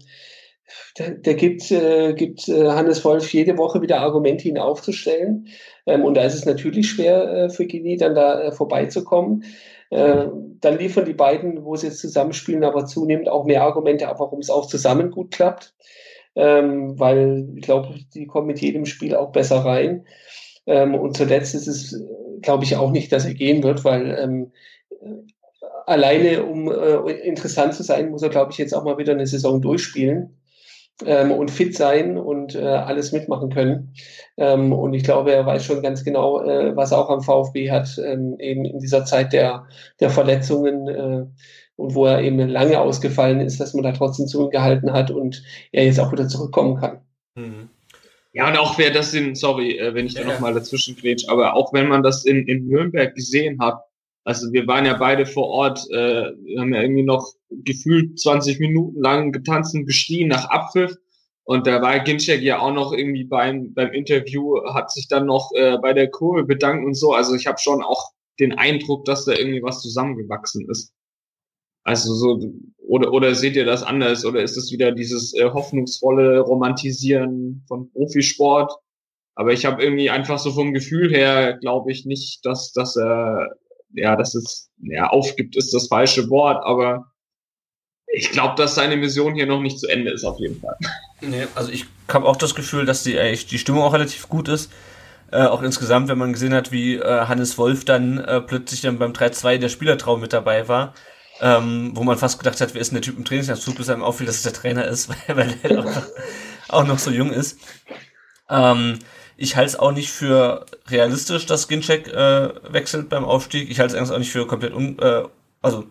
der, 0.99 1.11
der 1.11 1.35
gibt, 1.35 1.71
äh, 1.71 2.13
gibt 2.15 2.49
äh, 2.49 2.69
Hannes 2.69 3.05
Wolf 3.05 3.33
jede 3.33 3.57
Woche 3.59 3.83
wieder 3.83 4.01
Argumente, 4.01 4.49
ihn 4.49 4.59
aufzustellen. 4.59 5.49
Ähm, 5.87 6.05
und 6.05 6.15
da 6.15 6.25
ist 6.25 6.35
es 6.35 6.45
natürlich 6.45 6.89
schwer 6.89 7.33
äh, 7.33 7.51
für 7.51 7.67
Gini, 7.67 7.97
dann 7.97 8.15
da 8.15 8.43
äh, 8.43 8.53
vorbeizukommen. 8.53 9.45
Äh, 9.91 10.27
dann 10.61 10.79
liefern 10.79 11.05
die 11.05 11.15
beiden, 11.15 11.65
wo 11.65 11.77
sie 11.77 11.89
jetzt 11.89 12.01
zusammenspielen, 12.01 12.65
aber 12.65 12.87
zunehmend 12.87 13.29
auch 13.29 13.45
mehr 13.45 13.63
Argumente, 13.63 14.07
warum 14.17 14.41
es 14.41 14.51
auch 14.51 14.67
zusammen 14.67 15.11
gut 15.11 15.31
klappt. 15.31 15.75
Ähm, 16.37 16.99
weil 16.99 17.49
ich 17.57 17.63
glaube, 17.63 17.95
die 18.15 18.27
kommen 18.27 18.47
mit 18.47 18.61
jedem 18.61 18.87
Spiel 18.87 19.17
auch 19.17 19.33
besser 19.33 19.65
rein. 19.65 20.07
Ähm, 20.67 20.95
und 20.95 21.17
zuletzt 21.17 21.55
ist 21.55 21.67
es, 21.67 22.03
glaube 22.43 22.65
ich, 22.65 22.77
auch 22.77 22.91
nicht, 22.91 23.11
dass 23.11 23.25
er 23.25 23.35
gehen 23.35 23.63
wird, 23.63 23.85
weil 23.85 24.17
ähm, 24.21 24.53
alleine, 25.87 26.45
um 26.45 26.71
äh, 26.71 27.13
interessant 27.13 27.75
zu 27.75 27.83
sein, 27.83 28.11
muss 28.11 28.23
er, 28.23 28.29
glaube 28.29 28.53
ich, 28.53 28.59
jetzt 28.59 28.75
auch 28.75 28.85
mal 28.85 28.99
wieder 28.99 29.13
eine 29.13 29.27
Saison 29.27 29.63
durchspielen 29.63 30.37
ähm, 31.05 31.31
und 31.31 31.51
fit 31.51 31.77
sein 31.77 32.19
und 32.19 32.55
äh, 32.55 32.65
alles 32.65 33.13
mitmachen 33.13 33.51
können. 33.51 33.95
Ähm, 34.37 34.73
und 34.73 34.95
ich 34.95 35.05
glaube, 35.05 35.33
er 35.33 35.47
weiß 35.47 35.65
schon 35.65 35.83
ganz 35.83 36.05
genau, 36.05 36.43
äh, 36.43 36.75
was 36.77 36.93
er 36.93 36.99
auch 36.99 37.11
am 37.11 37.23
VfB 37.23 37.71
hat, 37.71 37.99
ähm, 38.05 38.37
eben 38.39 38.65
in 38.65 38.79
dieser 38.81 39.05
Zeit 39.05 39.33
der, 39.33 39.67
der 40.01 40.11
Verletzungen 40.11 40.89
äh, 40.89 41.27
und 41.77 41.95
wo 41.95 42.07
er 42.07 42.23
eben 42.23 42.39
lange 42.49 42.81
ausgefallen 42.81 43.41
ist, 43.41 43.61
dass 43.61 43.75
man 43.75 43.85
da 43.85 43.93
trotzdem 43.93 44.27
zu 44.27 44.43
ihm 44.43 44.51
gehalten 44.51 44.93
hat 44.93 45.11
und 45.11 45.43
er 45.73 45.85
jetzt 45.85 46.01
auch 46.01 46.13
wieder 46.13 46.29
zurückkommen 46.29 46.77
kann. 46.81 47.01
Mhm. 47.35 47.69
Ja, 48.33 48.49
und 48.49 48.59
auch 48.59 48.77
wer 48.77 48.91
das 48.91 49.15
in, 49.15 49.35
sorry, 49.35 49.79
äh, 49.79 49.95
wenn 49.95 50.07
ich 50.07 50.15
da 50.15 50.21
ja, 50.21 50.27
nochmal 50.27 50.53
dazwischen 50.53 50.97
grätsch, 50.97 51.27
aber 51.29 51.55
auch 51.55 51.73
wenn 51.73 51.89
man 51.89 52.03
das 52.03 52.25
in, 52.25 52.47
in 52.47 52.67
Nürnberg 52.67 53.15
gesehen 53.15 53.59
hat, 53.61 53.81
also 54.25 54.53
wir 54.53 54.67
waren 54.67 54.85
ja 54.85 54.95
beide 54.95 55.25
vor 55.25 55.47
Ort, 55.47 55.89
äh, 55.91 56.25
haben 56.59 56.75
ja 56.75 56.83
irgendwie 56.83 57.05
noch 57.05 57.33
gefühlt 57.49 58.19
20 58.19 58.59
Minuten 58.59 59.01
lang 59.01 59.31
getanzt 59.31 59.75
und 59.75 59.87
geschrien 59.87 60.29
nach 60.29 60.51
Abpfiff. 60.51 60.97
Und 61.45 61.69
da 61.69 61.81
war 61.81 62.01
Ginczek 62.01 62.43
ja 62.43 62.59
auch 62.59 62.75
noch 62.75 62.93
irgendwie 62.93 63.23
beim, 63.23 63.73
beim 63.73 63.93
Interview, 63.93 64.57
hat 64.75 64.91
sich 64.91 65.07
dann 65.07 65.27
noch 65.27 65.53
äh, 65.55 65.79
bei 65.79 65.93
der 65.93 66.11
Kurve 66.11 66.43
bedankt 66.43 66.85
und 66.85 66.95
so. 66.95 67.13
Also 67.13 67.37
ich 67.37 67.47
habe 67.47 67.59
schon 67.59 67.83
auch 67.83 68.11
den 68.41 68.59
Eindruck, 68.59 69.05
dass 69.05 69.25
da 69.27 69.33
irgendwie 69.33 69.63
was 69.63 69.81
zusammengewachsen 69.81 70.69
ist. 70.69 70.93
Also 71.87 72.15
so, 72.15 72.53
oder, 72.79 73.13
oder 73.13 73.35
seht 73.35 73.55
ihr 73.55 73.65
das 73.65 73.85
anders? 73.85 74.25
Oder 74.25 74.43
ist 74.43 74.57
es 74.57 74.73
wieder 74.73 74.91
dieses 74.91 75.35
äh, 75.35 75.45
hoffnungsvolle 75.45 76.41
Romantisieren 76.41 77.65
von 77.69 77.91
Profisport? 77.93 78.73
Aber 79.37 79.53
ich 79.53 79.67
habe 79.67 79.83
irgendwie 79.83 80.11
einfach 80.11 80.39
so 80.39 80.51
vom 80.51 80.75
Gefühl 80.75 81.15
her, 81.15 81.59
glaube 81.59 81.93
ich 81.93 82.05
nicht, 82.05 82.45
dass, 82.45 82.73
dass 82.73 82.97
er 82.97 83.51
ja, 83.95 84.17
das 84.17 84.35
ist, 84.35 84.71
ja, 84.83 85.09
aufgibt 85.09 85.57
ist 85.57 85.73
das 85.73 85.87
falsche 85.89 86.29
Wort, 86.29 86.65
aber 86.65 87.13
ich 88.09 88.31
glaube, 88.31 88.55
dass 88.57 88.75
seine 88.75 88.97
Mission 88.97 89.35
hier 89.35 89.47
noch 89.47 89.61
nicht 89.61 89.79
zu 89.79 89.89
Ende 89.89 90.11
ist, 90.11 90.25
auf 90.25 90.41
jeden 90.41 90.61
Fall. 90.61 90.77
Nee, 91.21 91.47
also 91.55 91.71
ich 91.71 91.87
habe 92.09 92.27
auch 92.27 92.37
das 92.37 92.55
Gefühl, 92.55 92.85
dass 92.85 93.03
die, 93.03 93.15
äh, 93.15 93.37
die 93.37 93.59
Stimmung 93.59 93.83
auch 93.83 93.95
relativ 93.95 94.29
gut 94.29 94.49
ist. 94.49 94.73
Äh, 95.33 95.47
auch 95.47 95.63
insgesamt, 95.63 96.09
wenn 96.09 96.19
man 96.19 96.33
gesehen 96.33 96.55
hat, 96.55 96.73
wie 96.73 96.97
äh, 96.97 97.27
Hannes 97.27 97.59
Wolf 97.59 97.85
dann 97.85 98.19
äh, 98.19 98.41
plötzlich 98.41 98.81
dann 98.81 98.99
beim 98.99 99.13
3-2 99.13 99.59
der 99.59 99.69
Spielertraum 99.69 100.21
mit 100.21 100.33
dabei 100.33 100.69
war, 100.69 100.95
ähm, 101.41 101.93
wo 101.95 102.05
man 102.05 102.19
fast 102.19 102.39
gedacht 102.39 102.61
hat, 102.61 102.75
wer 102.75 102.81
ist 102.81 102.91
denn 102.91 102.97
der 102.97 103.03
Typ 103.03 103.19
im 103.19 103.25
Trainingsanzug, 103.25 103.77
bis 103.77 103.89
einem 103.89 104.03
auffiel, 104.03 104.27
dass 104.27 104.37
es 104.37 104.43
der 104.43 104.53
Trainer 104.53 104.87
ist, 104.87 105.09
weil, 105.29 105.37
weil 105.37 105.55
er 105.63 105.85
auch, 105.85 106.03
auch 106.69 106.87
noch 106.87 106.99
so 106.99 107.11
jung 107.11 107.33
ist. 107.33 107.59
Ähm, 108.49 108.99
ich 109.37 109.57
halte 109.57 109.71
es 109.71 109.79
auch 109.79 109.93
nicht 109.93 110.11
für 110.11 110.65
realistisch, 110.89 111.47
dass 111.47 111.69
Ginchek 111.69 112.09
äh, 112.09 112.51
wechselt 112.73 113.09
beim 113.09 113.25
Aufstieg. 113.25 113.71
Ich 113.71 113.81
halte 113.81 113.95
es 113.95 113.99
eigentlich 113.99 114.15
auch 114.15 114.19
nicht 114.19 114.33
für 114.33 114.47
komplett 114.47 114.73
un, 114.73 114.99
äh, 114.99 115.25
also 115.61 115.85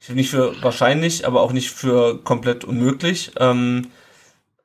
ich 0.00 0.14
nicht 0.14 0.30
für 0.30 0.62
wahrscheinlich, 0.62 1.26
aber 1.26 1.40
auch 1.40 1.52
nicht 1.52 1.70
für 1.70 2.22
komplett 2.22 2.64
unmöglich. 2.64 3.32
Ähm, 3.38 3.90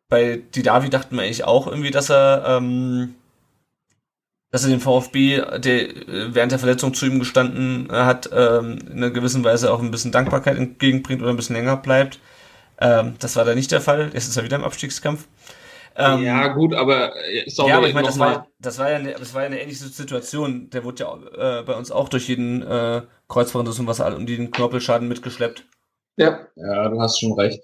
bei 0.09 0.41
Didavi 0.55 0.89
dachten 0.89 1.15
wir 1.15 1.23
eigentlich 1.23 1.45
auch 1.45 1.67
irgendwie, 1.67 1.91
dass 1.91 2.09
er, 2.09 2.43
ähm, 2.45 3.15
dass 4.51 4.63
er 4.63 4.69
den 4.69 4.79
VfB, 4.79 5.41
der 5.59 5.89
äh, 5.89 6.33
während 6.33 6.51
der 6.51 6.59
Verletzung 6.59 6.93
zu 6.93 7.05
ihm 7.05 7.19
gestanden 7.19 7.87
hat, 7.91 8.29
ähm, 8.33 8.79
in 8.89 8.97
einer 8.97 9.11
gewissen 9.11 9.43
Weise 9.43 9.71
auch 9.71 9.81
ein 9.81 9.91
bisschen 9.91 10.11
Dankbarkeit 10.11 10.57
entgegenbringt 10.57 11.21
oder 11.21 11.31
ein 11.31 11.35
bisschen 11.35 11.55
länger 11.55 11.77
bleibt. 11.77 12.19
Ähm, 12.79 13.15
das 13.19 13.35
war 13.35 13.45
da 13.45 13.55
nicht 13.55 13.71
der 13.71 13.81
Fall. 13.81 14.09
Jetzt 14.13 14.27
ist 14.27 14.37
er 14.37 14.43
wieder 14.43 14.55
im 14.55 14.63
Abstiegskampf. 14.63 15.27
Ähm, 15.95 16.23
ja, 16.23 16.47
gut, 16.47 16.73
aber 16.73 17.13
äh, 17.27 17.49
sorry, 17.49 17.69
Ja, 17.69 17.77
aber 17.77 17.87
ich 17.89 17.93
meine, 17.93 18.07
das 18.07 18.17
war, 18.17 18.47
das, 18.59 18.79
war 18.79 18.89
ja 18.89 18.97
eine, 18.97 19.13
das 19.13 19.33
war 19.33 19.41
ja 19.41 19.47
eine 19.47 19.61
ähnliche 19.61 19.83
Situation. 19.83 20.69
Der 20.69 20.83
wurde 20.83 21.03
ja 21.03 21.59
äh, 21.59 21.63
bei 21.63 21.75
uns 21.75 21.91
auch 21.91 22.07
durch 22.07 22.29
jeden 22.29 22.61
äh, 22.61 23.01
Kreuzbandriss 23.27 23.79
und 23.79 23.87
was 23.87 23.99
und 23.99 24.25
den 24.27 24.51
Knorpelschaden 24.51 25.07
mitgeschleppt. 25.07 25.65
Ja. 26.15 26.47
Ja, 26.55 26.89
du 26.89 27.01
hast 27.01 27.19
schon 27.19 27.33
recht. 27.33 27.61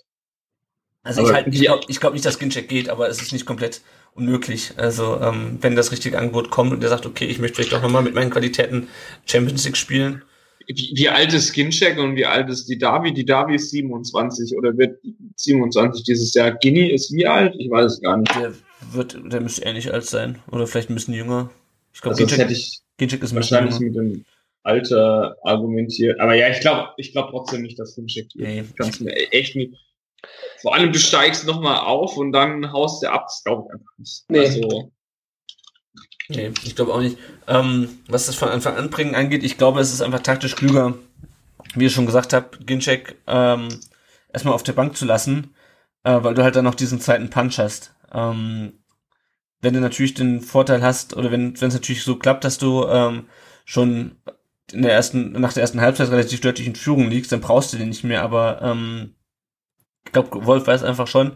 Also 1.03 1.21
aber 1.21 1.29
ich, 1.29 1.35
halt, 1.35 1.47
ich 1.47 1.61
glaube 1.61 1.85
glaub 1.87 2.13
nicht, 2.13 2.25
dass 2.25 2.35
Skincheck 2.35 2.67
geht, 2.67 2.89
aber 2.89 3.07
es 3.07 3.21
ist 3.21 3.31
nicht 3.31 3.45
komplett 3.45 3.81
unmöglich. 4.15 4.71
Also 4.77 5.19
ähm, 5.21 5.59
wenn 5.61 5.75
das 5.75 5.91
richtige 5.91 6.17
Angebot 6.17 6.49
kommt 6.49 6.73
und 6.73 6.81
der 6.81 6.89
sagt, 6.89 7.05
okay, 7.05 7.25
ich 7.25 7.39
möchte 7.39 7.55
vielleicht 7.55 7.73
doch 7.73 7.81
nochmal 7.81 8.01
mit 8.01 8.15
meinen 8.15 8.31
Qualitäten 8.31 8.87
Champions 9.25 9.65
League 9.65 9.77
spielen, 9.77 10.23
wie, 10.67 10.93
wie 10.95 11.09
alt 11.09 11.33
ist 11.33 11.49
Skincheck 11.49 11.97
und 11.99 12.15
wie 12.15 12.25
alt 12.25 12.49
ist 12.49 12.67
die 12.67 12.77
Davi? 12.77 13.13
Die 13.13 13.25
Davi 13.25 13.55
ist 13.55 13.69
27 13.69 14.57
oder 14.57 14.75
wird 14.77 14.99
27 15.35 16.03
dieses 16.03 16.33
Jahr. 16.33 16.51
Guinea 16.51 16.93
ist 16.93 17.13
wie 17.13 17.27
alt? 17.27 17.55
Ich 17.57 17.69
weiß 17.69 17.93
es 17.93 18.01
gar 18.01 18.17
nicht. 18.17 18.33
Der 18.35 18.53
wird, 18.91 19.17
der 19.31 19.41
müsste 19.41 19.63
ähnlich 19.63 19.93
alt 19.93 20.05
sein. 20.05 20.39
Oder 20.51 20.65
vielleicht 20.65 20.89
ein 20.89 20.95
bisschen 20.95 21.13
jünger. 21.13 21.51
Ich 21.93 22.01
glaube, 22.01 22.17
also 22.17 22.25
Ginchek, 22.25 22.49
ich 22.49 22.79
Ginchek 22.97 23.23
ist 23.23 23.35
wahrscheinlich 23.35 23.79
mit 23.79 23.95
dem 23.95 24.25
Alter 24.63 25.37
argumentiert. 25.43 26.19
Aber 26.19 26.33
ja, 26.33 26.49
ich 26.49 26.61
glaube 26.61 26.89
ich 26.97 27.11
glaube 27.11 27.29
trotzdem 27.31 27.61
nicht, 27.61 27.77
dass 27.77 27.95
Ginchek 27.95 28.29
nee. 28.35 28.63
kannst 28.75 29.01
mir 29.01 29.15
echt 29.31 29.55
nicht. 29.55 29.75
Vor 30.61 30.73
allem, 30.73 30.91
du 30.91 30.99
steigst 30.99 31.45
nochmal 31.45 31.79
auf 31.79 32.17
und 32.17 32.31
dann 32.31 32.71
haust 32.71 33.03
du 33.03 33.11
ab. 33.11 33.25
Das 33.27 33.43
glaube 33.43 33.67
ich 33.67 33.73
einfach 33.73 33.97
nicht. 33.97 34.25
Nee. 34.29 34.39
Also, 34.39 34.91
Nee, 36.27 36.51
ich 36.63 36.75
glaube 36.75 36.93
auch 36.93 37.01
nicht. 37.01 37.17
Ähm, 37.47 37.99
was 38.07 38.25
das 38.25 38.35
von 38.35 38.49
Anfang 38.49 38.75
an 38.77 38.89
bringen 38.89 39.15
angeht, 39.15 39.43
ich 39.43 39.57
glaube, 39.57 39.79
es 39.79 39.93
ist 39.93 40.01
einfach 40.01 40.21
taktisch 40.21 40.55
klüger, 40.55 40.95
wie 41.75 41.85
ich 41.85 41.93
schon 41.93 42.07
gesagt 42.07 42.33
habe, 42.33 42.57
Ginchek 42.65 43.17
ähm, 43.27 43.69
erstmal 44.33 44.55
auf 44.55 44.63
der 44.63 44.73
Bank 44.73 44.97
zu 44.97 45.05
lassen, 45.05 45.53
äh, 46.03 46.23
weil 46.23 46.33
du 46.33 46.43
halt 46.43 46.55
dann 46.55 46.65
noch 46.65 46.75
diesen 46.75 46.99
zweiten 46.99 47.29
Punch 47.29 47.59
hast. 47.59 47.93
Ähm, 48.11 48.73
wenn 49.61 49.73
du 49.73 49.81
natürlich 49.81 50.13
den 50.15 50.41
Vorteil 50.41 50.81
hast, 50.81 51.15
oder 51.15 51.31
wenn 51.31 51.53
es 51.53 51.61
natürlich 51.61 52.03
so 52.03 52.17
klappt, 52.17 52.43
dass 52.43 52.57
du 52.57 52.85
ähm, 52.87 53.27
schon 53.65 54.17
in 54.71 54.81
der 54.81 54.93
ersten, 54.93 55.31
nach 55.33 55.53
der 55.53 55.61
ersten 55.61 55.81
Halbzeit 55.81 56.09
relativ 56.09 56.41
deutlich 56.41 56.67
in 56.67 56.75
Führung 56.75 57.09
liegst, 57.09 57.31
dann 57.31 57.41
brauchst 57.41 57.73
du 57.73 57.77
den 57.77 57.89
nicht 57.89 58.03
mehr, 58.03 58.23
aber 58.23 58.61
ähm, 58.61 59.14
ich 60.05 60.11
glaube, 60.11 60.45
Wolf 60.45 60.67
weiß 60.67 60.83
einfach 60.83 61.07
schon, 61.07 61.33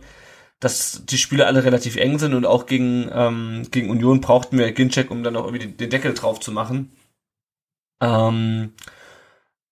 dass 0.60 1.06
die 1.06 1.18
Spiele 1.18 1.46
alle 1.46 1.64
relativ 1.64 1.96
eng 1.96 2.20
sind 2.20 2.34
und 2.34 2.46
auch 2.46 2.66
gegen, 2.66 3.10
ähm, 3.14 3.68
gegen 3.72 3.90
Union 3.90 4.22
brauchten 4.22 4.58
wir 4.58 4.72
Gincheck, 4.72 5.10
um 5.10 5.24
dann 5.24 5.36
auch 5.38 5.46
irgendwie 5.46 5.68
den, 5.68 5.90
Deckel 5.90 6.14
drauf 6.14 6.40
zu 6.40 6.52
machen. 6.52 6.92
Ähm, 8.02 8.74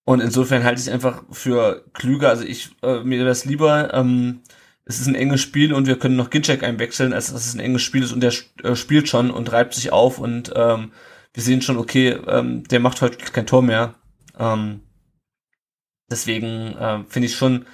und 0.05 0.21
insofern 0.21 0.63
halte 0.63 0.79
ich 0.79 0.87
es 0.87 0.93
einfach 0.93 1.23
für 1.31 1.83
klüger. 1.93 2.29
Also 2.29 2.45
ich, 2.45 2.69
äh, 2.81 3.03
mir 3.03 3.19
wäre 3.19 3.29
es 3.29 3.43
lieber, 3.43 3.93
ähm, 3.93 4.41
es 4.85 5.01
ist 5.01 5.07
ein 5.07 5.15
enges 5.15 5.41
Spiel 5.41 5.73
und 5.73 5.85
wir 5.85 5.99
können 5.99 6.15
noch 6.15 6.29
Gincheck 6.29 6.63
einwechseln, 6.63 7.11
als 7.11 7.33
dass 7.33 7.45
es 7.45 7.53
ein 7.53 7.59
enges 7.59 7.81
Spiel 7.81 8.03
ist 8.03 8.13
und 8.13 8.21
der 8.21 8.33
äh, 8.63 8.75
spielt 8.75 9.09
schon 9.09 9.31
und 9.31 9.51
reibt 9.51 9.73
sich 9.73 9.91
auf 9.91 10.19
und 10.19 10.53
ähm, 10.55 10.93
wir 11.33 11.43
sehen 11.43 11.61
schon, 11.61 11.77
okay, 11.77 12.11
ähm, 12.27 12.63
der 12.63 12.79
macht 12.79 13.01
heute 13.01 13.17
kein 13.17 13.45
Tor 13.45 13.61
mehr. 13.61 13.95
Ähm, 14.39 14.79
deswegen 16.09 16.77
äh, 16.77 17.03
finde 17.09 17.25
ich 17.25 17.35
schon, 17.35 17.65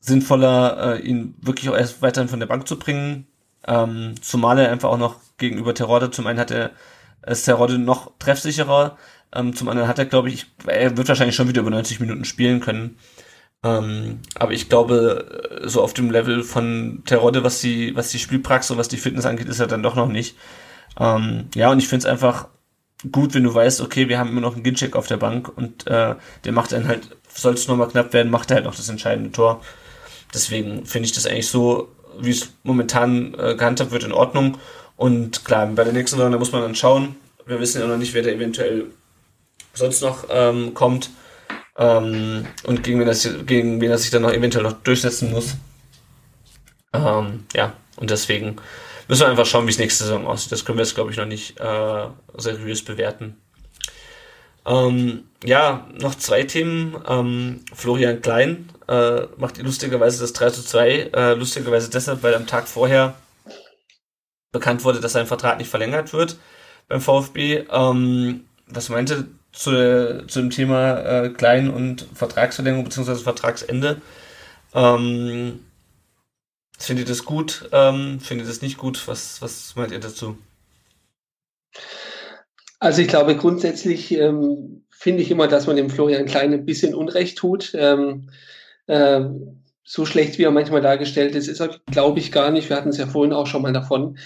sinnvoller, 0.00 0.96
äh, 0.96 1.00
ihn 1.00 1.34
wirklich 1.40 1.68
auch 1.68 1.76
erst 1.76 2.02
weiterhin 2.02 2.28
von 2.28 2.40
der 2.40 2.46
Bank 2.46 2.68
zu 2.68 2.78
bringen. 2.78 3.26
Ähm, 3.66 4.14
zumal 4.20 4.58
er 4.58 4.70
einfach 4.70 4.88
auch 4.88 4.98
noch 4.98 5.16
gegenüber 5.36 5.74
Terodde, 5.74 6.10
zum 6.10 6.26
einen 6.26 6.38
hat 6.38 6.50
er 6.50 6.70
ist 7.26 7.44
Terodde 7.44 7.78
noch 7.78 8.12
treffsicherer, 8.18 8.96
ähm, 9.34 9.54
zum 9.54 9.68
anderen 9.68 9.88
hat 9.88 9.98
er, 9.98 10.06
glaube 10.06 10.28
ich, 10.30 10.46
er 10.66 10.96
wird 10.96 11.08
wahrscheinlich 11.08 11.36
schon 11.36 11.48
wieder 11.48 11.60
über 11.60 11.70
90 11.70 12.00
Minuten 12.00 12.24
spielen 12.24 12.60
können. 12.60 12.96
Ähm, 13.64 14.20
aber 14.36 14.52
ich 14.52 14.68
glaube, 14.68 15.60
so 15.64 15.82
auf 15.82 15.92
dem 15.92 16.10
Level 16.10 16.42
von 16.44 17.02
Terodde, 17.04 17.44
was 17.44 17.60
die, 17.60 17.94
was 17.96 18.10
die 18.10 18.18
Spielpraxis 18.18 18.70
und 18.70 18.78
was 18.78 18.88
die 18.88 18.96
Fitness 18.96 19.26
angeht, 19.26 19.48
ist 19.48 19.60
er 19.60 19.66
dann 19.66 19.82
doch 19.82 19.96
noch 19.96 20.08
nicht. 20.08 20.36
Ähm, 20.98 21.48
ja, 21.54 21.70
und 21.70 21.78
ich 21.78 21.88
finde 21.88 22.06
es 22.06 22.10
einfach 22.10 22.48
gut, 23.12 23.34
wenn 23.34 23.44
du 23.44 23.54
weißt, 23.54 23.80
okay, 23.80 24.08
wir 24.08 24.18
haben 24.18 24.30
immer 24.30 24.40
noch 24.40 24.54
einen 24.54 24.62
Gincheck 24.64 24.96
auf 24.96 25.06
der 25.06 25.16
Bank 25.18 25.48
und 25.56 25.86
äh, 25.86 26.14
der 26.44 26.52
macht 26.52 26.72
dann 26.72 26.88
halt, 26.88 27.16
soll 27.32 27.54
es 27.54 27.68
nochmal 27.68 27.88
knapp 27.88 28.12
werden, 28.12 28.30
macht 28.30 28.50
er 28.50 28.56
halt 28.56 28.64
noch 28.64 28.74
das 28.74 28.88
entscheidende 28.88 29.32
Tor. 29.32 29.60
Deswegen 30.34 30.84
finde 30.86 31.06
ich 31.06 31.12
das 31.12 31.26
eigentlich 31.26 31.48
so, 31.48 31.88
wie 32.18 32.30
es 32.30 32.52
momentan 32.62 33.34
äh, 33.34 33.54
gehandhabt 33.54 33.90
wird, 33.90 34.04
in 34.04 34.12
Ordnung. 34.12 34.58
Und 34.96 35.44
klar, 35.44 35.66
bei 35.66 35.84
der 35.84 35.92
nächsten 35.92 36.20
Runde 36.20 36.38
muss 36.38 36.52
man 36.52 36.62
dann 36.62 36.74
schauen. 36.74 37.16
Wir 37.46 37.60
wissen 37.60 37.80
ja 37.80 37.86
noch 37.86 37.96
nicht, 37.96 38.14
wer 38.14 38.22
da 38.22 38.30
eventuell 38.30 38.86
sonst 39.72 40.02
noch 40.02 40.24
ähm, 40.30 40.74
kommt 40.74 41.10
ähm, 41.78 42.46
und 42.64 42.82
gegen 42.82 42.98
wen, 42.98 43.06
das, 43.06 43.28
gegen 43.46 43.80
wen 43.80 43.90
er 43.90 43.98
sich 43.98 44.10
dann 44.10 44.22
noch 44.22 44.32
eventuell 44.32 44.64
noch 44.64 44.82
durchsetzen 44.82 45.30
muss. 45.30 45.54
Ähm, 46.92 47.44
ja, 47.54 47.72
und 47.96 48.10
deswegen 48.10 48.56
müssen 49.06 49.22
wir 49.22 49.28
einfach 49.28 49.46
schauen, 49.46 49.66
wie 49.66 49.70
es 49.70 49.78
nächste 49.78 50.04
Saison 50.04 50.26
aussieht. 50.26 50.52
Das 50.52 50.64
können 50.64 50.78
wir 50.78 50.84
jetzt, 50.84 50.94
glaube 50.94 51.10
ich, 51.10 51.16
noch 51.16 51.26
nicht 51.26 51.58
äh, 51.60 52.06
seriös 52.36 52.84
bewerten. 52.84 53.36
Ähm, 54.68 55.24
ja, 55.44 55.86
noch 55.98 56.14
zwei 56.14 56.42
Themen. 56.44 56.96
Ähm, 57.08 57.64
Florian 57.74 58.20
Klein 58.20 58.68
äh, 58.86 59.22
macht 59.38 59.58
lustigerweise 59.58 60.20
das 60.20 60.32
3 60.34 60.50
zu 60.50 60.62
2, 60.62 61.10
äh, 61.14 61.34
lustigerweise 61.34 61.90
deshalb, 61.90 62.22
weil 62.22 62.34
am 62.34 62.46
Tag 62.46 62.68
vorher 62.68 63.14
bekannt 64.52 64.84
wurde, 64.84 65.00
dass 65.00 65.12
sein 65.12 65.26
Vertrag 65.26 65.58
nicht 65.58 65.70
verlängert 65.70 66.12
wird 66.12 66.38
beim 66.88 67.00
VfB. 67.00 67.64
Ähm, 67.70 68.44
was 68.66 68.88
meinte 68.90 69.28
zu, 69.52 70.26
zu 70.26 70.40
dem 70.40 70.50
Thema 70.50 70.98
äh, 70.98 71.30
Klein 71.30 71.70
und 71.70 72.06
Vertragsverlängerung 72.14 72.84
bzw. 72.84 73.16
Vertragsende? 73.16 74.02
Ähm, 74.74 75.64
findet 76.78 77.08
ihr 77.08 77.12
das 77.12 77.24
gut? 77.24 77.68
Ähm, 77.72 78.20
findet 78.20 78.46
ihr 78.46 78.50
das 78.50 78.62
nicht 78.62 78.78
gut? 78.78 79.06
Was, 79.08 79.40
was 79.40 79.76
meint 79.76 79.92
ihr 79.92 80.00
dazu? 80.00 80.36
Also 82.78 83.02
ich 83.02 83.08
glaube 83.08 83.36
grundsätzlich 83.36 84.12
ähm, 84.12 84.84
finde 84.90 85.22
ich 85.22 85.30
immer, 85.30 85.48
dass 85.48 85.66
man 85.66 85.76
dem 85.76 85.90
Florian 85.90 86.26
Klein 86.26 86.52
ein 86.52 86.64
bisschen 86.64 86.94
Unrecht 86.94 87.38
tut. 87.38 87.72
Ähm, 87.74 88.30
äh, 88.86 89.20
so 89.84 90.04
schlecht, 90.04 90.38
wie 90.38 90.42
er 90.42 90.50
manchmal 90.50 90.82
dargestellt 90.82 91.34
ist, 91.34 91.48
ist 91.48 91.60
er, 91.60 91.70
glaube 91.90 92.18
ich, 92.18 92.30
gar 92.30 92.50
nicht. 92.50 92.68
Wir 92.68 92.76
hatten 92.76 92.90
es 92.90 92.98
ja 92.98 93.06
vorhin 93.06 93.32
auch 93.32 93.46
schon 93.46 93.62
mal 93.62 93.72
davon. 93.72 94.18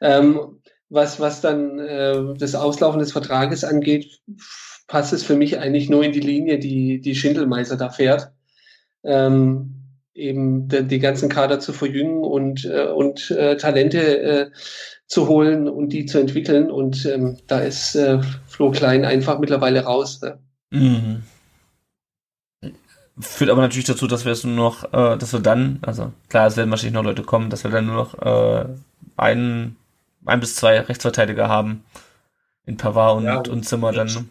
Ähm, 0.00 0.60
was, 0.88 1.20
was 1.20 1.40
dann 1.40 1.78
äh, 1.80 2.34
das 2.38 2.54
Auslaufen 2.54 3.00
des 3.00 3.12
Vertrages 3.12 3.64
angeht, 3.64 4.20
passt 4.86 5.12
es 5.12 5.22
für 5.22 5.36
mich 5.36 5.58
eigentlich 5.58 5.90
nur 5.90 6.04
in 6.04 6.12
die 6.12 6.20
Linie, 6.20 6.58
die, 6.58 7.00
die 7.00 7.14
Schindelmeiser 7.14 7.76
da 7.76 7.90
fährt. 7.90 8.30
Ähm, 9.04 9.74
eben 10.14 10.68
die, 10.68 10.98
ganzen 10.98 11.28
Kader 11.28 11.60
zu 11.60 11.72
verjüngen 11.72 12.24
und, 12.24 12.64
äh, 12.64 12.86
und 12.86 13.30
äh, 13.30 13.56
Talente 13.56 14.20
äh, 14.20 14.50
zu 15.08 15.26
holen 15.26 15.68
und 15.68 15.88
die 15.88 16.06
zu 16.06 16.20
entwickeln. 16.20 16.70
Und 16.70 17.04
ähm, 17.06 17.38
da 17.46 17.60
ist 17.60 17.96
äh, 17.96 18.20
Flo 18.46 18.70
Klein 18.70 19.04
einfach 19.04 19.38
mittlerweile 19.38 19.84
raus. 19.84 20.20
Ne? 20.22 20.38
Mhm. 20.70 21.22
Führt 23.20 23.50
aber 23.50 23.62
natürlich 23.62 23.86
dazu, 23.86 24.06
dass 24.06 24.24
wir 24.24 24.32
es 24.32 24.44
nur 24.44 24.54
noch, 24.54 24.84
äh, 24.92 25.16
dass 25.16 25.32
wir 25.32 25.40
dann, 25.40 25.78
also 25.82 26.12
klar, 26.28 26.46
es 26.46 26.56
werden 26.56 26.70
wahrscheinlich 26.70 26.94
noch 26.94 27.02
Leute 27.02 27.22
kommen, 27.22 27.50
dass 27.50 27.64
wir 27.64 27.70
dann 27.70 27.86
nur 27.86 27.96
noch 27.96 28.14
äh, 28.22 28.66
einen, 29.16 29.76
ein 30.24 30.40
bis 30.40 30.54
zwei 30.54 30.78
Rechtsverteidiger 30.78 31.48
haben 31.48 31.84
in 32.66 32.76
Pavard 32.76 33.16
und, 33.16 33.24
ja, 33.24 33.38
und 33.38 33.64
Zimmer 33.64 33.92
dann. 33.92 34.06
Ne? 34.06 34.24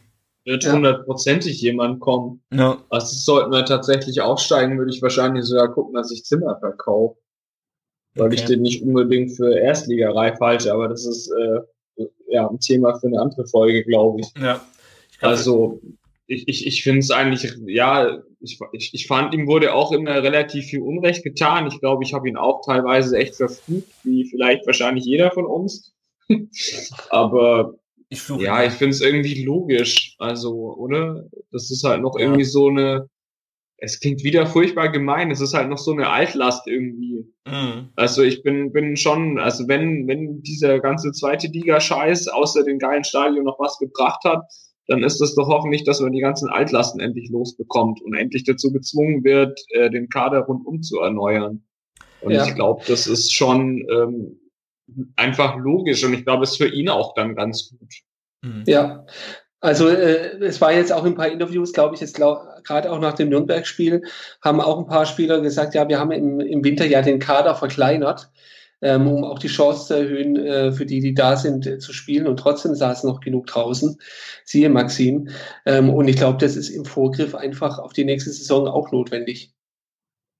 Wird 0.46 0.72
hundertprozentig 0.72 1.60
ja. 1.62 1.72
jemand 1.72 2.00
kommen. 2.00 2.42
Ja. 2.54 2.78
Also 2.90 3.16
sollten 3.18 3.52
wir 3.52 3.66
tatsächlich 3.66 4.22
aufsteigen, 4.22 4.78
würde 4.78 4.92
ich 4.94 5.02
wahrscheinlich 5.02 5.44
sogar 5.44 5.74
gucken, 5.74 5.96
dass 5.96 6.12
ich 6.12 6.24
Zimmer 6.24 6.58
verkaufe. 6.60 7.18
Weil 8.18 8.28
okay. 8.28 8.36
ich 8.36 8.46
den 8.46 8.62
nicht 8.62 8.84
unbedingt 8.84 9.36
für 9.36 9.58
Erstligareif 9.58 10.40
halte, 10.40 10.74
aber 10.74 10.88
das 10.88 11.06
ist 11.06 11.32
äh, 11.32 12.06
ja 12.30 12.48
ein 12.48 12.60
Thema 12.60 12.98
für 13.00 13.08
eine 13.08 13.22
andere 13.22 13.46
Folge, 13.48 13.84
glaube 13.84 14.22
ich. 14.22 14.28
Ja. 14.42 14.62
Ich 15.12 15.24
also 15.24 15.82
ich, 16.28 16.48
ich, 16.48 16.68
ich 16.68 16.84
finde 16.84 17.00
es 17.00 17.12
eigentlich, 17.12 17.50
ja, 17.66 18.22
ich, 18.42 18.60
ich, 18.74 18.94
ich 18.94 19.08
fand, 19.08 19.34
ihm 19.34 19.48
wurde 19.48 19.74
auch 19.74 19.92
immer 19.92 20.22
relativ 20.22 20.66
viel 20.66 20.82
Unrecht 20.82 21.24
getan. 21.24 21.68
Ich 21.68 21.80
glaube, 21.80 22.04
ich 22.04 22.14
habe 22.14 22.28
ihn 22.28 22.38
auch 22.38 22.62
teilweise 22.66 23.18
echt 23.18 23.36
verflucht, 23.36 23.88
wie 24.04 24.26
vielleicht 24.26 24.66
wahrscheinlich 24.68 25.06
jeder 25.06 25.32
von 25.32 25.46
uns. 25.46 25.94
Aber 27.10 27.76
ich 28.10 28.28
ja, 28.40 28.64
ich 28.66 28.74
finde 28.74 28.92
es 28.92 29.02
irgendwie 29.02 29.44
logisch. 29.44 30.16
Also, 30.20 30.76
oder? 30.76 31.26
Das 31.52 31.72
ist 31.72 31.84
halt 31.84 32.02
noch 32.02 32.18
ja. 32.18 32.26
irgendwie 32.26 32.46
so 32.46 32.68
eine, 32.68 33.10
es 33.78 34.00
klingt 34.00 34.24
wieder 34.24 34.48
furchtbar 34.48 34.90
gemein. 34.90 35.30
Es 35.30 35.40
ist 35.40 35.54
halt 35.54 35.70
noch 35.70 35.78
so 35.78 35.92
eine 35.92 36.10
Altlast 36.10 36.68
irgendwie. 36.68 37.32
Mhm. 37.46 37.90
Also 37.96 38.24
ich 38.24 38.42
bin, 38.42 38.72
bin 38.72 38.98
schon, 38.98 39.38
also 39.38 39.68
wenn, 39.68 40.08
wenn 40.08 40.42
dieser 40.42 40.80
ganze 40.80 41.12
zweite 41.12 41.48
Liga-Scheiß 41.48 42.28
außer 42.28 42.64
den 42.64 42.80
geilen 42.80 43.04
Stadion 43.04 43.46
noch 43.46 43.60
was 43.60 43.78
gebracht 43.78 44.24
hat, 44.24 44.44
dann 44.88 45.04
ist 45.04 45.22
es 45.22 45.36
doch 45.36 45.48
hoffentlich, 45.48 45.84
dass 45.84 46.00
man 46.00 46.12
die 46.12 46.22
ganzen 46.22 46.50
Altlasten 46.50 47.02
endlich 47.02 47.30
losbekommt 47.30 48.02
und 48.02 48.16
endlich 48.16 48.46
dazu 48.46 48.72
gezwungen 48.72 49.24
wird, 49.24 49.60
äh, 49.70 49.90
den 49.90 50.10
Kader 50.10 50.40
rundum 50.40 50.82
zu 50.82 51.00
erneuern. 51.00 51.64
Und 52.22 52.32
ja. 52.32 52.46
ich 52.46 52.56
glaube, 52.56 52.84
das 52.88 53.06
ist 53.06 53.34
schon 53.34 53.86
ähm, 53.92 54.40
einfach 55.16 55.58
logisch 55.58 56.04
und 56.04 56.14
ich 56.14 56.24
glaube, 56.24 56.44
es 56.44 56.52
ist 56.52 56.58
für 56.58 56.70
ihn 56.70 56.90
auch 56.90 57.14
dann 57.14 57.36
ganz 57.36 57.70
gut. 57.70 57.94
Mhm. 58.42 58.64
Ja, 58.66 59.06
also 59.60 59.88
äh, 59.90 60.38
es 60.40 60.62
war 60.62 60.72
jetzt 60.72 60.94
auch 60.94 61.04
in 61.04 61.14
ein 61.14 61.18
paar 61.18 61.30
Interviews, 61.30 61.74
glaube 61.74 61.96
ich, 61.96 62.02
jetzt 62.02 62.16
gerade 62.68 62.92
auch 62.92 63.00
nach 63.00 63.14
dem 63.14 63.30
Nürnberg-Spiel, 63.30 64.04
haben 64.42 64.62
auch 64.62 64.78
ein 64.78 64.88
paar 64.88 65.06
Spieler 65.06 65.42
gesagt, 65.42 65.74
ja, 65.74 65.88
wir 65.88 66.00
haben 66.00 66.12
im, 66.12 66.40
im 66.40 66.64
Winter 66.64 66.86
ja 66.86 67.02
den 67.02 67.20
Kader 67.20 67.56
verkleinert 67.56 68.30
ähm, 68.82 69.08
um 69.08 69.24
auch 69.24 69.40
die 69.40 69.48
Chance 69.48 69.88
zu 69.88 69.94
erhöhen, 69.96 70.36
äh, 70.36 70.72
für 70.72 70.86
die, 70.86 71.00
die 71.00 71.14
da 71.14 71.36
sind, 71.36 71.66
äh, 71.66 71.80
zu 71.80 71.94
spielen. 71.94 72.28
Und 72.28 72.38
trotzdem 72.38 72.76
saß 72.76 73.04
noch 73.04 73.20
genug 73.22 73.48
draußen. 73.48 73.98
Siehe 74.44 74.70
Maxim. 74.70 75.30
Ähm, 75.66 75.90
und 75.90 76.08
ich 76.08 76.18
glaube, 76.18 76.38
das 76.40 76.56
ist 76.56 76.70
im 76.70 76.86
Vorgriff 76.86 77.36
einfach 77.36 77.80
auf 77.80 77.94
die 77.94 78.06
nächste 78.06 78.32
Saison 78.32 78.68
auch 78.68 78.92
notwendig. 78.92 79.54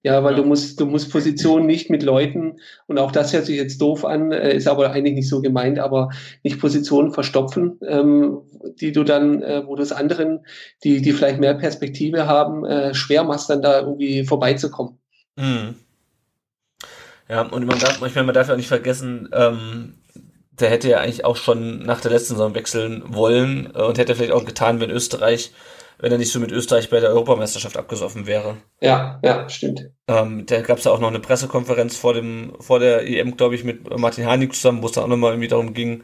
Ja, 0.04 0.24
weil 0.24 0.36
ja. 0.36 0.42
du 0.42 0.48
musst, 0.48 0.80
du 0.80 0.86
musst 0.86 1.12
Positionen 1.12 1.66
nicht 1.66 1.90
mit 1.90 2.04
Leuten, 2.04 2.60
und 2.86 2.98
auch 3.00 3.12
das 3.12 3.34
hört 3.34 3.46
sich 3.46 3.58
jetzt 3.58 3.82
doof 3.82 4.06
an, 4.06 4.32
äh, 4.32 4.56
ist 4.56 4.68
aber 4.68 4.92
eigentlich 4.92 5.16
nicht 5.16 5.30
so 5.30 5.42
gemeint, 5.42 5.80
aber 5.80 6.10
nicht 6.44 6.60
Positionen 6.60 7.12
verstopfen, 7.12 7.80
ähm, 7.86 8.42
die 8.80 8.92
du 8.92 9.04
dann, 9.04 9.42
äh, 9.42 9.64
wo 9.66 9.76
du 9.76 9.84
es 9.84 9.92
anderen, 9.92 10.46
die, 10.84 11.02
die 11.02 11.14
vielleicht 11.14 11.40
mehr 11.40 11.56
Perspektive 11.56 12.28
haben, 12.28 12.64
äh, 12.66 12.94
schwer 12.94 13.24
machst, 13.24 13.50
dann 13.50 13.62
da 13.62 13.82
irgendwie 13.82 14.24
vorbeizukommen. 14.24 14.98
Mhm. 15.36 15.76
Ja, 17.30 17.42
und 17.42 17.66
man 17.66 17.80
darf, 17.80 18.00
manchmal, 18.00 18.24
man 18.24 18.36
darf 18.36 18.48
ja 18.48 18.54
auch 18.54 18.58
nicht 18.58 18.70
vergessen, 18.70 19.30
ähm, 19.34 19.96
der 20.52 20.70
hätte 20.70 20.90
ja 20.90 21.00
eigentlich 21.00 21.26
auch 21.26 21.36
schon 21.36 21.80
nach 21.80 22.02
der 22.02 22.12
letzten 22.12 22.36
Saison 22.36 22.56
wechseln 22.56 23.04
wollen 23.08 23.70
äh, 23.76 23.82
und 23.82 23.98
hätte 23.98 24.16
vielleicht 24.16 24.32
auch 24.32 24.46
getan, 24.46 24.80
wenn 24.80 24.90
Österreich, 24.90 25.52
wenn 26.00 26.12
er 26.12 26.18
nicht 26.18 26.32
so 26.32 26.40
mit 26.40 26.52
Österreich 26.52 26.90
bei 26.90 27.00
der 27.00 27.10
Europameisterschaft 27.10 27.78
abgesoffen 27.78 28.28
wäre. 28.28 28.58
Ja, 28.82 29.20
ja, 29.24 29.50
stimmt. 29.50 29.90
Ähm, 30.08 30.46
da 30.46 30.62
gab 30.62 30.78
es 30.78 30.84
ja 30.84 30.92
auch 30.92 31.00
noch 31.00 31.08
eine 31.08 31.20
Pressekonferenz 31.20 31.98
vor 31.98 32.14
dem, 32.14 32.54
vor 32.60 32.80
der 32.80 33.08
EM, 33.08 33.36
glaube 33.38 33.56
ich, 33.56 33.64
mit 33.64 33.98
Martin 33.98 34.26
Harnik 34.26 34.54
zusammen, 34.54 34.82
wo 34.82 34.88
es 34.88 34.94
dann 34.94 35.04
auch 35.04 35.10
nochmal 35.10 35.32
irgendwie 35.32 35.48
darum 35.48 35.74
ging, 35.74 36.04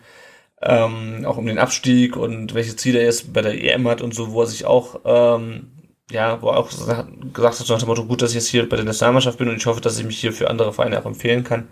ähm, 0.61 1.25
auch 1.25 1.37
um 1.37 1.45
den 1.45 1.59
Abstieg 1.59 2.15
und 2.17 2.53
welche 2.53 2.75
Ziele 2.75 2.99
er 2.99 3.05
jetzt 3.05 3.33
bei 3.33 3.41
der 3.41 3.61
EM 3.61 3.87
hat 3.87 4.01
und 4.01 4.15
so, 4.15 4.31
wo 4.31 4.41
er 4.41 4.47
sich 4.47 4.65
auch 4.65 5.01
ähm, 5.05 5.73
ja, 6.11 6.41
wo 6.41 6.49
er 6.49 6.57
auch 6.57 6.69
gesagt 6.69 7.59
hat, 7.59 7.65
so 7.65 7.73
nach 7.73 7.81
dem 7.81 7.87
Motto, 7.87 8.05
gut, 8.05 8.21
dass 8.21 8.31
ich 8.31 8.35
jetzt 8.35 8.47
hier 8.47 8.67
bei 8.67 8.75
der 8.75 8.85
Nationalmannschaft 8.85 9.37
bin 9.37 9.49
und 9.49 9.57
ich 9.57 9.65
hoffe, 9.65 9.81
dass 9.81 9.97
ich 9.97 10.05
mich 10.05 10.19
hier 10.19 10.33
für 10.33 10.49
andere 10.49 10.73
Vereine 10.73 10.99
auch 10.99 11.05
empfehlen 11.05 11.43
kann. 11.43 11.69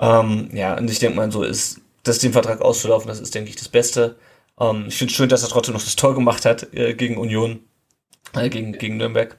Ähm, 0.00 0.50
ja, 0.52 0.76
und 0.76 0.90
ich 0.90 0.98
denke 0.98 1.16
mal, 1.16 1.30
so 1.30 1.42
ist, 1.42 1.80
das 2.02 2.18
den 2.18 2.32
Vertrag 2.32 2.60
auszulaufen, 2.60 3.08
das 3.08 3.20
ist, 3.20 3.34
denke 3.34 3.50
ich, 3.50 3.56
das 3.56 3.68
Beste. 3.68 4.16
Ähm, 4.60 4.86
ich 4.88 4.96
finde 4.96 5.10
es 5.12 5.16
schön, 5.16 5.28
dass 5.28 5.42
er 5.42 5.48
trotzdem 5.48 5.74
noch 5.74 5.84
das 5.84 5.96
Tor 5.96 6.14
gemacht 6.14 6.44
hat 6.44 6.72
äh, 6.74 6.94
gegen 6.94 7.16
Union, 7.16 7.60
äh, 8.34 8.48
gegen, 8.48 8.72
gegen 8.72 8.96
Nürnberg. 8.96 9.38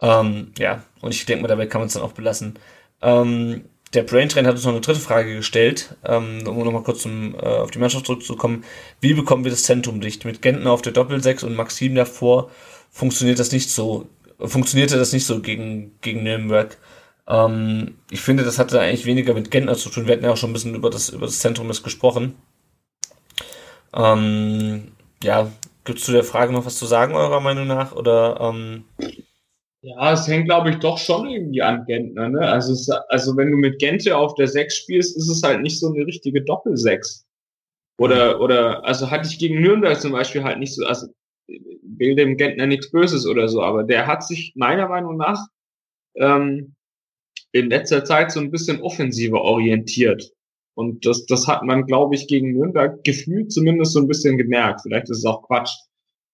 Ähm, 0.00 0.52
ja, 0.58 0.84
und 1.00 1.14
ich 1.14 1.24
denke 1.26 1.42
mal, 1.42 1.48
dabei 1.48 1.66
kann 1.66 1.80
man 1.80 1.88
es 1.88 1.94
dann 1.94 2.02
auch 2.02 2.12
belassen. 2.12 2.58
Ähm, 3.00 3.64
der 3.94 4.02
Braintrain 4.04 4.46
hat 4.46 4.54
uns 4.54 4.64
noch 4.64 4.72
eine 4.72 4.80
dritte 4.80 5.00
Frage 5.00 5.36
gestellt, 5.36 5.96
ähm, 6.04 6.46
um 6.46 6.58
nochmal 6.64 6.82
kurz 6.82 7.02
zum, 7.02 7.34
äh, 7.34 7.38
auf 7.38 7.70
die 7.70 7.78
Mannschaft 7.78 8.06
zurückzukommen. 8.06 8.64
Wie 9.00 9.14
bekommen 9.14 9.44
wir 9.44 9.50
das 9.50 9.64
Zentrum 9.64 10.00
dicht? 10.00 10.24
Mit 10.24 10.40
Gentner 10.42 10.72
auf 10.72 10.82
der 10.82 10.92
Doppelsechs 10.92 11.42
und 11.44 11.54
Maxim 11.54 11.94
davor 11.94 12.50
funktioniert 12.90 13.38
das 13.38 13.52
nicht 13.52 13.70
so, 13.70 14.08
funktionierte 14.38 14.96
das 14.96 15.12
nicht 15.12 15.26
so 15.26 15.40
gegen, 15.40 15.98
gegen 16.00 16.22
Nürnberg. 16.22 16.78
Ähm, 17.28 17.98
ich 18.10 18.20
finde, 18.22 18.44
das 18.44 18.58
hatte 18.58 18.80
eigentlich 18.80 19.06
weniger 19.06 19.34
mit 19.34 19.50
Gentner 19.50 19.76
zu 19.76 19.90
tun. 19.90 20.06
Wir 20.06 20.14
hatten 20.14 20.24
ja 20.24 20.32
auch 20.32 20.36
schon 20.36 20.50
ein 20.50 20.54
bisschen 20.54 20.74
über 20.74 20.90
das, 20.90 21.10
über 21.10 21.26
das 21.26 21.40
Zentrum 21.40 21.68
des 21.68 21.82
gesprochen. 21.82 22.34
Ähm, 23.94 24.92
ja, 25.22 25.50
gibt 25.84 25.98
es 25.98 26.04
zu 26.04 26.12
der 26.12 26.24
Frage 26.24 26.52
noch 26.52 26.66
was 26.66 26.78
zu 26.78 26.86
sagen, 26.86 27.14
eurer 27.14 27.40
Meinung 27.40 27.66
nach? 27.66 27.94
Oder, 27.94 28.38
ähm, 28.40 28.84
ja, 29.82 30.12
es 30.12 30.28
hängt, 30.28 30.46
glaube 30.46 30.70
ich, 30.70 30.76
doch 30.76 30.98
schon 30.98 31.28
irgendwie 31.28 31.62
an 31.62 31.84
Gentner. 31.86 32.28
Ne? 32.28 32.40
Also, 32.40 32.72
es, 32.72 32.88
also 33.08 33.36
wenn 33.36 33.50
du 33.50 33.56
mit 33.56 33.80
Gente 33.80 34.16
auf 34.16 34.34
der 34.34 34.46
6 34.46 34.76
spielst, 34.76 35.16
ist 35.16 35.28
es 35.28 35.42
halt 35.42 35.60
nicht 35.60 35.78
so 35.78 35.92
eine 35.92 36.06
richtige 36.06 36.42
Doppel-6. 36.42 37.24
Oder, 37.98 38.40
oder, 38.40 38.84
also 38.84 39.10
hatte 39.10 39.28
ich 39.28 39.38
gegen 39.38 39.60
Nürnberg 39.60 40.00
zum 40.00 40.12
Beispiel 40.12 40.42
halt 40.42 40.58
nicht 40.58 40.74
so, 40.74 40.84
also 40.86 41.08
will 41.46 42.14
dem 42.14 42.36
Gentner 42.36 42.66
nichts 42.66 42.90
Böses 42.90 43.26
oder 43.26 43.48
so, 43.48 43.62
aber 43.62 43.84
der 43.84 44.06
hat 44.06 44.26
sich 44.26 44.52
meiner 44.56 44.88
Meinung 44.88 45.16
nach 45.16 45.46
ähm, 46.14 46.74
in 47.52 47.68
letzter 47.68 48.04
Zeit 48.04 48.32
so 48.32 48.40
ein 48.40 48.50
bisschen 48.50 48.80
offensiver 48.80 49.42
orientiert. 49.42 50.32
Und 50.74 51.04
das, 51.04 51.26
das 51.26 51.46
hat 51.46 51.62
man, 51.62 51.86
glaube 51.86 52.14
ich, 52.14 52.28
gegen 52.28 52.52
Nürnberg 52.52 53.04
gefühlt 53.04 53.52
zumindest 53.52 53.92
so 53.92 54.00
ein 54.00 54.08
bisschen 54.08 54.38
gemerkt. 54.38 54.82
Vielleicht 54.82 55.10
ist 55.10 55.18
es 55.18 55.24
auch 55.24 55.42
Quatsch. 55.42 55.72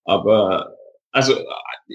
Aber 0.05 0.75
also 1.11 1.33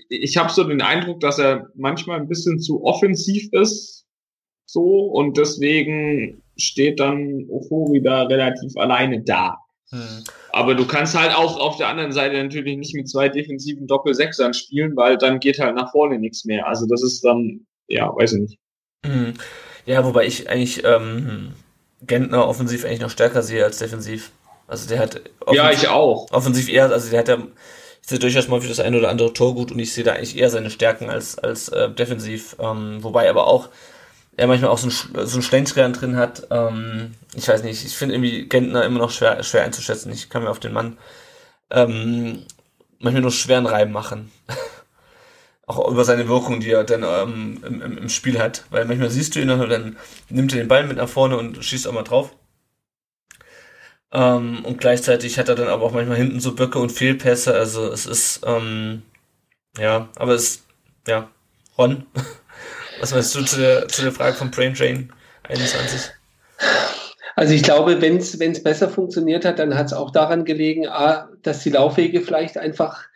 ich 0.09 0.37
habe 0.37 0.51
so 0.53 0.65
den 0.65 0.83
Eindruck, 0.83 1.21
dass 1.21 1.39
er 1.39 1.69
manchmal 1.75 2.21
ein 2.21 2.29
bisschen 2.29 2.59
zu 2.61 2.85
offensiv 2.85 3.49
ist. 3.53 4.05
So, 4.67 4.83
und 4.83 5.37
deswegen 5.37 6.43
steht 6.57 7.01
dann 7.01 7.47
Ofori 7.49 8.03
da 8.03 8.25
relativ 8.25 8.77
alleine 8.77 9.23
da. 9.23 9.59
Hm. 9.91 10.25
Aber 10.53 10.75
du 10.75 10.87
kannst 10.87 11.19
halt 11.19 11.35
auch 11.35 11.59
auf 11.59 11.77
der 11.77 11.89
anderen 11.89 12.13
Seite 12.13 12.43
natürlich 12.43 12.77
nicht 12.77 12.95
mit 12.95 13.09
zwei 13.09 13.29
defensiven 13.29 13.87
Doppel-Sechsern 13.87 14.55
spielen, 14.55 14.97
weil 14.97 15.17
dann 15.17 15.41
geht 15.41 15.59
halt 15.59 15.77
nach 15.77 15.93
vorne 15.93 16.19
nichts 16.19 16.45
mehr. 16.45 16.67
Also 16.67 16.87
das 16.87 17.03
ist 17.03 17.25
dann, 17.25 17.67
ja, 17.89 18.09
weiß 18.15 18.33
ich 18.35 18.41
nicht. 18.41 18.59
Hm. 19.05 19.35
Ja, 19.87 20.05
wobei 20.05 20.27
ich 20.27 20.49
eigentlich 20.49 20.83
ähm, 20.85 21.53
Gentner 22.07 22.47
offensiv 22.47 22.85
eigentlich 22.85 23.01
noch 23.01 23.11
stärker 23.11 23.43
sehe 23.43 23.65
als 23.65 23.79
defensiv. 23.79 24.31
Also 24.67 24.89
der 24.89 24.99
hat 24.99 25.21
ja 25.53 25.71
ich 25.71 25.89
auch 25.89 26.31
offensiv 26.33 26.69
eher, 26.69 26.91
also 26.91 27.11
der 27.11 27.21
hat 27.21 27.29
ja 27.29 27.39
ich 28.03 28.09
sehe 28.09 28.19
durchaus 28.19 28.49
mal 28.49 28.61
für 28.61 28.69
das 28.69 28.81
eine 28.81 28.99
oder 28.99 29.09
andere 29.09 29.33
Tor 29.33 29.55
gut 29.55 29.73
und 29.73 29.79
ich 29.79 29.95
sehe 29.95 30.05
da 30.05 30.13
eigentlich 30.13 30.37
eher 30.37 30.51
seine 30.51 30.71
Stärken 30.71 31.11
als 31.11 31.39
als 31.39 31.69
äh, 31.69 31.91
defensiv. 31.91 32.57
Ähm, 32.59 32.99
wobei 33.03 33.29
aber 33.29 33.47
auch 33.47 33.69
er 34.37 34.47
manchmal 34.47 34.71
auch 34.71 34.79
so 34.79 34.89
ein, 34.89 35.27
so 35.27 35.39
ein 35.39 35.43
Schlendrian 35.43 35.93
drin 35.93 36.17
hat. 36.17 36.49
Ähm, 36.51 37.15
ich 37.35 37.49
weiß 37.49 37.63
nicht, 37.63 37.85
ich 37.85 37.97
finde 37.97 38.15
irgendwie 38.15 38.49
Gentner 38.49 38.85
immer 38.85 38.99
noch 38.99 39.11
schwer, 39.11 39.43
schwer 39.43 39.65
einzuschätzen. 39.65 40.13
Ich 40.13 40.29
kann 40.29 40.43
mir 40.43 40.51
auf 40.51 40.61
den 40.61 40.73
Mann 40.73 40.99
ähm, 41.71 42.45
manchmal 42.99 43.23
nur 43.23 43.31
schweren 43.31 43.67
Reim 43.67 43.93
machen. 43.93 44.33
auch 45.67 45.91
über 45.91 46.05
seine 46.05 46.29
Wirkung, 46.29 46.61
die 46.61 46.71
er 46.71 46.85
dann 46.85 47.03
ähm, 47.03 47.63
im, 47.65 47.99
im, 47.99 48.09
Spiel 48.09 48.39
hat. 48.39 48.65
Weil 48.71 48.85
manchmal 48.85 49.11
siehst 49.11 49.35
du 49.35 49.41
ihn 49.41 49.51
und 49.51 49.69
dann 49.69 49.97
nimmt 50.29 50.53
er 50.53 50.59
den 50.59 50.69
Ball 50.69 50.87
mit 50.87 50.99
nach 50.99 51.09
vorne 51.09 51.37
und 51.37 51.65
schießt 51.65 51.89
auch 51.89 51.93
mal 51.93 52.03
drauf. 52.03 52.35
Ähm, 54.13 54.65
und 54.65 54.79
gleichzeitig 54.79 55.39
hat 55.39 55.49
er 55.49 55.55
dann 55.55 55.69
aber 55.69 55.85
auch 55.85 55.93
manchmal 55.93 56.19
hinten 56.19 56.41
so 56.41 56.55
Böcke 56.55 56.79
und 56.79 56.93
Fehlpässe. 56.93 57.55
Also 57.55 57.91
es 57.91 58.07
ist, 58.07 58.43
ähm, 58.47 59.03
ja, 59.79 60.09
aber 60.17 60.35
es, 60.35 60.63
ja, 61.09 61.31
Ron, 61.79 62.07
was 63.01 63.13
meinst 63.13 63.35
du 63.35 63.43
zu 63.43 63.59
der, 63.59 63.89
zu 63.89 64.03
der 64.03 64.13
Frage 64.13 64.37
von 64.37 64.51
Brain 64.51 64.75
Drain 64.75 65.13
21? 65.49 66.11
Also 67.37 67.53
ich 67.53 67.65
glaube, 67.65 68.01
wenn 68.01 68.19
es 68.19 68.63
besser 68.63 68.89
funktioniert 68.89 69.45
hat, 69.45 69.59
dann 69.59 69.77
hat 69.77 69.87
es 69.87 69.93
auch 69.93 70.13
daran 70.13 70.45
gelegen, 70.45 70.87
A, 70.87 71.29
dass 71.43 71.65
die 71.65 71.71
Laufwege 71.71 72.21
vielleicht 72.21 72.59
einfach 72.59 73.07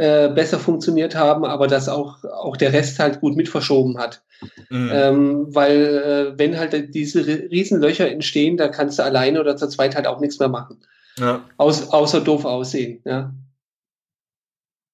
äh, 0.00 0.32
besser 0.34 0.58
funktioniert 0.58 1.14
haben, 1.14 1.44
aber 1.44 1.66
dass 1.66 1.90
auch, 1.90 2.24
auch 2.24 2.56
der 2.56 2.72
Rest 2.72 2.98
halt 2.98 3.20
gut 3.20 3.36
mit 3.36 3.50
verschoben 3.50 3.98
hat. 3.98 4.22
Mhm. 4.70 4.90
Ähm, 4.90 5.54
weil 5.54 6.32
äh, 6.34 6.38
wenn 6.38 6.58
halt 6.58 6.94
diese 6.94 7.26
Riesenlöcher 7.26 8.10
entstehen, 8.10 8.56
da 8.56 8.68
kannst 8.68 8.98
du 8.98 9.02
alleine 9.02 9.40
oder 9.40 9.58
zu 9.58 9.68
zweit 9.68 9.94
halt 9.94 10.06
auch 10.06 10.18
nichts 10.18 10.38
mehr 10.38 10.48
machen. 10.48 10.78
Ja. 11.18 11.44
Aus, 11.58 11.90
außer 11.90 12.22
doof 12.22 12.46
aussehen, 12.46 13.02
ja. 13.04 13.34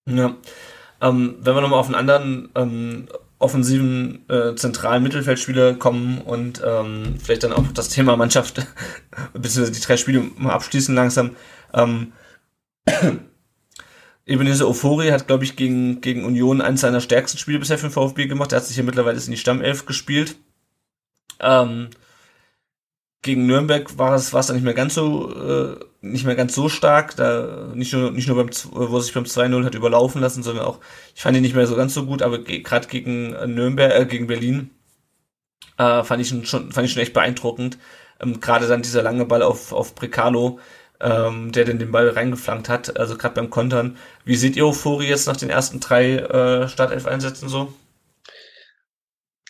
Ja. 0.08 0.34
Ähm, 1.00 1.36
wenn 1.40 1.54
wir 1.54 1.60
nochmal 1.60 1.78
auf 1.78 1.86
einen 1.86 1.94
anderen 1.94 2.48
ähm, 2.56 3.08
offensiven 3.38 4.28
äh, 4.28 4.56
zentralen 4.56 5.04
Mittelfeldspieler 5.04 5.74
kommen 5.74 6.20
und 6.20 6.60
ähm, 6.66 7.14
vielleicht 7.22 7.44
dann 7.44 7.52
auch 7.52 7.64
das 7.74 7.90
Thema 7.90 8.16
Mannschaft 8.16 8.56
beziehungsweise 9.34 9.70
die 9.70 9.86
drei 9.86 9.96
Spiele 9.98 10.24
mal 10.36 10.52
abschließen 10.52 10.96
langsam. 10.96 11.36
Ähm, 14.26 14.34
Ebenezer 14.34 14.68
Ofori 14.68 15.08
hat, 15.08 15.26
glaube 15.26 15.44
ich, 15.44 15.56
gegen, 15.56 16.00
gegen 16.00 16.24
Union 16.24 16.60
eines 16.60 16.80
seiner 16.80 17.00
stärksten 17.00 17.38
Spiele 17.38 17.58
bisher 17.58 17.78
für 17.78 17.88
den 17.88 17.92
VfB 17.92 18.26
gemacht. 18.26 18.52
Er 18.52 18.58
hat 18.58 18.66
sich 18.66 18.74
hier 18.74 18.84
mittlerweile 18.84 19.18
in 19.18 19.30
die 19.30 19.36
Stammelf 19.36 19.86
gespielt. 19.86 20.36
Ähm, 21.40 21.90
gegen 23.22 23.46
Nürnberg 23.46 23.98
war 23.98 24.14
es, 24.14 24.32
war 24.32 24.40
es 24.40 24.46
dann 24.46 24.56
nicht 24.56 24.64
mehr 24.64 24.74
ganz 24.74 24.94
so, 24.94 25.32
äh, 25.34 25.76
nicht 26.00 26.24
mehr 26.24 26.36
ganz 26.36 26.54
so 26.54 26.68
stark, 26.68 27.16
da 27.16 27.72
nicht 27.74 27.92
nur, 27.92 28.12
nicht 28.12 28.28
nur 28.28 28.36
beim, 28.36 28.50
wo 28.70 28.96
er 28.96 29.02
sich 29.02 29.14
beim 29.14 29.24
2-0 29.24 29.64
hat 29.64 29.74
überlaufen 29.74 30.20
lassen, 30.20 30.42
sondern 30.44 30.64
auch, 30.64 30.78
ich 31.14 31.22
fand 31.22 31.36
ihn 31.36 31.42
nicht 31.42 31.56
mehr 31.56 31.66
so 31.66 31.74
ganz 31.74 31.92
so 31.94 32.06
gut, 32.06 32.22
aber 32.22 32.38
gerade 32.38 32.86
gegen 32.86 33.30
Nürnberg, 33.54 33.92
äh, 33.92 34.06
gegen 34.06 34.28
Berlin, 34.28 34.70
äh, 35.78 36.04
fand 36.04 36.22
ich 36.22 36.28
schon, 36.28 36.72
fand 36.72 36.86
ich 36.86 36.92
schon 36.92 37.02
echt 37.02 37.14
beeindruckend. 37.14 37.78
Ähm, 38.20 38.40
gerade 38.40 38.68
dann 38.68 38.82
dieser 38.82 39.02
lange 39.02 39.24
Ball 39.26 39.42
auf, 39.42 39.72
auf 39.72 39.94
Precalo, 39.94 40.58
ähm, 41.00 41.52
der 41.52 41.64
denn 41.64 41.78
den 41.78 41.92
Ball 41.92 42.08
reingeflankt 42.08 42.68
hat, 42.68 42.98
also 42.98 43.16
gerade 43.16 43.34
beim 43.34 43.50
Kontern. 43.50 43.96
Wie 44.24 44.36
seht 44.36 44.56
ihr 44.56 44.66
Euphorie 44.66 45.08
jetzt 45.08 45.26
nach 45.26 45.36
den 45.36 45.50
ersten 45.50 45.80
drei 45.80 46.16
äh, 46.16 46.68
Startelf-Einsätzen 46.68 47.48
so? 47.48 47.72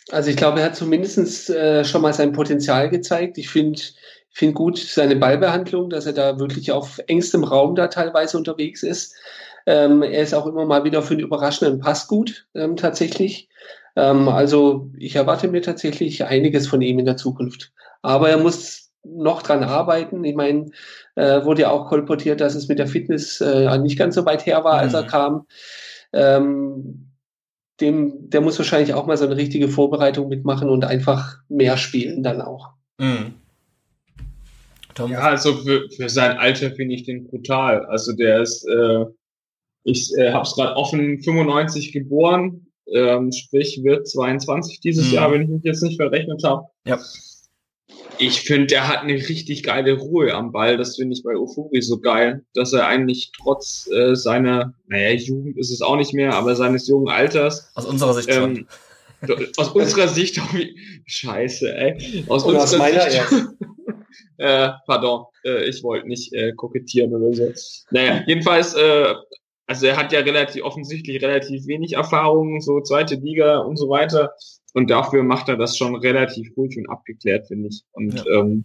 Also 0.09 0.29
ich 0.29 0.37
glaube, 0.37 0.59
er 0.59 0.67
hat 0.67 0.75
zumindest 0.75 1.49
äh, 1.49 1.83
schon 1.83 2.01
mal 2.01 2.13
sein 2.13 2.31
Potenzial 2.31 2.89
gezeigt. 2.89 3.37
Ich 3.37 3.49
finde 3.49 3.81
find 4.29 4.53
gut 4.55 4.77
seine 4.77 5.15
Ballbehandlung, 5.15 5.89
dass 5.89 6.05
er 6.05 6.13
da 6.13 6.39
wirklich 6.39 6.71
auf 6.71 6.99
engstem 7.07 7.43
Raum 7.43 7.75
da 7.75 7.87
teilweise 7.87 8.37
unterwegs 8.37 8.83
ist. 8.83 9.15
Ähm, 9.65 10.03
er 10.03 10.21
ist 10.21 10.33
auch 10.33 10.45
immer 10.45 10.65
mal 10.65 10.83
wieder 10.83 11.01
für 11.01 11.15
einen 11.15 11.23
überraschenden 11.23 11.79
Pass 11.79 12.07
gut, 12.07 12.47
ähm, 12.55 12.77
tatsächlich. 12.77 13.49
Ähm, 13.95 14.29
also 14.29 14.89
ich 14.97 15.15
erwarte 15.15 15.47
mir 15.47 15.61
tatsächlich 15.61 16.23
einiges 16.23 16.67
von 16.67 16.81
ihm 16.81 16.99
in 16.99 17.05
der 17.05 17.17
Zukunft. 17.17 17.73
Aber 18.01 18.29
er 18.29 18.37
muss 18.37 18.86
noch 19.15 19.41
dran 19.41 19.63
arbeiten. 19.63 20.23
Ich 20.23 20.35
meine, 20.35 20.67
äh, 21.15 21.43
wurde 21.43 21.63
ja 21.63 21.71
auch 21.71 21.87
kolportiert, 21.87 22.41
dass 22.41 22.55
es 22.55 22.67
mit 22.67 22.79
der 22.79 22.87
Fitness 22.87 23.41
äh, 23.41 23.77
nicht 23.79 23.97
ganz 23.97 24.15
so 24.15 24.25
weit 24.25 24.45
her 24.45 24.63
war, 24.63 24.79
als 24.79 24.93
er 24.93 25.03
mhm. 25.03 25.07
kam. 25.07 25.47
Ähm, 26.13 27.11
dem, 27.79 28.29
der 28.29 28.41
muss 28.41 28.57
wahrscheinlich 28.57 28.93
auch 28.93 29.05
mal 29.05 29.17
so 29.17 29.25
eine 29.25 29.37
richtige 29.37 29.67
Vorbereitung 29.67 30.29
mitmachen 30.29 30.69
und 30.69 30.83
einfach 30.83 31.37
mehr 31.47 31.77
spielen 31.77 32.23
dann 32.23 32.41
auch. 32.41 32.69
Mhm. 32.97 33.33
Ja, 35.09 35.19
also 35.19 35.53
für, 35.53 35.87
für 35.95 36.09
sein 36.09 36.37
Alter 36.37 36.71
finde 36.71 36.95
ich 36.95 37.03
den 37.03 37.27
brutal. 37.27 37.85
Also 37.85 38.13
der 38.13 38.41
ist, 38.41 38.67
äh, 38.67 39.05
ich 39.83 40.11
äh, 40.17 40.31
habe 40.31 40.43
es 40.43 40.55
gerade 40.55 40.75
offen 40.75 41.21
95 41.21 41.91
geboren, 41.91 42.65
ähm, 42.91 43.31
sprich 43.31 43.83
wird 43.83 44.07
22 44.07 44.79
dieses 44.79 45.09
mhm. 45.09 45.13
Jahr, 45.13 45.31
wenn 45.31 45.43
ich 45.43 45.49
mich 45.49 45.63
jetzt 45.63 45.83
nicht 45.83 45.97
verrechnet 46.01 46.43
habe. 46.43 46.65
Ja 46.87 46.99
ich 48.19 48.41
finde, 48.41 48.75
er 48.75 48.87
hat 48.87 48.99
eine 48.99 49.13
richtig 49.13 49.63
geile 49.63 49.93
Ruhe 49.93 50.33
am 50.33 50.51
Ball. 50.51 50.77
Das 50.77 50.95
finde 50.95 51.15
ich 51.15 51.23
bei 51.23 51.35
Ufuri 51.35 51.81
so 51.81 51.99
geil, 51.99 52.43
dass 52.53 52.73
er 52.73 52.87
eigentlich 52.87 53.31
trotz 53.41 53.89
äh, 53.91 54.15
seiner, 54.15 54.73
naja, 54.87 55.11
Jugend 55.11 55.57
ist 55.57 55.71
es 55.71 55.81
auch 55.81 55.95
nicht 55.95 56.13
mehr, 56.13 56.33
aber 56.33 56.55
seines 56.55 56.87
jungen 56.87 57.09
Alters. 57.09 57.71
Aus 57.75 57.85
unserer 57.85 58.13
Sicht 58.13 58.29
ähm, 58.29 58.67
schon. 59.25 59.47
Aus 59.57 59.69
unserer 59.69 60.07
Sicht, 60.07 60.37
wie, 60.53 60.77
scheiße, 61.05 61.75
ey. 61.75 62.23
Aus 62.27 62.43
Oder 62.45 62.61
unserer 62.61 62.83
aus 62.83 62.91
meiner 62.93 63.09
Sicht. 63.09 63.25
äh, 64.37 64.69
pardon, 64.85 65.25
äh, 65.43 65.67
ich 65.67 65.83
wollte 65.83 66.07
nicht 66.07 66.33
äh, 66.33 66.53
kokettieren 66.53 67.13
oder 67.15 67.33
so. 67.33 67.51
Naja, 67.91 68.23
jedenfalls, 68.27 68.75
äh, 68.75 69.13
also 69.65 69.87
er 69.87 69.97
hat 69.97 70.13
ja 70.13 70.19
relativ 70.19 70.63
offensichtlich 70.63 71.21
relativ 71.21 71.65
wenig 71.67 71.93
Erfahrung, 71.93 72.61
so 72.61 72.79
zweite 72.81 73.15
Liga 73.15 73.59
und 73.59 73.77
so 73.77 73.89
weiter. 73.89 74.31
Und 74.77 74.91
dafür 74.91 75.23
macht 75.23 75.49
er 75.49 75.57
das 75.57 75.75
schon 75.75 75.95
relativ 75.95 76.55
ruhig 76.55 76.77
und 76.77 76.87
abgeklärt, 76.87 77.47
finde 77.47 77.69
ich. 77.69 77.81
Und 77.93 78.13
ja. 78.13 78.41
ähm, 78.41 78.63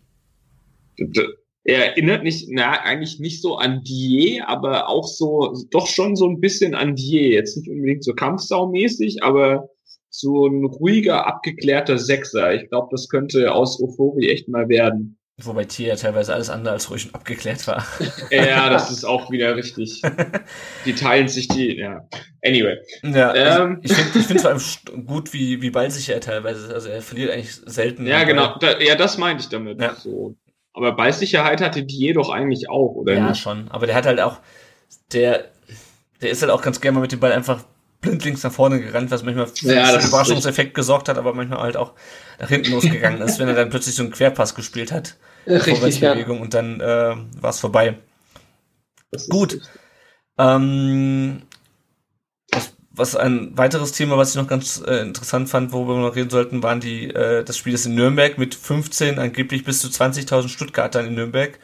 er 1.64 1.86
erinnert 1.86 2.22
nicht, 2.22 2.48
na, 2.50 2.72
eigentlich 2.82 3.18
nicht 3.18 3.40
so 3.40 3.56
an 3.56 3.82
Die, 3.82 4.42
aber 4.44 4.90
auch 4.90 5.06
so, 5.06 5.54
doch 5.70 5.86
schon 5.86 6.14
so 6.14 6.28
ein 6.28 6.38
bisschen 6.38 6.74
an 6.74 6.96
Die. 6.96 7.30
Jetzt 7.30 7.56
nicht 7.56 7.70
unbedingt 7.70 8.04
so 8.04 8.12
Kampfsau-mäßig, 8.12 9.22
aber 9.22 9.70
so 10.10 10.46
ein 10.46 10.66
ruhiger, 10.66 11.26
abgeklärter 11.26 11.96
Sechser. 11.96 12.56
Ich 12.56 12.68
glaube, 12.68 12.88
das 12.90 13.08
könnte 13.08 13.54
aus 13.54 13.82
Euphorie 13.82 14.28
echt 14.28 14.48
mal 14.48 14.68
werden. 14.68 15.16
Wobei 15.38 15.64
Tier 15.64 15.88
ja 15.88 15.96
teilweise 15.96 16.34
alles 16.34 16.50
andere 16.50 16.74
als 16.74 16.90
ruhig 16.90 17.06
und 17.06 17.14
abgeklärt 17.14 17.66
war. 17.66 17.86
Ja, 18.30 18.68
das 18.68 18.90
ist 18.90 19.04
auch 19.04 19.30
wieder 19.30 19.56
richtig. 19.56 20.02
Die 20.84 20.94
teilen 20.94 21.26
sich 21.26 21.48
die, 21.48 21.78
ja. 21.78 22.06
Anyway. 22.44 22.76
Ja, 23.02 23.34
ähm, 23.34 23.80
ich, 23.82 23.92
ich 23.92 24.26
finde 24.26 24.34
es 24.34 24.42
vor 24.42 24.50
allem 24.50 25.06
gut, 25.06 25.32
wie, 25.32 25.62
wie 25.62 25.70
ballsicher 25.70 26.14
er 26.14 26.20
teilweise 26.20 26.66
ist. 26.66 26.72
Also 26.72 26.88
er 26.90 27.00
verliert 27.00 27.30
eigentlich 27.30 27.54
selten. 27.54 28.06
Ja, 28.06 28.24
genau. 28.24 28.56
Da, 28.58 28.78
ja, 28.78 28.94
das 28.94 29.16
meinte 29.16 29.42
ich 29.42 29.48
damit. 29.48 29.80
Ja. 29.80 29.94
So. 29.94 30.36
Aber 30.74 30.92
Ballsicherheit 30.92 31.60
hatte 31.60 31.82
die 31.82 32.12
doch 32.12 32.30
eigentlich 32.30 32.68
auch, 32.68 32.94
oder 32.94 33.14
ja, 33.14 33.28
nicht? 33.28 33.40
Schon. 33.40 33.70
Aber 33.70 33.86
der 33.86 33.94
hat 33.94 34.06
halt 34.06 34.20
auch, 34.20 34.38
der, 35.12 35.46
der 36.20 36.30
ist 36.30 36.42
halt 36.42 36.52
auch 36.52 36.62
ganz 36.62 36.80
gerne 36.80 36.96
mal 36.96 37.02
mit 37.02 37.12
dem 37.12 37.20
Ball 37.20 37.32
einfach 37.32 37.64
blindlings 38.02 38.42
nach 38.42 38.52
vorne 38.52 38.80
gerannt, 38.80 39.10
was 39.10 39.22
manchmal 39.22 39.46
für 39.46 39.74
ja, 39.74 39.84
einen 39.84 40.06
Überraschungseffekt 40.06 40.74
gesorgt 40.74 41.08
hat, 41.08 41.16
aber 41.16 41.32
manchmal 41.32 41.60
halt 41.60 41.78
auch 41.78 41.92
nach 42.38 42.48
hinten 42.48 42.72
losgegangen 42.72 43.22
ist, 43.22 43.38
wenn 43.38 43.48
er 43.48 43.54
dann 43.54 43.70
plötzlich 43.70 43.94
so 43.94 44.02
einen 44.02 44.12
Querpass 44.12 44.54
gespielt 44.54 44.92
hat. 44.92 45.16
Richtig, 45.46 46.00
ja. 46.00 46.12
und 46.12 46.52
dann 46.52 46.80
äh, 46.80 47.14
war 47.40 47.50
es 47.50 47.60
vorbei. 47.60 47.98
Gut. 49.28 49.60
Ähm, 50.38 51.42
was, 52.50 52.74
was 52.90 53.16
ein 53.16 53.56
weiteres 53.56 53.92
Thema, 53.92 54.16
was 54.16 54.30
ich 54.30 54.36
noch 54.36 54.48
ganz 54.48 54.82
äh, 54.86 55.00
interessant 55.00 55.48
fand, 55.48 55.72
worüber 55.72 55.94
wir 55.94 56.02
noch 56.02 56.16
reden 56.16 56.30
sollten, 56.30 56.62
waren 56.62 56.80
die, 56.80 57.08
äh, 57.08 57.44
das 57.44 57.56
Spiel 57.56 57.74
ist 57.74 57.86
in 57.86 57.94
Nürnberg 57.94 58.38
mit 58.38 58.54
15, 58.54 59.18
angeblich 59.18 59.64
bis 59.64 59.80
zu 59.80 59.88
20.000 59.88 60.48
Stuttgartern 60.48 61.06
in 61.06 61.14
Nürnberg. 61.14 61.58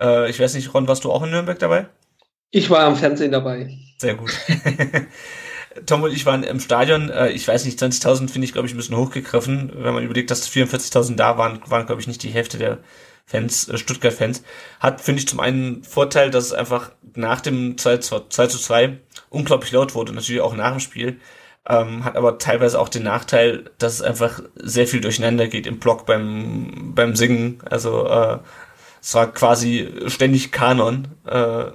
Äh, 0.00 0.30
ich 0.30 0.40
weiß 0.40 0.54
nicht, 0.54 0.72
Ron, 0.72 0.88
warst 0.88 1.04
du 1.04 1.12
auch 1.12 1.22
in 1.22 1.30
Nürnberg 1.30 1.58
dabei? 1.58 1.88
Ich 2.50 2.68
war 2.68 2.80
am 2.80 2.96
Fernsehen 2.96 3.32
dabei. 3.32 3.78
Sehr 3.98 4.14
gut. 4.14 4.32
Tom 5.86 6.02
und 6.02 6.12
ich 6.12 6.26
waren 6.26 6.42
im 6.42 6.60
Stadion. 6.60 7.10
Äh, 7.10 7.30
ich 7.30 7.46
weiß 7.46 7.64
nicht, 7.64 7.80
20.000 7.80 8.28
finde 8.30 8.44
ich, 8.46 8.52
glaube 8.52 8.66
ich, 8.68 8.74
ein 8.74 8.76
bisschen 8.76 8.96
hochgegriffen. 8.96 9.72
Wenn 9.74 9.94
man 9.94 10.04
überlegt, 10.04 10.30
dass 10.30 10.48
44.000 10.48 11.16
da 11.16 11.38
waren, 11.38 11.60
waren, 11.66 11.86
glaube 11.86 12.00
ich, 12.00 12.06
nicht 12.06 12.22
die 12.22 12.30
Hälfte 12.30 12.58
der 12.58 12.78
Fans, 13.26 13.68
äh, 13.68 13.78
Stuttgart-Fans. 13.78 14.42
Hat, 14.80 15.00
finde 15.00 15.20
ich, 15.20 15.28
zum 15.28 15.40
einen 15.40 15.82
Vorteil, 15.84 16.30
dass 16.30 16.46
es 16.46 16.52
einfach 16.52 16.92
nach 17.14 17.40
dem 17.40 17.78
2, 17.78 17.98
2 17.98 18.46
zu 18.46 18.58
2 18.58 18.98
unglaublich 19.28 19.72
laut 19.72 19.94
wurde, 19.94 20.12
natürlich 20.12 20.40
auch 20.40 20.54
nach 20.54 20.72
dem 20.72 20.80
Spiel. 20.80 21.20
Ähm, 21.68 22.04
hat 22.04 22.16
aber 22.16 22.38
teilweise 22.38 22.80
auch 22.80 22.88
den 22.88 23.02
Nachteil, 23.04 23.70
dass 23.78 23.94
es 23.94 24.02
einfach 24.02 24.42
sehr 24.56 24.86
viel 24.86 25.00
durcheinander 25.00 25.46
geht 25.46 25.66
im 25.66 25.78
Block 25.78 26.06
beim, 26.06 26.92
beim 26.94 27.14
Singen. 27.16 27.58
Also 27.68 28.06
äh, 28.06 28.38
Es 29.02 29.14
war 29.14 29.32
quasi 29.32 29.88
ständig 30.06 30.52
Kanon. 30.52 31.08
Äh, 31.26 31.66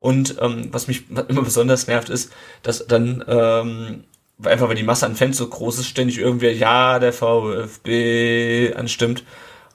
und 0.00 0.36
ähm, 0.40 0.68
was 0.72 0.88
mich 0.88 1.04
immer 1.28 1.42
besonders 1.42 1.86
nervt, 1.86 2.08
ist, 2.08 2.32
dass 2.62 2.86
dann 2.86 3.24
ähm, 3.26 4.04
einfach 4.42 4.68
weil 4.68 4.76
die 4.76 4.84
Masse 4.84 5.06
an 5.06 5.16
Fans 5.16 5.36
so 5.36 5.48
groß 5.48 5.80
ist, 5.80 5.88
ständig 5.88 6.18
irgendwer 6.18 6.54
ja 6.54 6.98
der 6.98 7.12
VfB 7.12 8.72
anstimmt. 8.74 9.24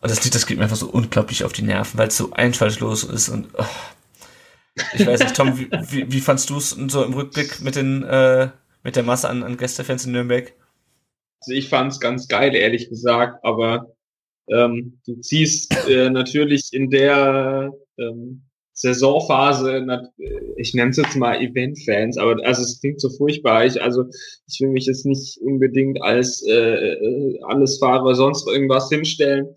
Und 0.01 0.11
das 0.11 0.23
Lied, 0.23 0.35
das 0.35 0.45
geht 0.45 0.57
mir 0.57 0.63
einfach 0.63 0.77
so 0.77 0.89
unglaublich 0.89 1.43
auf 1.43 1.53
die 1.53 1.61
Nerven, 1.61 1.97
weil 1.97 2.09
es 2.09 2.17
so 2.17 2.31
einfallslos 2.33 3.03
ist 3.03 3.29
und 3.29 3.47
oh. 3.57 3.65
ich 4.93 5.05
weiß 5.05 5.19
nicht, 5.21 5.35
Tom, 5.35 5.57
wie, 5.57 5.69
wie, 5.71 6.11
wie 6.11 6.19
fandst 6.19 6.49
du 6.49 6.57
es 6.57 6.71
so 6.71 7.03
im 7.03 7.13
Rückblick 7.13 7.61
mit 7.61 7.75
den 7.75 8.03
äh, 8.03 8.49
mit 8.83 8.95
der 8.97 9.03
Masse 9.03 9.29
an, 9.29 9.43
an 9.43 9.57
Gästefans 9.57 10.05
in 10.05 10.11
Nürnberg? 10.11 10.53
Also 11.41 11.53
ich 11.53 11.69
fand 11.69 11.91
es 11.91 11.99
ganz 11.99 12.27
geil, 12.27 12.53
ehrlich 12.55 12.89
gesagt, 12.89 13.43
aber 13.43 13.93
ähm, 14.49 14.99
du 15.05 15.15
ziehst 15.21 15.73
äh, 15.87 16.09
natürlich 16.09 16.73
in 16.73 16.89
der 16.89 17.73
ähm, 17.97 18.43
Saisonphase, 18.73 19.85
ich 20.57 20.73
nenne 20.73 20.89
es 20.91 20.97
jetzt 20.97 21.15
mal 21.15 21.39
Event-Fans, 21.39 22.17
aber 22.17 22.37
also 22.43 22.63
es 22.63 22.79
klingt 22.79 22.99
so 22.99 23.09
furchtbar. 23.09 23.65
Ich, 23.65 23.81
also 23.81 24.05
ich 24.47 24.59
will 24.59 24.69
mich 24.69 24.87
jetzt 24.87 25.05
nicht 25.05 25.37
unbedingt 25.41 26.01
als 26.01 26.43
äh, 26.47 27.39
alles 27.43 27.77
Fahrer 27.77 28.15
sonst 28.15 28.47
irgendwas 28.47 28.89
hinstellen. 28.89 29.47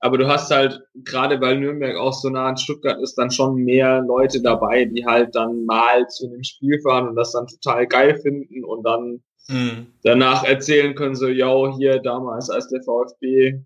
Aber 0.00 0.18
du 0.18 0.26
hast 0.26 0.50
halt, 0.50 0.82
gerade 1.04 1.40
weil 1.40 1.58
Nürnberg 1.58 1.96
auch 1.96 2.12
so 2.12 2.28
nah 2.28 2.48
an 2.48 2.58
Stuttgart 2.58 3.00
ist, 3.00 3.14
dann 3.14 3.30
schon 3.30 3.54
mehr 3.54 4.02
Leute 4.02 4.42
dabei, 4.42 4.84
die 4.84 5.06
halt 5.06 5.34
dann 5.34 5.64
mal 5.64 6.06
zu 6.08 6.26
einem 6.26 6.42
Spiel 6.42 6.78
fahren 6.82 7.08
und 7.08 7.16
das 7.16 7.32
dann 7.32 7.46
total 7.46 7.86
geil 7.86 8.20
finden 8.20 8.64
und 8.64 8.82
dann 8.82 9.22
mhm. 9.48 9.86
danach 10.02 10.44
erzählen 10.44 10.94
können, 10.94 11.14
so, 11.14 11.28
ja, 11.28 11.74
hier 11.78 12.00
damals, 12.00 12.50
als 12.50 12.68
der 12.68 12.82
VfB 12.82 13.60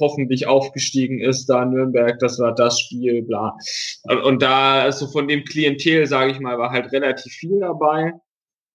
hoffentlich 0.00 0.46
aufgestiegen 0.46 1.20
ist, 1.20 1.46
da 1.46 1.64
Nürnberg, 1.64 2.18
das 2.18 2.38
war 2.38 2.54
das 2.54 2.80
Spiel, 2.80 3.22
bla. 3.22 3.56
Und, 4.04 4.22
und 4.22 4.42
da, 4.42 4.82
also 4.82 5.06
von 5.06 5.28
dem 5.28 5.44
Klientel, 5.44 6.06
sage 6.06 6.32
ich 6.32 6.40
mal, 6.40 6.58
war 6.58 6.70
halt 6.70 6.92
relativ 6.92 7.32
viel 7.32 7.60
dabei. 7.60 8.12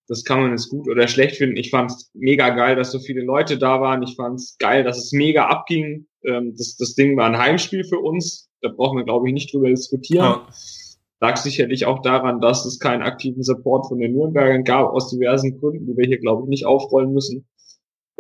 Das 0.08 0.24
kann 0.24 0.42
man 0.42 0.52
jetzt 0.52 0.70
gut 0.70 0.90
oder 0.90 1.08
schlecht 1.08 1.36
finden. 1.36 1.58
Ich 1.58 1.70
fand 1.70 1.92
es 1.92 2.10
mega 2.16 2.50
geil, 2.50 2.76
dass 2.76 2.92
so 2.92 3.00
viele 3.00 3.22
Leute 3.22 3.60
da 3.60 3.80
waren. 3.80 4.02
Ich 4.02 4.16
fand 4.16 4.40
es 4.40 4.58
geil, 4.58 4.84
dass 4.84 4.98
es 4.98 5.12
mega 5.12 5.48
abging. 5.48 6.08
Ähm, 6.26 6.56
das, 6.58 6.78
das 6.78 6.96
Ding 6.96 7.16
war 7.16 7.28
ein 7.28 7.38
Heimspiel 7.38 7.84
für 7.84 8.00
uns. 8.00 8.50
Da 8.62 8.70
brauchen 8.70 8.98
wir, 8.98 9.06
glaube 9.06 9.28
ich, 9.28 9.34
nicht 9.34 9.54
drüber 9.54 9.70
diskutieren. 9.70 10.26
Ja. 10.26 10.48
Lag 11.22 11.38
sicherlich 11.38 11.86
auch 11.86 12.02
daran, 12.02 12.42
dass 12.42 12.66
es 12.66 12.80
keinen 12.80 13.04
aktiven 13.04 13.44
Support 13.44 13.88
von 13.88 14.00
den 14.00 14.14
Nürnbergern 14.14 14.64
gab, 14.64 14.92
aus 14.94 15.10
diversen 15.12 15.60
Gründen, 15.60 15.86
die 15.86 15.96
wir 15.96 16.08
hier, 16.08 16.20
glaube 16.20 16.44
ich, 16.44 16.50
nicht 16.50 16.66
aufrollen 16.66 17.14
müssen. 17.14 17.46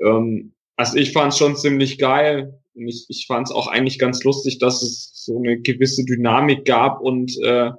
Ähm, 0.02 0.54
also 0.76 0.98
ich 0.98 1.12
fand 1.12 1.34
es 1.34 1.40
schon 1.40 1.56
ziemlich 1.56 1.98
geil. 1.98 2.60
Und 2.80 2.88
ich, 2.88 3.06
ich 3.10 3.26
fand 3.28 3.48
es 3.48 3.54
auch 3.54 3.68
eigentlich 3.68 4.00
ganz 4.00 4.24
lustig, 4.24 4.60
dass 4.60 4.82
es 4.82 5.12
so 5.14 5.38
eine 5.38 5.60
gewisse 5.60 6.04
Dynamik 6.06 6.66
gab 6.66 7.02
und 7.02 7.38
äh, 7.44 7.72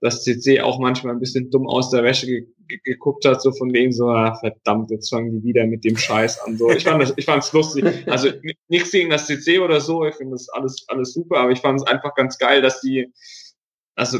dass 0.00 0.24
CC 0.24 0.60
auch 0.60 0.78
manchmal 0.78 1.14
ein 1.14 1.20
bisschen 1.20 1.50
dumm 1.50 1.66
aus 1.66 1.90
der 1.90 2.02
Wäsche 2.02 2.26
ge 2.26 2.46
geguckt 2.82 3.24
hat, 3.24 3.40
so 3.40 3.52
von 3.52 3.72
wegen 3.72 3.92
so, 3.92 4.08
ah, 4.08 4.34
verdammt, 4.40 4.90
jetzt 4.90 5.10
fangen 5.10 5.30
die 5.30 5.44
wieder 5.44 5.64
mit 5.66 5.84
dem 5.84 5.96
Scheiß 5.96 6.40
an. 6.40 6.58
So, 6.58 6.68
ich 6.72 6.82
fand 6.82 7.00
das, 7.00 7.14
ich 7.16 7.24
fand's 7.24 7.52
lustig. 7.52 7.84
Also 8.08 8.30
nichts 8.66 8.90
gegen 8.90 9.08
das 9.08 9.28
CC 9.28 9.60
oder 9.60 9.80
so, 9.80 10.04
ich 10.04 10.16
finde 10.16 10.32
das 10.32 10.48
alles, 10.48 10.84
alles 10.88 11.12
super, 11.12 11.38
aber 11.38 11.52
ich 11.52 11.60
fand 11.60 11.80
es 11.80 11.86
einfach 11.86 12.16
ganz 12.16 12.38
geil, 12.38 12.62
dass 12.62 12.80
die, 12.80 13.12
also 13.94 14.18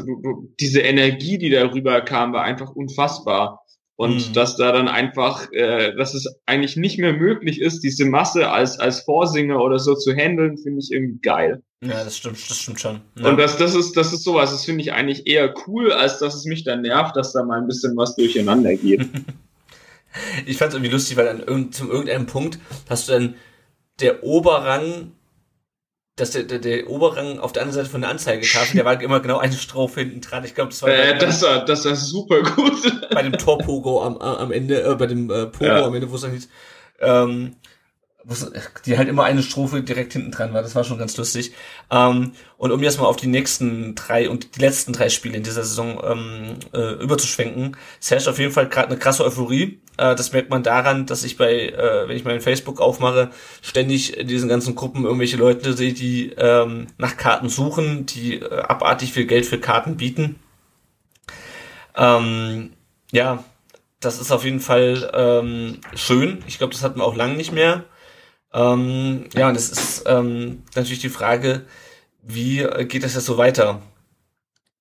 diese 0.61 0.79
Energie, 0.79 1.37
die 1.37 1.49
darüber 1.49 1.99
kam, 1.99 2.31
war 2.31 2.43
einfach 2.43 2.73
unfassbar. 2.73 3.66
Und 3.97 4.29
mhm. 4.29 4.33
dass 4.33 4.55
da 4.57 4.71
dann 4.71 4.87
einfach, 4.87 5.51
äh, 5.51 5.95
dass 5.95 6.13
es 6.13 6.39
eigentlich 6.45 6.77
nicht 6.77 6.99
mehr 6.99 7.13
möglich 7.13 7.59
ist, 7.59 7.81
diese 7.81 8.05
Masse 8.05 8.49
als, 8.49 8.79
als 8.79 9.01
Vorsinger 9.01 9.59
oder 9.59 9.79
so 9.79 9.95
zu 9.95 10.13
handeln, 10.13 10.57
finde 10.59 10.79
ich 10.79 10.91
irgendwie 10.91 11.19
geil. 11.19 11.63
Ja, 11.81 12.03
das 12.03 12.15
stimmt, 12.15 12.37
das 12.47 12.59
stimmt 12.59 12.79
schon. 12.79 13.01
Ja. 13.15 13.29
Und 13.29 13.37
das, 13.37 13.57
das 13.57 13.73
ist, 13.73 13.97
das 13.97 14.13
ist 14.13 14.23
sowas, 14.23 14.51
das 14.51 14.65
finde 14.65 14.81
ich 14.81 14.93
eigentlich 14.93 15.25
eher 15.25 15.51
cool, 15.65 15.91
als 15.91 16.19
dass 16.19 16.35
es 16.35 16.45
mich 16.45 16.63
dann 16.63 16.83
nervt, 16.83 17.15
dass 17.15 17.33
da 17.33 17.43
mal 17.43 17.59
ein 17.59 17.67
bisschen 17.67 17.97
was 17.97 18.15
durcheinander 18.15 18.75
geht. 18.75 19.01
ich 20.45 20.57
fand 20.57 20.69
es 20.69 20.75
irgendwie 20.75 20.91
lustig, 20.91 21.17
weil 21.17 21.25
dann 21.25 21.39
irgend, 21.39 21.73
zum 21.73 21.89
irgendeinem 21.89 22.27
Punkt 22.27 22.59
hast 22.87 23.07
du 23.07 23.13
dann 23.13 23.35
der 23.99 24.23
Oberrang 24.23 25.11
dass 26.17 26.31
der, 26.31 26.43
der, 26.43 26.57
der 26.57 26.89
Oberrang 26.89 27.39
auf 27.39 27.53
der 27.53 27.61
anderen 27.61 27.79
Seite 27.79 27.91
von 27.91 28.01
der 28.01 28.09
Anzeigetafel, 28.09 28.75
der 28.75 28.85
war 28.85 28.99
immer 28.99 29.19
genau 29.19 29.37
eine 29.37 29.53
Strophe 29.53 30.01
hinten 30.01 30.19
dran. 30.19 30.43
Ich 30.43 30.55
glaube, 30.55 30.71
das 30.71 30.81
war 30.81 30.89
äh, 30.89 31.17
das 31.17 31.43
war 31.43 31.63
das 31.63 31.85
war 31.85 31.95
super 31.95 32.41
gut. 32.41 33.09
Bei 33.13 33.21
dem 33.21 33.33
Torpogo 33.33 34.03
am, 34.03 34.17
am 34.17 34.51
Ende, 34.51 34.81
äh, 34.83 34.95
bei 34.95 35.05
dem 35.05 35.29
äh, 35.29 35.45
Pogo 35.45 35.65
ja. 35.65 35.85
am 35.85 35.93
Ende, 35.93 36.11
wo 36.11 36.15
es 36.15 36.21
dann 36.21 36.31
hieß, 36.31 36.49
ähm, 37.01 37.55
die 38.85 38.97
halt 38.97 39.07
immer 39.07 39.23
eine 39.23 39.41
Strophe 39.41 39.81
direkt 39.81 40.13
hinten 40.13 40.31
dran 40.31 40.53
war. 40.53 40.61
Das 40.61 40.75
war 40.75 40.83
schon 40.83 40.97
ganz 40.97 41.15
lustig. 41.15 41.53
Ähm, 41.89 42.33
und 42.57 42.71
um 42.71 42.83
jetzt 42.83 42.99
mal 42.99 43.05
auf 43.05 43.15
die 43.15 43.27
nächsten 43.27 43.95
drei 43.95 44.29
und 44.29 44.55
die 44.55 44.59
letzten 44.59 44.91
drei 44.91 45.09
Spiele 45.09 45.37
in 45.37 45.43
dieser 45.43 45.63
Saison 45.63 46.01
ähm, 46.03 46.59
äh, 46.73 47.01
überzuschwenken, 47.01 47.77
es 48.01 48.11
herrscht 48.11 48.27
auf 48.27 48.39
jeden 48.39 48.51
Fall 48.51 48.67
gerade 48.67 48.89
eine 48.89 48.97
krasse 48.97 49.23
Euphorie. 49.23 49.79
Äh, 49.97 50.15
das 50.15 50.33
merkt 50.33 50.49
man 50.49 50.61
daran, 50.61 51.05
dass 51.05 51.23
ich 51.23 51.37
bei, 51.37 51.69
äh, 51.69 52.09
wenn 52.09 52.17
ich 52.17 52.25
meinen 52.25 52.41
Facebook 52.41 52.81
aufmache, 52.81 53.29
ständig 53.61 54.17
in 54.17 54.27
diesen 54.27 54.49
ganzen 54.49 54.75
Gruppen 54.75 55.05
irgendwelche 55.05 55.37
Leute 55.37 55.73
sehe, 55.73 55.93
die 55.93 56.31
ähm, 56.37 56.87
nach 56.97 57.15
Karten 57.15 57.47
suchen, 57.47 58.05
die 58.07 58.41
äh, 58.41 58.59
abartig 58.59 59.13
viel 59.13 59.25
Geld 59.25 59.45
für 59.45 59.59
Karten 59.59 59.95
bieten. 59.95 60.37
Ähm, 61.95 62.73
ja, 63.11 63.43
das 64.01 64.19
ist 64.19 64.31
auf 64.31 64.43
jeden 64.43 64.59
Fall 64.59 65.09
ähm, 65.13 65.79
schön. 65.95 66.43
Ich 66.45 66.57
glaube, 66.57 66.73
das 66.73 66.83
hatten 66.83 66.99
wir 66.99 67.05
auch 67.05 67.15
lange 67.15 67.35
nicht 67.35 67.51
mehr. 67.51 67.85
Ähm, 68.53 69.25
ja, 69.33 69.49
und 69.49 69.55
es 69.55 69.69
ist 69.69 70.03
ähm, 70.07 70.63
natürlich 70.75 70.99
die 71.01 71.09
Frage, 71.09 71.65
wie 72.21 72.67
geht 72.87 73.03
das 73.03 73.15
jetzt 73.15 73.25
so 73.25 73.37
weiter? 73.37 73.81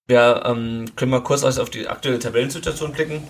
Wir 0.06 0.42
ähm, 0.46 0.86
können 0.94 1.10
mal 1.10 1.22
kurz 1.22 1.42
auf 1.42 1.70
die 1.70 1.88
aktuelle 1.88 2.18
Tabellensituation 2.18 2.92
blicken. 2.92 3.26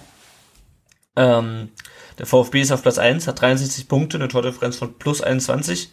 Ähm, 1.16 1.70
der 2.18 2.26
VfB 2.26 2.60
ist 2.60 2.72
auf 2.72 2.82
Platz 2.82 2.98
1, 2.98 3.26
hat 3.26 3.40
63 3.40 3.88
Punkte, 3.88 4.18
eine 4.18 4.28
Tordifferenz 4.28 4.76
von 4.76 4.94
plus 4.98 5.22
21. 5.22 5.90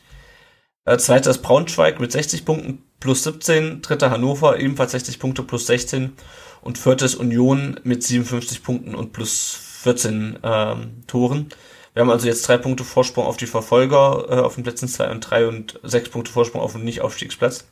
Äh, 0.85 0.97
zweiter 0.97 1.31
ist 1.31 1.41
Braunschweig 1.41 1.99
mit 1.99 2.11
60 2.11 2.43
Punkten, 2.43 2.83
plus 2.99 3.23
17. 3.23 3.81
Dritter 3.81 4.11
Hannover, 4.11 4.59
ebenfalls 4.59 4.91
60 4.91 5.19
Punkte, 5.19 5.43
plus 5.43 5.67
16. 5.67 6.13
Und 6.61 6.77
viertes 6.77 7.15
Union 7.15 7.79
mit 7.83 8.03
57 8.03 8.63
Punkten 8.63 8.95
und 8.95 9.11
plus 9.11 9.57
14 9.83 10.39
ähm, 10.43 11.03
Toren. 11.07 11.49
Wir 11.93 12.01
haben 12.01 12.09
also 12.09 12.27
jetzt 12.27 12.47
drei 12.47 12.57
Punkte 12.57 12.83
Vorsprung 12.83 13.25
auf 13.25 13.37
die 13.37 13.45
Verfolger 13.45 14.25
äh, 14.29 14.35
auf 14.41 14.55
den 14.55 14.63
Plätzen 14.63 14.87
zwei 14.87 15.09
und 15.11 15.21
drei 15.21 15.47
und 15.47 15.79
sechs 15.83 16.09
Punkte 16.09 16.31
Vorsprung 16.31 16.61
auf 16.61 16.73
den 16.73 16.83
Nicht-Aufstiegsplatz. 16.83 17.67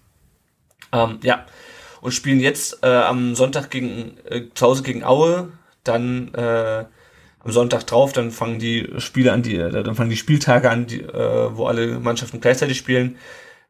Ähm, 0.91 1.19
ja. 1.24 1.45
Und 2.01 2.13
spielen 2.13 2.39
jetzt 2.39 2.80
äh, 2.84 2.88
am 2.88 3.36
Sonntag 3.36 3.69
gegen 3.69 4.17
äh, 4.26 4.43
zu 4.53 4.65
Hause 4.65 4.84
gegen 4.84 5.03
Aue, 5.03 5.51
dann 5.84 6.34
äh, 6.34 6.86
am 7.43 7.51
Sonntag 7.51 7.86
drauf, 7.86 8.11
dann 8.13 8.32
fangen 8.32 8.59
die 8.59 8.88
Spiele 8.97 9.32
an, 9.32 9.43
die, 9.43 9.55
äh, 9.55 9.84
dann 9.84 9.95
fangen 9.95 10.09
die 10.09 10.17
Spieltage 10.17 10.69
an, 10.69 10.88
die, 10.88 11.01
äh, 11.01 11.55
wo 11.55 11.65
alle 11.65 11.99
Mannschaften 11.99 12.41
gleichzeitig 12.41 12.78
spielen. 12.78 13.17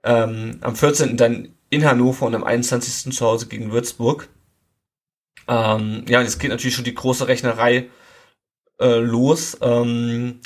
Ähm, 0.03 0.57
am 0.61 0.75
14. 0.75 1.17
dann 1.17 1.49
in 1.69 1.85
Hannover 1.85 2.25
und 2.25 2.35
am 2.35 2.43
21. 2.43 3.13
zu 3.15 3.25
Hause 3.25 3.47
gegen 3.47 3.71
Würzburg. 3.71 4.27
Ähm, 5.47 6.05
ja, 6.07 6.19
und 6.19 6.25
jetzt 6.25 6.39
geht 6.39 6.51
natürlich 6.51 6.75
schon 6.75 6.85
die 6.85 6.95
große 6.95 7.27
Rechnerei 7.27 7.89
äh, 8.81 8.99
los. 8.99 9.57
Ähm, 9.61 10.41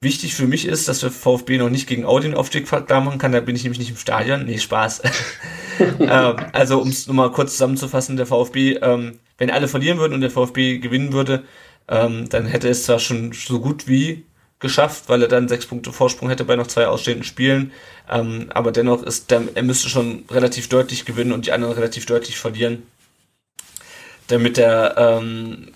wichtig 0.00 0.34
für 0.34 0.46
mich 0.46 0.66
ist, 0.66 0.88
dass 0.88 1.00
der 1.00 1.10
VfB 1.10 1.58
noch 1.58 1.70
nicht 1.70 1.88
gegen 1.88 2.04
Audi 2.04 2.28
den 2.28 2.36
Aufstieg 2.36 2.66
klar 2.66 3.00
machen 3.00 3.18
kann. 3.18 3.32
Da 3.32 3.40
bin 3.40 3.56
ich 3.56 3.64
nämlich 3.64 3.78
nicht 3.78 3.90
im 3.90 3.96
Stadion. 3.96 4.44
Nee, 4.44 4.58
Spaß. 4.58 5.02
ähm, 6.00 6.36
also, 6.52 6.80
um 6.80 6.88
es 6.88 7.06
nochmal 7.06 7.32
kurz 7.32 7.52
zusammenzufassen, 7.52 8.16
der 8.16 8.26
VfB, 8.26 8.74
ähm, 8.82 9.18
wenn 9.38 9.50
alle 9.50 9.68
verlieren 9.68 9.98
würden 9.98 10.12
und 10.14 10.20
der 10.20 10.30
VfB 10.30 10.78
gewinnen 10.78 11.12
würde, 11.12 11.44
ähm, 11.88 12.28
dann 12.28 12.46
hätte 12.46 12.68
es 12.68 12.84
zwar 12.84 12.98
schon 12.98 13.32
so 13.32 13.60
gut 13.60 13.88
wie 13.88 14.24
geschafft, 14.60 15.08
weil 15.08 15.20
er 15.22 15.28
dann 15.28 15.48
sechs 15.48 15.66
Punkte 15.66 15.92
Vorsprung 15.92 16.28
hätte 16.30 16.44
bei 16.44 16.56
noch 16.56 16.66
zwei 16.66 16.86
ausstehenden 16.86 17.24
Spielen. 17.24 17.72
Ähm, 18.10 18.46
aber 18.50 18.72
dennoch 18.72 19.02
ist 19.02 19.30
der, 19.30 19.42
er 19.54 19.62
müsste 19.62 19.88
schon 19.88 20.24
relativ 20.30 20.68
deutlich 20.68 21.04
gewinnen 21.04 21.32
und 21.32 21.46
die 21.46 21.52
anderen 21.52 21.74
relativ 21.74 22.06
deutlich 22.06 22.38
verlieren, 22.38 22.84
damit 24.28 24.56
er 24.56 24.94
ähm, 24.96 25.73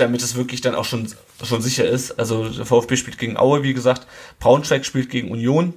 damit 0.00 0.22
es 0.22 0.34
wirklich 0.34 0.60
dann 0.60 0.74
auch 0.74 0.84
schon, 0.84 1.08
schon 1.42 1.62
sicher 1.62 1.86
ist. 1.86 2.18
Also 2.18 2.48
der 2.48 2.66
VfB 2.66 2.96
spielt 2.96 3.18
gegen 3.18 3.36
Aue, 3.36 3.62
wie 3.62 3.74
gesagt. 3.74 4.06
Braunschweig 4.38 4.84
spielt 4.84 5.10
gegen 5.10 5.30
Union. 5.30 5.74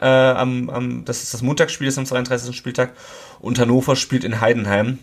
Äh, 0.00 0.06
am, 0.06 0.70
am, 0.70 1.04
das 1.04 1.22
ist 1.22 1.34
das 1.34 1.42
Montagsspiel, 1.42 1.86
das 1.86 1.94
ist 1.94 1.98
am 1.98 2.06
32. 2.06 2.56
Spieltag. 2.56 2.94
Und 3.40 3.58
Hannover 3.58 3.96
spielt 3.96 4.24
in 4.24 4.40
Heidenheim. 4.40 4.98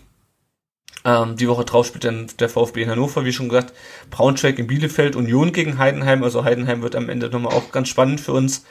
Ähm, 1.04 1.36
die 1.36 1.48
Woche 1.48 1.64
drauf 1.64 1.86
spielt 1.86 2.04
dann 2.04 2.28
der 2.38 2.48
VfB 2.48 2.82
in 2.82 2.90
Hannover, 2.90 3.24
wie 3.24 3.32
schon 3.32 3.48
gesagt. 3.48 3.72
Braunschweig 4.10 4.58
in 4.58 4.66
Bielefeld, 4.66 5.16
Union 5.16 5.52
gegen 5.52 5.78
Heidenheim. 5.78 6.22
Also 6.22 6.44
Heidenheim 6.44 6.82
wird 6.82 6.96
am 6.96 7.08
Ende 7.08 7.30
nochmal 7.30 7.54
auch 7.54 7.72
ganz 7.72 7.88
spannend 7.88 8.20
für 8.20 8.32
uns. 8.32 8.64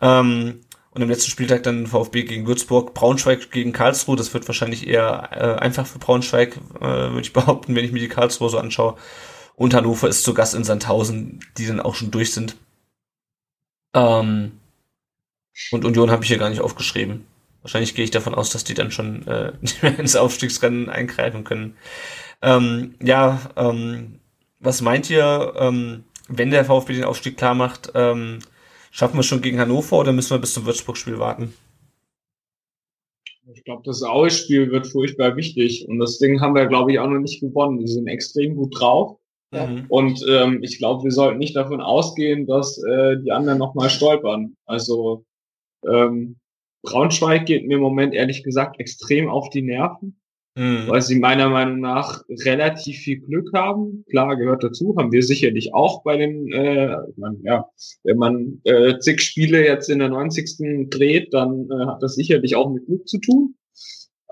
Ähm, 0.00 0.60
und 0.94 1.02
am 1.02 1.08
letzten 1.08 1.30
Spieltag 1.30 1.62
dann 1.62 1.86
VfB 1.86 2.24
gegen 2.24 2.46
Würzburg, 2.46 2.92
Braunschweig 2.92 3.50
gegen 3.50 3.72
Karlsruhe. 3.72 4.16
Das 4.16 4.34
wird 4.34 4.46
wahrscheinlich 4.46 4.86
eher 4.86 5.30
äh, 5.32 5.58
einfach 5.58 5.86
für 5.86 5.98
Braunschweig, 5.98 6.58
äh, 6.80 6.84
würde 6.84 7.22
ich 7.22 7.32
behaupten, 7.32 7.74
wenn 7.74 7.84
ich 7.84 7.92
mir 7.92 8.00
die 8.00 8.08
Karlsruhe 8.08 8.50
so 8.50 8.58
anschaue. 8.58 8.96
Und 9.54 9.74
Hannover 9.74 10.08
ist 10.08 10.24
zu 10.24 10.34
Gast 10.34 10.54
in 10.54 10.64
Sandhausen, 10.64 11.40
die 11.58 11.66
dann 11.66 11.80
auch 11.80 11.94
schon 11.94 12.10
durch 12.10 12.32
sind. 12.32 12.56
Ähm, 13.94 14.52
und 15.70 15.84
Union 15.84 16.10
habe 16.10 16.22
ich 16.22 16.28
hier 16.28 16.38
gar 16.38 16.50
nicht 16.50 16.62
aufgeschrieben. 16.62 17.26
Wahrscheinlich 17.62 17.94
gehe 17.94 18.04
ich 18.04 18.10
davon 18.10 18.34
aus, 18.34 18.50
dass 18.50 18.64
die 18.64 18.74
dann 18.74 18.90
schon 18.90 19.26
äh, 19.26 19.52
nicht 19.60 19.82
mehr 19.82 19.98
ins 19.98 20.16
Aufstiegsrennen 20.16 20.88
eingreifen 20.88 21.44
können. 21.44 21.76
Ähm, 22.40 22.94
ja, 23.02 23.40
ähm, 23.56 24.18
was 24.58 24.80
meint 24.80 25.10
ihr, 25.10 25.54
ähm, 25.56 26.04
wenn 26.28 26.50
der 26.50 26.64
VfB 26.64 26.94
den 26.94 27.04
Aufstieg 27.04 27.36
klar 27.36 27.54
macht, 27.54 27.92
ähm, 27.94 28.38
schaffen 28.90 29.16
wir 29.16 29.22
schon 29.22 29.42
gegen 29.42 29.58
Hannover 29.58 29.98
oder 29.98 30.12
müssen 30.12 30.30
wir 30.30 30.38
bis 30.38 30.54
zum 30.54 30.66
Würzburg-Spiel 30.66 31.18
warten? 31.18 31.54
Ich 33.54 33.64
glaube, 33.64 33.82
das 33.84 34.02
Aue-Spiel 34.02 34.70
wird 34.70 34.86
furchtbar 34.86 35.36
wichtig 35.36 35.86
und 35.88 35.98
das 35.98 36.18
Ding 36.18 36.40
haben 36.40 36.54
wir, 36.54 36.66
glaube 36.66 36.92
ich, 36.92 36.98
auch 36.98 37.08
noch 37.08 37.18
nicht 37.18 37.40
gewonnen. 37.40 37.78
Die 37.78 37.88
sind 37.88 38.06
extrem 38.06 38.56
gut 38.56 38.80
drauf. 38.80 39.18
Mhm. 39.52 39.84
Und 39.88 40.24
ähm, 40.28 40.62
ich 40.62 40.78
glaube, 40.78 41.04
wir 41.04 41.10
sollten 41.10 41.38
nicht 41.38 41.54
davon 41.54 41.80
ausgehen, 41.80 42.46
dass 42.46 42.82
äh, 42.82 43.18
die 43.22 43.32
anderen 43.32 43.58
nochmal 43.58 43.90
stolpern. 43.90 44.56
Also 44.66 45.24
ähm, 45.86 46.36
Braunschweig 46.82 47.46
geht 47.46 47.66
mir 47.66 47.76
im 47.76 47.82
Moment 47.82 48.14
ehrlich 48.14 48.42
gesagt 48.42 48.80
extrem 48.80 49.28
auf 49.28 49.50
die 49.50 49.62
Nerven, 49.62 50.20
mhm. 50.56 50.88
weil 50.88 51.02
sie 51.02 51.18
meiner 51.18 51.48
Meinung 51.50 51.80
nach 51.80 52.24
relativ 52.28 52.98
viel 52.98 53.20
Glück 53.20 53.52
haben. 53.52 54.04
Klar, 54.10 54.36
gehört 54.36 54.64
dazu, 54.64 54.94
haben 54.98 55.12
wir 55.12 55.22
sicherlich 55.22 55.74
auch 55.74 56.02
bei 56.02 56.16
den, 56.16 56.50
äh, 56.52 56.96
man, 57.16 57.40
ja, 57.42 57.68
wenn 58.04 58.16
man 58.16 58.60
äh, 58.64 58.98
zig 58.98 59.20
Spiele 59.20 59.64
jetzt 59.64 59.90
in 59.90 59.98
der 59.98 60.08
90. 60.08 60.88
dreht, 60.90 61.32
dann 61.34 61.68
äh, 61.70 61.86
hat 61.86 62.02
das 62.02 62.14
sicherlich 62.14 62.56
auch 62.56 62.70
mit 62.72 62.86
Glück 62.86 63.06
zu 63.06 63.18
tun. 63.18 63.54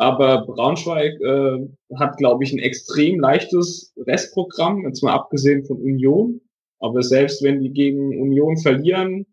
Aber 0.01 0.47
Braunschweig 0.47 1.13
äh, 1.21 1.59
hat, 1.99 2.17
glaube 2.17 2.43
ich, 2.43 2.55
ein 2.55 2.59
extrem 2.59 3.21
leichtes 3.21 3.93
Restprogramm, 3.99 4.87
jetzt 4.87 5.03
mal 5.03 5.13
abgesehen 5.13 5.67
von 5.67 5.77
Union. 5.77 6.41
Aber 6.79 7.03
selbst 7.03 7.43
wenn 7.43 7.61
die 7.61 7.71
gegen 7.71 8.19
Union 8.19 8.57
verlieren, 8.57 9.27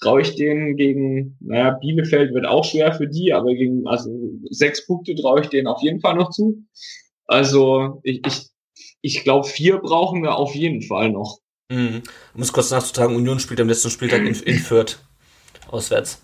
traue 0.00 0.22
ich 0.22 0.34
denen 0.34 0.76
gegen, 0.76 1.36
naja, 1.38 1.78
Bielefeld 1.80 2.34
wird 2.34 2.46
auch 2.46 2.64
schwer 2.64 2.92
für 2.94 3.06
die, 3.06 3.32
aber 3.32 3.54
gegen, 3.54 3.86
also 3.86 4.10
sechs 4.50 4.84
Punkte 4.88 5.14
traue 5.14 5.42
ich 5.42 5.50
denen 5.50 5.68
auf 5.68 5.82
jeden 5.82 6.00
Fall 6.00 6.16
noch 6.16 6.30
zu. 6.30 6.64
Also 7.26 8.00
ich, 8.02 8.20
ich, 8.26 8.48
ich 9.00 9.22
glaube, 9.22 9.46
vier 9.46 9.78
brauchen 9.78 10.24
wir 10.24 10.34
auf 10.34 10.52
jeden 10.52 10.82
Fall 10.82 11.10
noch. 11.12 11.38
Mhm. 11.70 12.02
Ich 12.32 12.38
muss 12.38 12.52
kurz 12.52 12.72
nachzutragen, 12.72 13.14
Union 13.14 13.38
spielt 13.38 13.60
am 13.60 13.68
letzten 13.68 13.90
Spieltag 13.90 14.22
in, 14.22 14.34
in 14.34 14.58
Fürth 14.58 14.98
auswärts. 15.70 16.20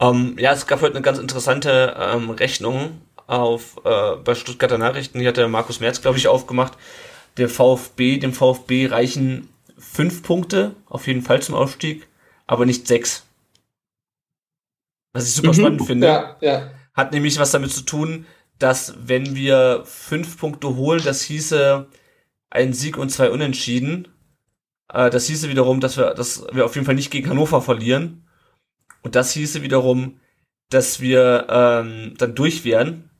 Ähm, 0.00 0.36
ja, 0.38 0.52
es 0.52 0.68
gab 0.68 0.82
heute 0.82 0.94
eine 0.94 1.02
ganz 1.02 1.18
interessante 1.18 1.96
ähm, 1.98 2.30
Rechnung 2.30 3.00
auf 3.26 3.80
äh, 3.84 4.16
bei 4.16 4.34
Stuttgarter 4.34 4.78
Nachrichten. 4.78 5.18
Die 5.18 5.28
hat 5.28 5.36
der 5.36 5.48
Markus 5.48 5.80
Merz, 5.80 6.00
glaube 6.00 6.18
ich, 6.18 6.28
aufgemacht. 6.28 6.74
Der 7.36 7.48
VfB, 7.48 8.18
dem 8.18 8.32
VfB 8.32 8.86
reichen 8.86 9.48
fünf 9.78 10.22
Punkte 10.22 10.76
auf 10.86 11.06
jeden 11.06 11.22
Fall 11.22 11.42
zum 11.42 11.54
Aufstieg 11.54 12.06
aber 12.46 12.66
nicht 12.66 12.86
sechs. 12.86 13.26
Was 15.12 15.28
ich 15.28 15.34
super 15.34 15.48
mhm. 15.48 15.54
spannend 15.54 15.86
finde. 15.86 16.06
Ja, 16.06 16.36
ja. 16.40 16.70
Hat 16.92 17.12
nämlich 17.12 17.38
was 17.38 17.52
damit 17.52 17.72
zu 17.72 17.82
tun, 17.82 18.26
dass 18.58 18.94
wenn 18.98 19.34
wir 19.34 19.82
fünf 19.84 20.38
Punkte 20.38 20.76
holen, 20.76 21.02
das 21.04 21.22
hieße 21.22 21.88
ein 22.50 22.72
Sieg 22.72 22.96
und 22.98 23.10
zwei 23.10 23.30
Unentschieden. 23.30 24.08
Äh, 24.92 25.10
das 25.10 25.26
hieße 25.26 25.48
wiederum, 25.48 25.80
dass 25.80 25.96
wir, 25.96 26.14
dass 26.14 26.44
wir 26.52 26.64
auf 26.64 26.74
jeden 26.74 26.86
Fall 26.86 26.94
nicht 26.94 27.10
gegen 27.10 27.28
Hannover 27.28 27.62
verlieren. 27.62 28.28
Und 29.02 29.16
das 29.16 29.32
hieße 29.32 29.62
wiederum, 29.62 30.20
dass 30.70 31.00
wir 31.00 31.46
ähm, 31.48 32.14
dann 32.16 32.34
durch 32.34 32.64
wären. 32.64 33.10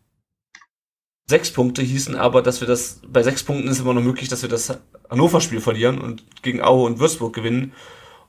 Sechs 1.27 1.51
Punkte 1.51 1.81
hießen 1.81 2.17
aber, 2.17 2.43
dass 2.43 2.61
wir 2.61 2.69
das, 2.69 3.01
bei 3.07 3.23
sechs 3.23 3.43
Punkten 3.43 3.69
ist 3.69 3.81
immer 3.81 3.95
noch 3.95 4.03
möglich, 4.03 4.29
dass 4.29 4.43
wir 4.43 4.51
das 4.51 4.79
Hannover-Spiel 5.09 5.61
verlieren 5.61 5.99
und 5.99 6.23
gegen 6.43 6.63
Aue 6.63 6.85
und 6.85 6.99
Würzburg 6.99 7.33
gewinnen. 7.35 7.73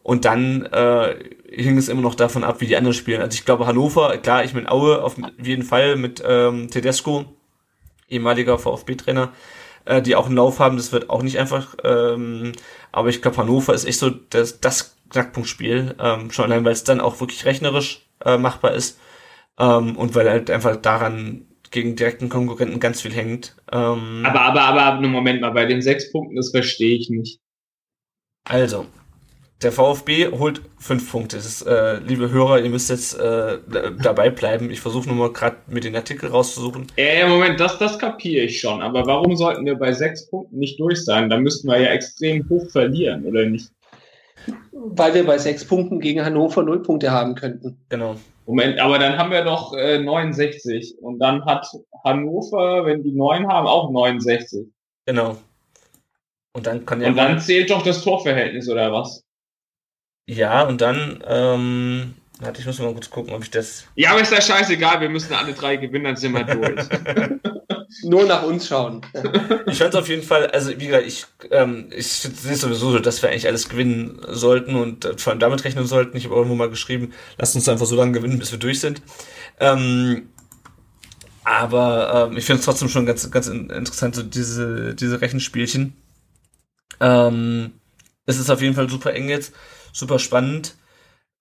Und 0.02 0.24
dann 0.24 0.66
äh, 0.68 1.16
hing 1.50 1.78
es 1.78 1.90
immer 1.90 2.02
noch 2.02 2.16
davon 2.16 2.44
ab, 2.44 2.62
wie 2.62 2.68
die 2.68 2.78
anderen 2.78 2.94
spielen. 2.94 3.22
Also 3.22 3.36
ich 3.36 3.44
glaube 3.44 3.66
Hannover, 3.66 4.16
klar, 4.18 4.46
ich 4.46 4.54
meine 4.54 4.72
Aue 4.72 5.02
auf 5.02 5.16
jeden 5.42 5.64
Fall 5.64 5.98
mit 5.98 6.24
ähm, 6.26 6.70
Tedesco, 6.70 7.26
ehemaliger 8.08 8.60
VfB-Trainer, 8.60 9.34
äh, 9.86 10.02
die 10.02 10.16
auch 10.16 10.28
einen 10.28 10.36
Lauf 10.36 10.60
haben. 10.60 10.78
Das 10.78 10.92
wird 10.92 11.10
auch 11.10 11.24
nicht 11.24 11.40
einfach. 11.40 11.76
Ähm, 11.84 12.54
aber 12.94 13.10
ich 13.10 13.22
glaube 13.22 13.38
Hannover 13.38 13.74
ist 13.74 13.86
echt 13.86 14.00
so 14.00 14.10
das, 14.10 14.62
das 14.62 14.96
Knackpunktspiel. 15.10 15.96
Ähm, 16.00 16.32
schon 16.32 16.46
allein, 16.46 16.64
weil 16.64 16.74
es 16.74 16.86
dann 16.86 17.02
auch 17.02 17.20
wirklich 17.20 17.44
rechnerisch 17.44 18.08
äh, 18.24 18.38
machbar 18.38 18.74
ist. 18.74 19.00
Ähm, 19.58 19.98
und 19.98 20.16
weil 20.16 20.30
halt 20.30 20.50
einfach 20.52 20.78
daran 20.78 21.48
gegen 21.76 21.95
direkten 21.95 22.30
Konkurrenten 22.30 22.80
ganz 22.80 23.02
viel 23.02 23.14
hängt. 23.14 23.56
Ähm, 23.72 24.23
aber, 24.26 24.41
aber, 24.41 24.61
aber, 24.61 25.07
Moment 25.07 25.41
mal, 25.41 25.52
bei 25.52 25.65
den 25.65 25.81
sechs 25.81 26.11
Punkten, 26.11 26.38
das 26.38 26.49
verstehe 26.49 26.95
ich 26.95 27.10
nicht. 27.10 27.39
Also, 28.45 28.85
der 29.61 29.73
VfB 29.73 30.30
holt 30.31 30.61
fünf 30.80 31.11
Punkte. 31.11 31.35
Das 31.35 31.45
ist, 31.45 31.64
äh, 31.64 31.97
liebe 31.99 32.31
Hörer, 32.31 32.61
ihr 32.61 32.69
müsst 32.69 32.89
jetzt 32.89 33.19
äh, 33.19 33.57
dabei 34.02 34.30
bleiben. 34.30 34.72
Ich 34.72 34.80
versuche 34.80 35.07
nur 35.10 35.18
mal 35.18 35.34
gerade 35.34 35.57
mit 35.68 35.84
den 35.84 35.95
Artikel 35.95 36.30
rauszusuchen. 36.30 36.88
Ja, 36.95 37.27
Moment, 37.27 37.60
das, 37.60 37.77
das 37.77 37.99
kapiere 37.99 38.45
ich 38.45 38.61
schon. 38.61 38.81
Aber 38.81 39.06
warum 39.06 39.35
sollten 39.35 39.65
wir 39.65 39.76
bei 39.76 39.91
sechs 39.91 40.30
Punkten 40.30 40.57
nicht 40.57 40.80
durch 40.80 41.03
sein? 41.03 41.30
Da 41.30 41.38
müssten 41.38 41.68
wir 41.68 41.80
ja 41.80 41.89
extrem 41.89 42.47
hoch 42.49 42.69
verlieren, 42.69 43.26
oder 43.26 43.45
nicht? 43.45 43.69
Weil 44.72 45.14
wir 45.14 45.26
bei 45.26 45.38
sechs 45.38 45.65
Punkten 45.65 45.99
gegen 45.99 46.23
Hannover 46.23 46.64
null 46.64 46.81
Punkte 46.81 47.11
haben 47.11 47.35
könnten. 47.35 47.77
Genau. 47.89 48.15
Moment, 48.46 48.80
aber 48.80 49.00
dann 49.00 49.18
haben 49.18 49.32
wir 49.32 49.44
doch 49.44 49.74
äh, 49.74 49.98
69. 50.00 50.98
Und 51.00 51.20
dann 51.20 51.46
hat 51.46 51.68
Hannover, 52.04 52.86
wenn 52.86 53.04
die 53.04 53.12
neun 53.12 53.48
haben, 53.48 53.68
auch 53.68 53.90
69. 53.90 54.68
Genau. 55.06 55.38
Und 56.54 56.68
dann 56.68 56.86
kann 56.86 57.02
ja. 57.02 57.10
Und 57.10 57.18
dann 57.18 57.40
zählt 57.40 57.70
doch 57.70 57.84
das 57.84 58.04
Torverhältnis, 58.04 58.70
oder 58.70 58.92
was? 58.92 59.24
Ja, 60.28 60.64
und 60.64 60.82
dann, 60.82 61.24
ähm, 61.28 62.14
warte, 62.40 62.60
ich 62.62 62.66
muss 62.66 62.80
mal 62.80 62.94
kurz 62.94 63.10
gucken, 63.10 63.34
ob 63.34 63.44
ich 63.44 63.52
das. 63.52 63.88
Ja, 63.96 64.12
aber 64.12 64.22
ist 64.22 64.32
ja 64.32 64.42
scheißegal, 64.42 65.02
wir 65.02 65.10
müssen 65.10 65.34
alle 65.34 65.54
drei 65.54 65.76
gewinnen, 65.76 66.06
dann 66.06 66.16
sind 66.16 66.34
wir 66.34 66.44
durch. 66.44 66.88
Nur 68.04 68.26
nach 68.26 68.44
uns 68.44 68.68
schauen. 68.68 69.02
ich 69.68 69.78
fand 69.78 69.96
auf 69.96 70.08
jeden 70.08 70.24
Fall, 70.24 70.48
also 70.48 70.72
wie 70.80 70.88
gesagt, 70.88 71.08
ich, 71.08 71.26
ähm, 71.52 71.90
ich 71.92 72.08
sehe 72.08 72.56
sowieso 72.56 72.92
so, 72.92 73.00
dass 73.00 73.22
wir 73.22 73.30
eigentlich 73.30 73.48
alles 73.48 73.70
gewinnen 73.70 74.22
sollten 74.30 74.76
und 74.76 75.08
vor 75.18 75.32
allem 75.32 75.40
damit 75.40 75.64
rechnen 75.64 75.86
sollten. 75.86 76.18
Ich 76.18 76.26
habe 76.26 76.36
irgendwo 76.36 76.56
mal 76.56 76.70
geschrieben, 76.70 77.14
lasst 77.38 77.56
uns 77.56 77.70
einfach 77.70 77.86
so 77.86 77.96
lange 77.96 78.12
gewinnen, 78.12 78.40
bis 78.40 78.52
wir 78.52 78.60
durch 78.60 78.80
sind. 78.80 79.02
Ähm, 79.60 80.30
aber 81.44 82.30
ähm, 82.30 82.38
ich 82.38 82.46
finde 82.46 82.60
es 82.60 82.66
trotzdem 82.66 82.90
schon 82.90 83.06
ganz, 83.06 83.30
ganz 83.32 83.48
interessant, 83.48 84.16
so 84.16 84.24
diese, 84.24 84.96
diese 84.96 85.22
Rechenspielchen. 85.22 85.94
Ähm, 87.00 87.74
es 88.26 88.40
ist 88.40 88.50
auf 88.50 88.62
jeden 88.62 88.76
Fall 88.76 88.90
super 88.90 89.14
eng 89.14 89.30
jetzt 89.30 89.54
super 89.96 90.20
spannend. 90.20 90.76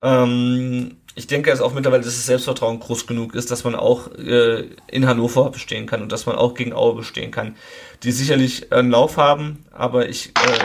Ähm, 0.03 0.97
ich 1.15 1.27
denke 1.27 1.51
es 1.51 1.61
auch 1.61 1.73
mittlerweile, 1.73 2.03
dass 2.03 2.15
das 2.15 2.27
Selbstvertrauen 2.27 2.81
groß 2.81 3.07
genug 3.07 3.35
ist, 3.35 3.51
dass 3.51 3.65
man 3.65 3.74
auch 3.74 4.12
äh, 4.15 4.69
in 4.89 5.07
Hannover 5.07 5.51
bestehen 5.51 5.86
kann 5.86 6.03
und 6.03 6.11
dass 6.11 6.27
man 6.27 6.36
auch 6.36 6.55
gegen 6.55 6.73
Aue 6.73 6.97
bestehen 6.97 7.31
kann, 7.31 7.57
die 8.03 8.12
sicherlich 8.12 8.73
einen 8.73 8.91
Lauf 8.91 9.16
haben, 9.16 9.65
aber 9.70 10.09
ich 10.09 10.31
äh, 10.31 10.65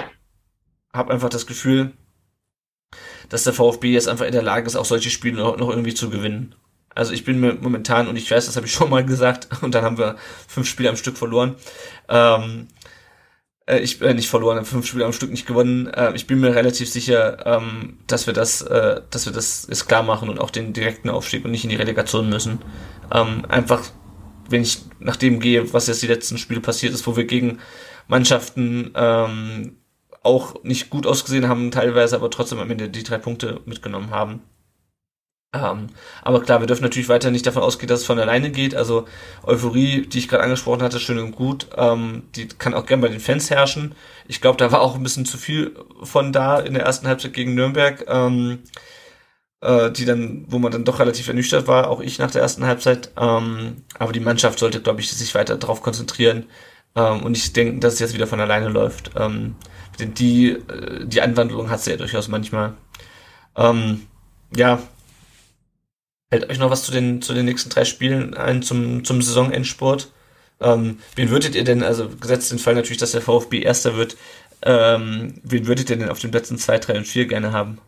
habe 0.93 1.13
einfach 1.13 1.29
das 1.29 1.45
Gefühl, 1.45 1.91
dass 3.29 3.43
der 3.43 3.53
VfB 3.53 3.91
jetzt 3.91 4.07
einfach 4.07 4.25
in 4.25 4.31
der 4.31 4.41
Lage 4.41 4.65
ist, 4.65 4.75
auch 4.75 4.85
solche 4.85 5.11
Spiele 5.11 5.37
noch, 5.37 5.57
noch 5.57 5.69
irgendwie 5.69 5.93
zu 5.93 6.09
gewinnen. 6.09 6.55
Also 6.95 7.13
ich 7.13 7.23
bin 7.23 7.39
mir 7.39 7.53
momentan, 7.53 8.07
und 8.07 8.15
ich 8.15 8.29
weiß, 8.29 8.47
das 8.47 8.55
habe 8.55 8.65
ich 8.65 8.73
schon 8.73 8.89
mal 8.89 9.05
gesagt, 9.05 9.47
und 9.61 9.75
dann 9.75 9.83
haben 9.83 9.97
wir 9.97 10.15
fünf 10.47 10.67
Spiele 10.67 10.89
am 10.89 10.97
Stück 10.97 11.17
verloren. 11.17 11.55
Ähm, 12.09 12.67
äh, 13.69 13.79
ich 13.79 14.01
äh, 14.01 14.13
nicht 14.13 14.29
verloren, 14.29 14.65
fünf 14.65 14.85
Spiele 14.85 15.05
am 15.05 15.13
Stück 15.13 15.31
nicht 15.31 15.45
gewonnen. 15.45 15.87
Äh, 15.87 16.13
ich 16.15 16.27
bin 16.27 16.39
mir 16.39 16.55
relativ 16.55 16.89
sicher, 16.89 17.45
ähm, 17.45 17.99
dass 18.07 18.27
wir 18.27 18.33
das, 18.33 18.61
äh, 18.61 19.01
dass 19.09 19.25
wir 19.25 19.33
das 19.33 19.67
jetzt 19.69 19.87
klar 19.87 20.03
machen 20.03 20.29
und 20.29 20.39
auch 20.39 20.49
den 20.49 20.73
direkten 20.73 21.09
Aufstieg 21.09 21.45
und 21.45 21.51
nicht 21.51 21.63
in 21.63 21.69
die 21.69 21.75
Relegation 21.75 22.29
müssen. 22.29 22.59
Ähm, 23.13 23.45
einfach, 23.47 23.83
wenn 24.49 24.63
ich 24.63 24.79
nach 24.99 25.15
dem 25.15 25.39
gehe, 25.39 25.71
was 25.73 25.87
jetzt 25.87 26.01
die 26.01 26.07
letzten 26.07 26.37
Spiele 26.37 26.61
passiert 26.61 26.93
ist, 26.93 27.05
wo 27.07 27.15
wir 27.15 27.25
gegen 27.25 27.59
Mannschaften 28.07 28.91
ähm, 28.95 29.77
auch 30.23 30.63
nicht 30.63 30.89
gut 30.89 31.05
ausgesehen 31.05 31.47
haben, 31.47 31.71
teilweise 31.71 32.15
aber 32.15 32.29
trotzdem 32.29 32.59
am 32.59 32.71
Ende 32.71 32.89
die 32.89 33.03
drei 33.03 33.19
Punkte 33.19 33.61
mitgenommen 33.65 34.09
haben. 34.09 34.41
Ähm, 35.51 35.87
aber 36.21 36.41
klar, 36.41 36.59
wir 36.59 36.67
dürfen 36.67 36.83
natürlich 36.83 37.09
weiter 37.09 37.31
nicht 37.31 37.45
davon 37.47 37.63
ausgehen, 37.63 37.87
dass 37.87 38.01
es 38.01 38.05
von 38.05 38.19
alleine 38.19 38.51
geht. 38.51 38.75
Also 38.75 39.05
Euphorie, 39.43 40.05
die 40.05 40.19
ich 40.19 40.27
gerade 40.27 40.43
angesprochen 40.43 40.83
hatte, 40.83 40.99
schön 40.99 41.17
und 41.17 41.31
gut, 41.31 41.67
ähm, 41.75 42.23
die 42.35 42.47
kann 42.47 42.75
auch 42.75 42.85
gern 42.85 43.01
bei 43.01 43.07
den 43.07 43.19
Fans 43.19 43.49
herrschen. 43.49 43.95
Ich 44.27 44.41
glaube, 44.41 44.57
da 44.57 44.71
war 44.71 44.81
auch 44.81 44.95
ein 44.95 45.01
bisschen 45.03 45.25
zu 45.25 45.37
viel 45.37 45.75
von 46.03 46.31
da 46.31 46.59
in 46.59 46.75
der 46.75 46.83
ersten 46.83 47.07
Halbzeit 47.07 47.33
gegen 47.33 47.55
Nürnberg, 47.55 48.05
ähm, 48.07 48.59
äh, 49.61 49.91
die 49.91 50.05
dann, 50.05 50.45
wo 50.49 50.59
man 50.59 50.71
dann 50.71 50.85
doch 50.85 50.99
relativ 50.99 51.27
ernüchtert 51.27 51.67
war, 51.67 51.89
auch 51.89 52.01
ich 52.01 52.19
nach 52.19 52.31
der 52.31 52.43
ersten 52.43 52.65
Halbzeit. 52.67 53.11
Ähm, 53.17 53.83
aber 53.97 54.11
die 54.11 54.19
Mannschaft 54.19 54.59
sollte, 54.59 54.81
glaube 54.81 55.01
ich, 55.01 55.11
sich 55.11 55.33
weiter 55.33 55.57
darauf 55.57 55.81
konzentrieren 55.81 56.45
ähm, 56.95 57.23
und 57.23 57.31
nicht 57.31 57.55
denken, 57.55 57.79
dass 57.79 57.95
es 57.95 57.99
jetzt 57.99 58.13
wieder 58.13 58.27
von 58.27 58.39
alleine 58.39 58.69
läuft. 58.69 59.11
Ähm, 59.17 59.55
denn 59.99 60.13
die, 60.13 60.51
äh, 60.51 61.05
die 61.07 61.21
Anwandlung 61.21 61.71
hat 61.71 61.81
sie 61.81 61.91
ja 61.91 61.97
durchaus 61.97 62.27
manchmal. 62.27 62.73
Ja, 64.55 64.79
Fällt 66.31 66.49
euch 66.49 66.59
noch 66.59 66.69
was 66.69 66.83
zu 66.83 66.91
den, 66.91 67.21
zu 67.21 67.33
den 67.33 67.45
nächsten 67.45 67.69
drei 67.69 67.85
Spielen 67.85 68.35
ein 68.35 68.61
zum, 68.61 69.03
zum 69.03 69.21
Saisonendsport? 69.21 70.11
Ähm, 70.61 70.99
wen 71.15 71.29
würdet 71.29 71.55
ihr 71.55 71.63
denn, 71.63 71.81
also 71.83 72.09
gesetzt 72.09 72.51
den 72.51 72.59
Fall 72.59 72.75
natürlich, 72.75 72.99
dass 72.99 73.13
der 73.13 73.21
VfB 73.21 73.61
Erster 73.61 73.95
wird, 73.95 74.15
ähm, 74.61 75.39
wen 75.43 75.67
würdet 75.67 75.89
ihr 75.89 75.97
denn 75.97 76.09
auf 76.09 76.19
den 76.19 76.31
Plätzen 76.31 76.57
2, 76.57 76.79
3 76.79 76.97
und 76.97 77.07
4 77.07 77.27
gerne 77.27 77.51
haben? 77.51 77.79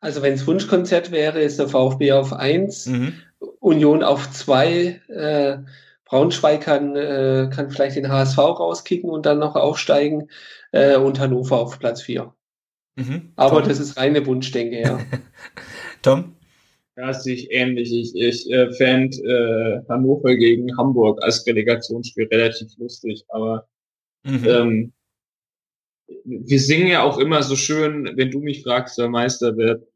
Also 0.00 0.22
wenn 0.22 0.34
es 0.34 0.46
Wunschkonzert 0.46 1.10
wäre, 1.10 1.40
ist 1.40 1.58
der 1.58 1.68
VfB 1.68 2.12
auf 2.12 2.32
eins, 2.32 2.86
mhm. 2.86 3.14
Union 3.60 4.02
auf 4.02 4.30
zwei, 4.30 5.00
äh, 5.08 5.58
Braunschweig 6.04 6.60
kann, 6.60 6.94
äh, 6.94 7.50
kann 7.52 7.70
vielleicht 7.70 7.96
den 7.96 8.08
HSV 8.08 8.38
rauskicken 8.38 9.10
und 9.10 9.26
dann 9.26 9.40
noch 9.40 9.56
aufsteigen 9.56 10.30
äh, 10.70 10.96
und 10.96 11.18
Hannover 11.18 11.58
auf 11.58 11.78
Platz 11.78 12.02
vier. 12.02 12.32
Mhm. 12.96 13.32
Aber 13.36 13.60
Tom. 13.60 13.68
das 13.68 13.80
ist 13.80 13.96
reine 13.96 14.24
Wunschdenke, 14.26 14.80
ja. 14.80 14.98
Tom? 16.02 16.36
Ja, 16.96 17.12
sehe 17.12 17.34
ich 17.34 17.50
ähnlich. 17.50 17.92
Ich, 17.92 18.14
ich 18.14 18.50
äh, 18.50 18.72
fände 18.72 19.16
äh, 19.18 19.88
Hannover 19.88 20.34
gegen 20.34 20.76
Hamburg 20.78 21.22
als 21.22 21.46
Relegationsspiel 21.46 22.26
relativ 22.28 22.68
lustig, 22.78 23.22
aber 23.28 23.68
mhm. 24.24 24.44
ähm, 24.46 24.92
wir 26.24 26.60
singen 26.60 26.86
ja 26.86 27.02
auch 27.02 27.18
immer 27.18 27.42
so 27.42 27.54
schön, 27.54 28.12
wenn 28.16 28.30
du 28.30 28.40
mich 28.40 28.62
fragst, 28.62 28.96
wer 28.96 29.08
Meister 29.08 29.56
wird. 29.56 29.86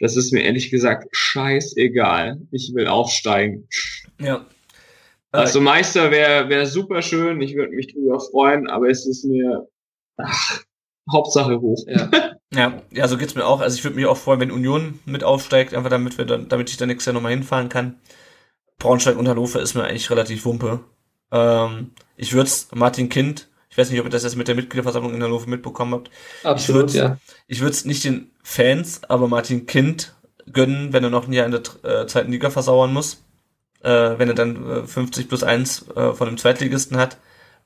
Das 0.00 0.16
ist 0.16 0.32
mir 0.32 0.42
ehrlich 0.42 0.70
gesagt 0.70 1.08
scheißegal. 1.10 2.40
Ich 2.52 2.72
will 2.74 2.86
aufsteigen. 2.86 3.68
Ja. 4.20 4.46
Also 5.32 5.60
Meister 5.60 6.10
wäre 6.10 6.48
wär 6.48 6.66
super 6.66 7.02
schön. 7.02 7.40
Ich 7.42 7.54
würde 7.54 7.74
mich 7.74 7.92
drüber 7.92 8.20
freuen, 8.20 8.68
aber 8.68 8.88
es 8.88 9.06
ist 9.06 9.24
mir 9.24 9.68
ach, 10.16 10.62
Hauptsache 11.12 11.60
hoch. 11.60 11.84
Ja. 11.86 12.10
ja, 12.52 12.82
ja, 12.90 13.08
so 13.08 13.18
geht's 13.18 13.34
mir 13.34 13.46
auch. 13.46 13.60
Also 13.60 13.76
ich 13.76 13.84
würde 13.84 13.96
mich 13.96 14.06
auch 14.06 14.16
freuen, 14.16 14.40
wenn 14.40 14.50
Union 14.50 15.00
mit 15.04 15.24
aufsteigt, 15.24 15.74
einfach 15.74 15.90
damit 15.90 16.18
wir 16.18 16.24
dann, 16.24 16.48
damit 16.48 16.70
ich 16.70 16.76
dann 16.76 16.88
nächstes 16.88 17.06
Jahr 17.06 17.14
nochmal 17.14 17.32
hinfahren 17.32 17.68
kann. 17.68 18.00
Braunschweig 18.78 19.16
und 19.16 19.28
Hannover 19.28 19.60
ist 19.60 19.74
mir 19.74 19.84
eigentlich 19.84 20.10
relativ 20.10 20.44
wumpe. 20.44 20.80
Ähm, 21.30 21.90
ich 22.16 22.32
würde 22.32 22.50
Martin 22.74 23.08
Kind 23.08 23.48
ich 23.78 23.82
weiß 23.82 23.90
nicht, 23.90 24.00
ob 24.00 24.06
ihr 24.06 24.10
das 24.10 24.24
jetzt 24.24 24.34
mit 24.34 24.48
der 24.48 24.56
Mitgliederversammlung 24.56 25.14
in 25.14 25.22
Hannover 25.22 25.48
mitbekommen 25.48 25.94
habt. 25.94 26.10
Absolut, 26.42 26.90
ich 26.90 26.96
ja. 26.96 27.16
Ich 27.46 27.60
würde 27.60 27.70
es 27.70 27.84
nicht 27.84 28.02
den 28.02 28.32
Fans, 28.42 29.02
aber 29.08 29.28
Martin 29.28 29.66
Kind 29.66 30.16
gönnen, 30.52 30.92
wenn 30.92 31.04
er 31.04 31.10
noch 31.10 31.28
ein 31.28 31.32
Jahr 31.32 31.46
in 31.46 31.52
der 31.52 31.62
äh, 31.84 32.06
zweiten 32.08 32.32
Liga 32.32 32.50
versauern 32.50 32.92
muss. 32.92 33.22
Äh, 33.82 34.18
wenn 34.18 34.28
er 34.28 34.34
dann 34.34 34.68
äh, 34.68 34.82
50 34.84 35.28
plus 35.28 35.44
1 35.44 35.90
äh, 35.94 36.12
von 36.12 36.26
einem 36.26 36.38
Zweitligisten 36.38 36.96
hat. 36.96 37.18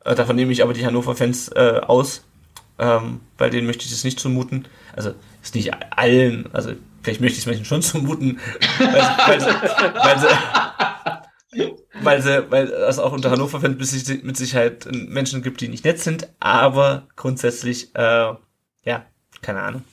Äh, 0.05 0.15
davon 0.15 0.37
nehme 0.37 0.53
ich 0.53 0.63
aber 0.63 0.75
die 0.75 0.85
Hannover-Fans 0.85 1.49
äh, 1.49 1.81
aus, 1.87 2.25
ähm, 2.83 3.21
weil 3.39 3.51
denen 3.51 3.67
möchte 3.67 3.85
ich 3.85 3.93
es 3.93 4.03
nicht 4.03 4.19
zumuten. 4.19 4.67
Also 4.95 5.15
ist 5.41 5.55
nicht 5.55 5.73
allen, 5.97 6.53
also 6.53 6.73
vielleicht 7.03 7.21
möchte 7.21 7.35
ich 7.35 7.45
es 7.45 7.47
manchen 7.47 7.65
schon 7.65 7.83
zumuten, 7.83 8.41
weil, 8.79 8.91
weil, 8.91 9.41
weil, 10.03 10.19
sie, 10.19 11.73
weil, 12.03 12.23
sie, 12.23 12.51
weil 12.51 12.67
es 12.67 12.99
auch 12.99 13.13
unter 13.13 13.31
Hannover-Fans 13.31 14.23
mit 14.25 14.37
Sicherheit 14.37 14.89
Menschen 14.91 15.43
gibt, 15.43 15.61
die 15.61 15.69
nicht 15.69 15.85
nett 15.85 16.01
sind, 16.01 16.29
aber 16.41 17.07
grundsätzlich, 17.15 17.95
äh, 17.95 18.35
ja, 18.85 19.07
keine 19.43 19.63
Ahnung. 19.63 19.85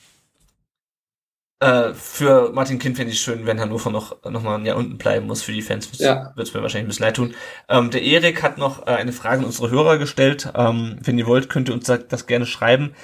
Äh, 1.60 1.92
für 1.92 2.52
Martin 2.52 2.78
Kind 2.78 2.96
fände 2.96 3.12
ich 3.12 3.20
schön, 3.20 3.44
wenn 3.44 3.60
Hannover 3.60 3.90
noch, 3.90 4.24
noch 4.24 4.42
mal 4.42 4.56
ein 4.56 4.64
Jahr 4.64 4.78
unten 4.78 4.96
bleiben 4.96 5.26
muss. 5.26 5.42
Für 5.42 5.52
die 5.52 5.60
Fans 5.60 5.90
ja. 5.98 6.32
wird 6.34 6.48
es 6.48 6.54
mir 6.54 6.62
wahrscheinlich 6.62 6.86
ein 6.86 6.88
bisschen 6.88 7.04
leid 7.04 7.16
tun. 7.16 7.34
Ähm, 7.68 7.90
der 7.90 8.02
Erik 8.02 8.42
hat 8.42 8.56
noch 8.56 8.86
äh, 8.86 8.92
eine 8.92 9.12
Frage 9.12 9.40
an 9.40 9.44
unsere 9.44 9.70
Hörer 9.70 9.98
gestellt. 9.98 10.50
Ähm, 10.54 10.98
wenn 11.02 11.18
ihr 11.18 11.26
wollt, 11.26 11.50
könnt 11.50 11.68
ihr 11.68 11.74
uns 11.74 11.84
das 11.84 12.26
gerne 12.26 12.46
schreiben. 12.46 12.94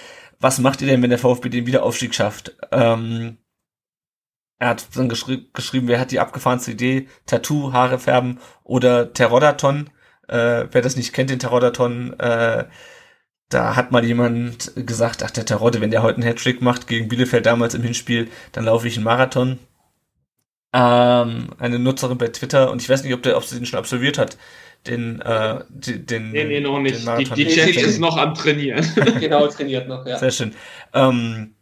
Was 0.40 0.58
macht 0.58 0.80
ihr 0.80 0.86
denn, 0.86 1.02
wenn 1.02 1.10
der 1.10 1.18
VfB 1.18 1.50
den 1.50 1.66
Wiederaufstieg 1.66 2.14
schafft? 2.14 2.56
Ähm, 2.72 3.36
er 4.58 4.68
hat 4.70 4.86
dann 4.96 5.10
geschri 5.10 5.50
geschrieben, 5.52 5.88
wer 5.88 6.00
hat 6.00 6.10
die 6.10 6.20
abgefahrenste 6.20 6.72
Idee? 6.72 7.08
Tattoo, 7.26 7.74
Haare 7.74 7.98
färben 7.98 8.38
oder 8.64 9.12
Terrodaton. 9.12 9.90
Äh, 10.28 10.66
wer 10.70 10.82
das 10.82 10.96
nicht 10.96 11.12
kennt, 11.12 11.28
den 11.28 11.38
Terrodaton, 11.38 12.18
äh, 12.18 12.64
da 13.48 13.76
hat 13.76 13.92
mal 13.92 14.04
jemand 14.04 14.72
gesagt, 14.74 15.22
ach 15.22 15.30
der 15.30 15.46
Terodde, 15.46 15.80
wenn 15.80 15.90
der 15.90 16.02
heute 16.02 16.16
einen 16.16 16.28
Hattrick 16.28 16.62
macht 16.62 16.88
gegen 16.88 17.08
Bielefeld 17.08 17.46
damals 17.46 17.74
im 17.74 17.82
Hinspiel, 17.82 18.28
dann 18.52 18.64
laufe 18.64 18.88
ich 18.88 18.96
einen 18.96 19.04
Marathon. 19.04 19.58
Ähm, 20.72 21.48
eine 21.58 21.78
Nutzerin 21.78 22.18
bei 22.18 22.28
Twitter 22.28 22.70
und 22.70 22.82
ich 22.82 22.88
weiß 22.88 23.04
nicht, 23.04 23.14
ob 23.14 23.22
der, 23.22 23.36
ob 23.36 23.44
sie 23.44 23.56
den 23.56 23.66
schon 23.66 23.78
absolviert 23.78 24.18
hat. 24.18 24.36
Den, 24.86 25.20
äh, 25.20 25.64
den, 25.68 26.06
den, 26.06 26.30
nee, 26.32 26.44
nee, 26.44 26.60
noch 26.60 26.78
nicht. 26.80 27.06
Die, 27.18 27.24
die 27.24 27.46
Chat 27.46 27.76
ist 27.76 27.98
noch 27.98 28.16
am 28.16 28.34
Trainieren. 28.34 28.84
genau, 29.20 29.46
trainiert 29.48 29.88
noch, 29.88 30.06
ja. 30.06 30.18
Sehr 30.18 30.30
schön. 30.30 30.54
Ähm, 30.92 31.54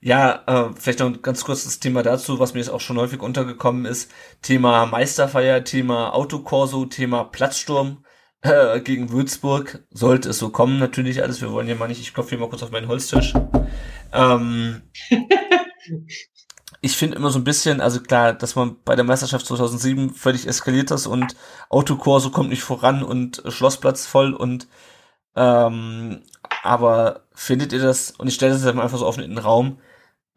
ja, 0.00 0.42
äh, 0.46 0.70
vielleicht 0.78 1.00
noch 1.00 1.06
ein 1.06 1.22
ganz 1.22 1.44
kurzes 1.44 1.80
Thema 1.80 2.02
dazu, 2.02 2.38
was 2.38 2.54
mir 2.54 2.60
jetzt 2.60 2.70
auch 2.70 2.80
schon 2.80 2.98
häufig 2.98 3.20
untergekommen 3.20 3.84
ist. 3.86 4.10
Thema 4.42 4.86
Meisterfeier, 4.86 5.64
Thema 5.64 6.14
Autokorso, 6.14 6.84
Thema 6.86 7.24
Platzsturm 7.24 8.04
äh, 8.44 8.80
gegen 8.84 9.10
Würzburg. 9.10 9.84
Sollte 9.90 10.30
es 10.30 10.38
so 10.38 10.50
kommen, 10.50 10.78
natürlich 10.78 11.22
alles. 11.22 11.40
Wir 11.40 11.50
wollen 11.50 11.68
ja 11.68 11.74
mal 11.74 11.88
nicht, 11.88 12.00
ich 12.00 12.14
klopfe 12.14 12.30
hier 12.30 12.38
mal 12.38 12.48
kurz 12.48 12.62
auf 12.62 12.70
meinen 12.70 12.88
Holztisch. 12.88 13.34
Ähm, 14.12 14.82
ich 16.80 16.96
finde 16.96 17.16
immer 17.16 17.30
so 17.30 17.38
ein 17.38 17.44
bisschen, 17.44 17.80
also 17.80 18.00
klar, 18.00 18.32
dass 18.32 18.54
man 18.54 18.76
bei 18.84 18.94
der 18.94 19.04
Meisterschaft 19.04 19.46
2007 19.46 20.10
völlig 20.10 20.46
eskaliert 20.46 20.90
ist 20.90 21.06
und 21.06 21.34
Autokorso 21.68 22.30
kommt 22.30 22.50
nicht 22.50 22.62
voran 22.62 23.02
und 23.02 23.42
Schlossplatz 23.48 24.06
voll 24.06 24.34
und 24.34 24.68
ähm, 25.36 26.22
aber 26.62 27.22
findet 27.34 27.72
ihr 27.72 27.82
das, 27.82 28.12
und 28.12 28.28
ich 28.28 28.34
stelle 28.34 28.52
das 28.52 28.64
jetzt 28.64 28.78
einfach 28.78 28.98
so 28.98 29.06
offen 29.06 29.24
in 29.24 29.30
den 29.30 29.38
Raum, 29.38 29.78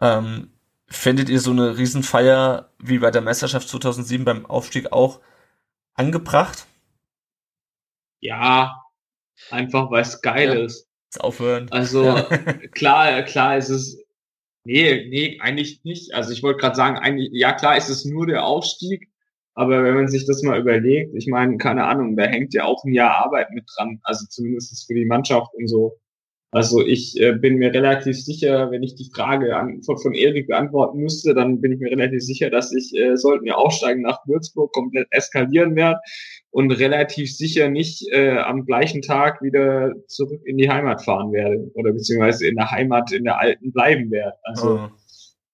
ähm, 0.02 0.52
fändet 0.88 1.30
ihr 1.30 1.40
so 1.40 1.52
eine 1.52 1.78
Riesenfeier 1.78 2.72
wie 2.80 3.00
bei 3.00 3.12
der 3.12 3.22
Meisterschaft 3.22 3.70
2007 3.70 4.26
beim 4.26 4.46
Aufstieg 4.46 4.92
auch 4.92 5.20
angebracht? 5.94 6.67
Ja, 8.20 8.76
einfach 9.52 9.92
weil 9.92 10.02
es 10.02 10.22
geil 10.22 10.58
ja. 10.58 10.66
ist. 10.66 10.88
Jetzt 11.06 11.22
aufhören. 11.22 11.68
Also 11.72 12.04
ja. 12.04 12.24
klar, 12.72 13.24
klar 13.24 13.58
ist 13.58 13.70
es. 13.70 13.98
Nee, 14.66 15.08
nee, 15.10 15.40
eigentlich 15.40 15.84
nicht. 15.84 16.14
Also 16.14 16.32
ich 16.32 16.44
wollte 16.44 16.60
gerade 16.60 16.76
sagen, 16.76 16.98
eigentlich, 16.98 17.30
ja 17.32 17.54
klar 17.54 17.78
ist 17.78 17.90
es 17.90 18.04
nur 18.04 18.28
der 18.28 18.46
Aufstieg, 18.46 19.10
aber 19.54 19.84
wenn 19.84 19.96
man 19.96 20.08
sich 20.10 20.26
das 20.26 20.44
mal 20.44 20.60
überlegt, 20.60 21.16
ich 21.16 21.28
meine, 21.28 21.58
keine 21.58 21.86
Ahnung, 21.86 22.18
da 22.18 22.26
hängt 22.26 22.54
ja 22.54 22.66
auch 22.66 22.84
ein 22.84 22.94
Jahr 22.94 23.26
Arbeit 23.26 23.52
mit 23.52 23.64
dran, 23.76 24.00
also 24.04 24.26
zumindest 24.30 24.86
für 24.86 24.94
die 24.94 25.06
Mannschaft 25.06 25.54
und 25.56 25.68
so. 25.68 25.98
Also 26.52 26.86
ich 26.86 27.20
äh, 27.20 27.34
bin 27.34 27.56
mir 27.58 27.74
relativ 27.74 28.24
sicher, 28.24 28.72
wenn 28.72 28.84
ich 28.84 28.96
die 28.96 29.10
Frage 29.14 29.56
an, 29.56 29.84
von, 29.84 29.98
von 29.98 30.14
Erik 30.14 30.48
beantworten 30.48 31.00
müsste, 31.00 31.34
dann 31.34 31.60
bin 31.60 31.74
ich 31.74 31.80
mir 31.80 31.92
relativ 31.92 32.22
sicher, 32.22 32.50
dass 32.50 32.74
ich, 32.74 32.96
äh, 32.96 33.18
sollten 33.18 33.46
wir 33.46 33.58
aufsteigen 33.58 34.02
nach 34.02 34.26
Würzburg, 34.28 34.72
komplett 34.74 35.08
eskalieren 35.12 35.76
werde 35.76 36.00
und 36.52 36.72
relativ 36.72 37.36
sicher 37.36 37.70
nicht 37.70 38.08
äh, 38.12 38.38
am 38.38 38.66
gleichen 38.66 39.02
Tag 39.02 39.42
wieder 39.42 39.94
zurück 40.08 40.42
in 40.46 40.58
die 40.58 40.70
Heimat 40.70 41.04
fahren 41.04 41.32
werde 41.32 41.70
oder 41.74 41.92
beziehungsweise 41.92 42.48
in 42.48 42.56
der 42.56 42.72
Heimat 42.72 43.12
in 43.12 43.26
der 43.26 43.40
alten 43.40 43.72
bleiben 43.72 44.10
werde. 44.12 44.38
Also 44.44 44.80
oh. 44.80 44.90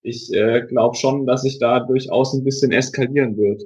ich 0.02 0.32
äh, 0.34 0.62
glaube 0.62 0.96
schon, 0.96 1.26
dass 1.26 1.44
ich 1.44 1.60
da 1.60 1.80
durchaus 1.80 2.34
ein 2.34 2.44
bisschen 2.44 2.72
eskalieren 2.72 3.38
wird. 3.38 3.64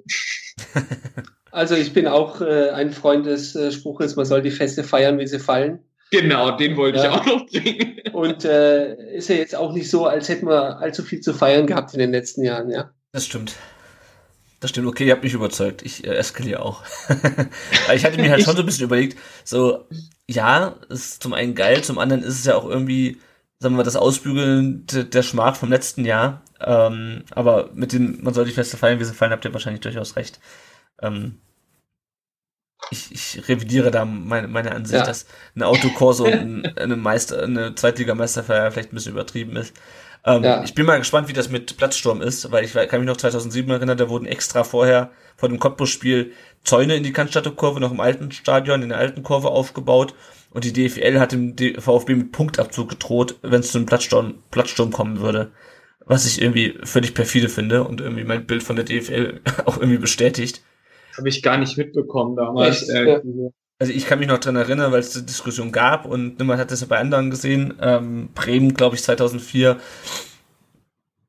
Also 1.58 1.74
ich 1.74 1.92
bin 1.92 2.06
auch 2.06 2.40
äh, 2.40 2.70
ein 2.70 2.92
Freund 2.92 3.26
des 3.26 3.56
äh, 3.56 3.72
Spruches, 3.72 4.16
man 4.16 4.26
soll 4.26 4.44
die 4.44 4.52
Feste 4.52 4.84
feiern, 4.84 5.18
wie 5.18 5.26
sie 5.26 5.40
fallen. 5.40 5.80
Genau, 6.12 6.56
den 6.56 6.78
wollte 6.78 7.00
ja. 7.00 7.06
ich 7.06 7.10
auch 7.10 7.26
noch 7.26 7.46
bringen. 7.48 8.00
Und 8.14 8.46
äh, 8.46 9.16
ist 9.16 9.30
ja 9.30 9.36
jetzt 9.36 9.56
auch 9.56 9.74
nicht 9.74 9.90
so, 9.90 10.06
als 10.06 10.30
hätten 10.30 10.48
wir 10.48 10.78
allzu 10.80 11.02
viel 11.02 11.20
zu 11.20 11.34
feiern 11.34 11.66
gehabt 11.66 11.94
in 11.94 12.00
den 12.00 12.12
letzten 12.12 12.44
Jahren, 12.44 12.70
ja. 12.70 12.92
Das 13.12 13.26
stimmt. 13.26 13.56
Das 14.60 14.72
stimmt, 14.72 14.88
okay, 14.88 15.06
ihr 15.06 15.14
habt 15.14 15.24
mich 15.24 15.34
überzeugt. 15.34 15.84
Ich 15.84 16.06
äh, 16.06 16.16
eskaliere 16.16 16.62
auch. 16.64 16.84
ich 17.94 18.04
hatte 18.04 18.20
mir 18.20 18.32
halt 18.32 18.44
schon 18.44 18.56
so 18.56 18.64
ein 18.64 18.66
bisschen 18.66 18.86
überlegt, 18.86 19.18
so, 19.44 19.86
ja, 20.28 20.76
ist 20.90 21.22
zum 21.22 21.34
einen 21.34 21.54
geil, 21.54 21.84
zum 21.84 22.00
anderen 22.00 22.24
ist 22.24 22.40
es 22.40 22.46
ja 22.46 22.56
auch 22.56 22.66
irgendwie, 22.66 23.20
sagen 23.60 23.76
wir 23.76 23.78
mal, 23.78 23.84
das 23.84 23.96
Ausbügeln 23.96 24.86
der 24.88 25.24
Schmach 25.24 25.56
vom 25.56 25.70
letzten 25.70 26.06
Jahr. 26.06 26.42
Ähm, 26.60 27.24
aber 27.32 27.70
mit 27.76 27.94
dem, 27.94 28.24
man 28.24 28.34
soll 28.34 28.46
die 28.46 28.52
Feste 28.52 28.78
feiern, 28.78 29.00
wie 29.00 29.04
sie 29.04 29.14
fallen, 29.14 29.32
habt 29.32 29.46
ihr 29.46 29.54
wahrscheinlich 29.54 29.82
durchaus 29.82 30.16
recht. 30.16 30.40
Ähm, 31.02 31.40
ich, 32.92 33.12
ich 33.12 33.50
revidiere 33.50 33.92
da 33.92 34.06
meine, 34.06 34.48
meine 34.48 34.72
Ansicht, 34.74 35.00
ja. 35.00 35.06
dass 35.06 35.26
ein 35.56 35.64
Autokorso 35.64 36.26
und 36.26 36.78
eine 36.78 36.96
Meister, 36.96 37.44
eine 37.44 37.76
Zweitligameisterfeier 37.76 38.72
vielleicht 38.72 38.92
ein 38.92 38.96
bisschen 38.96 39.12
übertrieben 39.12 39.56
ist. 39.56 39.74
Ähm, 40.28 40.44
ja. 40.44 40.62
Ich 40.62 40.76
bin 40.76 40.86
mal 40.86 41.00
gespannt, 41.00 41.30
wie 41.30 41.34
das 41.34 41.50
mit 41.50 41.78
Platzsturm 41.78 42.22
ist, 42.22 42.52
weil 42.52 42.66
ich 42.66 42.74
kann 42.74 43.00
mich 43.00 43.08
noch 43.08 43.16
2007 43.16 43.72
erinnern, 43.72 43.98
da 43.98 44.10
wurden 44.10 44.26
extra 44.26 44.66
vorher 44.66 45.10
vor 45.38 45.48
dem 45.48 45.58
Cottbus-Spiel 45.58 46.34
Zäune 46.66 46.98
in 46.98 47.04
die 47.04 47.14
Cannstatter 47.14 47.52
Kurve 47.52 47.80
noch 47.80 47.92
im 47.92 48.02
alten 48.02 48.32
Stadion, 48.32 48.82
in 48.82 48.90
der 48.90 48.98
alten 48.98 49.24
Kurve 49.24 49.48
aufgebaut 49.48 50.14
und 50.52 50.66
die 50.66 50.74
DFL 50.74 51.20
hat 51.20 51.32
dem 51.32 51.56
VfB 51.80 52.16
mit 52.16 52.34
Punktabzug 52.34 52.90
gedroht, 52.90 53.36
wenn 53.42 53.62
es 53.62 53.72
zu 53.72 53.78
einem 53.78 53.88
Platzsturm, 53.88 54.36
Platzsturm 54.52 54.92
kommen 54.92 55.22
würde. 55.22 55.52
Was 56.06 56.26
ich 56.26 56.42
irgendwie 56.42 56.78
völlig 56.84 57.14
perfide 57.14 57.48
finde 57.48 57.86
und 57.86 58.02
irgendwie 58.02 58.26
mein 58.26 58.46
Bild 58.46 58.64
von 58.64 58.76
der 58.76 58.84
DFL 58.84 59.40
auch 59.66 59.78
irgendwie 59.78 59.98
bestätigt. 59.98 60.62
Habe 61.18 61.30
ich 61.30 61.42
gar 61.42 61.58
nicht 61.58 61.78
mitbekommen 61.78 62.36
damals. 62.36 62.90
Äh, 62.90 63.22
also 63.80 63.94
ich 63.94 64.06
kann 64.06 64.20
mich 64.20 64.28
noch 64.28 64.40
dran 64.40 64.56
erinnern, 64.56 64.92
weil 64.92 65.00
es 65.00 65.12
die 65.12 65.26
Diskussion 65.26 65.72
gab 65.72 66.06
und 66.06 66.40
niemand 66.40 66.60
hat 66.60 66.72
das 66.72 66.82
ja 66.82 66.88
bei 66.88 66.98
anderen 66.98 67.30
gesehen. 67.30 67.76
Ähm, 67.82 68.30
Bremen, 68.34 68.74
glaube 68.74 68.96
ich, 68.96 69.04
2004. 69.04 69.78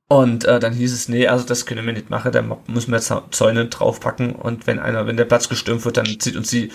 Und 0.08 0.46
äh, 0.46 0.58
dann 0.58 0.72
hieß 0.72 0.94
es, 0.94 1.08
nee, 1.10 1.26
also 1.26 1.44
das 1.44 1.66
können 1.66 1.84
wir 1.84 1.92
nicht 1.92 2.08
machen, 2.08 2.32
da 2.32 2.42
müssen 2.66 2.92
wir 2.92 3.30
Zäune 3.30 3.66
draufpacken 3.66 4.34
und 4.34 4.66
wenn 4.66 4.78
einer, 4.78 5.06
wenn 5.06 5.18
der 5.18 5.26
Platz 5.26 5.50
gestürmt 5.50 5.84
wird, 5.84 5.98
dann 5.98 6.06
zieht 6.18 6.34
uns 6.34 6.48
die, 6.48 6.72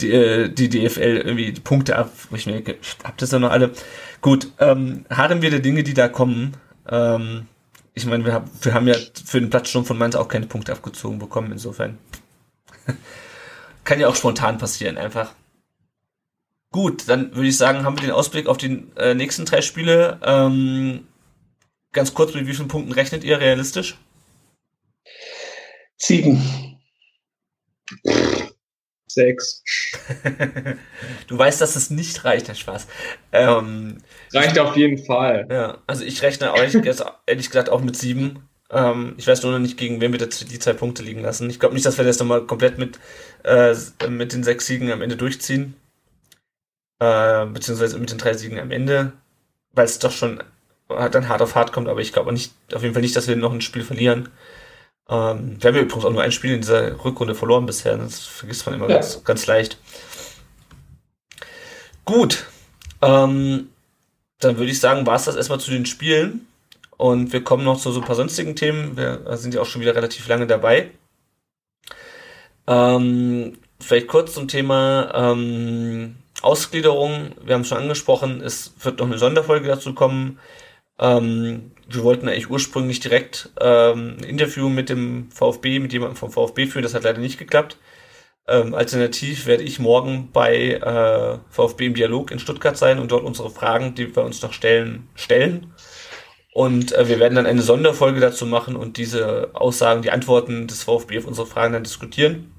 die, 0.00 0.10
äh, 0.12 0.48
die 0.48 0.70
DFL 0.70 1.18
irgendwie 1.18 1.52
die 1.52 1.60
Punkte 1.60 1.96
ab. 1.96 2.10
Ich 2.34 2.46
mir, 2.46 2.62
hab 3.04 3.18
das 3.18 3.32
ja 3.32 3.38
noch 3.38 3.50
alle. 3.50 3.72
Gut, 4.22 4.50
ähm, 4.58 5.04
harren 5.10 5.42
wir 5.42 5.50
der 5.50 5.60
Dinge, 5.60 5.82
die 5.82 5.92
da 5.92 6.08
kommen. 6.08 6.56
Ähm, 6.88 7.48
ich 7.92 8.06
meine, 8.06 8.24
wir, 8.24 8.32
haben, 8.32 8.50
wir 8.62 8.72
haben 8.72 8.88
ja 8.88 8.94
für 9.26 9.40
den 9.40 9.50
Platzsturm 9.50 9.84
von 9.84 9.98
Mainz 9.98 10.14
auch 10.14 10.28
keine 10.28 10.46
Punkte 10.46 10.72
abgezogen 10.72 11.18
bekommen, 11.18 11.52
insofern. 11.52 11.98
Kann 13.84 14.00
ja 14.00 14.08
auch 14.08 14.16
spontan 14.16 14.58
passieren, 14.58 14.98
einfach. 14.98 15.34
Gut, 16.72 17.08
dann 17.08 17.34
würde 17.34 17.48
ich 17.48 17.56
sagen, 17.56 17.84
haben 17.84 17.96
wir 17.96 18.02
den 18.02 18.12
Ausblick 18.12 18.46
auf 18.46 18.56
die 18.56 18.86
äh, 18.96 19.14
nächsten 19.14 19.44
drei 19.44 19.60
Spiele. 19.60 20.20
Ähm, 20.22 21.08
ganz 21.92 22.14
kurz, 22.14 22.32
mit 22.34 22.46
wie 22.46 22.54
vielen 22.54 22.68
Punkten 22.68 22.92
rechnet 22.92 23.24
ihr 23.24 23.40
realistisch? 23.40 23.98
Sieben. 25.96 26.80
Sechs. 29.08 29.64
du 31.26 31.36
weißt, 31.36 31.60
dass 31.60 31.74
es 31.74 31.90
nicht 31.90 32.24
reicht, 32.24 32.46
Herr 32.46 32.54
Spaß. 32.54 32.86
Ähm, 33.32 33.98
reicht 34.32 34.58
auf 34.60 34.76
jeden 34.76 35.04
Fall. 35.04 35.48
Ja, 35.50 35.78
also 35.88 36.04
ich 36.04 36.22
rechne 36.22 36.52
auch, 36.52 36.58
ehrlich, 36.58 37.46
gesagt 37.46 37.68
auch 37.68 37.80
mit 37.80 37.96
sieben. 37.96 38.48
Ähm, 38.70 39.14
ich 39.16 39.26
weiß 39.26 39.42
nur 39.42 39.52
noch 39.52 39.58
nicht, 39.58 39.76
gegen 39.76 40.00
wen 40.00 40.12
wir 40.12 40.18
die 40.18 40.58
zwei 40.58 40.72
Punkte 40.72 41.02
liegen 41.02 41.22
lassen. 41.22 41.50
Ich 41.50 41.58
glaube 41.58 41.74
nicht, 41.74 41.86
dass 41.86 41.98
wir 41.98 42.04
das 42.04 42.18
nochmal 42.18 42.42
komplett 42.46 42.78
mit, 42.78 42.98
äh, 43.44 43.74
mit 44.08 44.32
den 44.32 44.44
sechs 44.44 44.66
Siegen 44.66 44.90
am 44.92 45.02
Ende 45.02 45.16
durchziehen. 45.16 45.74
Äh, 47.00 47.46
beziehungsweise 47.46 47.98
mit 47.98 48.10
den 48.10 48.18
drei 48.18 48.34
Siegen 48.34 48.58
am 48.58 48.70
Ende, 48.70 49.12
weil 49.72 49.86
es 49.86 49.98
doch 49.98 50.12
schon 50.12 50.42
dann 50.88 51.28
hart 51.28 51.40
auf 51.40 51.54
hart 51.54 51.72
kommt, 51.72 51.88
aber 51.88 52.00
ich 52.00 52.12
glaube 52.12 52.32
nicht, 52.32 52.52
auf 52.74 52.82
jeden 52.82 52.94
Fall 52.94 53.02
nicht, 53.02 53.14
dass 53.14 53.28
wir 53.28 53.36
noch 53.36 53.52
ein 53.52 53.60
Spiel 53.60 53.84
verlieren. 53.84 54.28
Ähm, 55.08 55.56
wir 55.60 55.68
haben 55.68 55.76
ja 55.76 55.82
übrigens 55.82 56.04
auch 56.04 56.10
nur 56.10 56.22
ein 56.22 56.32
Spiel 56.32 56.54
in 56.54 56.60
dieser 56.60 57.04
Rückrunde 57.04 57.34
verloren 57.34 57.66
bisher. 57.66 57.96
Das 57.96 58.20
vergisst 58.20 58.66
man 58.66 58.74
immer 58.74 58.88
ja. 58.88 58.96
ganz, 58.96 59.22
ganz 59.24 59.46
leicht. 59.46 59.78
Gut. 62.04 62.46
Ähm, 63.02 63.68
dann 64.40 64.56
würde 64.56 64.70
ich 64.70 64.80
sagen, 64.80 65.06
war 65.06 65.16
es 65.16 65.24
das 65.24 65.36
erstmal 65.36 65.60
zu 65.60 65.70
den 65.70 65.86
Spielen. 65.86 66.46
Und 67.00 67.32
wir 67.32 67.42
kommen 67.42 67.64
noch 67.64 67.78
zu 67.78 67.92
so 67.92 68.00
ein 68.02 68.06
paar 68.06 68.14
sonstigen 68.14 68.56
Themen. 68.56 68.94
Wir 68.94 69.22
sind 69.38 69.54
ja 69.54 69.62
auch 69.62 69.66
schon 69.66 69.80
wieder 69.80 69.96
relativ 69.96 70.28
lange 70.28 70.46
dabei. 70.46 70.90
Ähm, 72.66 73.56
vielleicht 73.80 74.06
kurz 74.06 74.34
zum 74.34 74.48
Thema 74.48 75.10
ähm, 75.14 76.16
Ausgliederung. 76.42 77.30
Wir 77.42 77.54
haben 77.54 77.62
es 77.62 77.68
schon 77.68 77.78
angesprochen, 77.78 78.42
es 78.42 78.74
wird 78.82 78.98
noch 78.98 79.06
eine 79.06 79.16
Sonderfolge 79.16 79.66
dazu 79.66 79.94
kommen. 79.94 80.40
Ähm, 80.98 81.70
wir 81.88 82.02
wollten 82.02 82.28
eigentlich 82.28 82.50
ursprünglich 82.50 83.00
direkt 83.00 83.48
ähm, 83.58 84.18
ein 84.18 84.24
Interview 84.24 84.68
mit 84.68 84.90
dem 84.90 85.30
VfB, 85.30 85.78
mit 85.78 85.94
jemandem 85.94 86.16
vom 86.16 86.30
VfB 86.30 86.66
führen. 86.66 86.82
Das 86.82 86.92
hat 86.92 87.04
leider 87.04 87.20
nicht 87.20 87.38
geklappt. 87.38 87.78
Ähm, 88.46 88.74
alternativ 88.74 89.46
werde 89.46 89.62
ich 89.62 89.78
morgen 89.78 90.28
bei 90.34 90.74
äh, 90.74 91.38
VfB 91.48 91.86
im 91.86 91.94
Dialog 91.94 92.30
in 92.30 92.38
Stuttgart 92.38 92.76
sein 92.76 92.98
und 92.98 93.10
dort 93.10 93.24
unsere 93.24 93.48
Fragen, 93.48 93.94
die 93.94 94.14
wir 94.14 94.22
uns 94.22 94.42
noch 94.42 94.52
stellen, 94.52 95.08
stellen. 95.14 95.72
Und 96.60 96.92
äh, 96.92 97.08
wir 97.08 97.18
werden 97.18 97.36
dann 97.36 97.46
eine 97.46 97.62
Sonderfolge 97.62 98.20
dazu 98.20 98.44
machen 98.44 98.76
und 98.76 98.98
diese 98.98 99.48
Aussagen, 99.54 100.02
die 100.02 100.10
Antworten 100.10 100.66
des 100.66 100.82
VfB 100.82 101.16
auf 101.16 101.24
unsere 101.24 101.46
Fragen 101.46 101.72
dann 101.72 101.84
diskutieren. 101.84 102.52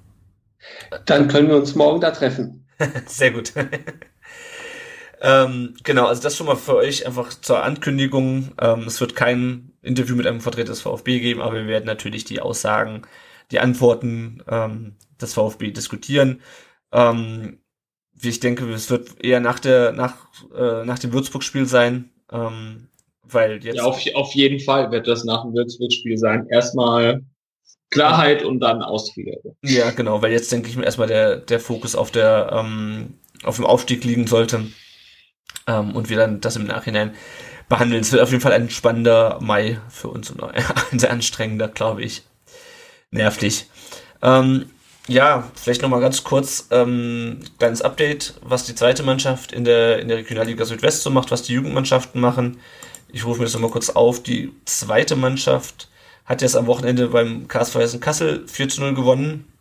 Dann 1.05 1.27
können 1.27 1.49
wir 1.49 1.55
uns 1.57 1.75
morgen 1.75 2.01
da 2.01 2.09
treffen. 2.09 2.65
Sehr 3.05 3.29
gut. 3.29 3.53
Ähm, 5.23 5.75
genau, 5.83 6.07
also 6.07 6.19
das 6.19 6.35
schon 6.35 6.47
mal 6.47 6.55
für 6.55 6.77
euch 6.77 7.05
einfach 7.05 7.29
zur 7.29 7.61
Ankündigung. 7.61 8.53
Ähm, 8.59 8.85
es 8.87 8.99
wird 8.99 9.15
kein 9.15 9.71
Interview 9.83 10.15
mit 10.15 10.25
einem 10.25 10.41
Vertreter 10.41 10.69
des 10.71 10.81
VfB 10.81 11.19
geben, 11.19 11.43
aber 11.43 11.53
wir 11.53 11.67
werden 11.67 11.85
natürlich 11.85 12.25
die 12.25 12.41
Aussagen, 12.41 13.03
die 13.51 13.59
Antworten 13.59 14.41
ähm, 14.49 14.95
des 15.21 15.35
VfB 15.35 15.69
diskutieren. 15.69 16.41
Ähm, 16.91 17.59
wie 18.15 18.29
ich 18.29 18.39
denke, 18.39 18.67
es 18.73 18.89
wird 18.89 19.23
eher 19.23 19.41
nach 19.41 19.59
der 19.59 19.91
nach 19.91 20.15
äh, 20.55 20.85
nach 20.85 20.97
dem 20.97 21.13
Würzburg-Spiel 21.13 21.67
sein, 21.67 22.09
ähm, 22.31 22.87
weil 23.33 23.63
jetzt 23.63 23.77
ja 23.77 23.83
auf, 23.83 24.01
auf 24.13 24.33
jeden 24.33 24.59
Fall 24.59 24.91
wird 24.91 25.07
das 25.07 25.23
nach 25.23 25.43
dem 25.43 25.53
Würzburg-Spiel 25.53 26.17
sein. 26.17 26.47
Erstmal 26.49 27.21
Klarheit 27.89 28.43
und 28.43 28.59
dann 28.59 28.81
Ausgliederung. 28.81 29.55
Ja, 29.63 29.91
genau, 29.91 30.21
weil 30.21 30.31
jetzt 30.31 30.51
denke 30.51 30.69
ich 30.69 30.77
mir 30.77 30.85
erstmal 30.85 31.07
der 31.07 31.37
der 31.37 31.59
Fokus 31.59 31.95
auf 31.95 32.11
der 32.11 32.51
ähm, 32.53 33.15
auf 33.43 33.57
dem 33.57 33.65
Aufstieg 33.65 34.03
liegen 34.03 34.27
sollte 34.27 34.67
ähm, 35.67 35.95
und 35.95 36.09
wir 36.09 36.17
dann 36.17 36.41
das 36.41 36.55
im 36.55 36.65
Nachhinein 36.65 37.13
behandeln. 37.69 38.01
Es 38.01 38.11
wird 38.11 38.21
auf 38.21 38.31
jeden 38.31 38.41
Fall 38.41 38.53
ein 38.53 38.69
spannender 38.69 39.39
Mai 39.41 39.79
für 39.89 40.09
uns 40.09 40.29
und 40.29 40.43
ein 40.91 40.99
sehr 40.99 41.11
anstrengender, 41.11 41.67
glaube 41.67 42.03
ich. 42.03 42.23
Nervlich. 43.11 43.65
Ähm, 44.21 44.65
ja, 45.07 45.49
vielleicht 45.55 45.81
nochmal 45.81 45.99
ganz 45.99 46.23
kurz 46.23 46.67
ähm, 46.71 47.39
kleines 47.57 47.81
Update, 47.81 48.35
was 48.43 48.65
die 48.65 48.75
zweite 48.75 49.03
Mannschaft 49.03 49.51
in 49.51 49.65
der, 49.65 49.99
in 49.99 50.07
der 50.07 50.17
Regionalliga 50.17 50.63
Südwest 50.63 51.01
so 51.01 51.09
macht, 51.09 51.31
was 51.31 51.43
die 51.43 51.53
Jugendmannschaften 51.53 52.21
machen. 52.21 52.59
Ich 53.13 53.25
rufe 53.25 53.39
mir 53.39 53.45
das 53.45 53.53
nochmal 53.53 53.71
kurz 53.71 53.89
auf. 53.89 54.23
Die 54.23 54.53
zweite 54.65 55.15
Mannschaft 55.15 55.89
hat 56.25 56.41
jetzt 56.41 56.55
am 56.55 56.67
Wochenende 56.67 57.09
beim 57.09 57.47
KSV 57.47 57.75
Hessen 57.75 57.99
Kassel 57.99 58.47
4 58.47 58.69
zu 58.69 58.81
0 58.81 58.93
gewonnen, 58.93 59.51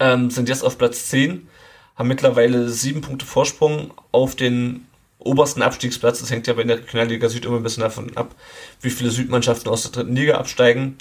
ähm, 0.00 0.30
sind 0.30 0.48
jetzt 0.48 0.64
auf 0.64 0.78
Platz 0.78 1.08
10, 1.08 1.48
haben 1.96 2.08
mittlerweile 2.08 2.68
sieben 2.68 3.00
Punkte 3.00 3.26
Vorsprung 3.26 3.92
auf 4.12 4.34
den 4.34 4.86
obersten 5.18 5.62
Abstiegsplatz. 5.62 6.20
Das 6.20 6.30
hängt 6.30 6.46
ja 6.46 6.54
bei 6.54 6.64
der 6.64 6.78
Regionalliga 6.78 7.28
Süd 7.28 7.44
immer 7.44 7.56
ein 7.56 7.62
bisschen 7.62 7.82
davon 7.82 8.16
ab, 8.16 8.34
wie 8.80 8.90
viele 8.90 9.10
Südmannschaften 9.10 9.70
aus 9.70 9.82
der 9.82 9.92
dritten 9.92 10.16
Liga 10.16 10.36
absteigen. 10.36 10.96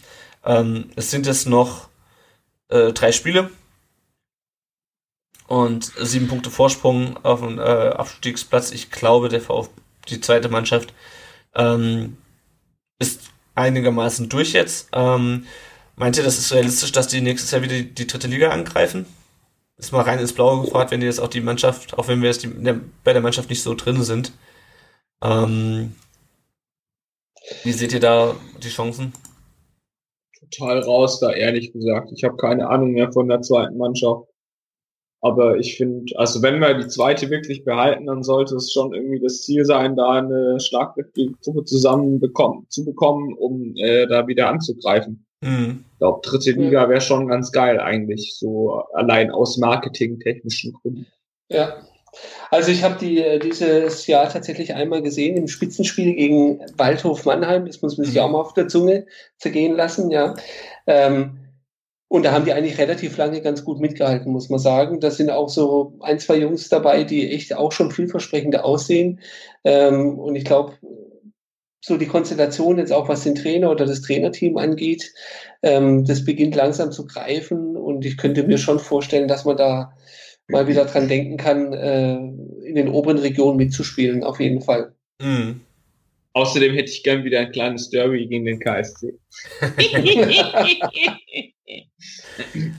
Ähm, 0.45 0.89
es 0.95 1.11
sind 1.11 1.25
jetzt 1.25 1.47
noch 1.47 1.89
äh, 2.69 2.93
drei 2.93 3.11
Spiele 3.11 3.49
und 5.47 5.91
sieben 5.97 6.27
Punkte 6.27 6.49
Vorsprung 6.49 7.17
auf 7.23 7.41
den 7.41 7.57
äh, 7.57 7.61
Abstiegsplatz. 7.61 8.71
Ich 8.71 8.91
glaube, 8.91 9.29
der 9.29 9.41
VfB, 9.41 9.73
die 10.09 10.21
zweite 10.21 10.49
Mannschaft, 10.49 10.93
ähm, 11.57 12.17
ist 12.99 13.21
einigermaßen 13.55 14.29
durch 14.29 14.53
jetzt. 14.53 14.89
Ähm, 14.93 15.45
meint 15.95 16.17
ihr, 16.17 16.23
das 16.23 16.38
ist 16.38 16.53
realistisch, 16.53 16.91
dass 16.91 17.07
die 17.07 17.21
nächstes 17.21 17.51
Jahr 17.51 17.61
wieder 17.61 17.75
die, 17.75 17.93
die 17.93 18.07
dritte 18.07 18.27
Liga 18.27 18.49
angreifen? 18.49 19.05
ist 19.77 19.91
mal 19.91 20.01
rein 20.01 20.19
ins 20.19 20.34
Blaue 20.34 20.63
gefragt, 20.63 20.91
wenn 20.91 21.01
ihr 21.01 21.07
jetzt 21.07 21.19
auch 21.19 21.27
die 21.27 21.41
Mannschaft, 21.41 21.97
auch 21.97 22.07
wenn 22.07 22.21
wir 22.21 22.29
jetzt 22.29 22.43
die, 22.43 22.49
der, 22.49 22.79
bei 23.03 23.13
der 23.13 23.21
Mannschaft 23.21 23.49
nicht 23.49 23.61
so 23.61 23.75
drin 23.75 24.01
sind. 24.03 24.31
Ähm, 25.23 25.95
wie 27.63 27.71
seht 27.71 27.93
ihr 27.93 27.99
da 27.99 28.35
die 28.61 28.69
Chancen? 28.69 29.13
Total 30.39 30.79
raus 30.79 31.19
da, 31.19 31.31
ehrlich 31.31 31.71
gesagt. 31.73 32.11
Ich 32.15 32.23
habe 32.23 32.38
keine 32.38 32.69
Ahnung 32.69 32.91
mehr 32.91 33.11
von 33.11 33.27
der 33.27 33.41
zweiten 33.41 33.77
Mannschaft. 33.77 34.26
Aber 35.27 35.57
ich 35.57 35.75
finde, 35.75 36.17
also 36.17 36.41
wenn 36.41 36.61
wir 36.61 36.73
die 36.73 36.87
zweite 36.87 37.29
wirklich 37.29 37.65
behalten, 37.65 38.05
dann 38.05 38.23
sollte 38.23 38.55
es 38.55 38.71
schon 38.71 38.93
irgendwie 38.93 39.19
das 39.19 39.41
Ziel 39.41 39.65
sein, 39.65 39.97
da 39.97 40.11
eine 40.11 40.57
schlagkräftige 40.57 41.33
Gruppe 41.43 41.65
zusammen 41.65 42.21
bekommen, 42.21 42.65
zu 42.69 42.85
bekommen, 42.85 43.33
um 43.33 43.73
äh, 43.75 44.07
da 44.07 44.25
wieder 44.25 44.47
anzugreifen. 44.47 45.25
Mhm. 45.41 45.83
Ich 45.91 45.97
glaube, 45.99 46.21
dritte 46.23 46.51
Liga 46.51 46.87
wäre 46.87 47.01
schon 47.01 47.27
ganz 47.27 47.51
geil 47.51 47.77
eigentlich, 47.81 48.35
so 48.37 48.83
allein 48.93 49.29
aus 49.31 49.57
marketingtechnischen 49.57 50.73
Gründen. 50.73 51.07
Ja. 51.49 51.75
Also 52.49 52.71
ich 52.71 52.83
habe 52.83 52.95
die 52.97 53.19
äh, 53.19 53.37
dieses 53.37 54.07
Jahr 54.07 54.29
tatsächlich 54.29 54.73
einmal 54.73 55.01
gesehen 55.01 55.35
im 55.35 55.49
Spitzenspiel 55.49 56.15
gegen 56.15 56.61
Waldhof 56.77 57.25
Mannheim. 57.25 57.65
Das 57.65 57.81
muss 57.81 57.97
man 57.97 58.05
sich 58.05 58.15
mhm. 58.15 58.21
auch 58.21 58.31
mal 58.31 58.39
auf 58.39 58.53
der 58.53 58.69
Zunge 58.69 59.05
zergehen 59.39 59.75
lassen, 59.75 60.09
ja. 60.09 60.35
Ähm, 60.87 61.47
und 62.09 62.23
da 62.23 62.31
haben 62.31 62.45
die 62.45 62.53
eigentlich 62.53 62.77
relativ 62.77 63.17
lange 63.17 63.41
ganz 63.41 63.63
gut 63.65 63.79
mitgehalten, 63.79 64.31
muss 64.31 64.49
man 64.49 64.59
sagen. 64.59 64.99
Da 64.99 65.11
sind 65.11 65.29
auch 65.29 65.49
so 65.49 65.93
ein, 65.99 66.19
zwei 66.19 66.38
Jungs 66.38 66.69
dabei, 66.69 67.03
die 67.03 67.29
echt 67.31 67.55
auch 67.55 67.71
schon 67.71 67.91
vielversprechender 67.91 68.63
aussehen. 68.63 69.19
Ähm, 69.65 70.17
und 70.17 70.35
ich 70.35 70.45
glaube, 70.45 70.73
so 71.81 71.97
die 71.97 72.07
Konstellation 72.07 72.77
jetzt 72.77 72.93
auch 72.93 73.09
was 73.09 73.23
den 73.23 73.35
Trainer 73.35 73.71
oder 73.71 73.85
das 73.85 74.01
Trainerteam 74.01 74.57
angeht, 74.57 75.13
ähm, 75.61 76.05
das 76.05 76.23
beginnt 76.23 76.55
langsam 76.55 76.91
zu 76.91 77.05
greifen 77.05 77.75
und 77.75 78.05
ich 78.05 78.17
könnte 78.17 78.43
mir 78.43 78.57
schon 78.57 78.79
vorstellen, 78.79 79.27
dass 79.27 79.45
man 79.45 79.57
da 79.57 79.93
mal 80.47 80.67
wieder 80.67 80.85
dran 80.85 81.07
denken 81.07 81.38
kann, 81.38 81.73
äh, 81.73 82.15
in 82.15 82.75
den 82.75 82.89
oberen 82.89 83.17
Regionen 83.17 83.57
mitzuspielen, 83.57 84.23
auf 84.23 84.39
jeden 84.39 84.61
Fall. 84.61 84.93
Mhm. 85.21 85.61
Außerdem 86.38 86.76
hätte 86.76 86.91
ich 86.91 87.01
gern 87.01 87.23
wieder 87.23 87.39
ein 87.39 87.51
kleines 87.51 87.89
Derby 87.89 88.27
gegen 88.27 88.45
den 88.45 88.59
KSC. 88.59 89.15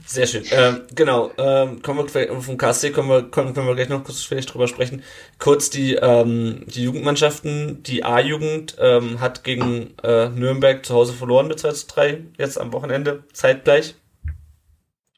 Sehr 0.05 0.27
schön. 0.27 0.45
Ähm, 0.49 0.83
genau, 0.95 1.31
ähm, 1.37 1.81
kommen 1.81 2.07
wir 2.13 2.41
vom 2.41 2.55
KSC 2.57 2.91
können 2.91 3.09
wir, 3.09 3.23
können 3.23 3.53
wir 3.53 3.75
gleich 3.75 3.89
noch 3.89 4.05
kurz 4.05 4.23
vielleicht 4.23 4.53
drüber 4.53 4.69
sprechen. 4.69 5.03
Kurz 5.39 5.69
die, 5.69 5.95
ähm, 5.95 6.63
die 6.67 6.83
Jugendmannschaften. 6.83 7.83
Die 7.83 8.05
A-Jugend 8.05 8.77
ähm, 8.79 9.19
hat 9.19 9.43
gegen 9.43 9.93
äh, 10.03 10.29
Nürnberg 10.29 10.85
zu 10.85 10.93
Hause 10.93 11.11
verloren 11.11 11.49
mit 11.49 11.59
2 11.59 11.71
zu 11.73 11.87
3, 11.87 12.23
jetzt 12.37 12.57
am 12.57 12.71
Wochenende, 12.71 13.25
zeitgleich 13.33 13.95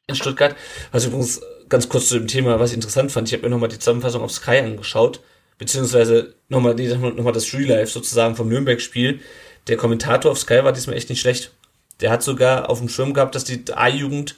in 0.07 0.15
Stuttgart. 0.15 0.55
Was 0.91 1.05
übrigens 1.05 1.41
ganz 1.69 1.89
kurz 1.89 2.07
zu 2.09 2.17
dem 2.17 2.25
Thema, 2.27 2.59
was 2.59 2.71
ich 2.71 2.75
interessant 2.77 3.11
fand, 3.11 3.27
ich 3.27 3.35
habe 3.35 3.43
mir 3.43 3.51
nochmal 3.51 3.69
die 3.69 3.77
Zusammenfassung 3.77 4.23
auf 4.23 4.31
Sky 4.31 4.57
angeschaut, 4.57 5.21
beziehungsweise 5.61 6.33
nochmal 6.49 6.73
noch 6.73 7.23
mal 7.23 7.31
das 7.31 7.53
Real 7.53 7.65
Life 7.65 7.91
sozusagen 7.91 8.35
vom 8.35 8.49
Nürnberg-Spiel. 8.49 9.19
Der 9.67 9.77
Kommentator 9.77 10.31
auf 10.31 10.39
Sky 10.39 10.63
war 10.63 10.73
diesmal 10.73 10.97
echt 10.97 11.11
nicht 11.11 11.21
schlecht. 11.21 11.51
Der 11.99 12.09
hat 12.09 12.23
sogar 12.23 12.67
auf 12.67 12.79
dem 12.79 12.89
Schirm 12.89 13.13
gehabt, 13.13 13.35
dass 13.35 13.43
die 13.43 13.63
A-Jugend 13.71 14.37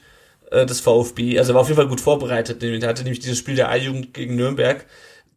äh, 0.52 0.66
des 0.66 0.82
VfB, 0.82 1.40
also 1.40 1.54
war 1.54 1.62
auf 1.62 1.70
jeden 1.70 1.78
Fall 1.78 1.88
gut 1.88 2.02
vorbereitet. 2.02 2.62
Der 2.62 2.90
hatte 2.90 3.04
nämlich 3.04 3.22
dieses 3.22 3.38
Spiel 3.38 3.56
der 3.56 3.70
A-Jugend 3.70 4.14
gegen 4.14 4.36
Nürnberg 4.36 4.86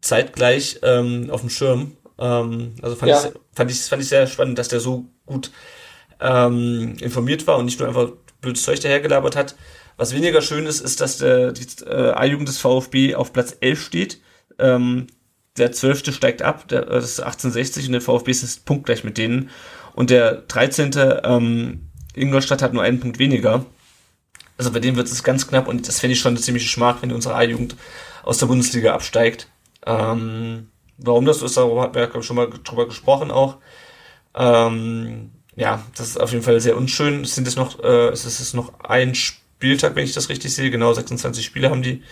zeitgleich 0.01 0.81
ähm, 0.83 1.31
auf 1.31 1.43
dem 1.43 1.51
Schirm. 1.51 1.97
Ähm, 2.19 2.75
also 2.83 2.97
fand, 2.97 3.11
ja. 3.11 3.25
ich, 3.25 3.33
fand, 3.55 3.71
ich, 3.71 3.81
fand 3.83 4.03
ich 4.03 4.09
sehr 4.09 4.27
spannend, 4.27 4.59
dass 4.59 4.67
der 4.67 4.81
so 4.81 5.05
gut 5.25 5.53
ähm, 6.19 6.97
informiert 7.01 7.47
war 7.47 7.59
und 7.59 7.67
nicht 7.67 7.79
nur 7.79 7.87
einfach 7.87 8.11
blödes 8.41 8.65
Zeug 8.65 8.81
dahergelabert 8.81 9.37
hat. 9.37 9.55
Was 9.97 10.13
weniger 10.13 10.43
schön 10.43 10.67
ist, 10.67 10.81
ist, 10.81 11.01
dass 11.01 11.19
der, 11.19 11.53
die 11.53 11.65
äh, 11.85 12.11
A-Jugend 12.11 12.49
des 12.49 12.59
VfB 12.59 13.15
auf 13.15 13.33
Platz 13.33 13.57
11 13.61 13.81
steht. 13.81 14.21
Ähm, 14.59 15.07
der 15.59 15.73
12. 15.73 16.15
steigt 16.15 16.43
ab, 16.43 16.69
der, 16.69 16.83
das 16.87 17.05
ist 17.05 17.21
1860 17.21 17.87
und 17.87 17.93
der 17.93 18.01
VfB 18.01 18.31
ist 18.31 18.65
punktgleich 18.65 19.05
mit 19.05 19.19
denen. 19.19 19.51
Und 19.95 20.11
der 20.11 20.43
13. 20.49 20.93
Ähm, 21.25 21.89
Ingolstadt 22.15 22.63
hat 22.63 22.73
nur 22.73 22.83
einen 22.83 23.01
Punkt 23.01 23.19
weniger. 23.19 23.65
Also 24.59 24.73
bei 24.73 24.81
denen 24.81 24.97
wird 24.97 25.09
es 25.09 25.23
ganz 25.23 25.47
knapp 25.47 25.69
und 25.69 25.87
das 25.87 26.01
fände 26.01 26.15
ich 26.15 26.21
schon 26.21 26.33
eine 26.33 26.41
ziemliche 26.41 26.69
wenn 27.03 27.13
unsere 27.13 27.35
A-Jugend 27.35 27.77
aus 28.23 28.39
der 28.39 28.47
Bundesliga 28.47 28.95
absteigt. 28.95 29.49
Ähm, 29.85 30.69
warum 30.99 31.27
das 31.27 31.41
so 31.41 31.47
ist, 31.47 31.57
darüber 31.57 31.83
hat 31.83 31.95
wir 31.95 32.03
ja 32.03 32.23
schon 32.23 32.37
mal 32.37 32.49
drüber 32.65 32.87
gesprochen 32.87 33.31
auch. 33.31 33.59
Ähm, 34.35 35.31
ja, 35.57 35.83
das 35.97 36.09
ist 36.09 36.21
auf 36.21 36.33
jeden 36.33 36.45
Fall 36.45 36.61
sehr 36.61 36.77
unschön. 36.77 37.23
Es 37.23 37.35
sind 37.35 37.47
jetzt 37.47 37.57
noch, 37.57 37.83
äh, 37.83 38.09
es 38.09 38.25
ist 38.25 38.39
jetzt 38.39 38.55
noch 38.55 38.81
ein 38.81 39.15
Spieltag, 39.15 39.95
wenn 39.95 40.05
ich 40.05 40.13
das 40.13 40.29
richtig 40.29 40.55
sehe. 40.55 40.71
Genau, 40.71 40.93
26 40.93 41.45
Spiele 41.45 41.71
haben 41.71 41.83
die. 41.83 42.03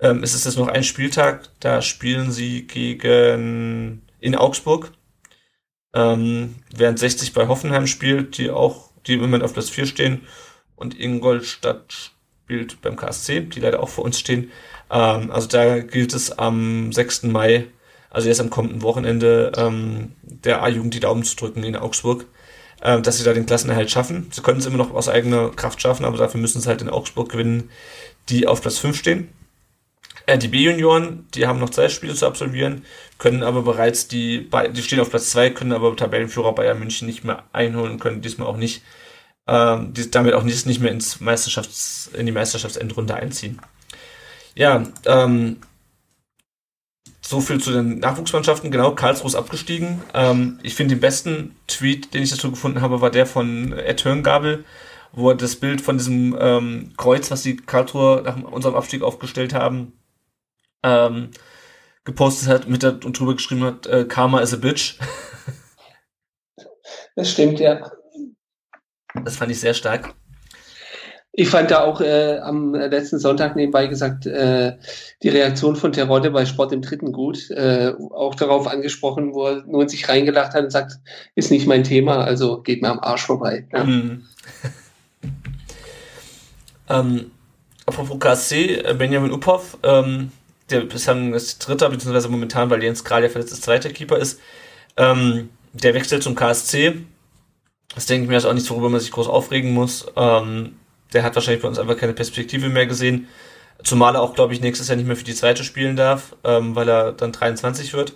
Ähm, 0.00 0.22
es 0.22 0.34
ist 0.34 0.44
jetzt 0.44 0.58
noch 0.58 0.68
ein 0.68 0.84
Spieltag. 0.84 1.48
Da 1.60 1.82
spielen 1.82 2.32
sie 2.32 2.66
gegen 2.66 4.02
in 4.20 4.34
Augsburg. 4.34 4.92
Ähm, 5.94 6.56
während 6.74 6.98
60 6.98 7.32
bei 7.32 7.48
Hoffenheim 7.48 7.86
spielt, 7.86 8.38
die 8.38 8.50
auch, 8.50 8.90
die 9.06 9.14
im 9.14 9.20
Moment 9.20 9.42
auf 9.42 9.52
Platz 9.52 9.70
4 9.70 9.86
stehen. 9.86 10.26
Und 10.76 10.98
Ingolstadt 10.98 12.12
spielt 12.44 12.80
beim 12.80 12.96
KSC, 12.96 13.40
die 13.42 13.60
leider 13.60 13.82
auch 13.82 13.88
vor 13.88 14.04
uns 14.04 14.18
stehen. 14.18 14.50
Ähm, 14.90 15.30
also 15.30 15.48
da 15.48 15.80
gilt 15.80 16.14
es 16.14 16.38
am 16.38 16.92
6. 16.92 17.24
Mai, 17.24 17.66
also 18.08 18.28
erst 18.28 18.40
am 18.40 18.50
kommenden 18.50 18.82
Wochenende, 18.82 19.52
ähm, 19.56 20.12
der 20.22 20.62
A-Jugend 20.62 20.94
die 20.94 21.00
Daumen 21.00 21.24
zu 21.24 21.36
drücken 21.36 21.64
in 21.64 21.76
Augsburg 21.76 22.26
äh, 22.80 23.00
dass 23.00 23.18
sie 23.18 23.24
da 23.24 23.32
den 23.32 23.46
Klassenerhalt 23.46 23.90
schaffen. 23.90 24.28
Sie 24.32 24.42
können 24.42 24.58
es 24.58 24.66
immer 24.66 24.78
noch 24.78 24.94
aus 24.94 25.08
eigener 25.08 25.50
Kraft 25.50 25.80
schaffen, 25.80 26.04
aber 26.04 26.16
dafür 26.16 26.40
müssen 26.40 26.60
sie 26.60 26.68
halt 26.68 26.82
in 26.82 26.88
Augsburg 26.88 27.30
gewinnen, 27.30 27.70
die 28.28 28.46
auf 28.46 28.62
Platz 28.62 28.78
5 28.78 28.96
stehen. 28.96 29.28
Äh, 30.30 30.38
die 30.38 30.46
B-Junioren, 30.46 31.26
die 31.34 31.48
haben 31.48 31.58
noch 31.58 31.70
zwei 31.70 31.88
Spiele 31.88 32.14
zu 32.14 32.24
absolvieren, 32.24 32.84
können 33.18 33.42
aber 33.42 33.62
bereits 33.62 34.06
die, 34.06 34.48
die 34.72 34.82
stehen 34.82 35.00
auf 35.00 35.10
Platz 35.10 35.30
2, 35.30 35.50
können 35.50 35.72
aber 35.72 35.96
Tabellenführer 35.96 36.54
Bayern 36.54 36.78
München 36.78 37.08
nicht 37.08 37.24
mehr 37.24 37.42
einholen, 37.52 37.98
können 37.98 38.20
diesmal 38.22 38.46
auch 38.46 38.56
nicht, 38.56 38.82
ähm, 39.48 39.92
die, 39.92 40.08
damit 40.08 40.34
auch 40.34 40.44
nicht, 40.44 40.66
nicht 40.66 40.80
mehr 40.80 40.92
ins 40.92 41.20
Meisterschafts-, 41.20 42.14
in 42.14 42.26
die 42.26 42.32
Meisterschaftsendrunde 42.32 43.14
einziehen. 43.14 43.60
Ja, 44.54 44.84
ähm, 45.04 45.56
so 47.20 47.40
viel 47.40 47.60
zu 47.60 47.72
den 47.72 47.98
Nachwuchsmannschaften. 47.98 48.70
Genau, 48.70 48.92
Karlsruhe 48.92 49.28
ist 49.28 49.34
abgestiegen. 49.34 50.00
Ähm, 50.14 50.60
ich 50.62 50.74
finde 50.76 50.94
den 50.94 51.00
besten 51.00 51.56
Tweet, 51.66 52.14
den 52.14 52.22
ich 52.22 52.30
dazu 52.30 52.50
gefunden 52.50 52.82
habe, 52.82 53.00
war 53.00 53.10
der 53.10 53.26
von 53.26 53.72
Ed 53.72 54.04
Hörngabel, 54.04 54.64
wo 55.10 55.30
er 55.30 55.36
das 55.36 55.56
Bild 55.56 55.80
von 55.80 55.98
diesem 55.98 56.36
ähm, 56.40 56.92
Kreuz, 56.96 57.32
was 57.32 57.42
die 57.42 57.56
Karlsruhe 57.56 58.22
nach 58.24 58.40
unserem 58.44 58.76
Abstieg 58.76 59.02
aufgestellt 59.02 59.54
haben, 59.54 59.92
ähm, 60.82 61.30
gepostet 62.04 62.48
hat 62.48 62.68
mit 62.68 62.82
der, 62.82 63.04
und 63.04 63.18
drüber 63.18 63.34
geschrieben 63.34 63.64
hat, 63.64 63.86
äh, 63.86 64.04
Karma 64.04 64.40
is 64.40 64.54
a 64.54 64.56
bitch. 64.56 64.98
Das 67.16 67.30
stimmt, 67.30 67.60
ja. 67.60 67.90
Das 69.24 69.36
fand 69.36 69.50
ich 69.50 69.60
sehr 69.60 69.74
stark. 69.74 70.14
Ich 71.32 71.48
fand 71.48 71.70
da 71.70 71.84
auch 71.84 72.00
äh, 72.00 72.38
am 72.38 72.74
letzten 72.74 73.18
Sonntag 73.20 73.54
nebenbei 73.54 73.86
gesagt 73.86 74.26
äh, 74.26 74.76
die 75.22 75.28
Reaktion 75.28 75.76
von 75.76 75.92
Terodde 75.92 76.30
bei 76.30 76.44
Sport 76.44 76.72
im 76.72 76.82
Dritten 76.82 77.12
gut, 77.12 77.50
äh, 77.50 77.92
auch 78.10 78.34
darauf 78.34 78.66
angesprochen, 78.66 79.32
wo 79.32 79.46
er 79.46 79.64
nur 79.64 79.82
in 79.82 79.88
sich 79.88 80.08
reingelacht 80.08 80.54
hat 80.54 80.64
und 80.64 80.70
sagt, 80.70 80.98
ist 81.36 81.52
nicht 81.52 81.68
mein 81.68 81.84
Thema, 81.84 82.24
also 82.24 82.62
geht 82.62 82.82
mir 82.82 82.88
am 82.88 82.98
Arsch 82.98 83.26
vorbei. 83.26 83.68
Ja. 83.72 83.84
Mhm. 83.84 84.24
ähm, 86.88 87.30
apropos 87.86 88.18
KSC, 88.18 88.76
äh, 88.76 88.94
Benjamin 88.94 89.32
Uphoff, 89.32 89.78
ähm, 89.84 90.32
der 90.70 90.80
bislang 90.82 91.34
ist 91.34 91.66
Dritter, 91.66 91.88
beziehungsweise 91.88 92.28
momentan, 92.28 92.70
weil 92.70 92.82
Jens 92.82 93.04
Kral 93.04 93.22
ja 93.22 93.28
verletzt 93.28 93.52
ist, 93.52 93.62
zweiter 93.62 93.90
Keeper 93.90 94.18
ist, 94.18 94.40
ähm, 94.96 95.50
der 95.72 95.94
wechselt 95.94 96.22
zum 96.22 96.34
KSC. 96.34 96.98
Das 97.94 98.06
denke 98.06 98.24
ich 98.24 98.30
mir, 98.30 98.36
ist 98.36 98.44
auch 98.44 98.52
nichts, 98.52 98.70
worüber 98.70 98.88
man 98.88 99.00
sich 99.00 99.10
groß 99.10 99.28
aufregen 99.28 99.72
muss. 99.72 100.06
Ähm, 100.16 100.76
der 101.12 101.22
hat 101.22 101.34
wahrscheinlich 101.34 101.62
bei 101.62 101.68
uns 101.68 101.78
einfach 101.78 101.96
keine 101.96 102.12
Perspektive 102.12 102.68
mehr 102.68 102.86
gesehen. 102.86 103.28
Zumal 103.82 104.14
er 104.14 104.22
auch, 104.22 104.34
glaube 104.34 104.52
ich, 104.52 104.60
nächstes 104.60 104.88
Jahr 104.88 104.96
nicht 104.96 105.06
mehr 105.06 105.16
für 105.16 105.24
die 105.24 105.34
zweite 105.34 105.64
spielen 105.64 105.96
darf, 105.96 106.36
ähm, 106.44 106.76
weil 106.76 106.88
er 106.88 107.12
dann 107.12 107.32
23 107.32 107.92
wird. 107.94 108.14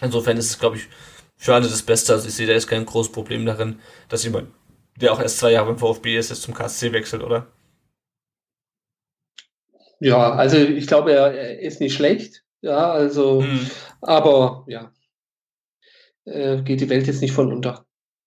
Insofern 0.00 0.36
ist 0.36 0.50
es, 0.50 0.58
glaube 0.58 0.76
ich, 0.76 0.88
für 1.36 1.54
alle 1.54 1.68
das 1.68 1.82
Beste. 1.82 2.12
Also 2.12 2.28
ich 2.28 2.34
sehe 2.34 2.46
da 2.46 2.52
jetzt 2.52 2.68
kein 2.68 2.84
großes 2.84 3.12
Problem 3.12 3.46
darin, 3.46 3.80
dass 4.08 4.24
jemand, 4.24 4.48
der 4.96 5.12
auch 5.12 5.20
erst 5.20 5.38
zwei 5.38 5.52
Jahre 5.52 5.66
beim 5.66 5.78
VfB 5.78 6.18
ist, 6.18 6.30
jetzt 6.30 6.42
zum 6.42 6.54
KSC 6.54 6.92
wechselt, 6.92 7.22
oder? 7.22 7.46
Ja, 10.00 10.32
also 10.32 10.56
ich 10.56 10.86
glaube, 10.86 11.12
er 11.12 11.60
ist 11.60 11.80
nicht 11.80 11.94
schlecht. 11.94 12.44
Ja, 12.60 12.90
also, 12.90 13.42
hm. 13.42 13.60
aber 14.00 14.64
ja, 14.68 14.92
äh, 16.24 16.62
geht 16.62 16.80
die 16.80 16.88
Welt 16.88 17.06
jetzt 17.06 17.22
nicht 17.22 17.32
von 17.32 17.52
unter. 17.52 17.86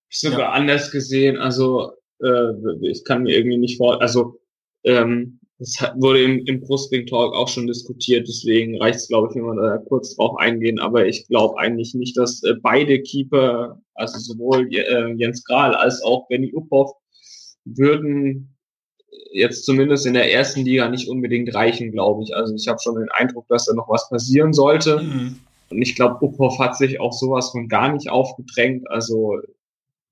Ich 0.09 0.19
sogar 0.19 0.39
ja. 0.39 0.51
anders 0.51 0.91
gesehen. 0.91 1.37
Also 1.37 1.91
äh, 2.21 2.53
ich 2.81 3.03
kann 3.05 3.23
mir 3.23 3.35
irgendwie 3.35 3.57
nicht 3.57 3.77
vor, 3.77 4.01
also 4.01 4.39
ähm, 4.83 5.39
das 5.59 5.77
wurde 5.95 6.23
im, 6.23 6.45
im 6.47 6.61
Brustring 6.61 7.05
Talk 7.05 7.35
auch 7.35 7.47
schon 7.47 7.67
diskutiert, 7.67 8.27
deswegen 8.27 8.81
reicht 8.81 8.99
es, 8.99 9.07
glaube 9.07 9.27
ich, 9.29 9.35
wenn 9.35 9.43
wir 9.43 9.61
da 9.61 9.77
kurz 9.77 10.15
drauf 10.15 10.35
eingehen. 10.39 10.79
Aber 10.79 11.05
ich 11.05 11.27
glaube 11.27 11.59
eigentlich 11.59 11.93
nicht, 11.93 12.17
dass 12.17 12.41
äh, 12.43 12.55
beide 12.61 13.01
Keeper, 13.01 13.79
also 13.93 14.17
sowohl 14.17 14.67
äh, 14.73 15.13
Jens 15.13 15.43
Grahl 15.43 15.75
als 15.75 16.01
auch 16.01 16.27
Benny 16.27 16.51
Uphoff, 16.55 16.93
würden 17.63 18.55
jetzt 19.31 19.65
zumindest 19.65 20.05
in 20.05 20.13
der 20.13 20.31
ersten 20.31 20.61
Liga 20.61 20.89
nicht 20.89 21.07
unbedingt 21.07 21.53
reichen, 21.53 21.91
glaube 21.91 22.23
ich. 22.23 22.35
Also 22.35 22.53
ich 22.55 22.67
habe 22.67 22.79
schon 22.81 22.95
den 22.95 23.09
Eindruck, 23.11 23.47
dass 23.47 23.65
da 23.65 23.73
noch 23.73 23.89
was 23.89 24.09
passieren 24.09 24.53
sollte. 24.53 25.01
Mhm. 25.01 25.39
Und 25.69 25.81
ich 25.81 25.95
glaube, 25.95 26.25
Uphoff 26.25 26.59
hat 26.59 26.77
sich 26.77 26.99
auch 26.99 27.13
sowas 27.13 27.51
von 27.51 27.67
gar 27.67 27.93
nicht 27.93 28.09
aufgedrängt. 28.09 28.89
Also 28.89 29.39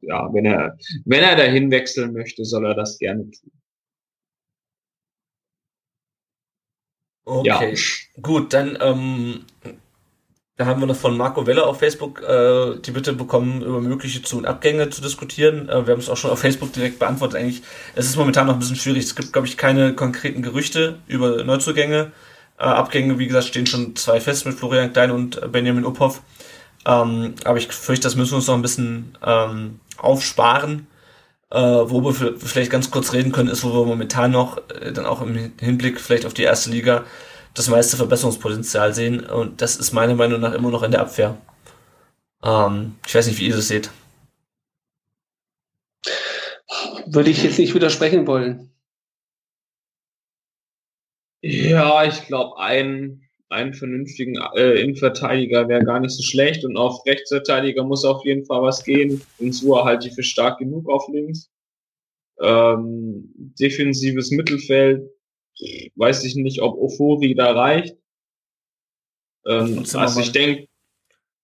ja, 0.01 0.33
wenn 0.33 0.45
er, 0.45 0.77
wenn 1.05 1.23
er 1.23 1.35
dahin 1.35 1.69
wechseln 1.71 2.13
möchte, 2.13 2.45
soll 2.45 2.65
er 2.65 2.75
das 2.75 2.97
gerne 2.97 3.29
tun. 3.29 3.51
Okay, 7.25 7.75
ja. 7.75 8.21
gut, 8.21 8.53
dann 8.53 8.77
ähm, 8.81 9.45
da 10.59 10.65
haben 10.65 10.81
wir 10.81 10.87
noch 10.87 10.95
von 10.97 11.15
Marco 11.15 11.47
Weller 11.47 11.65
auf 11.67 11.79
Facebook 11.79 12.21
äh, 12.21 12.77
die 12.81 12.91
Bitte 12.91 13.13
bekommen, 13.13 13.61
über 13.61 13.79
mögliche 13.79 14.21
Zu- 14.21 14.39
und 14.39 14.45
Abgänge 14.45 14.89
zu 14.89 15.01
diskutieren. 15.01 15.69
Äh, 15.69 15.87
wir 15.87 15.93
haben 15.93 16.01
es 16.01 16.09
auch 16.09 16.17
schon 16.17 16.31
auf 16.31 16.39
Facebook 16.39 16.73
direkt 16.73 16.99
beantwortet. 16.99 17.39
Eigentlich, 17.39 17.61
es 17.95 18.07
ist 18.07 18.17
momentan 18.17 18.45
noch 18.45 18.55
ein 18.55 18.59
bisschen 18.59 18.75
schwierig. 18.75 19.05
Es 19.05 19.15
gibt, 19.15 19.31
glaube 19.31 19.47
ich, 19.47 19.55
keine 19.55 19.95
konkreten 19.95 20.41
Gerüchte 20.41 20.99
über 21.07 21.45
Neuzugänge. 21.45 22.11
Äh, 22.57 22.63
Abgänge, 22.63 23.17
wie 23.19 23.27
gesagt, 23.27 23.45
stehen 23.45 23.67
schon 23.67 23.95
zwei 23.95 24.19
fest 24.19 24.45
mit 24.45 24.55
Florian 24.55 24.91
Klein 24.91 25.11
und 25.11 25.49
Benjamin 25.49 25.85
Uphoff. 25.85 26.21
Ähm, 26.85 27.35
aber 27.45 27.57
ich 27.57 27.69
fürchte, 27.69 28.07
das 28.07 28.17
müssen 28.17 28.31
wir 28.31 28.37
uns 28.37 28.47
noch 28.47 28.55
ein 28.55 28.61
bisschen 28.61 29.17
ähm, 29.25 29.79
aufsparen. 29.97 30.87
Äh, 31.51 31.57
wo 31.57 32.03
wir 32.03 32.37
vielleicht 32.37 32.69
ganz 32.69 32.91
kurz 32.91 33.13
reden 33.13 33.31
können, 33.31 33.47
ist, 33.47 33.63
wo 33.63 33.73
wir 33.73 33.85
momentan 33.85 34.31
noch, 34.31 34.57
äh, 34.69 34.91
dann 34.91 35.05
auch 35.05 35.21
im 35.21 35.53
Hinblick 35.57 36.01
vielleicht 36.01 36.25
auf 36.25 36.33
die 36.33 36.43
erste 36.43 36.69
Liga, 36.69 37.05
das 37.59 37.69
meiste 37.69 37.97
Verbesserungspotenzial 37.97 38.93
sehen. 38.93 39.25
Und 39.25 39.61
das 39.61 39.75
ist 39.75 39.91
meiner 39.91 40.15
Meinung 40.15 40.39
nach 40.39 40.53
immer 40.53 40.71
noch 40.71 40.81
in 40.81 40.91
der 40.91 41.01
Abwehr. 41.01 41.37
Ähm, 42.41 42.95
ich 43.05 43.13
weiß 43.13 43.27
nicht, 43.27 43.39
wie 43.39 43.47
ihr 43.47 43.55
das 43.55 43.67
seht. 43.67 43.91
Würde 47.05 47.29
ich 47.29 47.43
jetzt 47.43 47.59
nicht 47.59 47.75
widersprechen 47.75 48.25
wollen. 48.27 48.71
Ja, 51.41 52.05
ich 52.05 52.27
glaube, 52.27 52.57
ein 52.59 53.29
einen 53.49 53.73
vernünftigen 53.73 54.37
äh, 54.55 54.79
Innenverteidiger 54.79 55.67
wäre 55.67 55.83
gar 55.83 55.99
nicht 55.99 56.11
so 56.11 56.21
schlecht 56.21 56.63
und 56.63 56.77
auf 56.77 57.03
Rechtsverteidiger 57.07 57.83
muss 57.83 58.05
auf 58.05 58.23
jeden 58.23 58.45
Fall 58.45 58.61
was 58.61 58.83
gehen. 58.83 59.21
Und 59.39 59.53
so 59.53 59.83
halte 59.83 60.07
ich 60.07 60.13
für 60.13 60.21
stark 60.21 60.59
genug 60.59 60.87
auf 60.87 61.07
links. 61.11 61.49
Ähm, 62.39 63.33
defensives 63.59 64.29
Mittelfeld, 64.29 65.09
weiß 65.95 66.23
ich 66.23 66.35
nicht, 66.35 66.61
ob 66.61 66.77
Ofori 66.77 67.35
da 67.35 67.51
reicht. 67.51 67.97
Ähm, 69.45 69.83
also 69.93 70.19
ich 70.19 70.31
denke, 70.31 70.67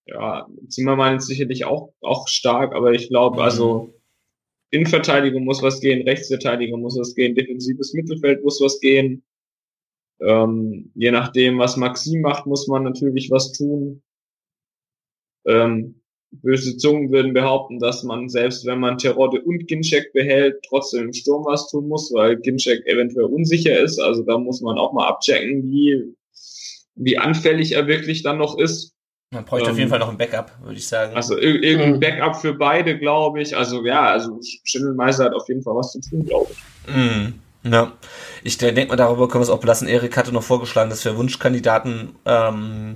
ja, 0.06 0.48
Zimmermann 0.70 1.18
ist 1.18 1.28
sicherlich 1.28 1.66
auch, 1.66 1.94
auch 2.02 2.28
stark, 2.28 2.76
aber 2.76 2.94
ich 2.94 3.10
glaube, 3.10 3.44
also 3.44 3.94
Innenverteidigung 4.70 5.44
muss 5.44 5.62
was 5.62 5.80
gehen, 5.80 6.08
Rechtsverteidigung 6.08 6.82
muss 6.82 6.98
was 6.98 7.16
gehen, 7.16 7.36
defensives 7.36 7.94
Mittelfeld 7.94 8.44
muss 8.44 8.62
was 8.62 8.80
gehen. 8.80 9.24
Ähm, 10.20 10.92
je 10.96 11.12
nachdem, 11.12 11.58
was 11.60 11.78
Maxim 11.78 12.22
macht, 12.22 12.46
muss 12.46 12.68
man 12.68 12.84
natürlich 12.84 13.30
was 13.32 13.52
tun. 13.52 14.02
Ähm, 15.46 16.02
böse 16.42 16.78
Zungen 16.78 17.12
würden 17.12 17.34
behaupten, 17.34 17.80
dass 17.80 18.04
man 18.04 18.30
selbst 18.30 18.66
wenn 18.66 18.80
man 18.80 18.98
Terodde 18.98 19.42
und 19.42 19.68
Ginczek 19.68 20.14
behält, 20.14 20.58
trotzdem 20.68 21.06
im 21.06 21.14
Sturm 21.14 21.46
was 21.46 21.70
tun 21.70 21.88
muss, 21.88 22.12
weil 22.14 22.38
Ginczek 22.38 22.86
eventuell 22.86 23.26
unsicher 23.26 23.80
ist. 23.80 24.00
Also 24.00 24.24
da 24.24 24.38
muss 24.38 24.62
man 24.62 24.78
auch 24.78 24.94
mal 24.94 25.08
abchecken, 25.08 25.64
wie, 25.72 26.16
wie 26.96 27.18
anfällig 27.18 27.74
er 27.74 27.88
wirklich 27.88 28.24
dann 28.24 28.38
noch 28.38 28.58
ist. 28.58 28.94
Man 29.32 29.46
bräuchte 29.46 29.70
ähm, 29.70 29.74
auf 29.74 29.78
jeden 29.78 29.90
Fall 29.90 30.00
noch 30.00 30.10
ein 30.10 30.18
Backup, 30.18 30.52
würde 30.62 30.78
ich 30.78 30.88
sagen. 30.88 31.16
Also 31.16 31.38
irgendein 31.38 31.96
mhm. 31.96 32.00
Backup 32.00 32.36
für 32.36 32.54
beide, 32.54 32.98
glaube 32.98 33.42
ich. 33.42 33.56
Also 33.56 33.86
ja, 33.86 34.12
also 34.12 34.40
Schindelmeister 34.64 35.26
hat 35.26 35.34
auf 35.34 35.48
jeden 35.50 35.62
Fall 35.62 35.76
was 35.76 35.92
zu 35.92 36.00
tun, 36.00 36.26
glaube 36.26 36.52
ich. 36.52 36.96
Mhm. 36.96 37.34
Ja, 37.64 37.94
ich 38.44 38.58
denke 38.60 38.88
mal, 38.88 38.96
darüber 38.96 39.28
können 39.28 39.42
wir 39.42 39.46
es 39.46 39.50
auch 39.50 39.60
belassen. 39.60 39.88
Erik 39.88 40.16
hatte 40.16 40.32
noch 40.32 40.44
vorgeschlagen, 40.44 40.92
dass 40.92 41.04
wir 41.04 41.18
Wunschkandidaten 41.18 42.16
ähm, 42.26 42.96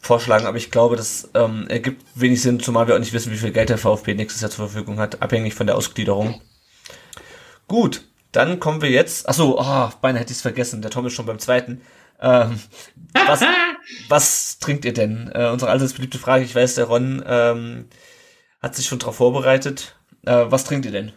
vorschlagen, 0.00 0.46
aber 0.46 0.56
ich 0.56 0.70
glaube, 0.70 0.96
das 0.96 1.30
ähm, 1.34 1.66
ergibt 1.68 2.04
wenig 2.14 2.42
Sinn, 2.42 2.58
zumal 2.60 2.86
wir 2.88 2.94
auch 2.94 2.98
nicht 2.98 3.12
wissen, 3.12 3.32
wie 3.32 3.36
viel 3.36 3.52
Geld 3.52 3.68
der 3.68 3.78
VfB 3.78 4.14
nächstes 4.14 4.40
Jahr 4.40 4.50
zur 4.50 4.68
Verfügung 4.68 4.98
hat, 4.98 5.22
abhängig 5.22 5.54
von 5.54 5.66
der 5.66 5.76
Ausgliederung. 5.76 6.40
Gut, 7.68 8.02
dann 8.32 8.60
kommen 8.60 8.82
wir 8.82 8.90
jetzt. 8.90 9.28
Achso, 9.28 9.56
oh, 9.60 9.90
beinahe 10.00 10.20
hätte 10.20 10.32
ich 10.32 10.38
es 10.38 10.42
vergessen. 10.42 10.82
Der 10.82 10.90
Tom 10.90 11.06
ist 11.06 11.12
schon 11.12 11.26
beim 11.26 11.38
zweiten. 11.38 11.82
Ähm, 12.20 12.60
was, 13.26 13.42
was 14.08 14.58
trinkt 14.58 14.84
ihr 14.84 14.92
denn? 14.92 15.30
Äh, 15.34 15.50
unsere 15.50 15.70
allseits 15.70 15.94
beliebte 15.94 16.18
Frage. 16.18 16.44
Ich 16.44 16.54
weiß, 16.54 16.76
der 16.76 16.86
Ron 16.86 17.22
ähm, 17.26 17.88
hat 18.60 18.74
sich 18.74 18.86
schon 18.86 18.98
darauf 18.98 19.16
vorbereitet. 19.16 19.96
Äh, 20.24 20.46
was 20.48 20.64
trinkt 20.64 20.86
ihr 20.86 20.92
denn? 20.92 21.12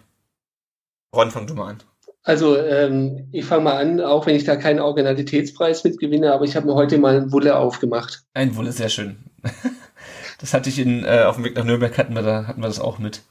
Ron, 1.15 1.31
fang 1.31 1.47
du 1.47 1.53
mal 1.53 1.69
an. 1.72 1.84
Also 2.23 2.57
ähm, 2.57 3.27
ich 3.31 3.43
fange 3.43 3.65
mal 3.65 3.77
an, 3.77 3.99
auch 3.99 4.25
wenn 4.25 4.35
ich 4.35 4.45
da 4.45 4.55
keinen 4.55 4.79
Originalitätspreis 4.79 5.83
mitgewinne, 5.83 6.33
aber 6.33 6.45
ich 6.45 6.55
habe 6.55 6.67
mir 6.67 6.73
heute 6.73 6.97
mal 6.97 7.17
ein 7.17 7.31
Wulle 7.33 7.57
aufgemacht. 7.57 8.23
Ein 8.33 8.55
Wulle, 8.55 8.71
sehr 8.71 8.87
schön. 8.87 9.17
das 10.39 10.53
hatte 10.53 10.69
ich 10.69 10.79
in, 10.79 11.03
äh, 11.03 11.23
auf 11.25 11.35
dem 11.35 11.43
Weg 11.43 11.55
nach 11.55 11.65
Nürnberg 11.65 11.97
hatten 11.97 12.15
wir 12.15 12.21
da 12.21 12.47
hatten 12.47 12.61
wir 12.61 12.67
das 12.67 12.79
auch 12.79 12.97
mit. 12.97 13.23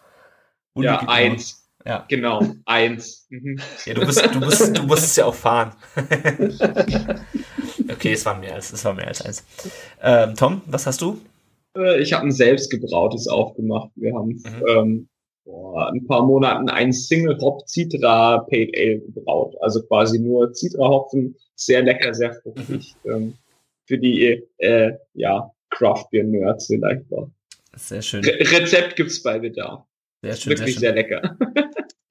Wulle 0.75 0.89
ja, 0.89 1.09
eins. 1.09 1.63
Ja. 1.87 2.05
Genau, 2.09 2.43
eins. 2.67 3.27
Mhm. 3.31 3.59
Ja, 3.87 3.95
du 3.95 4.07
bist, 4.07 4.25
du 4.35 4.41
bist, 4.41 4.77
du 4.79 4.83
musst 4.83 5.05
es 5.05 5.17
ja 5.17 5.25
auch 5.25 5.35
fahren. 5.35 5.73
okay, 7.91 8.13
es 8.13 8.25
war 8.27 8.39
mehr 8.39 8.55
als, 8.55 8.73
es 8.73 8.85
war 8.85 8.95
mehr 8.95 9.09
als 9.09 9.23
eins. 9.23 9.45
Ähm, 10.01 10.35
Tom, 10.37 10.61
was 10.67 10.87
hast 10.87 11.01
du? 11.01 11.19
Äh, 11.77 12.01
ich 12.01 12.13
habe 12.13 12.27
ein 12.27 12.31
selbstgebrautes 12.31 13.27
aufgemacht. 13.27 13.91
Wir 13.97 14.15
haben 14.15 14.29
mhm. 14.29 14.65
ähm, 14.69 15.09
vor 15.45 15.93
ein 15.93 16.07
paar 16.07 16.25
Monaten 16.25 16.69
ein 16.69 16.93
Single 16.93 17.39
Hop 17.41 17.69
Citra 17.69 18.39
Pale 18.49 18.71
Ale 18.77 19.01
gebraut. 19.01 19.55
Also 19.61 19.83
quasi 19.83 20.19
nur 20.19 20.53
Citra 20.53 20.89
Hopfen, 20.89 21.37
sehr 21.55 21.83
lecker, 21.83 22.15
sehr 22.15 22.35
fruchtig. 22.35 22.95
Mhm. 23.05 23.13
Ähm, 23.13 23.35
für 23.87 23.99
die 23.99 24.43
äh, 24.59 24.93
ja 25.15 25.51
Craft 25.71 26.07
Beer 26.11 26.25
Nerds 26.25 26.67
vielleicht 26.67 27.11
war. 27.11 27.31
Sehr 27.77 28.03
schön. 28.03 28.25
Re 28.25 28.39
Rezept 28.39 28.97
gibt's 28.97 29.23
bei 29.23 29.39
Bedarf. 29.39 29.85
Sehr 30.23 30.37
schön, 30.37 30.51
Wirklich 30.51 30.79
sehr, 30.79 30.93
sehr 30.93 30.95
lecker. 30.95 31.37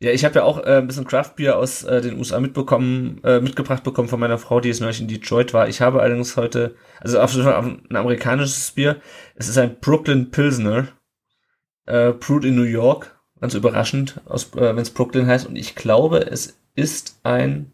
Ja, 0.03 0.09
ich 0.09 0.25
habe 0.25 0.39
ja 0.39 0.43
auch 0.45 0.57
äh, 0.65 0.77
ein 0.77 0.87
bisschen 0.87 1.05
Craft 1.05 1.33
Beer 1.35 1.59
aus 1.59 1.83
äh, 1.83 2.01
den 2.01 2.17
USA 2.17 2.39
mitbekommen, 2.39 3.21
äh, 3.23 3.39
mitgebracht 3.39 3.83
bekommen 3.83 4.07
von 4.07 4.19
meiner 4.19 4.39
Frau, 4.39 4.59
die 4.59 4.69
jetzt 4.69 4.81
neulich 4.81 4.99
in 4.99 5.07
Detroit 5.07 5.53
war. 5.53 5.69
Ich 5.69 5.79
habe 5.79 6.01
allerdings 6.01 6.37
heute, 6.37 6.73
also 6.99 7.19
auf 7.19 7.31
jeden 7.33 7.45
Fall 7.45 7.77
ein 7.87 7.95
amerikanisches 7.95 8.71
Bier. 8.71 8.99
Es 9.35 9.47
ist 9.47 9.59
ein 9.59 9.79
Brooklyn 9.79 10.31
Pilsner, 10.31 10.87
äh, 11.85 12.13
brewed 12.13 12.45
in 12.45 12.55
New 12.55 12.63
York 12.63 13.20
Ganz 13.41 13.55
überraschend, 13.55 14.21
äh, 14.29 14.37
wenn 14.55 14.77
es 14.77 14.91
Brooklyn 14.91 15.27
heißt. 15.27 15.47
Und 15.47 15.55
ich 15.55 15.75
glaube, 15.75 16.19
es 16.19 16.57
ist 16.75 17.19
ein. 17.23 17.73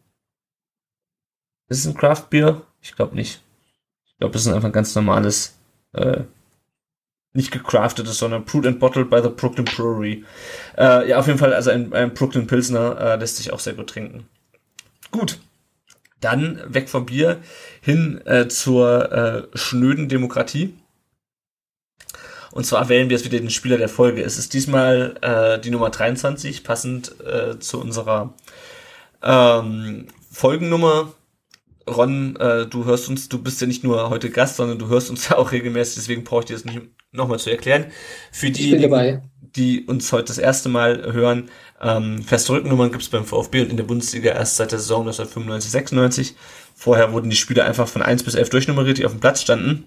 Ist 1.67 1.79
es 1.79 1.87
ein 1.87 1.97
Craft 1.97 2.27
Beer? 2.29 2.61
Ich 2.81 2.95
glaube 2.95 3.15
nicht. 3.15 3.41
Ich 4.05 4.17
glaube, 4.17 4.35
es 4.35 4.45
ist 4.45 4.53
einfach 4.53 4.69
ein 4.69 4.73
ganz 4.73 4.95
normales, 4.95 5.59
äh, 5.91 6.21
nicht 7.33 7.51
gecraftetes, 7.51 8.17
sondern 8.17 8.45
brewed 8.45 8.65
and 8.65 8.79
bottled 8.79 9.09
by 9.09 9.21
the 9.21 9.29
Brooklyn 9.29 9.65
Brewery. 9.65 10.23
Äh, 10.77 11.09
ja, 11.09 11.19
auf 11.19 11.27
jeden 11.27 11.37
Fall, 11.37 11.53
also 11.53 11.69
ein, 11.69 11.93
ein 11.93 12.13
Brooklyn 12.13 12.47
Pilsner 12.47 12.97
äh, 12.99 13.15
lässt 13.17 13.37
sich 13.37 13.51
auch 13.51 13.59
sehr 13.59 13.73
gut 13.73 13.89
trinken. 13.89 14.25
Gut. 15.11 15.39
Dann 16.21 16.61
weg 16.65 16.89
vom 16.89 17.05
Bier 17.05 17.41
hin 17.81 18.21
äh, 18.25 18.47
zur 18.47 19.11
äh, 19.11 19.57
schnöden 19.57 20.09
Demokratie. 20.09 20.73
Und 22.57 22.63
zwar 22.63 22.89
wählen 22.89 23.07
wir 23.07 23.15
jetzt 23.15 23.23
wieder 23.23 23.39
den 23.39 23.51
Spieler 23.51 23.77
der 23.77 23.87
Folge. 23.87 24.23
Es 24.23 24.39
ist 24.39 24.51
diesmal 24.55 25.13
äh, 25.21 25.61
die 25.61 25.69
Nummer 25.69 25.91
23, 25.91 26.63
passend 26.63 27.13
äh, 27.23 27.59
zu 27.59 27.79
unserer 27.79 28.33
ähm, 29.21 30.07
Folgennummer. 30.31 31.13
Ron, 31.87 32.35
äh, 32.37 32.65
du 32.65 32.85
hörst 32.85 33.09
uns, 33.09 33.29
du 33.29 33.43
bist 33.43 33.61
ja 33.61 33.67
nicht 33.67 33.83
nur 33.83 34.09
heute 34.09 34.31
Gast, 34.31 34.55
sondern 34.55 34.79
du 34.79 34.87
hörst 34.87 35.11
uns 35.11 35.29
ja 35.29 35.37
auch 35.37 35.51
regelmäßig, 35.51 35.97
deswegen 35.97 36.23
brauche 36.23 36.39
ich 36.39 36.45
dir 36.47 36.53
das 36.55 36.65
nicht 36.65 36.81
nochmal 37.11 37.37
zu 37.37 37.51
erklären. 37.51 37.91
Für 38.31 38.49
die, 38.49 38.75
die, 38.75 39.19
die 39.55 39.85
uns 39.85 40.11
heute 40.11 40.25
das 40.25 40.39
erste 40.39 40.67
Mal 40.67 41.13
hören, 41.13 41.51
ähm, 41.79 42.23
feste 42.23 42.53
Rückennummern 42.53 42.89
gibt 42.89 43.03
es 43.03 43.09
beim 43.09 43.25
VfB 43.25 43.61
und 43.61 43.69
in 43.69 43.77
der 43.77 43.83
Bundesliga 43.83 44.31
erst 44.31 44.55
seit 44.55 44.71
der 44.71 44.79
Saison 44.79 45.01
1995, 45.01 45.69
96. 45.69 46.35
Vorher 46.73 47.13
wurden 47.13 47.29
die 47.29 47.35
Spieler 47.35 47.65
einfach 47.65 47.87
von 47.87 48.01
1 48.01 48.23
bis 48.23 48.33
11 48.33 48.49
durchnummeriert, 48.49 48.97
die 48.97 49.05
auf 49.05 49.11
dem 49.11 49.21
Platz 49.21 49.43
standen. 49.43 49.83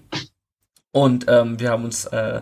Und 0.91 1.25
ähm, 1.29 1.59
wir 1.59 1.69
haben 1.69 1.85
uns 1.85 2.05
äh, 2.05 2.41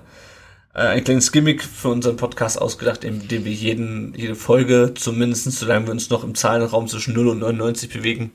äh, 0.73 0.79
ein 0.79 1.03
kleines 1.03 1.31
Gimmick 1.31 1.63
für 1.63 1.89
unseren 1.89 2.15
Podcast 2.15 2.59
ausgedacht, 2.59 3.03
in 3.03 3.27
dem 3.27 3.45
wir 3.45 3.51
jeden, 3.51 4.13
jede 4.15 4.35
Folge, 4.35 4.93
zumindest 4.95 5.51
solange 5.51 5.87
wir 5.87 5.91
uns 5.91 6.09
noch 6.09 6.23
im 6.23 6.35
Zahlenraum 6.35 6.87
zwischen 6.87 7.13
0 7.13 7.27
und 7.27 7.39
99 7.39 7.91
bewegen, 7.91 8.31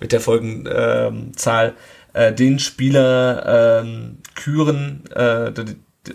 mit 0.00 0.12
der 0.12 0.20
Folgenzahl, 0.20 1.74
äh, 2.12 2.32
den 2.32 2.58
Spieler 2.58 3.80
ähm, 3.82 4.18
küren, 4.34 5.04
äh, 5.14 5.52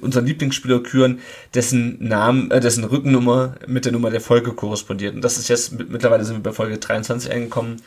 unseren 0.02 0.26
Lieblingsspieler 0.26 0.82
küren, 0.82 1.20
dessen 1.54 1.98
Namen, 2.04 2.52
äh, 2.52 2.60
dessen 2.60 2.84
Rückennummer 2.84 3.56
mit 3.66 3.86
der 3.86 3.92
Nummer 3.92 4.12
der 4.12 4.22
Folge 4.22 4.54
korrespondiert. 4.54 5.16
Und 5.16 5.22
das 5.24 5.38
ist 5.38 5.50
jetzt, 5.50 5.72
mittlerweile 5.90 6.24
sind 6.24 6.36
wir 6.36 6.44
bei 6.44 6.52
Folge 6.52 6.78
23 6.78 7.32
eingekommen, 7.32 7.82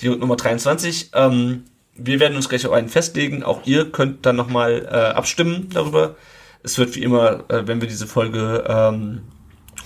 die 0.00 0.08
Nummer 0.08 0.36
23. 0.36 1.10
Ähm, 1.14 1.64
wir 1.98 2.20
werden 2.20 2.36
uns 2.36 2.48
gleich 2.48 2.66
auf 2.66 2.72
einen 2.72 2.88
festlegen. 2.88 3.42
Auch 3.42 3.62
ihr 3.64 3.90
könnt 3.90 4.26
dann 4.26 4.36
nochmal 4.36 4.86
äh, 4.90 5.14
abstimmen 5.14 5.68
darüber. 5.72 6.16
Es 6.62 6.78
wird 6.78 6.94
wie 6.96 7.02
immer, 7.02 7.44
äh, 7.48 7.66
wenn 7.66 7.80
wir 7.80 7.88
diese 7.88 8.06
Folge 8.06 8.64
ähm, 8.68 9.22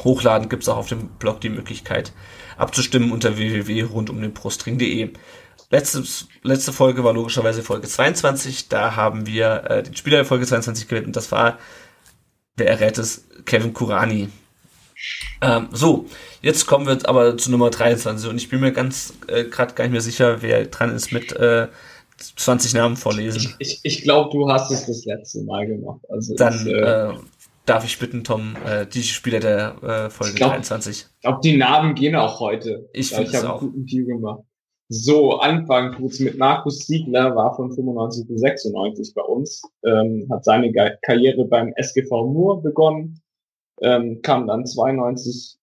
hochladen, 0.03 0.49
gibt 0.49 0.63
es 0.63 0.69
auch 0.69 0.77
auf 0.77 0.89
dem 0.89 1.09
Blog 1.19 1.41
die 1.41 1.51
Möglichkeit 1.51 2.13
abzustimmen 2.57 3.13
unter 3.13 3.37
www.rundumdenbrustring.de. 3.37 5.11
Letzte, 5.71 6.03
letzte 6.43 6.73
Folge 6.73 7.05
war 7.05 7.13
logischerweise 7.13 7.63
Folge 7.63 7.87
22. 7.87 8.69
Da 8.69 8.97
haben 8.97 9.27
wir 9.27 9.65
äh, 9.69 9.83
den 9.83 9.97
Spieler 9.97 10.17
der 10.17 10.25
Folge 10.25 10.47
22 10.47 10.89
gewählt 10.89 11.07
und 11.07 11.17
das 11.17 11.31
war, 11.33 11.59
wer 12.57 12.69
errät 12.69 12.99
es, 12.99 13.29
Kevin 13.47 13.73
Kurani. 13.73 14.29
Ähm, 15.41 15.69
so, 15.71 16.07
jetzt 16.43 16.67
kommen 16.67 16.87
wir 16.87 16.99
aber 17.09 17.39
zu 17.39 17.51
Nummer 17.51 17.71
23 17.71 18.29
und 18.29 18.37
ich 18.37 18.49
bin 18.49 18.61
mir 18.61 18.73
ganz 18.73 19.15
äh, 19.29 19.45
gerade 19.45 19.75
gar 19.75 19.85
nicht 19.85 19.93
mehr 19.93 20.01
sicher, 20.01 20.43
wer 20.43 20.67
dran 20.67 20.95
ist 20.95 21.13
mit 21.13 21.33
äh, 21.33 21.69
20 22.21 22.75
Namen 22.75 22.97
vorlesen. 22.97 23.55
Ich, 23.59 23.73
ich, 23.73 23.81
ich 23.83 24.03
glaube, 24.03 24.31
du 24.31 24.49
hast 24.49 24.71
es 24.71 24.87
das 24.87 25.05
letzte 25.05 25.43
Mal 25.43 25.67
gemacht. 25.67 26.01
Also 26.09 26.35
Dann 26.35 26.55
ist, 26.55 26.67
äh, 26.67 27.09
äh, 27.09 27.15
darf 27.67 27.85
ich 27.85 27.99
bitten, 27.99 28.25
Tom, 28.25 28.57
äh, 28.67 28.87
die 28.87 29.03
Spieler 29.03 29.41
der 29.41 29.77
äh, 29.83 30.11
Folge 30.11 30.33
ich 30.33 30.37
glaub, 30.37 30.51
23. 30.53 31.07
Ich 31.15 31.21
glaube, 31.23 31.41
die 31.43 31.57
Namen 31.57 31.95
gehen 31.95 32.17
auch 32.17 32.41
heute. 32.41 32.89
Ich 32.93 33.13
es 33.13 33.35
auch. 33.45 33.61
einen 33.61 33.73
guten 33.73 33.87
Deal 33.87 34.07
gemacht. 34.07 34.43
So, 34.93 35.39
Anfang 35.39 35.95
kurz 35.95 36.19
mit 36.19 36.37
Markus 36.37 36.87
Siegler, 36.87 37.37
war 37.37 37.55
von 37.55 37.73
95 37.73 38.27
bis 38.27 38.41
96 38.41 39.15
bei 39.15 39.23
uns, 39.23 39.63
ähm, 39.85 40.27
hat 40.33 40.45
seine 40.45 40.73
Karriere 41.03 41.45
beim 41.45 41.73
SGV 41.77 42.11
Mur 42.27 42.61
begonnen, 42.61 43.23
ähm, 43.83 44.21
kam 44.23 44.49
dann 44.49 44.67
92 44.67 45.60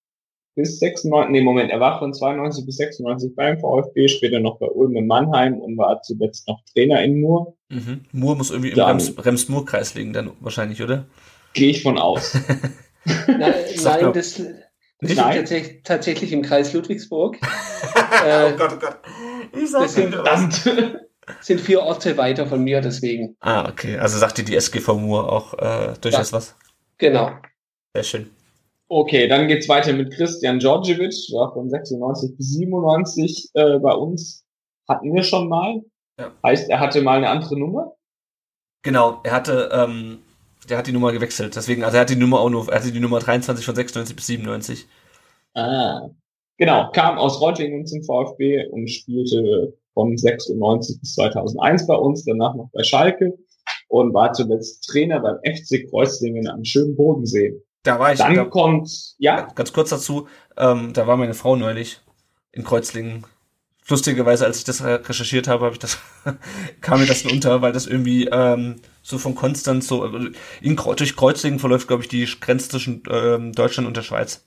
bis 0.58 0.80
96, 0.80 1.32
nee, 1.32 1.42
Moment, 1.42 1.70
er 1.70 1.80
war 1.80 2.00
von 2.00 2.14
92 2.14 2.66
bis 2.66 2.78
96 2.78 3.36
beim 3.36 3.60
VfB, 3.60 4.08
später 4.08 4.40
noch 4.40 4.58
bei 4.58 4.66
Ulm 4.66 4.98
in 4.98 5.06
Mannheim 5.06 5.60
und 5.60 5.78
war 5.78 6.02
zuletzt 6.02 6.48
noch 6.48 6.60
Trainer 6.74 7.02
in 7.04 7.22
Mur. 7.22 7.56
Mhm. 7.70 8.02
Mur 8.12 8.36
muss 8.36 8.50
irgendwie 8.50 8.72
im 8.72 8.80
Rems, 8.80 9.14
Rems-Mur-Kreis 9.24 9.94
liegen, 9.94 10.14
dann 10.14 10.32
wahrscheinlich, 10.40 10.82
oder? 10.82 11.06
Gehe 11.54 11.70
ich 11.70 11.84
von 11.84 12.00
aus. 12.00 12.34
nein, 13.28 13.54
nein 13.84 14.14
das 14.14 14.40
liegt 15.00 15.20
tatsächlich, 15.20 15.84
tatsächlich 15.84 16.34
im 16.34 16.42
Kreis 16.42 16.74
Ludwigsburg. 16.74 17.38
äh, 18.26 18.52
oh 18.54 18.58
Gott, 18.58 18.74
oh 18.74 18.80
Gott. 18.80 19.00
Ich 19.56 19.70
sag 19.70 19.84
das 19.84 19.94
sind, 19.94 20.16
sind 21.42 21.62
vier 21.62 21.84
Orte 21.84 22.18
weiter 22.18 22.48
von 22.48 22.64
mir, 22.64 22.82
deswegen. 22.82 23.38
Ah, 23.42 23.70
okay. 23.70 24.00
Also 24.00 24.18
sagte 24.18 24.44
die 24.44 24.56
SGV 24.56 24.96
Mur 24.96 25.32
auch 25.32 25.54
äh, 25.54 25.94
durchaus 26.02 26.32
ja. 26.32 26.38
was? 26.38 26.56
Genau. 26.98 27.32
Sehr 27.94 28.04
schön. 28.04 28.37
Okay, 28.90 29.28
dann 29.28 29.48
geht's 29.48 29.68
weiter 29.68 29.94
mit 29.94 30.14
Christian 30.14 30.60
Djordjevic, 30.60 31.14
war 31.34 31.54
von 31.54 31.70
96 31.70 32.38
bis 32.38 32.54
97 32.54 33.50
äh, 33.54 33.80
bei 33.80 33.92
uns. 33.92 34.46
Hatten 34.88 35.14
wir 35.14 35.24
schon 35.24 35.50
mal. 35.50 35.82
Ja. 36.18 36.32
Heißt, 36.44 36.70
er 36.70 36.80
hatte 36.80 37.02
mal 37.02 37.18
eine 37.18 37.30
andere 37.30 37.60
Nummer? 37.60 37.96
Genau, 38.84 39.20
er 39.24 39.34
hatte, 39.34 39.70
ähm, 39.74 40.20
der 40.70 40.78
hat 40.78 40.88
die 40.88 40.94
Nummer 40.94 41.12
gewechselt. 41.12 41.56
Deswegen, 41.56 41.84
also 41.84 41.98
er 41.98 42.02
hat 42.02 42.10
die 42.10 42.16
Nummer 42.16 42.40
auch 42.40 42.50
nur, 42.50 42.70
er 42.70 42.80
hatte 42.80 42.92
die 42.92 43.02
Nummer 43.02 43.20
23 43.20 43.66
von 43.66 43.76
96 43.76 44.16
bis 44.16 44.28
97. 44.28 44.88
Ah. 45.54 46.10
Genau, 46.58 46.90
kam 46.92 47.18
aus 47.18 47.40
Reutlingen 47.42 47.86
zum 47.86 48.04
VfB 48.04 48.68
und 48.68 48.88
spielte 48.90 49.78
von 49.94 50.18
96 50.18 51.00
bis 51.02 51.14
2001 51.14 51.86
bei 51.86 51.96
uns, 51.96 52.24
danach 52.24 52.56
noch 52.56 52.70
bei 52.72 52.84
Schalke 52.84 53.38
und 53.90 54.14
war 54.14 54.34
zuletzt 54.34 54.88
Trainer 54.90 55.20
beim 55.20 55.38
FC 55.44 55.88
Kreuzlingen 55.90 56.48
am 56.48 56.64
schönen 56.64 56.96
Bodensee. 56.96 57.62
Da 57.88 58.00
war 58.00 58.12
ich. 58.14 58.20
Dann 58.20 58.36
da, 58.36 58.46
kommt, 58.46 58.90
ja. 59.18 59.48
Ganz 59.56 59.72
kurz 59.74 59.90
dazu, 59.90 60.28
ähm, 60.58 60.94
da 60.94 61.08
war 61.08 61.18
meine 61.18 61.34
Frau 61.34 61.56
neulich 61.56 62.02
in 62.52 62.64
Kreuzlingen. 62.64 63.26
Lustigerweise, 63.90 64.46
als 64.46 64.58
ich 64.58 64.64
das 64.66 64.84
recherchiert 64.84 65.48
habe, 65.48 65.64
habe 65.64 65.74
ich 65.74 65.80
das, 65.80 65.98
kam 66.82 67.00
mir 67.00 67.06
das 67.06 67.24
unter, 67.24 67.62
weil 67.62 67.72
das 67.72 67.88
irgendwie 67.88 68.26
ähm, 68.28 68.76
so 69.02 69.18
von 69.18 69.34
Konstanz 69.34 69.88
so 69.88 70.04
also 70.04 70.20
in, 70.62 70.76
durch 70.76 71.16
Kreuzlingen 71.16 71.60
verläuft, 71.60 71.88
glaube 71.88 72.04
ich, 72.04 72.10
die 72.10 72.28
Grenze 72.42 72.68
zwischen 72.70 73.04
ähm, 73.10 73.54
Deutschland 73.54 73.88
und 73.88 73.96
der 73.96 74.02
Schweiz. 74.04 74.44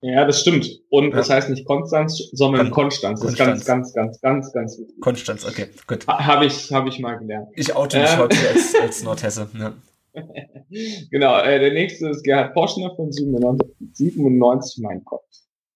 Ja, 0.00 0.24
das 0.24 0.40
stimmt. 0.40 0.68
Und 0.90 1.12
das 1.12 1.30
heißt 1.30 1.48
nicht 1.50 1.64
Konstanz, 1.64 2.18
sondern 2.32 2.70
Kon 2.70 2.84
Konstanz. 2.84 3.20
Das 3.20 3.28
Konstanz. 3.28 3.60
ist 3.60 3.66
ganz, 3.66 3.92
ganz, 3.94 4.20
ganz, 4.20 4.20
ganz, 4.20 4.52
ganz 4.52 4.78
wichtig. 4.78 5.00
Konstanz, 5.00 5.44
okay, 5.44 5.68
gut. 5.86 6.06
Ha- 6.08 6.24
Habe 6.26 6.46
ich, 6.46 6.72
habe 6.72 6.88
ich 6.88 6.98
mal 6.98 7.14
gelernt. 7.18 7.48
Ich 7.54 7.74
oute 7.76 8.00
mich 8.00 8.10
Ähm. 8.10 8.18
heute 8.18 8.36
als, 8.48 8.74
als 8.82 9.02
Nordhesse. 9.04 9.48
Ja. 9.58 9.72
Genau, 11.10 11.40
äh, 11.40 11.60
der 11.60 11.72
nächste 11.72 12.08
ist 12.08 12.24
Gerhard 12.24 12.54
Poschner 12.54 12.94
von 12.96 13.12
97, 13.12 13.68
97, 13.92 14.82
mein 14.82 15.02
Gott. 15.04 15.22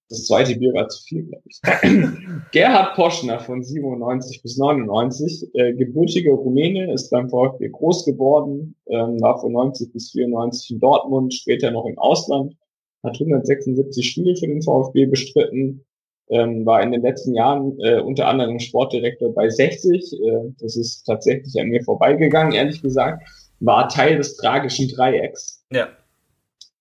Das 0.09 0.27
zweite 0.27 0.57
Bier 0.57 0.75
war 0.75 0.89
zu 0.89 1.05
viel, 1.05 1.23
glaube 1.27 1.45
ich. 1.47 1.61
Gerhard 2.53 2.97
Poschner 2.97 3.39
von 3.39 3.63
97 3.63 4.43
bis 4.43 4.59
99, 4.59 5.55
äh, 5.55 5.73
gebürtiger 5.75 6.33
Rumäne, 6.33 6.93
ist 6.93 7.11
beim 7.11 7.31
VfB 7.31 7.69
groß 7.69 8.05
geworden, 8.07 8.75
ähm, 8.89 9.21
war 9.21 9.41
von 9.41 9.53
90 9.53 9.93
bis 9.93 10.11
94 10.11 10.73
in 10.73 10.81
Dortmund, 10.81 11.33
später 11.33 11.71
noch 11.71 11.87
im 11.87 11.97
Ausland, 11.99 12.57
hat 13.05 13.21
176 13.21 14.11
Spiele 14.11 14.35
für 14.35 14.49
den 14.49 14.63
VfB 14.63 15.07
bestritten, 15.07 15.85
ähm, 16.31 16.67
war 16.67 16.83
in 16.83 16.91
den 16.91 17.03
letzten 17.03 17.35
Jahren 17.35 17.79
äh, 17.81 18.01
unter 18.01 18.27
anderem 18.27 18.59
Sportdirektor 18.59 19.33
bei 19.33 19.49
60. 19.49 20.13
Äh, 20.13 20.53
das 20.59 20.77
ist 20.77 21.05
tatsächlich 21.05 21.61
an 21.61 21.69
mir 21.69 21.83
vorbeigegangen, 21.85 22.53
ehrlich 22.53 22.83
gesagt. 22.83 23.23
War 23.61 23.89
Teil 23.89 24.17
des 24.17 24.37
tragischen 24.37 24.89
Dreiecks. 24.89 25.65
ja, 25.71 25.89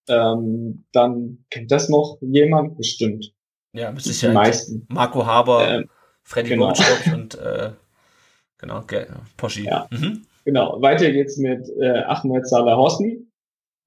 Ähm, 0.07 0.83
dann 0.91 1.43
kennt 1.49 1.71
das 1.71 1.89
noch 1.89 2.17
jemand 2.21 2.77
bestimmt. 2.77 3.31
ja, 3.73 3.91
mit 3.91 4.03
Die 4.03 4.09
Sicherheit. 4.09 4.33
meisten. 4.33 4.85
Marco 4.89 5.25
Haber, 5.25 5.67
Ähm, 5.69 5.89
Freddy 6.23 6.49
genau. 6.49 6.71
ich, 6.71 7.13
und 7.13 7.35
äh, 7.35 7.71
genau, 8.57 8.81
ge- 8.81 9.07
Poschi. 9.37 9.65
Ja. 9.65 9.87
Mhm. 9.91 10.25
Genau, 10.45 10.81
weiter 10.81 11.11
geht's 11.11 11.37
mit 11.37 11.67
äh, 11.79 11.99
Ahmed 12.07 12.47
Salah 12.47 12.75
Hosni. 12.77 13.25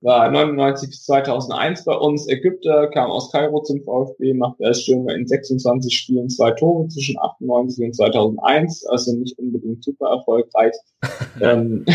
War 0.03 0.31
99 0.33 0.91
bis 0.91 1.05
2001 1.05 1.85
bei 1.85 1.95
uns 1.95 2.29
Ägypter, 2.29 2.89
kam 2.89 3.09
aus 3.11 3.31
Kairo 3.31 3.63
zum 3.63 3.83
VfB, 3.83 4.35
machte 4.35 4.65
als 4.65 4.83
Stürmer 4.83 5.15
in 5.15 5.29
26 5.29 5.95
Spielen 5.95 6.29
zwei 6.29 6.51
Tore 6.51 6.89
zwischen 6.89 7.17
98 7.21 7.85
und 7.85 7.95
2001, 7.95 8.85
also 8.87 9.15
nicht 9.15 9.39
unbedingt 9.39 9.85
super 9.85 10.09
erfolgreich. 10.09 10.75
ähm, 11.41 11.87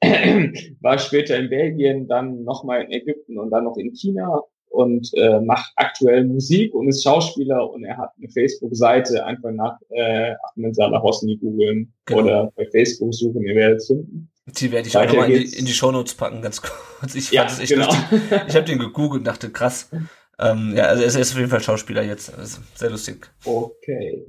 war 0.80 0.98
später 0.98 1.36
in 1.36 1.50
Belgien, 1.50 2.08
dann 2.08 2.42
nochmal 2.44 2.84
in 2.84 2.90
Ägypten 2.90 3.38
und 3.38 3.50
dann 3.50 3.64
noch 3.64 3.76
in 3.76 3.92
China 3.94 4.40
und 4.70 5.10
äh, 5.14 5.40
macht 5.40 5.72
aktuell 5.76 6.24
Musik 6.24 6.74
und 6.74 6.88
ist 6.88 7.02
Schauspieler 7.02 7.70
und 7.70 7.84
er 7.84 7.98
hat 7.98 8.12
eine 8.18 8.30
Facebook-Seite, 8.30 9.24
einfach 9.26 9.50
nach 9.52 9.78
äh, 9.90 10.32
Ahmed 10.54 10.74
Salah 10.74 11.02
Hosni 11.02 11.36
googeln 11.36 11.92
Genau. 12.06 12.20
oder 12.22 12.52
bei 12.56 12.66
Facebook 12.70 13.12
suchen, 13.14 13.42
ihr 13.42 13.54
werdet 13.54 13.78
es 13.78 13.88
finden. 13.88 14.30
Die 14.46 14.70
werde 14.70 14.88
ich 14.88 14.96
auch 14.96 15.04
nochmal 15.06 15.30
in 15.30 15.42
in 15.52 15.66
die 15.66 15.72
Shownotes 15.72 16.14
packen, 16.14 16.40
ganz 16.40 16.62
kurz. 17.00 17.14
Ich 17.14 17.30
Ja, 17.32 17.42
fand 17.42 17.52
es 17.52 17.58
echt 17.60 17.72
genau. 17.72 17.86
lustig. 17.86 18.20
Ich 18.48 18.54
habe 18.56 18.64
den 18.64 18.78
gegoogelt 18.78 19.20
und 19.20 19.24
dachte, 19.26 19.50
krass. 19.50 19.88
Ähm, 20.38 20.74
ja, 20.76 20.84
also 20.84 21.02
er 21.02 21.08
ist- 21.08 21.32
auf 21.32 21.38
jeden 21.38 21.48
Fall 21.48 21.62
Schauspieler 21.62 22.02
jetzt. 22.02 22.28
Ist 22.28 22.60
sehr 22.74 22.90
lustig. 22.90 23.26
Okay. 23.46 24.26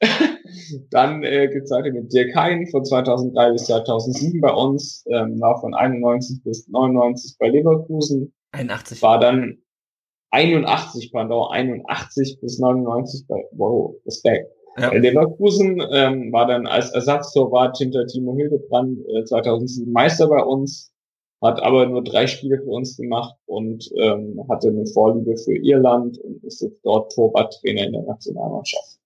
Dann 0.90 1.22
äh, 1.24 1.46
geht's 1.48 1.70
weiter 1.70 1.92
mit 1.92 2.10
Dirk 2.10 2.34
Hein 2.34 2.66
von 2.70 2.82
2003 2.82 3.52
bis 3.52 3.66
2007 3.66 4.40
bei 4.40 4.50
uns, 4.50 5.04
ähm, 5.10 5.38
war 5.42 5.60
von 5.60 5.74
91 5.74 6.42
bis 6.42 6.66
99 6.68 7.36
bei 7.38 7.48
Leverkusen, 7.48 8.32
81. 8.52 9.02
war 9.02 9.20
dann 9.20 9.58
81, 10.30 11.12
pardon, 11.12 11.48
81 11.52 12.38
bis 12.40 12.58
99 12.58 13.26
bei, 13.28 13.44
wow, 13.52 13.94
Respekt. 14.06 14.50
Ja. 14.78 14.90
Leverkusen 14.92 15.82
ähm, 15.92 16.32
war 16.32 16.46
dann 16.46 16.66
als 16.66 16.90
Ersatztorwart 16.92 17.76
hinter 17.76 18.06
Timo 18.06 18.34
Hildebrand 18.36 19.00
äh, 19.08 19.24
2007 19.24 19.92
Meister 19.92 20.28
bei 20.28 20.42
uns, 20.42 20.92
hat 21.42 21.62
aber 21.62 21.86
nur 21.86 22.02
drei 22.02 22.26
Spiele 22.26 22.58
für 22.58 22.70
uns 22.70 22.96
gemacht 22.96 23.34
und 23.46 23.90
ähm, 23.96 24.42
hatte 24.48 24.68
eine 24.68 24.86
Vorliebe 24.86 25.36
für 25.36 25.56
Irland 25.56 26.16
und 26.18 26.42
ist 26.44 26.62
jetzt 26.62 26.80
dort 26.84 27.12
Torwarttrainer 27.12 27.86
in 27.86 27.92
der 27.92 28.02
Nationalmannschaft. 28.02 28.98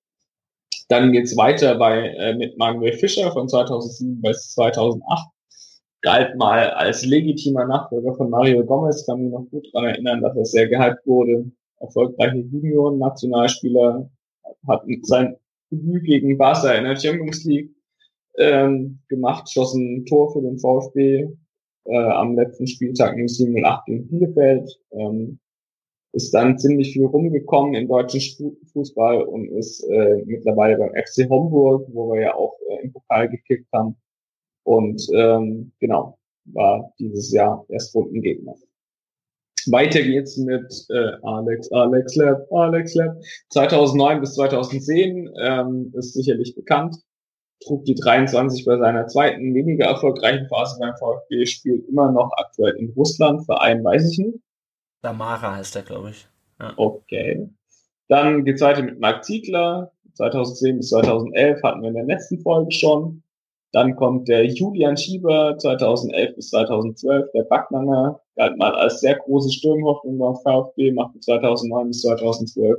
Dann 0.89 1.11
geht's 1.11 1.37
weiter 1.37 1.75
bei 1.75 2.11
äh, 2.11 2.37
mit 2.37 2.57
Manuel 2.59 2.93
Fischer 2.93 3.33
von 3.33 3.49
2007 3.49 4.23
bis 4.23 4.53
2008. 4.55 5.29
Galt 6.03 6.37
mal 6.37 6.71
als 6.71 7.05
legitimer 7.05 7.65
Nachfolger 7.65 8.15
von 8.15 8.31
Mario 8.31 8.65
Gomez, 8.65 9.05
kann 9.05 9.23
mich 9.23 9.33
noch 9.33 9.47
gut 9.51 9.67
daran 9.73 9.89
erinnern, 9.89 10.23
dass 10.23 10.37
er 10.37 10.45
sehr 10.45 10.69
gehypt 10.69 11.05
wurde. 11.07 11.51
Erfolgreiche 11.81 12.37
Junioren-Nationalspieler, 12.37 14.09
hat 14.69 14.83
sein 15.03 15.37
gegen 15.71 16.39
Barca 16.39 16.73
in 16.73 16.85
der 16.85 16.97
Champions 16.97 17.45
League 17.45 17.71
ähm, 18.39 18.99
gemacht, 19.09 19.51
schoss 19.51 19.75
ein 19.75 20.05
Tor 20.07 20.33
für 20.33 20.43
den 20.43 20.59
VfB 20.59 21.29
äh, 21.85 21.97
am 21.97 22.35
letzten 22.37 22.67
Spieltag 22.67 23.17
0708 23.17 23.87
gegen 23.87 24.09
Bielefeld. 24.09 24.81
Ähm, 24.93 25.39
ist 26.13 26.33
dann 26.33 26.59
ziemlich 26.59 26.93
viel 26.95 27.05
rumgekommen 27.05 27.75
im 27.75 27.89
deutschen 27.89 28.21
Fu- 28.37 28.57
Fußball 28.73 29.23
und 29.23 29.49
ist 29.51 29.83
äh, 29.85 30.23
mittlerweile 30.25 30.79
beim 30.79 30.91
FC 30.95 31.29
Homburg, 31.29 31.87
wo 31.93 32.13
wir 32.15 32.23
ja 32.23 32.35
auch 32.35 32.57
äh, 32.71 32.85
im 32.85 32.93
Pokal 32.93 33.29
gekickt 33.29 33.67
haben. 33.75 33.97
Und 34.65 35.07
ähm, 35.13 35.73
genau, 35.79 36.19
war 36.47 36.93
dieses 36.99 37.33
Jahr 37.33 37.65
erst 37.69 37.95
Rundengegner. 37.95 38.55
Weiter 39.71 40.03
geht's 40.03 40.37
mit 40.37 40.73
äh, 40.91 41.13
Alex, 41.23 41.71
Alex 41.73 42.17
Lab, 42.17 42.47
Alex 42.53 42.95
Lab. 42.95 43.17
2009 43.51 44.21
bis 44.21 44.35
2010 44.35 45.31
ähm, 45.41 45.93
ist 45.97 46.15
sicherlich 46.15 46.55
bekannt. 46.55 46.97
Trug 47.65 47.85
die 47.85 47.95
23 47.95 48.65
bei 48.65 48.77
seiner 48.79 49.07
zweiten, 49.07 49.55
weniger 49.55 49.87
erfolgreichen 49.87 50.47
Phase 50.49 50.79
beim 50.79 50.95
VfB, 50.97 51.47
spielt 51.47 51.89
immer 51.89 52.13
noch 52.13 52.31
aktuell 52.37 52.77
in 52.77 52.93
Russland. 52.97 53.45
Verein 53.47 53.83
weiß 53.83 54.11
ich 54.13 54.19
nicht. 54.19 54.39
Damara 55.03 55.57
heißt 55.57 55.75
der, 55.75 55.83
glaube 55.83 56.11
ich. 56.11 56.29
Okay. 56.77 57.49
Dann 58.09 58.45
geht's 58.45 58.61
weiter 58.61 58.83
mit 58.83 59.01
Marc 59.01 59.25
Ziegler. 59.25 59.93
2010 60.15 60.79
bis 60.79 60.89
2011 60.91 61.63
hatten 61.63 61.83
wir 61.83 61.89
in 61.89 61.95
der 61.95 62.05
letzten 62.05 62.41
Folge 62.41 62.73
schon. 62.73 63.23
Dann 63.73 63.97
kommt 63.97 64.29
der 64.29 64.47
Julian 64.47 64.97
Schieber 64.97 65.57
2011 65.59 66.37
bis 66.37 66.51
2012, 66.51 67.31
der 67.33 67.43
Backnanger, 67.45 68.21
galt 68.37 68.57
mal 68.57 68.75
als 68.75 69.01
sehr 69.01 69.17
große 69.17 69.53
Sturmhoffnung 69.53 70.19
beim 70.19 70.37
VfB, 70.37 70.93
machte 70.93 71.21
2009 71.21 71.89
bis 71.89 72.03
2012 72.03 72.79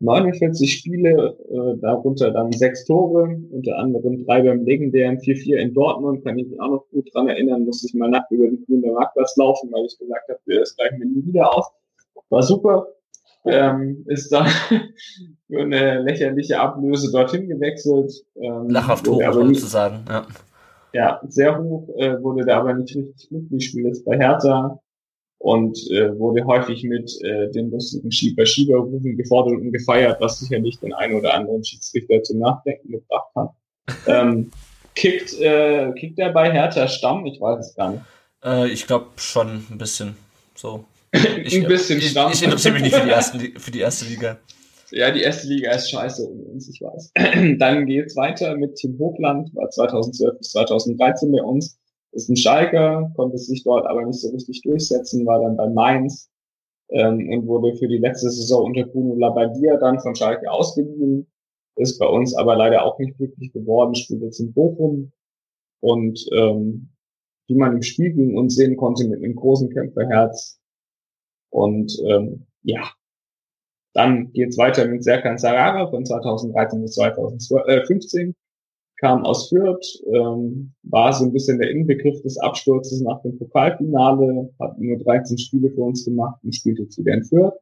49 0.00 0.72
Spiele, 0.72 1.36
äh, 1.50 1.78
darunter 1.78 2.30
dann 2.30 2.52
sechs 2.52 2.86
Tore, 2.86 3.38
unter 3.50 3.76
anderem 3.76 4.24
drei 4.24 4.42
beim 4.42 4.64
legendären 4.64 5.18
4-4 5.18 5.56
in 5.56 5.74
Dortmund, 5.74 6.24
kann 6.24 6.38
ich 6.38 6.48
mich 6.48 6.58
auch 6.58 6.70
noch 6.70 6.88
gut 6.90 7.14
dran 7.14 7.28
erinnern, 7.28 7.66
musste 7.66 7.86
ich 7.86 7.94
mal 7.94 8.08
nackt 8.08 8.30
über 8.30 8.46
den 8.46 8.64
grünen 8.64 8.94
Marktplatz 8.94 9.36
laufen, 9.36 9.70
weil 9.72 9.84
ich 9.84 9.98
gesagt 9.98 10.28
habe, 10.28 10.40
das 10.46 10.74
gleichen 10.74 11.00
wir 11.00 11.06
nie 11.06 11.26
wieder 11.26 11.54
aus. 11.54 11.70
War 12.30 12.42
super. 12.42 12.86
Ähm, 13.46 14.04
ist 14.06 14.30
dann 14.30 14.46
für 15.46 15.60
eine 15.60 16.02
lächerliche 16.02 16.60
Ablöse 16.60 17.10
dorthin 17.10 17.48
gewechselt. 17.48 18.12
Ähm, 18.36 18.68
Lachhaft 18.68 19.08
hoch, 19.08 19.22
aber 19.22 19.44
nicht, 19.44 19.60
zu 19.60 19.66
sagen. 19.66 20.04
Ja. 20.08 20.26
ja, 20.92 21.20
sehr 21.26 21.58
hoch, 21.58 21.88
äh, 21.96 22.22
wurde 22.22 22.44
da 22.44 22.58
aber 22.58 22.74
nicht 22.74 22.94
richtig 22.94 23.28
glücklich, 23.28 23.66
spielt 23.66 23.86
jetzt 23.86 24.04
bei 24.04 24.18
Hertha 24.18 24.78
und 25.38 25.78
äh, 25.90 26.18
wurde 26.18 26.44
häufig 26.44 26.84
mit 26.84 27.10
äh, 27.22 27.50
den 27.50 27.70
lustigen 27.70 28.12
Schieber-Schieber-Rufen 28.12 29.16
gefordert 29.16 29.54
und 29.54 29.72
gefeiert, 29.72 30.20
was 30.20 30.38
sicherlich 30.38 30.78
den 30.80 30.92
einen 30.92 31.14
oder 31.14 31.32
anderen 31.32 31.64
Schiedsrichter 31.64 32.22
zum 32.22 32.40
Nachdenken 32.40 32.90
gebracht 32.90 33.30
hat. 33.34 33.50
ähm, 34.06 34.50
kickt, 34.94 35.40
äh, 35.40 35.92
kickt 35.92 36.18
er 36.18 36.32
bei 36.32 36.52
Hertha 36.52 36.86
Stamm? 36.88 37.24
Ich 37.24 37.40
weiß 37.40 37.68
es 37.68 37.74
gar 37.74 37.92
nicht. 37.92 38.02
Äh, 38.44 38.68
ich 38.68 38.86
glaube 38.86 39.06
schon 39.16 39.66
ein 39.70 39.78
bisschen. 39.78 40.14
So. 40.54 40.84
Ich, 41.44 41.56
Ein 41.56 41.66
bisschen 41.66 41.98
ich, 41.98 42.10
Stamm. 42.10 42.32
Ich 42.32 42.42
interessiere 42.42 42.74
mich 42.74 42.82
nicht 42.84 42.94
für 42.94 43.04
die, 43.04 43.10
ersten, 43.10 43.40
für 43.58 43.70
die 43.70 43.80
erste 43.80 44.04
Liga. 44.06 44.38
Ja, 44.92 45.10
die 45.10 45.22
erste 45.22 45.48
Liga 45.48 45.72
ist 45.72 45.90
scheiße 45.90 46.28
übrigens, 46.28 46.68
ich 46.68 46.80
weiß. 46.80 47.12
Dann 47.58 47.86
geht's 47.86 48.16
weiter 48.16 48.56
mit 48.56 48.76
Tim 48.76 48.98
Hochland, 48.98 49.54
war 49.54 49.70
2012 49.70 50.38
bis 50.38 50.50
2013 50.50 51.32
bei 51.32 51.42
uns. 51.42 51.78
Ist 52.12 52.28
ein 52.28 52.36
Schalker, 52.36 53.10
konnte 53.14 53.38
sich 53.38 53.62
dort 53.62 53.86
aber 53.86 54.04
nicht 54.04 54.20
so 54.20 54.30
richtig 54.30 54.62
durchsetzen, 54.62 55.26
war 55.26 55.40
dann 55.40 55.56
bei 55.56 55.68
Mainz 55.68 56.28
ähm, 56.88 57.28
und 57.30 57.46
wurde 57.46 57.76
für 57.76 57.86
die 57.86 57.98
letzte 57.98 58.30
Saison 58.30 58.64
unter 58.64 58.84
Bruno 58.84 59.14
Labbadia 59.14 59.76
dann 59.76 60.00
von 60.00 60.16
Schalke 60.16 60.50
ausgeliehen. 60.50 61.28
Ist 61.76 62.00
bei 62.00 62.06
uns 62.06 62.34
aber 62.34 62.56
leider 62.56 62.84
auch 62.84 62.98
nicht 62.98 63.16
glücklich 63.16 63.52
geworden, 63.52 63.94
spielt 63.94 64.22
jetzt 64.22 64.40
in 64.40 64.52
Bochum 64.52 65.12
und 65.80 66.26
ähm, 66.32 66.90
wie 67.46 67.54
man 67.54 67.74
im 67.74 67.82
Spiel 67.82 68.12
gegen 68.12 68.36
uns 68.36 68.56
sehen 68.56 68.76
konnte, 68.76 69.06
mit 69.06 69.22
einem 69.22 69.36
großen 69.36 69.70
Kämpferherz. 69.70 70.59
Und 71.50 71.96
ähm, 72.06 72.46
ja, 72.62 72.90
dann 73.92 74.32
geht's 74.32 74.56
weiter 74.56 74.86
mit 74.86 75.02
Serkan 75.02 75.38
Sarara 75.38 75.88
von 75.90 76.04
2013 76.04 76.82
bis 76.82 76.94
2015. 76.94 78.34
Kam 78.98 79.24
aus 79.24 79.48
Fürth, 79.48 80.02
ähm, 80.12 80.74
war 80.82 81.12
so 81.12 81.24
ein 81.24 81.32
bisschen 81.32 81.58
der 81.58 81.70
Inbegriff 81.70 82.20
des 82.22 82.38
Absturzes 82.38 83.00
nach 83.00 83.22
dem 83.22 83.38
Pokalfinale, 83.38 84.50
hat 84.60 84.78
nur 84.78 84.98
13 84.98 85.38
Spiele 85.38 85.70
für 85.70 85.82
uns 85.82 86.04
gemacht 86.04 86.38
und 86.44 86.54
spielte 86.54 86.86
zu 86.88 87.02
in 87.02 87.24
Fürth. 87.24 87.54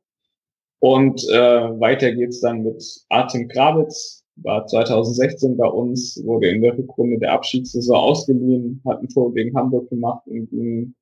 Und 0.81 1.24
äh, 1.31 1.81
weiter 1.81 2.12
geht's 2.12 2.40
dann 2.40 2.65
mit 2.65 2.82
Artem 3.09 3.48
Kravitz, 3.48 4.24
war 4.36 4.66
2016 4.66 5.56
bei 5.56 5.66
uns, 5.66 6.20
wurde 6.24 6.48
in 6.48 6.62
der 6.62 6.77
Rückrunde 6.77 7.19
der 7.19 7.32
Abschiedssaison 7.32 7.97
ausgeliehen, 7.97 8.82
hat 8.86 9.01
ein 9.01 9.09
Tor 9.09 9.32
gegen 9.32 9.56
Hamburg 9.56 9.89
gemacht 9.90 10.27
und 10.27 10.51
ging 10.51 10.94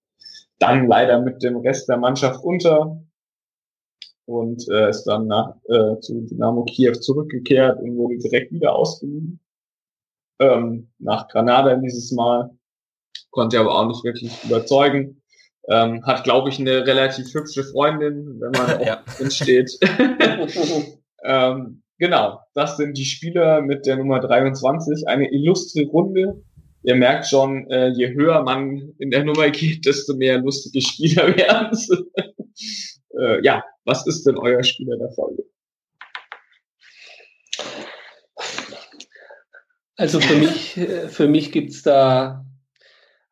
dann 0.58 0.86
leider 0.86 1.20
mit 1.20 1.42
dem 1.42 1.56
Rest 1.58 1.88
der 1.88 1.96
Mannschaft 1.98 2.42
unter 2.42 3.02
und 4.26 4.68
äh, 4.68 4.90
ist 4.90 5.04
dann 5.04 5.26
nach, 5.26 5.54
äh, 5.68 6.00
zu 6.00 6.20
Dynamo 6.22 6.64
Kiew 6.64 6.94
zurückgekehrt 6.94 7.80
und 7.80 7.96
wurde 7.96 8.18
direkt 8.18 8.52
wieder 8.52 8.74
ausgeliehen. 8.74 9.40
Ähm, 10.40 10.90
nach 10.98 11.28
Granada 11.28 11.76
dieses 11.76 12.12
Mal. 12.12 12.50
Konnte 13.30 13.58
aber 13.60 13.78
auch 13.78 13.86
nicht 13.86 14.04
wirklich 14.04 14.32
überzeugen. 14.44 15.22
Ähm, 15.68 16.04
hat, 16.04 16.24
glaube 16.24 16.48
ich, 16.48 16.58
eine 16.58 16.86
relativ 16.86 17.32
hübsche 17.34 17.64
Freundin, 17.64 18.40
wenn 18.40 18.50
man 18.52 18.80
Ja. 18.84 19.00
auch 19.00 19.14
drin 19.16 19.30
steht. 19.30 19.78
ähm, 21.24 21.82
genau, 21.98 22.40
das 22.54 22.76
sind 22.76 22.96
die 22.96 23.04
Spieler 23.04 23.62
mit 23.62 23.86
der 23.86 23.96
Nummer 23.96 24.20
23. 24.20 25.06
Eine 25.08 25.30
illustre 25.32 25.84
Runde. 25.86 26.42
Ihr 26.86 26.94
merkt 26.94 27.26
schon, 27.26 27.68
äh, 27.68 27.88
je 27.88 28.14
höher 28.14 28.44
man 28.44 28.94
in 29.00 29.10
der 29.10 29.24
Nummer 29.24 29.50
geht, 29.50 29.84
desto 29.84 30.14
mehr 30.14 30.38
lustige 30.38 30.80
Spieler 30.80 31.26
werden 31.36 31.70
es. 31.72 31.90
äh, 33.18 33.44
ja, 33.44 33.64
was 33.84 34.06
ist 34.06 34.24
denn 34.24 34.38
euer 34.38 34.62
Spieler 34.62 34.96
der 34.96 35.10
Folge? 35.10 35.42
Also 39.96 40.20
für 40.20 40.36
mich, 40.36 40.76
äh, 40.76 41.08
für 41.08 41.26
mich 41.26 41.50
gibt's 41.50 41.82
da 41.82 42.46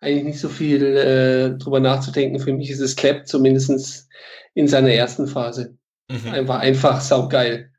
eigentlich 0.00 0.24
nicht 0.24 0.40
so 0.40 0.48
viel 0.48 0.82
äh, 0.82 1.56
drüber 1.56 1.78
nachzudenken. 1.78 2.40
Für 2.40 2.52
mich 2.52 2.70
ist 2.70 2.80
es 2.80 2.96
Klepp 2.96 3.28
zumindestens 3.28 4.08
in 4.54 4.66
seiner 4.66 4.90
ersten 4.90 5.28
Phase. 5.28 5.78
Mhm. 6.10 6.30
Einfach, 6.32 6.58
einfach 6.58 7.00
saugeil. 7.00 7.70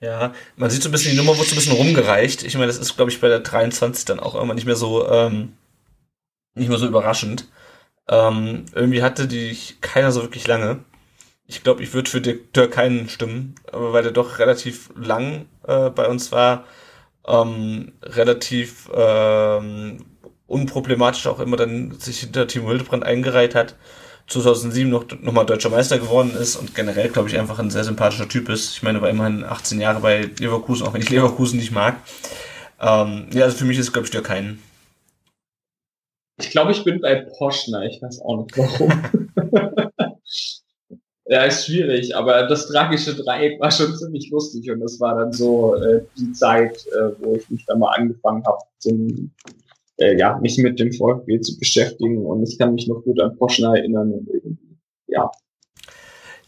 Ja, 0.00 0.32
man 0.56 0.70
sieht 0.70 0.82
so 0.82 0.88
ein 0.88 0.92
bisschen, 0.92 1.12
die 1.12 1.16
Nummer 1.16 1.36
wird 1.36 1.48
so 1.48 1.54
ein 1.54 1.58
bisschen 1.58 1.72
rumgereicht. 1.76 2.44
Ich 2.44 2.54
meine, 2.54 2.68
das 2.68 2.78
ist, 2.78 2.96
glaube 2.96 3.10
ich, 3.10 3.20
bei 3.20 3.28
der 3.28 3.40
23 3.40 4.04
dann 4.04 4.20
auch 4.20 4.34
irgendwann 4.34 4.54
nicht 4.54 4.66
mehr 4.66 4.76
so, 4.76 5.08
ähm, 5.08 5.54
nicht 6.54 6.68
mehr 6.68 6.78
so 6.78 6.86
überraschend. 6.86 7.48
Ähm, 8.08 8.66
irgendwie 8.74 9.02
hatte 9.02 9.28
die 9.28 9.56
keiner 9.80 10.12
so 10.12 10.22
wirklich 10.22 10.46
lange. 10.46 10.80
Ich 11.46 11.62
glaube, 11.64 11.82
ich 11.82 11.94
würde 11.94 12.10
für 12.10 12.20
Dirk 12.22 12.72
keinen 12.72 13.08
stimmen, 13.08 13.56
aber 13.72 13.92
weil 13.92 14.02
der 14.04 14.12
doch 14.12 14.38
relativ 14.38 14.90
lang 14.96 15.46
äh, 15.66 15.90
bei 15.90 16.06
uns 16.08 16.32
war, 16.32 16.66
ähm, 17.26 17.92
relativ 18.02 18.90
ähm, 18.94 20.06
unproblematisch 20.46 21.26
auch 21.26 21.40
immer 21.40 21.56
dann 21.56 21.92
sich 22.00 22.20
hinter 22.20 22.48
Timo 22.48 22.68
Hildebrand 22.70 23.04
eingereiht 23.04 23.54
hat, 23.54 23.76
2007 24.28 24.90
noch 24.90 25.06
nochmal 25.22 25.46
deutscher 25.46 25.70
Meister 25.70 25.98
geworden 25.98 26.34
ist 26.38 26.56
und 26.56 26.74
generell, 26.74 27.08
glaube 27.08 27.28
ich, 27.28 27.38
einfach 27.38 27.58
ein 27.58 27.70
sehr 27.70 27.84
sympathischer 27.84 28.28
Typ 28.28 28.48
ist. 28.48 28.76
Ich 28.76 28.82
meine, 28.82 29.00
war 29.00 29.08
immerhin 29.08 29.42
18 29.42 29.80
Jahre 29.80 30.00
bei 30.00 30.30
Leverkusen, 30.38 30.86
auch 30.86 30.92
wenn 30.92 31.00
ich 31.00 31.10
Leverkusen 31.10 31.58
nicht 31.58 31.72
mag. 31.72 31.96
Ähm, 32.80 33.26
ja, 33.32 33.44
also 33.44 33.56
für 33.56 33.64
mich 33.64 33.78
ist, 33.78 33.92
glaube 33.92 34.06
ich, 34.06 34.10
Dirk 34.10 34.24
kein. 34.24 34.58
Ich 36.38 36.50
glaube, 36.50 36.72
ich 36.72 36.84
bin 36.84 37.00
bei 37.00 37.26
Poschner. 37.38 37.82
Ich 37.84 38.00
weiß 38.00 38.20
auch 38.20 38.44
nicht 38.44 38.56
warum. 38.56 39.02
ja, 41.26 41.44
ist 41.44 41.66
schwierig, 41.66 42.14
aber 42.14 42.46
das 42.46 42.68
tragische 42.68 43.14
Dreieck 43.14 43.60
war 43.60 43.70
schon 43.70 43.96
ziemlich 43.96 44.30
lustig 44.30 44.70
und 44.70 44.80
das 44.80 45.00
war 45.00 45.16
dann 45.16 45.32
so 45.32 45.74
äh, 45.74 46.02
die 46.16 46.32
Zeit, 46.32 46.86
äh, 46.86 47.10
wo 47.18 47.34
ich 47.34 47.48
mich 47.50 47.64
da 47.66 47.76
mal 47.76 47.92
angefangen 47.94 48.44
habe, 48.46 48.58
zum, 48.78 49.30
äh, 49.98 50.16
ja, 50.16 50.38
mich 50.38 50.58
mit 50.58 50.78
dem 50.78 50.92
VfB 50.92 51.40
zu 51.40 51.58
beschäftigen 51.58 52.24
und 52.24 52.42
ich 52.48 52.58
kann 52.58 52.74
mich 52.74 52.86
noch 52.88 53.02
gut 53.02 53.20
an 53.20 53.36
Poschner 53.36 53.76
erinnern 53.76 54.12
und 54.12 54.28
irgendwie, 54.28 54.78
ja. 55.06 55.30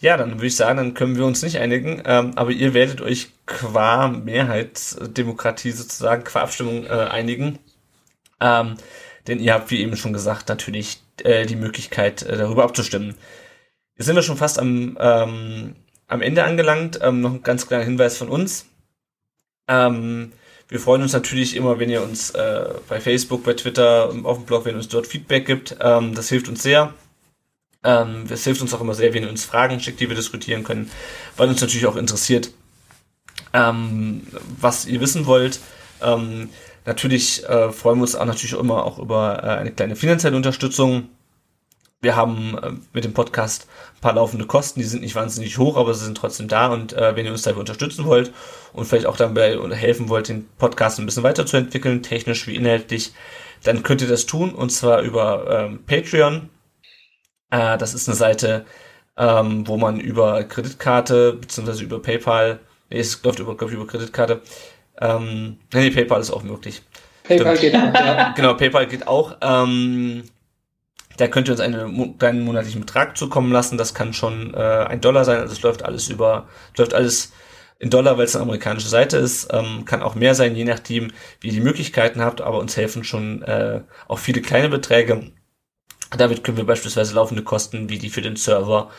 Ja, 0.00 0.16
dann 0.16 0.32
würde 0.34 0.46
ich 0.46 0.56
sagen, 0.56 0.78
dann 0.78 0.94
können 0.94 1.16
wir 1.16 1.26
uns 1.26 1.42
nicht 1.42 1.58
einigen, 1.58 2.02
ähm, 2.06 2.32
aber 2.36 2.52
ihr 2.52 2.72
werdet 2.72 3.02
euch 3.02 3.28
qua 3.44 4.08
Mehrheitsdemokratie 4.08 5.72
sozusagen, 5.72 6.24
qua 6.24 6.40
Abstimmung 6.40 6.84
äh, 6.86 6.88
einigen. 6.88 7.58
Ähm, 8.40 8.76
denn 9.26 9.40
ihr 9.40 9.52
habt, 9.52 9.70
wie 9.70 9.80
eben 9.80 9.96
schon 9.96 10.14
gesagt, 10.14 10.48
natürlich 10.48 11.02
äh, 11.22 11.44
die 11.44 11.56
Möglichkeit, 11.56 12.22
äh, 12.22 12.38
darüber 12.38 12.64
abzustimmen. 12.64 13.14
Jetzt 13.96 14.06
sind 14.06 14.16
wir 14.16 14.22
schon 14.22 14.38
fast 14.38 14.58
am, 14.58 14.96
ähm, 14.98 15.76
am 16.06 16.22
Ende 16.22 16.44
angelangt. 16.44 16.98
Ähm, 17.02 17.20
noch 17.20 17.34
ein 17.34 17.42
ganz 17.42 17.66
kleiner 17.66 17.84
Hinweis 17.84 18.16
von 18.16 18.30
uns. 18.30 18.66
Ähm, 19.68 20.32
wir 20.70 20.78
freuen 20.78 21.02
uns 21.02 21.12
natürlich 21.12 21.56
immer, 21.56 21.80
wenn 21.80 21.90
ihr 21.90 22.00
uns 22.00 22.30
äh, 22.30 22.64
bei 22.88 23.00
Facebook, 23.00 23.42
bei 23.42 23.54
Twitter, 23.54 24.14
auf 24.22 24.38
dem 24.38 24.46
Blog, 24.46 24.64
wenn 24.64 24.74
ihr 24.74 24.78
uns 24.78 24.88
dort 24.88 25.08
Feedback 25.08 25.44
gibt. 25.44 25.76
Ähm, 25.80 26.14
das 26.14 26.28
hilft 26.28 26.48
uns 26.48 26.62
sehr. 26.62 26.94
Ähm, 27.82 28.26
es 28.30 28.44
hilft 28.44 28.62
uns 28.62 28.72
auch 28.72 28.80
immer 28.80 28.94
sehr, 28.94 29.12
wenn 29.12 29.24
ihr 29.24 29.28
uns 29.28 29.44
Fragen 29.44 29.80
schickt, 29.80 29.98
die 29.98 30.08
wir 30.08 30.14
diskutieren 30.14 30.62
können, 30.62 30.88
weil 31.36 31.48
uns 31.48 31.60
natürlich 31.60 31.86
auch 31.86 31.96
interessiert, 31.96 32.52
ähm, 33.52 34.22
was 34.60 34.86
ihr 34.86 35.00
wissen 35.00 35.26
wollt. 35.26 35.58
Ähm, 36.02 36.50
natürlich 36.86 37.44
äh, 37.48 37.72
freuen 37.72 37.98
wir 37.98 38.02
uns 38.02 38.14
auch 38.14 38.24
natürlich 38.24 38.52
immer 38.52 38.84
auch 38.84 39.00
über 39.00 39.42
äh, 39.42 39.46
eine 39.48 39.72
kleine 39.72 39.96
finanzielle 39.96 40.36
Unterstützung. 40.36 41.08
Wir 42.02 42.16
haben 42.16 42.56
äh, 42.58 42.72
mit 42.94 43.04
dem 43.04 43.12
Podcast 43.12 43.68
ein 43.96 44.00
paar 44.00 44.14
laufende 44.14 44.46
Kosten, 44.46 44.80
die 44.80 44.86
sind 44.86 45.02
nicht 45.02 45.14
wahnsinnig 45.14 45.58
hoch, 45.58 45.76
aber 45.76 45.92
sie 45.92 46.04
sind 46.04 46.16
trotzdem 46.16 46.48
da 46.48 46.68
und 46.68 46.94
äh, 46.94 47.14
wenn 47.14 47.26
ihr 47.26 47.32
uns 47.32 47.42
dabei 47.42 47.60
unterstützen 47.60 48.06
wollt 48.06 48.32
und 48.72 48.86
vielleicht 48.86 49.06
auch 49.06 49.18
dabei 49.18 49.58
helfen 49.74 50.08
wollt, 50.08 50.28
den 50.28 50.48
Podcast 50.56 50.98
ein 50.98 51.06
bisschen 51.06 51.22
weiterzuentwickeln, 51.24 52.02
technisch 52.02 52.46
wie 52.46 52.56
inhaltlich, 52.56 53.12
dann 53.64 53.82
könnt 53.82 54.00
ihr 54.00 54.08
das 54.08 54.24
tun 54.24 54.54
und 54.54 54.70
zwar 54.70 55.02
über 55.02 55.66
ähm, 55.68 55.84
Patreon. 55.84 56.48
Äh, 57.50 57.76
das 57.76 57.92
ist 57.92 58.08
eine 58.08 58.16
Seite, 58.16 58.64
ähm, 59.18 59.68
wo 59.68 59.76
man 59.76 60.00
über 60.00 60.44
Kreditkarte 60.44 61.34
beziehungsweise 61.34 61.84
über 61.84 62.00
PayPal, 62.00 62.60
nee, 62.88 63.00
es 63.00 63.22
läuft 63.22 63.40
über, 63.40 63.54
glaub 63.56 63.68
ich, 63.68 63.76
über 63.76 63.86
Kreditkarte, 63.86 64.40
ähm, 64.98 65.58
nee, 65.74 65.80
nee, 65.80 65.90
PayPal 65.90 66.22
ist 66.22 66.30
auch 66.30 66.42
möglich. 66.44 66.80
PayPal 67.24 67.58
Stimmt. 67.58 67.72
geht 67.72 67.82
auch, 67.82 67.94
ja. 67.94 68.32
Genau, 68.36 68.54
PayPal 68.54 68.86
geht 68.86 69.06
auch. 69.06 69.36
Ähm, 69.42 70.24
da 71.20 71.28
könnt 71.28 71.48
ihr 71.48 71.52
uns 71.52 71.60
einen 71.60 72.18
kleinen 72.18 72.42
monatlichen 72.42 72.80
Betrag 72.80 73.16
zukommen 73.16 73.52
lassen. 73.52 73.76
Das 73.76 73.94
kann 73.94 74.14
schon 74.14 74.54
äh, 74.54 74.86
ein 74.88 75.00
Dollar 75.00 75.24
sein. 75.24 75.40
Also 75.40 75.52
es 75.52 75.62
läuft 75.62 75.84
alles 75.84 76.08
über, 76.08 76.48
läuft 76.76 76.94
alles 76.94 77.32
in 77.78 77.90
Dollar, 77.90 78.16
weil 78.16 78.24
es 78.24 78.34
eine 78.34 78.44
amerikanische 78.44 78.88
Seite 78.88 79.18
ist. 79.18 79.48
Ähm, 79.52 79.84
kann 79.84 80.02
auch 80.02 80.14
mehr 80.14 80.34
sein, 80.34 80.56
je 80.56 80.64
nachdem, 80.64 81.12
wie 81.40 81.48
ihr 81.48 81.52
die 81.52 81.60
Möglichkeiten 81.60 82.22
habt. 82.22 82.40
Aber 82.40 82.58
uns 82.58 82.76
helfen 82.76 83.04
schon 83.04 83.42
äh, 83.42 83.82
auch 84.08 84.18
viele 84.18 84.40
kleine 84.40 84.68
Beträge. 84.68 85.30
Damit 86.16 86.42
können 86.42 86.56
wir 86.56 86.66
beispielsweise 86.66 87.14
laufende 87.14 87.42
Kosten 87.42 87.88
wie 87.90 87.98
die 87.98 88.10
für 88.10 88.22
den 88.22 88.36
Server 88.36 88.90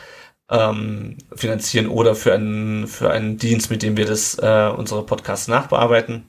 ähm, 0.48 1.18
finanzieren 1.34 1.88
oder 1.88 2.14
für 2.14 2.32
einen, 2.32 2.86
für 2.86 3.10
einen 3.10 3.36
Dienst, 3.36 3.70
mit 3.70 3.82
dem 3.82 3.96
wir 3.96 4.06
das, 4.06 4.38
äh, 4.38 4.70
unsere 4.76 5.04
Podcasts 5.04 5.48
nachbearbeiten. 5.48 6.24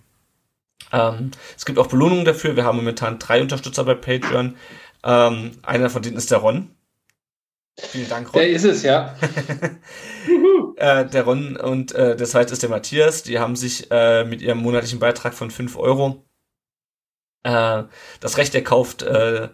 Ähm, 0.91 1.31
es 1.55 1.65
gibt 1.65 1.79
auch 1.79 1.87
Belohnungen 1.87 2.25
dafür. 2.25 2.55
Wir 2.55 2.65
haben 2.65 2.77
momentan 2.77 3.19
drei 3.19 3.41
Unterstützer 3.41 3.83
bei 3.83 3.95
Patreon. 3.95 4.55
Ähm, 5.03 5.51
einer 5.63 5.89
von 5.89 6.01
denen 6.01 6.17
ist 6.17 6.31
der 6.31 6.39
Ron. 6.39 6.69
Vielen 7.79 8.09
Dank, 8.09 8.33
Ron. 8.33 8.41
Der 8.41 8.49
ist 8.49 8.63
es, 8.63 8.83
ja. 8.83 9.15
äh, 10.77 11.05
der 11.05 11.23
Ron 11.23 11.57
und 11.57 11.93
äh, 11.93 12.15
der 12.15 12.27
zweite 12.27 12.53
ist 12.53 12.61
der 12.61 12.69
Matthias. 12.69 13.23
Die 13.23 13.39
haben 13.39 13.55
sich 13.55 13.89
äh, 13.91 14.23
mit 14.25 14.41
ihrem 14.41 14.59
monatlichen 14.59 14.99
Beitrag 14.99 15.33
von 15.33 15.49
5 15.49 15.77
Euro 15.77 16.23
äh, 17.43 17.83
das 18.19 18.37
Recht 18.37 18.55
erkauft, 18.55 19.03
äh, 19.03 19.49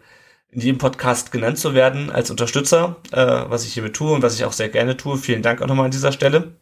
in 0.51 0.61
jedem 0.61 0.77
Podcast 0.80 1.31
genannt 1.31 1.59
zu 1.59 1.73
werden 1.73 2.09
als 2.09 2.31
Unterstützer, 2.31 2.97
äh, 3.11 3.17
was 3.17 3.65
ich 3.65 3.73
hiermit 3.73 3.95
tue 3.95 4.13
und 4.13 4.21
was 4.23 4.35
ich 4.35 4.45
auch 4.45 4.53
sehr 4.53 4.69
gerne 4.69 4.97
tue. 4.97 5.17
Vielen 5.17 5.41
Dank 5.41 5.61
auch 5.61 5.67
nochmal 5.67 5.85
an 5.85 5.91
dieser 5.91 6.11
Stelle. 6.11 6.53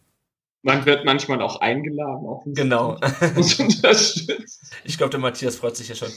Man 0.62 0.84
wird 0.86 1.04
manchmal 1.04 1.40
auch 1.40 1.60
eingeladen, 1.60 2.26
auch 2.26 2.42
Genau. 2.46 2.98
Ich 4.84 4.96
glaube, 4.98 5.10
der 5.10 5.20
Matthias 5.20 5.56
freut 5.56 5.76
sich 5.76 5.88
ja 5.88 5.94
schon. 5.94 6.08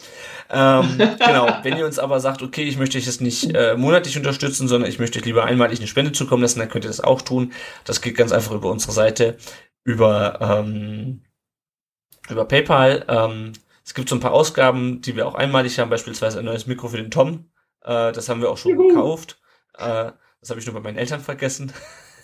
Ähm, 0.49 0.97
genau, 0.97 1.47
wenn 1.63 1.77
ihr 1.77 1.85
uns 1.85 1.99
aber 1.99 2.19
sagt, 2.19 2.41
okay, 2.41 2.63
ich 2.63 2.77
möchte 2.77 2.97
euch 2.97 3.05
jetzt 3.05 3.22
nicht 3.22 3.53
äh, 3.55 3.76
monatlich 3.77 4.18
unterstützen, 4.18 4.68
sondern 4.68 4.89
ich 4.89 4.99
möchte 4.99 5.19
euch 5.19 5.26
lieber 5.26 5.45
einmalig 5.45 5.80
eine 5.80 5.88
Spende 5.88 6.11
zukommen 6.11 6.41
lassen, 6.41 6.59
dann 6.59 6.69
könnt 6.69 6.85
ihr 6.85 6.89
das 6.89 7.01
auch 7.01 7.22
tun. 7.22 7.53
Das 7.85 8.01
geht 8.01 8.18
ganz 8.18 8.31
einfach 8.31 8.51
über 8.53 8.72
unsere 8.72 8.91
Seite, 8.93 9.38
über, 9.84 10.39
ähm, 10.41 11.23
über 12.30 12.45
PayPal. 12.45 13.05
Ähm, 13.07 13.53
es 13.85 13.93
gibt 13.93 14.09
so 14.09 14.15
ein 14.15 14.22
paar 14.22 14.34
Ausgaben, 14.34 15.01
die 15.01 15.15
wir 15.15 15.27
auch 15.27 15.35
einmalig 15.35 15.77
haben, 15.80 15.89
beispielsweise 15.89 16.39
ein 16.39 16.45
neues 16.45 16.68
Mikro 16.68 16.88
für 16.88 16.97
den 16.97 17.11
Tom. 17.11 17.51
Äh, 17.84 18.11
das 18.11 18.30
haben 18.30 18.41
wir 18.41 18.49
auch 18.49 18.57
schon 18.57 18.72
Juhu. 18.72 18.88
gekauft. 18.88 19.39
Äh, 19.77 20.11
das 20.39 20.49
habe 20.49 20.59
ich 20.59 20.65
nur 20.65 20.73
bei 20.76 20.81
meinen 20.81 20.97
Eltern 20.97 21.22
vergessen, 21.22 21.72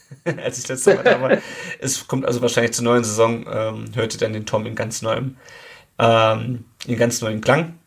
als 0.44 0.60
ich 0.60 0.68
letztes 0.68 0.96
Mal 0.96 1.04
da 1.04 1.22
war. 1.22 1.38
Es 1.80 2.08
kommt 2.08 2.26
also 2.26 2.42
wahrscheinlich 2.42 2.74
zur 2.74 2.86
neuen 2.86 3.04
Saison, 3.04 3.46
ähm, 3.52 3.86
hört 3.96 4.14
ihr 4.14 4.20
dann 4.20 4.34
den 4.34 4.46
Tom 4.46 4.66
in 4.66 4.76
ganz 4.76 5.02
neuem 5.02 5.38
ähm, 6.00 6.66
in 6.86 6.98
ganz 6.98 7.22
neuen 7.22 7.42
Klang. 7.42 7.80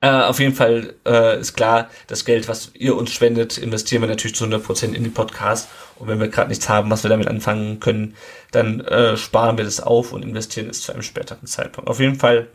Äh, 0.00 0.10
auf 0.10 0.38
jeden 0.38 0.54
Fall 0.54 0.94
äh, 1.04 1.40
ist 1.40 1.54
klar, 1.54 1.90
das 2.06 2.24
Geld, 2.24 2.46
was 2.46 2.70
ihr 2.74 2.96
uns 2.96 3.10
spendet, 3.10 3.58
investieren 3.58 4.02
wir 4.02 4.08
natürlich 4.08 4.36
zu 4.36 4.44
100% 4.44 4.92
in 4.92 5.02
den 5.02 5.12
Podcast. 5.12 5.68
Und 5.96 6.06
wenn 6.06 6.20
wir 6.20 6.28
gerade 6.28 6.50
nichts 6.50 6.68
haben, 6.68 6.88
was 6.90 7.02
wir 7.02 7.10
damit 7.10 7.26
anfangen 7.26 7.80
können, 7.80 8.14
dann 8.52 8.80
äh, 8.80 9.16
sparen 9.16 9.56
wir 9.56 9.64
das 9.64 9.80
auf 9.80 10.12
und 10.12 10.22
investieren 10.22 10.70
es 10.70 10.82
zu 10.82 10.92
einem 10.92 11.02
späteren 11.02 11.46
Zeitpunkt. 11.46 11.90
Auf 11.90 11.98
jeden 11.98 12.14
Fall 12.14 12.48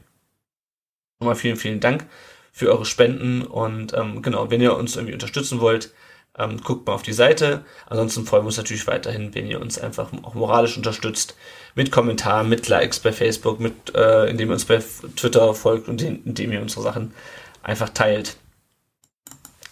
nochmal 1.20 1.36
vielen, 1.36 1.58
vielen 1.58 1.82
Dank 1.82 2.06
für 2.54 2.72
eure 2.72 2.86
Spenden. 2.86 3.42
Und 3.42 3.94
ähm, 3.94 4.22
genau, 4.22 4.50
wenn 4.50 4.62
ihr 4.62 4.78
uns 4.78 4.96
irgendwie 4.96 5.14
unterstützen 5.14 5.60
wollt, 5.60 5.94
ähm, 6.38 6.62
guckt 6.62 6.88
mal 6.88 6.94
auf 6.94 7.04
die 7.04 7.14
Seite. 7.14 7.64
Ansonsten 7.88 8.26
freuen 8.26 8.44
wir 8.44 8.48
uns 8.48 8.58
natürlich 8.58 8.88
weiterhin, 8.88 9.34
wenn 9.36 9.48
ihr 9.48 9.62
uns 9.62 9.78
einfach 9.78 10.12
auch 10.24 10.34
moralisch 10.34 10.78
unterstützt. 10.78 11.36
Mit 11.76 11.92
Kommentaren, 11.92 12.50
mit 12.50 12.68
Likes 12.68 13.00
bei 13.00 13.12
Facebook, 13.12 13.60
mit, 13.60 13.96
äh, 13.96 14.30
indem 14.30 14.50
ihr 14.50 14.54
uns 14.54 14.66
bei 14.66 14.82
Twitter 15.16 15.54
folgt 15.54 15.88
und 15.88 16.02
indem 16.02 16.52
ihr 16.52 16.62
unsere 16.62 16.82
Sachen 16.82 17.14
einfach 17.62 17.90
teilt. 17.90 18.38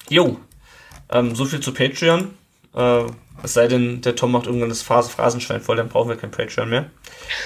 Jo, 0.09 0.39
ähm, 1.09 1.35
so 1.35 1.45
viel 1.45 1.59
zu 1.59 1.73
Patreon. 1.73 2.33
Äh, 2.75 3.03
es 3.43 3.53
sei 3.53 3.67
denn, 3.67 4.01
der 4.01 4.15
Tom 4.15 4.31
macht 4.31 4.45
irgendwann 4.45 4.69
das 4.69 4.83
Phrasenschwein 4.83 5.61
voll, 5.61 5.75
dann 5.75 5.89
brauchen 5.89 6.09
wir 6.09 6.15
kein 6.15 6.31
Patreon 6.31 6.69
mehr. 6.69 6.91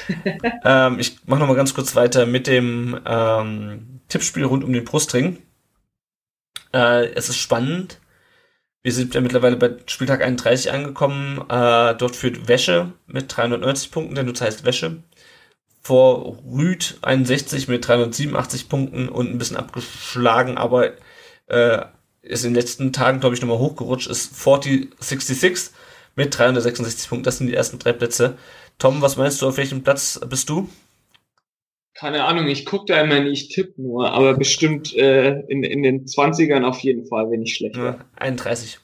ähm, 0.66 1.00
ich 1.00 1.20
mache 1.26 1.40
nochmal 1.40 1.56
ganz 1.56 1.74
kurz 1.74 1.96
weiter 1.96 2.26
mit 2.26 2.48
dem 2.48 3.00
ähm, 3.06 4.02
Tippspiel 4.10 4.44
rund 4.44 4.64
um 4.64 4.74
den 4.74 4.84
Brustring. 4.84 5.38
Äh, 6.74 7.08
es 7.14 7.30
ist 7.30 7.38
spannend. 7.38 8.00
Wir 8.86 8.94
sind 8.94 9.16
ja 9.16 9.22
mittlerweile 9.22 9.56
bei 9.56 9.78
Spieltag 9.88 10.22
31 10.22 10.72
angekommen. 10.72 11.40
Äh, 11.50 11.96
dort 11.96 12.16
führt 12.16 12.48
Wäsche 12.48 12.94
mit 13.08 13.36
390 13.36 13.90
Punkten, 13.90 14.14
der 14.14 14.24
Nutzer 14.24 14.46
heißt 14.46 14.64
Wäsche. 14.64 15.02
Vor 15.82 16.38
Rüd 16.46 17.00
61 17.02 17.68
mit 17.68 17.88
387 17.88 18.70
Punkten 18.70 19.10
und 19.10 19.32
ein 19.32 19.40
bisschen 19.40 19.58
abgeschlagen, 19.58 20.60
aber 20.60 20.92
äh, 21.48 21.84
ist 22.22 22.46
in 22.46 22.52
den 22.52 22.62
letzten 22.62 22.94
Tagen, 22.94 23.22
glaube 23.22 23.34
ich, 23.34 23.42
nochmal 23.42 23.58
hochgerutscht, 23.58 24.06
ist 24.06 24.36
4066 24.36 25.74
mit 26.16 26.38
366 26.38 27.10
Punkten. 27.10 27.24
Das 27.24 27.40
sind 27.40 27.48
die 27.48 27.56
ersten 27.56 27.80
drei 27.80 27.92
Plätze. 27.92 28.38
Tom, 28.78 29.02
was 29.02 29.18
meinst 29.18 29.42
du, 29.42 29.48
auf 29.48 29.58
welchem 29.58 29.82
Platz 29.82 30.20
bist 30.30 30.48
du? 30.48 30.70
Keine 31.96 32.26
Ahnung, 32.26 32.48
ich 32.48 32.66
gucke 32.66 32.86
da 32.88 33.02
immer 33.02 33.22
nicht, 33.22 33.54
tipp 33.54 33.78
nur, 33.78 34.12
aber 34.12 34.34
bestimmt 34.38 34.94
äh, 34.96 35.40
in, 35.48 35.64
in 35.64 35.82
den 35.82 36.06
20ern 36.06 36.64
auf 36.64 36.80
jeden 36.80 37.06
Fall, 37.08 37.32
wenn 37.32 37.42
ich 37.42 37.56
schlecht 37.56 37.78
ja, 37.78 38.00
31. 38.18 38.80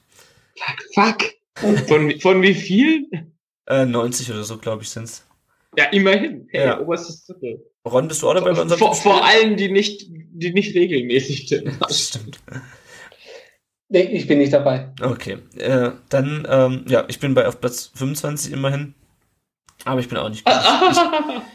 Fuck, 0.57 0.83
fuck. 0.93 1.87
Von, 1.87 2.19
von 2.19 2.41
wie 2.41 2.53
viel? 2.53 3.07
Äh, 3.67 3.85
90 3.85 4.31
oder 4.31 4.43
so, 4.43 4.57
glaube 4.57 4.83
ich, 4.83 4.89
sind's. 4.89 5.27
Ja, 5.77 5.85
immerhin. 5.85 6.47
Hey, 6.51 6.67
ja. 6.67 6.79
oberstes 6.79 7.25
Drittel. 7.25 7.65
Ron, 7.85 8.07
bist 8.07 8.21
du 8.21 8.29
auch 8.29 8.33
dabei 8.33 8.53
bei 8.53 8.61
unserem 8.61 8.79
vor, 8.79 8.95
vor 8.95 9.25
allen, 9.25 9.57
die 9.57 9.69
nicht, 9.69 10.07
die 10.09 10.53
nicht 10.53 10.73
regelmäßig 10.73 11.47
tippen. 11.47 11.77
Das 11.79 12.07
stimmt. 12.07 12.39
Nee, 13.89 14.03
ich 14.03 14.25
bin 14.25 14.37
nicht 14.37 14.53
dabei. 14.53 14.93
Okay. 15.01 15.39
Äh, 15.57 15.91
dann, 16.07 16.47
ähm, 16.49 16.85
ja, 16.87 17.03
ich 17.09 17.19
bin 17.19 17.33
bei 17.33 17.45
auf 17.45 17.59
Platz 17.59 17.91
25 17.95 18.53
immerhin. 18.53 18.93
Aber 19.85 19.99
ich 19.99 20.09
bin 20.09 20.17
auch 20.17 20.29
nicht 20.29 20.45
gut. 20.45 20.53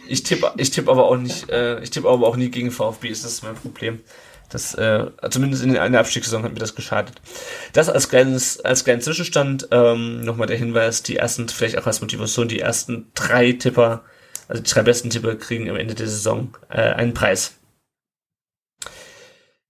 Ich, 0.07 0.13
ich 0.13 0.23
tippe 0.23 0.53
ich 0.57 0.71
tipp 0.71 0.89
aber 0.89 1.05
auch 1.05 1.17
nicht, 1.17 1.49
äh, 1.51 1.81
ich 1.81 1.91
tippe 1.91 2.09
aber 2.09 2.27
auch 2.27 2.37
nie 2.37 2.51
gegen 2.51 2.71
VfB, 2.71 3.09
ist 3.09 3.25
das 3.25 3.43
mein 3.43 3.55
Problem. 3.55 4.01
Das, 4.49 4.75
äh, 4.75 5.07
zumindest 5.31 5.65
in 5.65 5.77
einer 5.77 5.99
Abstiegssaison 5.99 6.45
hat 6.45 6.53
mir 6.53 6.61
das 6.61 6.77
geschadet. 6.77 7.21
Das 7.73 7.89
als 7.89 8.09
kleines, 8.09 8.61
als 8.61 8.85
kleinen 8.85 9.01
Zwischenstand, 9.01 9.69
ähm, 9.73 10.25
nochmal 10.25 10.47
der 10.47 10.57
Hinweis, 10.57 11.03
die 11.03 11.17
ersten, 11.17 11.49
vielleicht 11.49 11.79
auch 11.79 11.87
als 11.87 12.01
Motivation, 12.01 12.47
die 12.47 12.61
ersten 12.61 13.11
drei 13.15 13.53
Tipper, 13.53 14.05
also 14.47 14.63
die 14.63 14.71
drei 14.71 14.83
besten 14.83 15.11
Tipper 15.11 15.35
kriegen 15.35 15.69
am 15.69 15.77
Ende 15.77 15.95
der 15.95 16.07
Saison 16.07 16.57
äh, 16.69 16.81
einen 16.81 17.13
Preis. 17.13 17.55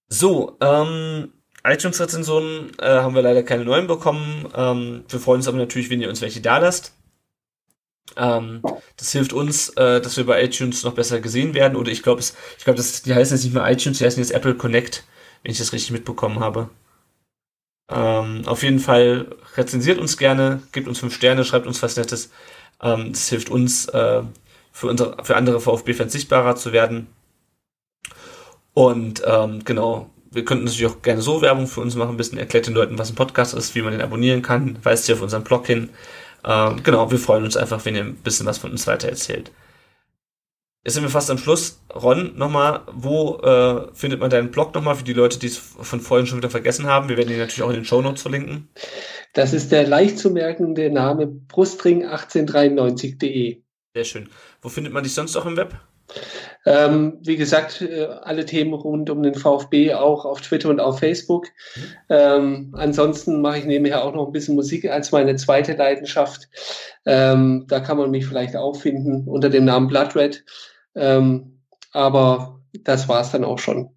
So, 0.09 0.57
ähm, 0.61 1.33
iTunes-Rezensionen 1.65 2.73
äh, 2.78 2.87
haben 2.87 3.15
wir 3.15 3.23
leider 3.23 3.43
keine 3.43 3.65
neuen 3.65 3.87
bekommen. 3.87 4.47
Ähm, 4.55 5.05
wir 5.09 5.20
freuen 5.20 5.39
uns 5.39 5.49
aber 5.49 5.59
natürlich, 5.59 5.91
wenn 5.91 6.01
ihr 6.01 6.09
uns 6.09 6.20
welche 6.20 6.41
da 6.41 6.59
lasst. 6.59 6.93
Ähm, 8.16 8.62
das 8.97 9.12
hilft 9.12 9.33
uns, 9.33 9.70
äh, 9.70 10.01
dass 10.01 10.16
wir 10.16 10.27
bei 10.27 10.43
iTunes 10.43 10.85
noch 10.85 10.95
besser 10.95 11.20
gesehen 11.20 11.55
werden. 11.55 11.77
Oder 11.77 11.91
ich 11.91 12.03
glaube, 12.03 12.20
ich 12.20 12.65
glaube, 12.65 12.83
die 12.83 13.15
heißen 13.15 13.37
jetzt 13.37 13.45
nicht 13.45 13.55
mehr 13.55 13.70
iTunes, 13.70 13.99
die 13.99 14.05
heißen 14.05 14.23
jetzt 14.23 14.33
Apple 14.33 14.55
Connect, 14.55 15.05
wenn 15.43 15.53
ich 15.53 15.59
das 15.59 15.73
richtig 15.73 15.91
mitbekommen 15.91 16.41
habe. 16.41 16.70
Ähm, 17.91 18.43
auf 18.47 18.62
jeden 18.62 18.81
Fall 18.81 19.37
rezensiert 19.57 19.99
uns 19.99 20.16
gerne, 20.16 20.62
gebt 20.73 20.89
uns 20.89 20.99
fünf 20.99 21.15
Sterne, 21.15 21.45
schreibt 21.45 21.66
uns 21.66 21.83
was 21.83 21.97
Nettes. 21.97 22.31
Ähm, 22.83 23.12
das 23.12 23.28
hilft 23.28 23.51
uns, 23.51 23.87
äh, 23.89 24.23
für, 24.77 24.89
unsere, 24.89 25.24
für 25.24 25.37
andere 25.37 25.59
VfB-Fans 25.59 26.12
sichtbarer 26.12 26.55
zu 26.55 26.73
werden. 26.73 27.07
Und 28.74 29.23
ähm, 29.24 29.65
genau, 29.65 30.11
wir 30.31 30.45
könnten 30.45 30.65
natürlich 30.65 30.87
auch 30.87 31.01
gerne 31.01 31.23
so 31.23 31.41
Werbung 31.41 31.66
für 31.66 31.81
uns 31.81 31.95
machen, 31.95 32.11
ein 32.11 32.16
bisschen 32.19 32.37
erklärt 32.37 32.66
den 32.66 32.74
Leuten, 32.74 32.99
was 32.99 33.09
ein 33.09 33.15
Podcast 33.15 33.55
ist, 33.55 33.74
wie 33.74 33.81
man 33.81 33.93
den 33.93 34.03
abonnieren 34.03 34.43
kann, 34.43 34.78
weist 34.83 35.09
ihr 35.09 35.15
auf 35.15 35.23
unseren 35.23 35.45
Blog 35.45 35.66
hin. 35.66 35.89
Ähm, 36.45 36.83
genau, 36.83 37.11
wir 37.11 37.19
freuen 37.19 37.45
uns 37.45 37.57
einfach, 37.57 37.85
wenn 37.85 37.95
ihr 37.95 38.05
ein 38.05 38.17
bisschen 38.17 38.47
was 38.47 38.59
von 38.59 38.71
uns 38.71 38.87
weiter 38.87 39.09
erzählt. 39.09 39.51
Jetzt 40.85 40.95
sind 40.95 41.03
wir 41.03 41.11
fast 41.11 41.31
am 41.33 41.39
Schluss. 41.39 41.81
Ron, 41.93 42.37
nochmal, 42.37 42.83
wo 42.93 43.39
äh, 43.39 43.89
findet 43.93 44.21
man 44.21 44.31
deinen 44.31 44.53
Blog 44.53 44.73
nochmal 44.73 44.95
für 44.95 45.03
die 45.03 45.15
Leute, 45.15 45.41
die 45.41 45.49
es 45.49 45.59
von 45.59 46.01
vorhin 46.01 46.29
schon 46.29 46.39
wieder 46.39 46.49
vergessen 46.49 46.87
haben? 46.87 47.09
Wir 47.09 47.17
werden 47.17 47.33
ihn 47.33 47.39
natürlich 47.39 47.65
auch 47.65 47.71
in 47.71 47.75
den 47.75 47.85
Show 47.85 48.03
Notes 48.03 48.23
verlinken. 48.23 48.69
Das 49.33 49.53
ist 49.53 49.73
der 49.73 49.89
leicht 49.89 50.17
zu 50.17 50.31
merkende 50.31 50.89
Name 50.89 51.27
brustring1893.de. 51.27 53.63
Sehr 53.95 54.05
schön. 54.05 54.29
Wo 54.63 54.69
findet 54.69 54.93
man 54.93 55.03
dich 55.03 55.15
sonst 55.15 55.35
auch 55.35 55.47
im 55.47 55.57
Web? 55.57 55.75
Ähm, 56.66 57.18
wie 57.22 57.36
gesagt, 57.36 57.80
äh, 57.80 58.06
alle 58.22 58.44
Themen 58.44 58.74
rund 58.74 59.09
um 59.09 59.22
den 59.22 59.34
VfB 59.34 59.94
auch 59.94 60.24
auf 60.24 60.40
Twitter 60.40 60.68
und 60.68 60.80
auf 60.80 60.98
Facebook. 60.98 61.47
Ähm, 62.09 62.74
ansonsten 62.76 63.40
mache 63.40 63.59
ich 63.59 63.64
nebenher 63.64 64.05
auch 64.05 64.12
noch 64.12 64.26
ein 64.26 64.32
bisschen 64.32 64.56
Musik 64.56 64.90
als 64.90 65.12
meine 65.12 65.36
zweite 65.36 65.74
Leidenschaft. 65.74 66.48
Ähm, 67.05 67.66
da 67.68 67.78
kann 67.78 67.97
man 67.97 68.10
mich 68.10 68.26
vielleicht 68.26 68.56
auch 68.56 68.74
finden 68.74 69.28
unter 69.28 69.48
dem 69.48 69.64
Namen 69.64 69.86
Blood 69.86 70.16
Red. 70.16 70.44
Ähm, 70.97 71.60
aber 71.93 72.60
das 72.82 73.09
war 73.09 73.20
es 73.20 73.30
dann 73.30 73.44
auch 73.44 73.60
schon. 73.60 73.90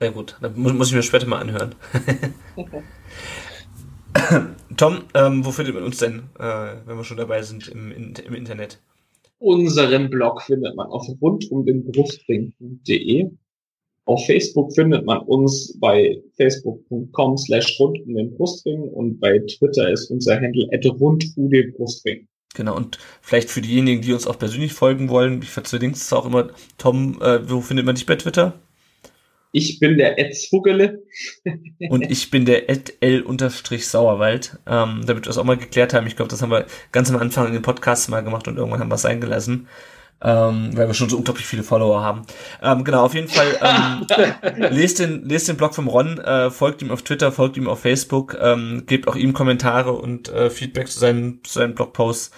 Sehr 0.00 0.10
gut, 0.10 0.36
dann 0.40 0.54
muss 0.56 0.88
ich 0.88 0.94
mir 0.94 1.02
später 1.02 1.26
mal 1.26 1.40
anhören. 1.40 1.74
Tom, 4.76 5.04
ähm, 5.14 5.44
wo 5.44 5.52
findet 5.52 5.74
man 5.74 5.84
uns 5.84 5.98
denn, 5.98 6.30
äh, 6.38 6.76
wenn 6.86 6.96
wir 6.96 7.04
schon 7.04 7.18
dabei 7.18 7.42
sind 7.42 7.68
im, 7.68 7.92
in, 7.92 8.14
im 8.14 8.34
Internet? 8.34 8.78
Unseren 9.42 10.08
Blog 10.08 10.40
findet 10.42 10.76
man 10.76 10.86
auf 10.86 11.04
rundumdenbrustring.de. 11.20 13.30
Auf 14.04 14.24
Facebook 14.24 14.72
findet 14.72 15.04
man 15.04 15.18
uns 15.18 15.76
bei 15.80 16.22
facebook.com 16.36 17.36
slash 17.36 17.80
rund 17.80 17.98
um 18.06 18.14
den 18.14 18.36
Brustring 18.36 18.82
und 18.82 19.18
bei 19.18 19.40
Twitter 19.40 19.90
ist 19.90 20.12
unser 20.12 20.36
Handle 20.36 20.68
at 20.72 20.86
rund 20.86 21.24
um 21.36 21.50
den 21.50 21.72
Brustring. 21.72 22.28
Genau, 22.54 22.76
und 22.76 22.98
vielleicht 23.20 23.50
für 23.50 23.62
diejenigen, 23.62 24.02
die 24.02 24.12
uns 24.12 24.28
auch 24.28 24.38
persönlich 24.38 24.74
folgen 24.74 25.08
wollen, 25.08 25.42
ich 25.42 25.48
verlinke 25.48 25.96
es 25.96 26.12
auch 26.12 26.26
immer, 26.26 26.50
Tom, 26.78 27.20
äh, 27.20 27.50
wo 27.50 27.62
findet 27.62 27.84
man 27.84 27.96
dich 27.96 28.06
bei 28.06 28.14
Twitter? 28.14 28.60
Ich 29.52 29.78
bin 29.78 29.98
der 29.98 30.18
Ed 30.18 30.34
Zwuggele. 30.34 31.02
und 31.90 32.10
ich 32.10 32.30
bin 32.30 32.46
der 32.46 32.70
Ed 32.70 32.94
L-Sauerwald. 33.00 34.58
Ähm, 34.66 35.02
damit 35.04 35.24
wir 35.24 35.28
das 35.28 35.38
auch 35.38 35.44
mal 35.44 35.58
geklärt 35.58 35.92
haben. 35.92 36.06
Ich 36.06 36.16
glaube, 36.16 36.30
das 36.30 36.40
haben 36.40 36.50
wir 36.50 36.66
ganz 36.90 37.10
am 37.10 37.16
Anfang 37.16 37.46
in 37.46 37.52
den 37.52 37.62
Podcasts 37.62 38.08
mal 38.08 38.22
gemacht 38.22 38.48
und 38.48 38.56
irgendwann 38.56 38.80
haben 38.80 38.90
wir 38.90 38.96
es 38.96 39.04
eingelassen. 39.04 39.68
Ähm, 40.24 40.70
weil 40.76 40.86
wir 40.86 40.94
schon 40.94 41.08
so 41.08 41.16
unglaublich 41.16 41.46
viele 41.46 41.64
Follower 41.64 42.00
haben. 42.00 42.22
Ähm, 42.62 42.84
genau, 42.84 43.04
auf 43.04 43.14
jeden 43.14 43.28
Fall 43.28 43.58
ähm, 43.60 44.06
lest, 44.70 45.00
den, 45.00 45.28
lest 45.28 45.48
den 45.48 45.56
Blog 45.56 45.74
vom 45.74 45.88
Ron, 45.88 46.18
äh, 46.18 46.48
folgt 46.50 46.80
ihm 46.80 46.92
auf 46.92 47.02
Twitter, 47.02 47.32
folgt 47.32 47.56
ihm 47.56 47.68
auf 47.68 47.80
Facebook, 47.80 48.38
ähm, 48.40 48.84
gebt 48.86 49.08
auch 49.08 49.16
ihm 49.16 49.32
Kommentare 49.32 49.92
und 49.92 50.28
äh, 50.28 50.48
Feedback 50.48 50.86
zu 50.86 51.00
seinen, 51.00 51.42
zu 51.42 51.54
seinen 51.58 51.74
Blogposts. 51.74 52.30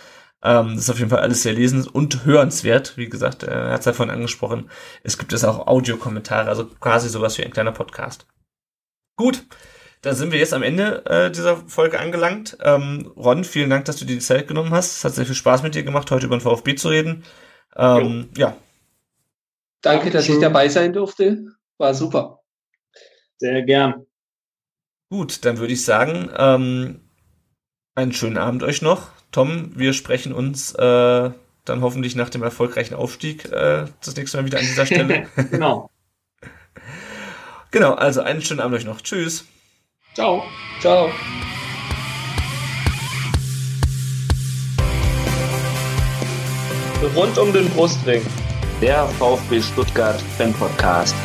Ähm, 0.44 0.74
das 0.74 0.84
ist 0.84 0.90
auf 0.90 0.98
jeden 0.98 1.10
Fall 1.10 1.20
alles 1.20 1.42
sehr 1.42 1.54
lesens 1.54 1.88
und 1.88 2.24
hörenswert. 2.26 2.96
Wie 2.96 3.08
gesagt, 3.08 3.42
äh, 3.42 3.50
er 3.50 3.70
hat 3.72 3.80
es 3.80 3.86
davon 3.86 4.10
angesprochen. 4.10 4.70
Es 5.02 5.18
gibt 5.18 5.32
es 5.32 5.44
auch 5.44 5.66
Audiokommentare, 5.66 6.48
also 6.48 6.66
quasi 6.66 7.08
sowas 7.08 7.38
wie 7.38 7.44
ein 7.44 7.50
kleiner 7.50 7.72
Podcast. 7.72 8.26
Gut, 9.16 9.46
da 10.02 10.12
sind 10.12 10.32
wir 10.32 10.38
jetzt 10.38 10.52
am 10.52 10.62
Ende 10.62 11.04
äh, 11.06 11.30
dieser 11.30 11.56
Folge 11.56 11.98
angelangt. 11.98 12.58
Ähm, 12.60 13.10
Ron, 13.16 13.42
vielen 13.44 13.70
Dank, 13.70 13.86
dass 13.86 13.96
du 13.96 14.04
dir 14.04 14.16
die 14.16 14.20
Zeit 14.20 14.46
genommen 14.46 14.70
hast. 14.70 14.98
Es 14.98 15.04
hat 15.04 15.14
sehr 15.14 15.24
viel 15.24 15.34
Spaß 15.34 15.62
mit 15.62 15.74
dir 15.74 15.82
gemacht, 15.82 16.10
heute 16.10 16.26
über 16.26 16.36
den 16.36 16.42
VfB 16.42 16.74
zu 16.74 16.88
reden. 16.88 17.24
Ähm, 17.74 18.28
ja. 18.36 18.54
Danke, 19.80 20.10
dass 20.10 20.28
ich 20.28 20.38
dabei 20.40 20.68
sein 20.68 20.92
durfte. 20.92 21.46
War 21.78 21.94
super. 21.94 22.40
Sehr 23.38 23.62
gern. 23.62 24.06
Gut, 25.10 25.44
dann 25.44 25.58
würde 25.58 25.72
ich 25.72 25.84
sagen, 25.84 26.30
ähm, 26.36 27.08
einen 27.94 28.12
schönen 28.12 28.36
Abend 28.36 28.62
euch 28.62 28.82
noch. 28.82 29.13
Tom, 29.34 29.72
wir 29.74 29.94
sprechen 29.94 30.32
uns 30.32 30.76
äh, 30.76 31.30
dann 31.64 31.80
hoffentlich 31.80 32.14
nach 32.14 32.30
dem 32.30 32.44
erfolgreichen 32.44 32.94
Aufstieg 32.94 33.46
äh, 33.46 33.86
das 34.00 34.14
nächste 34.14 34.36
Mal 34.36 34.46
wieder 34.46 34.58
an 34.58 34.64
dieser 34.64 34.86
Stelle. 34.86 35.26
genau. 35.50 35.90
genau, 37.72 37.94
also 37.94 38.20
einen 38.20 38.42
schönen 38.42 38.60
Abend 38.60 38.76
euch 38.76 38.84
noch. 38.84 39.00
Tschüss. 39.00 39.44
Ciao. 40.14 40.44
Ciao. 40.80 41.10
Rund 47.16 47.36
um 47.36 47.52
den 47.52 47.68
Brustring. 47.70 48.22
Der 48.80 49.04
VfB 49.18 49.60
Stuttgart 49.60 50.22
Fan 50.38 50.52
Podcast. 50.52 51.16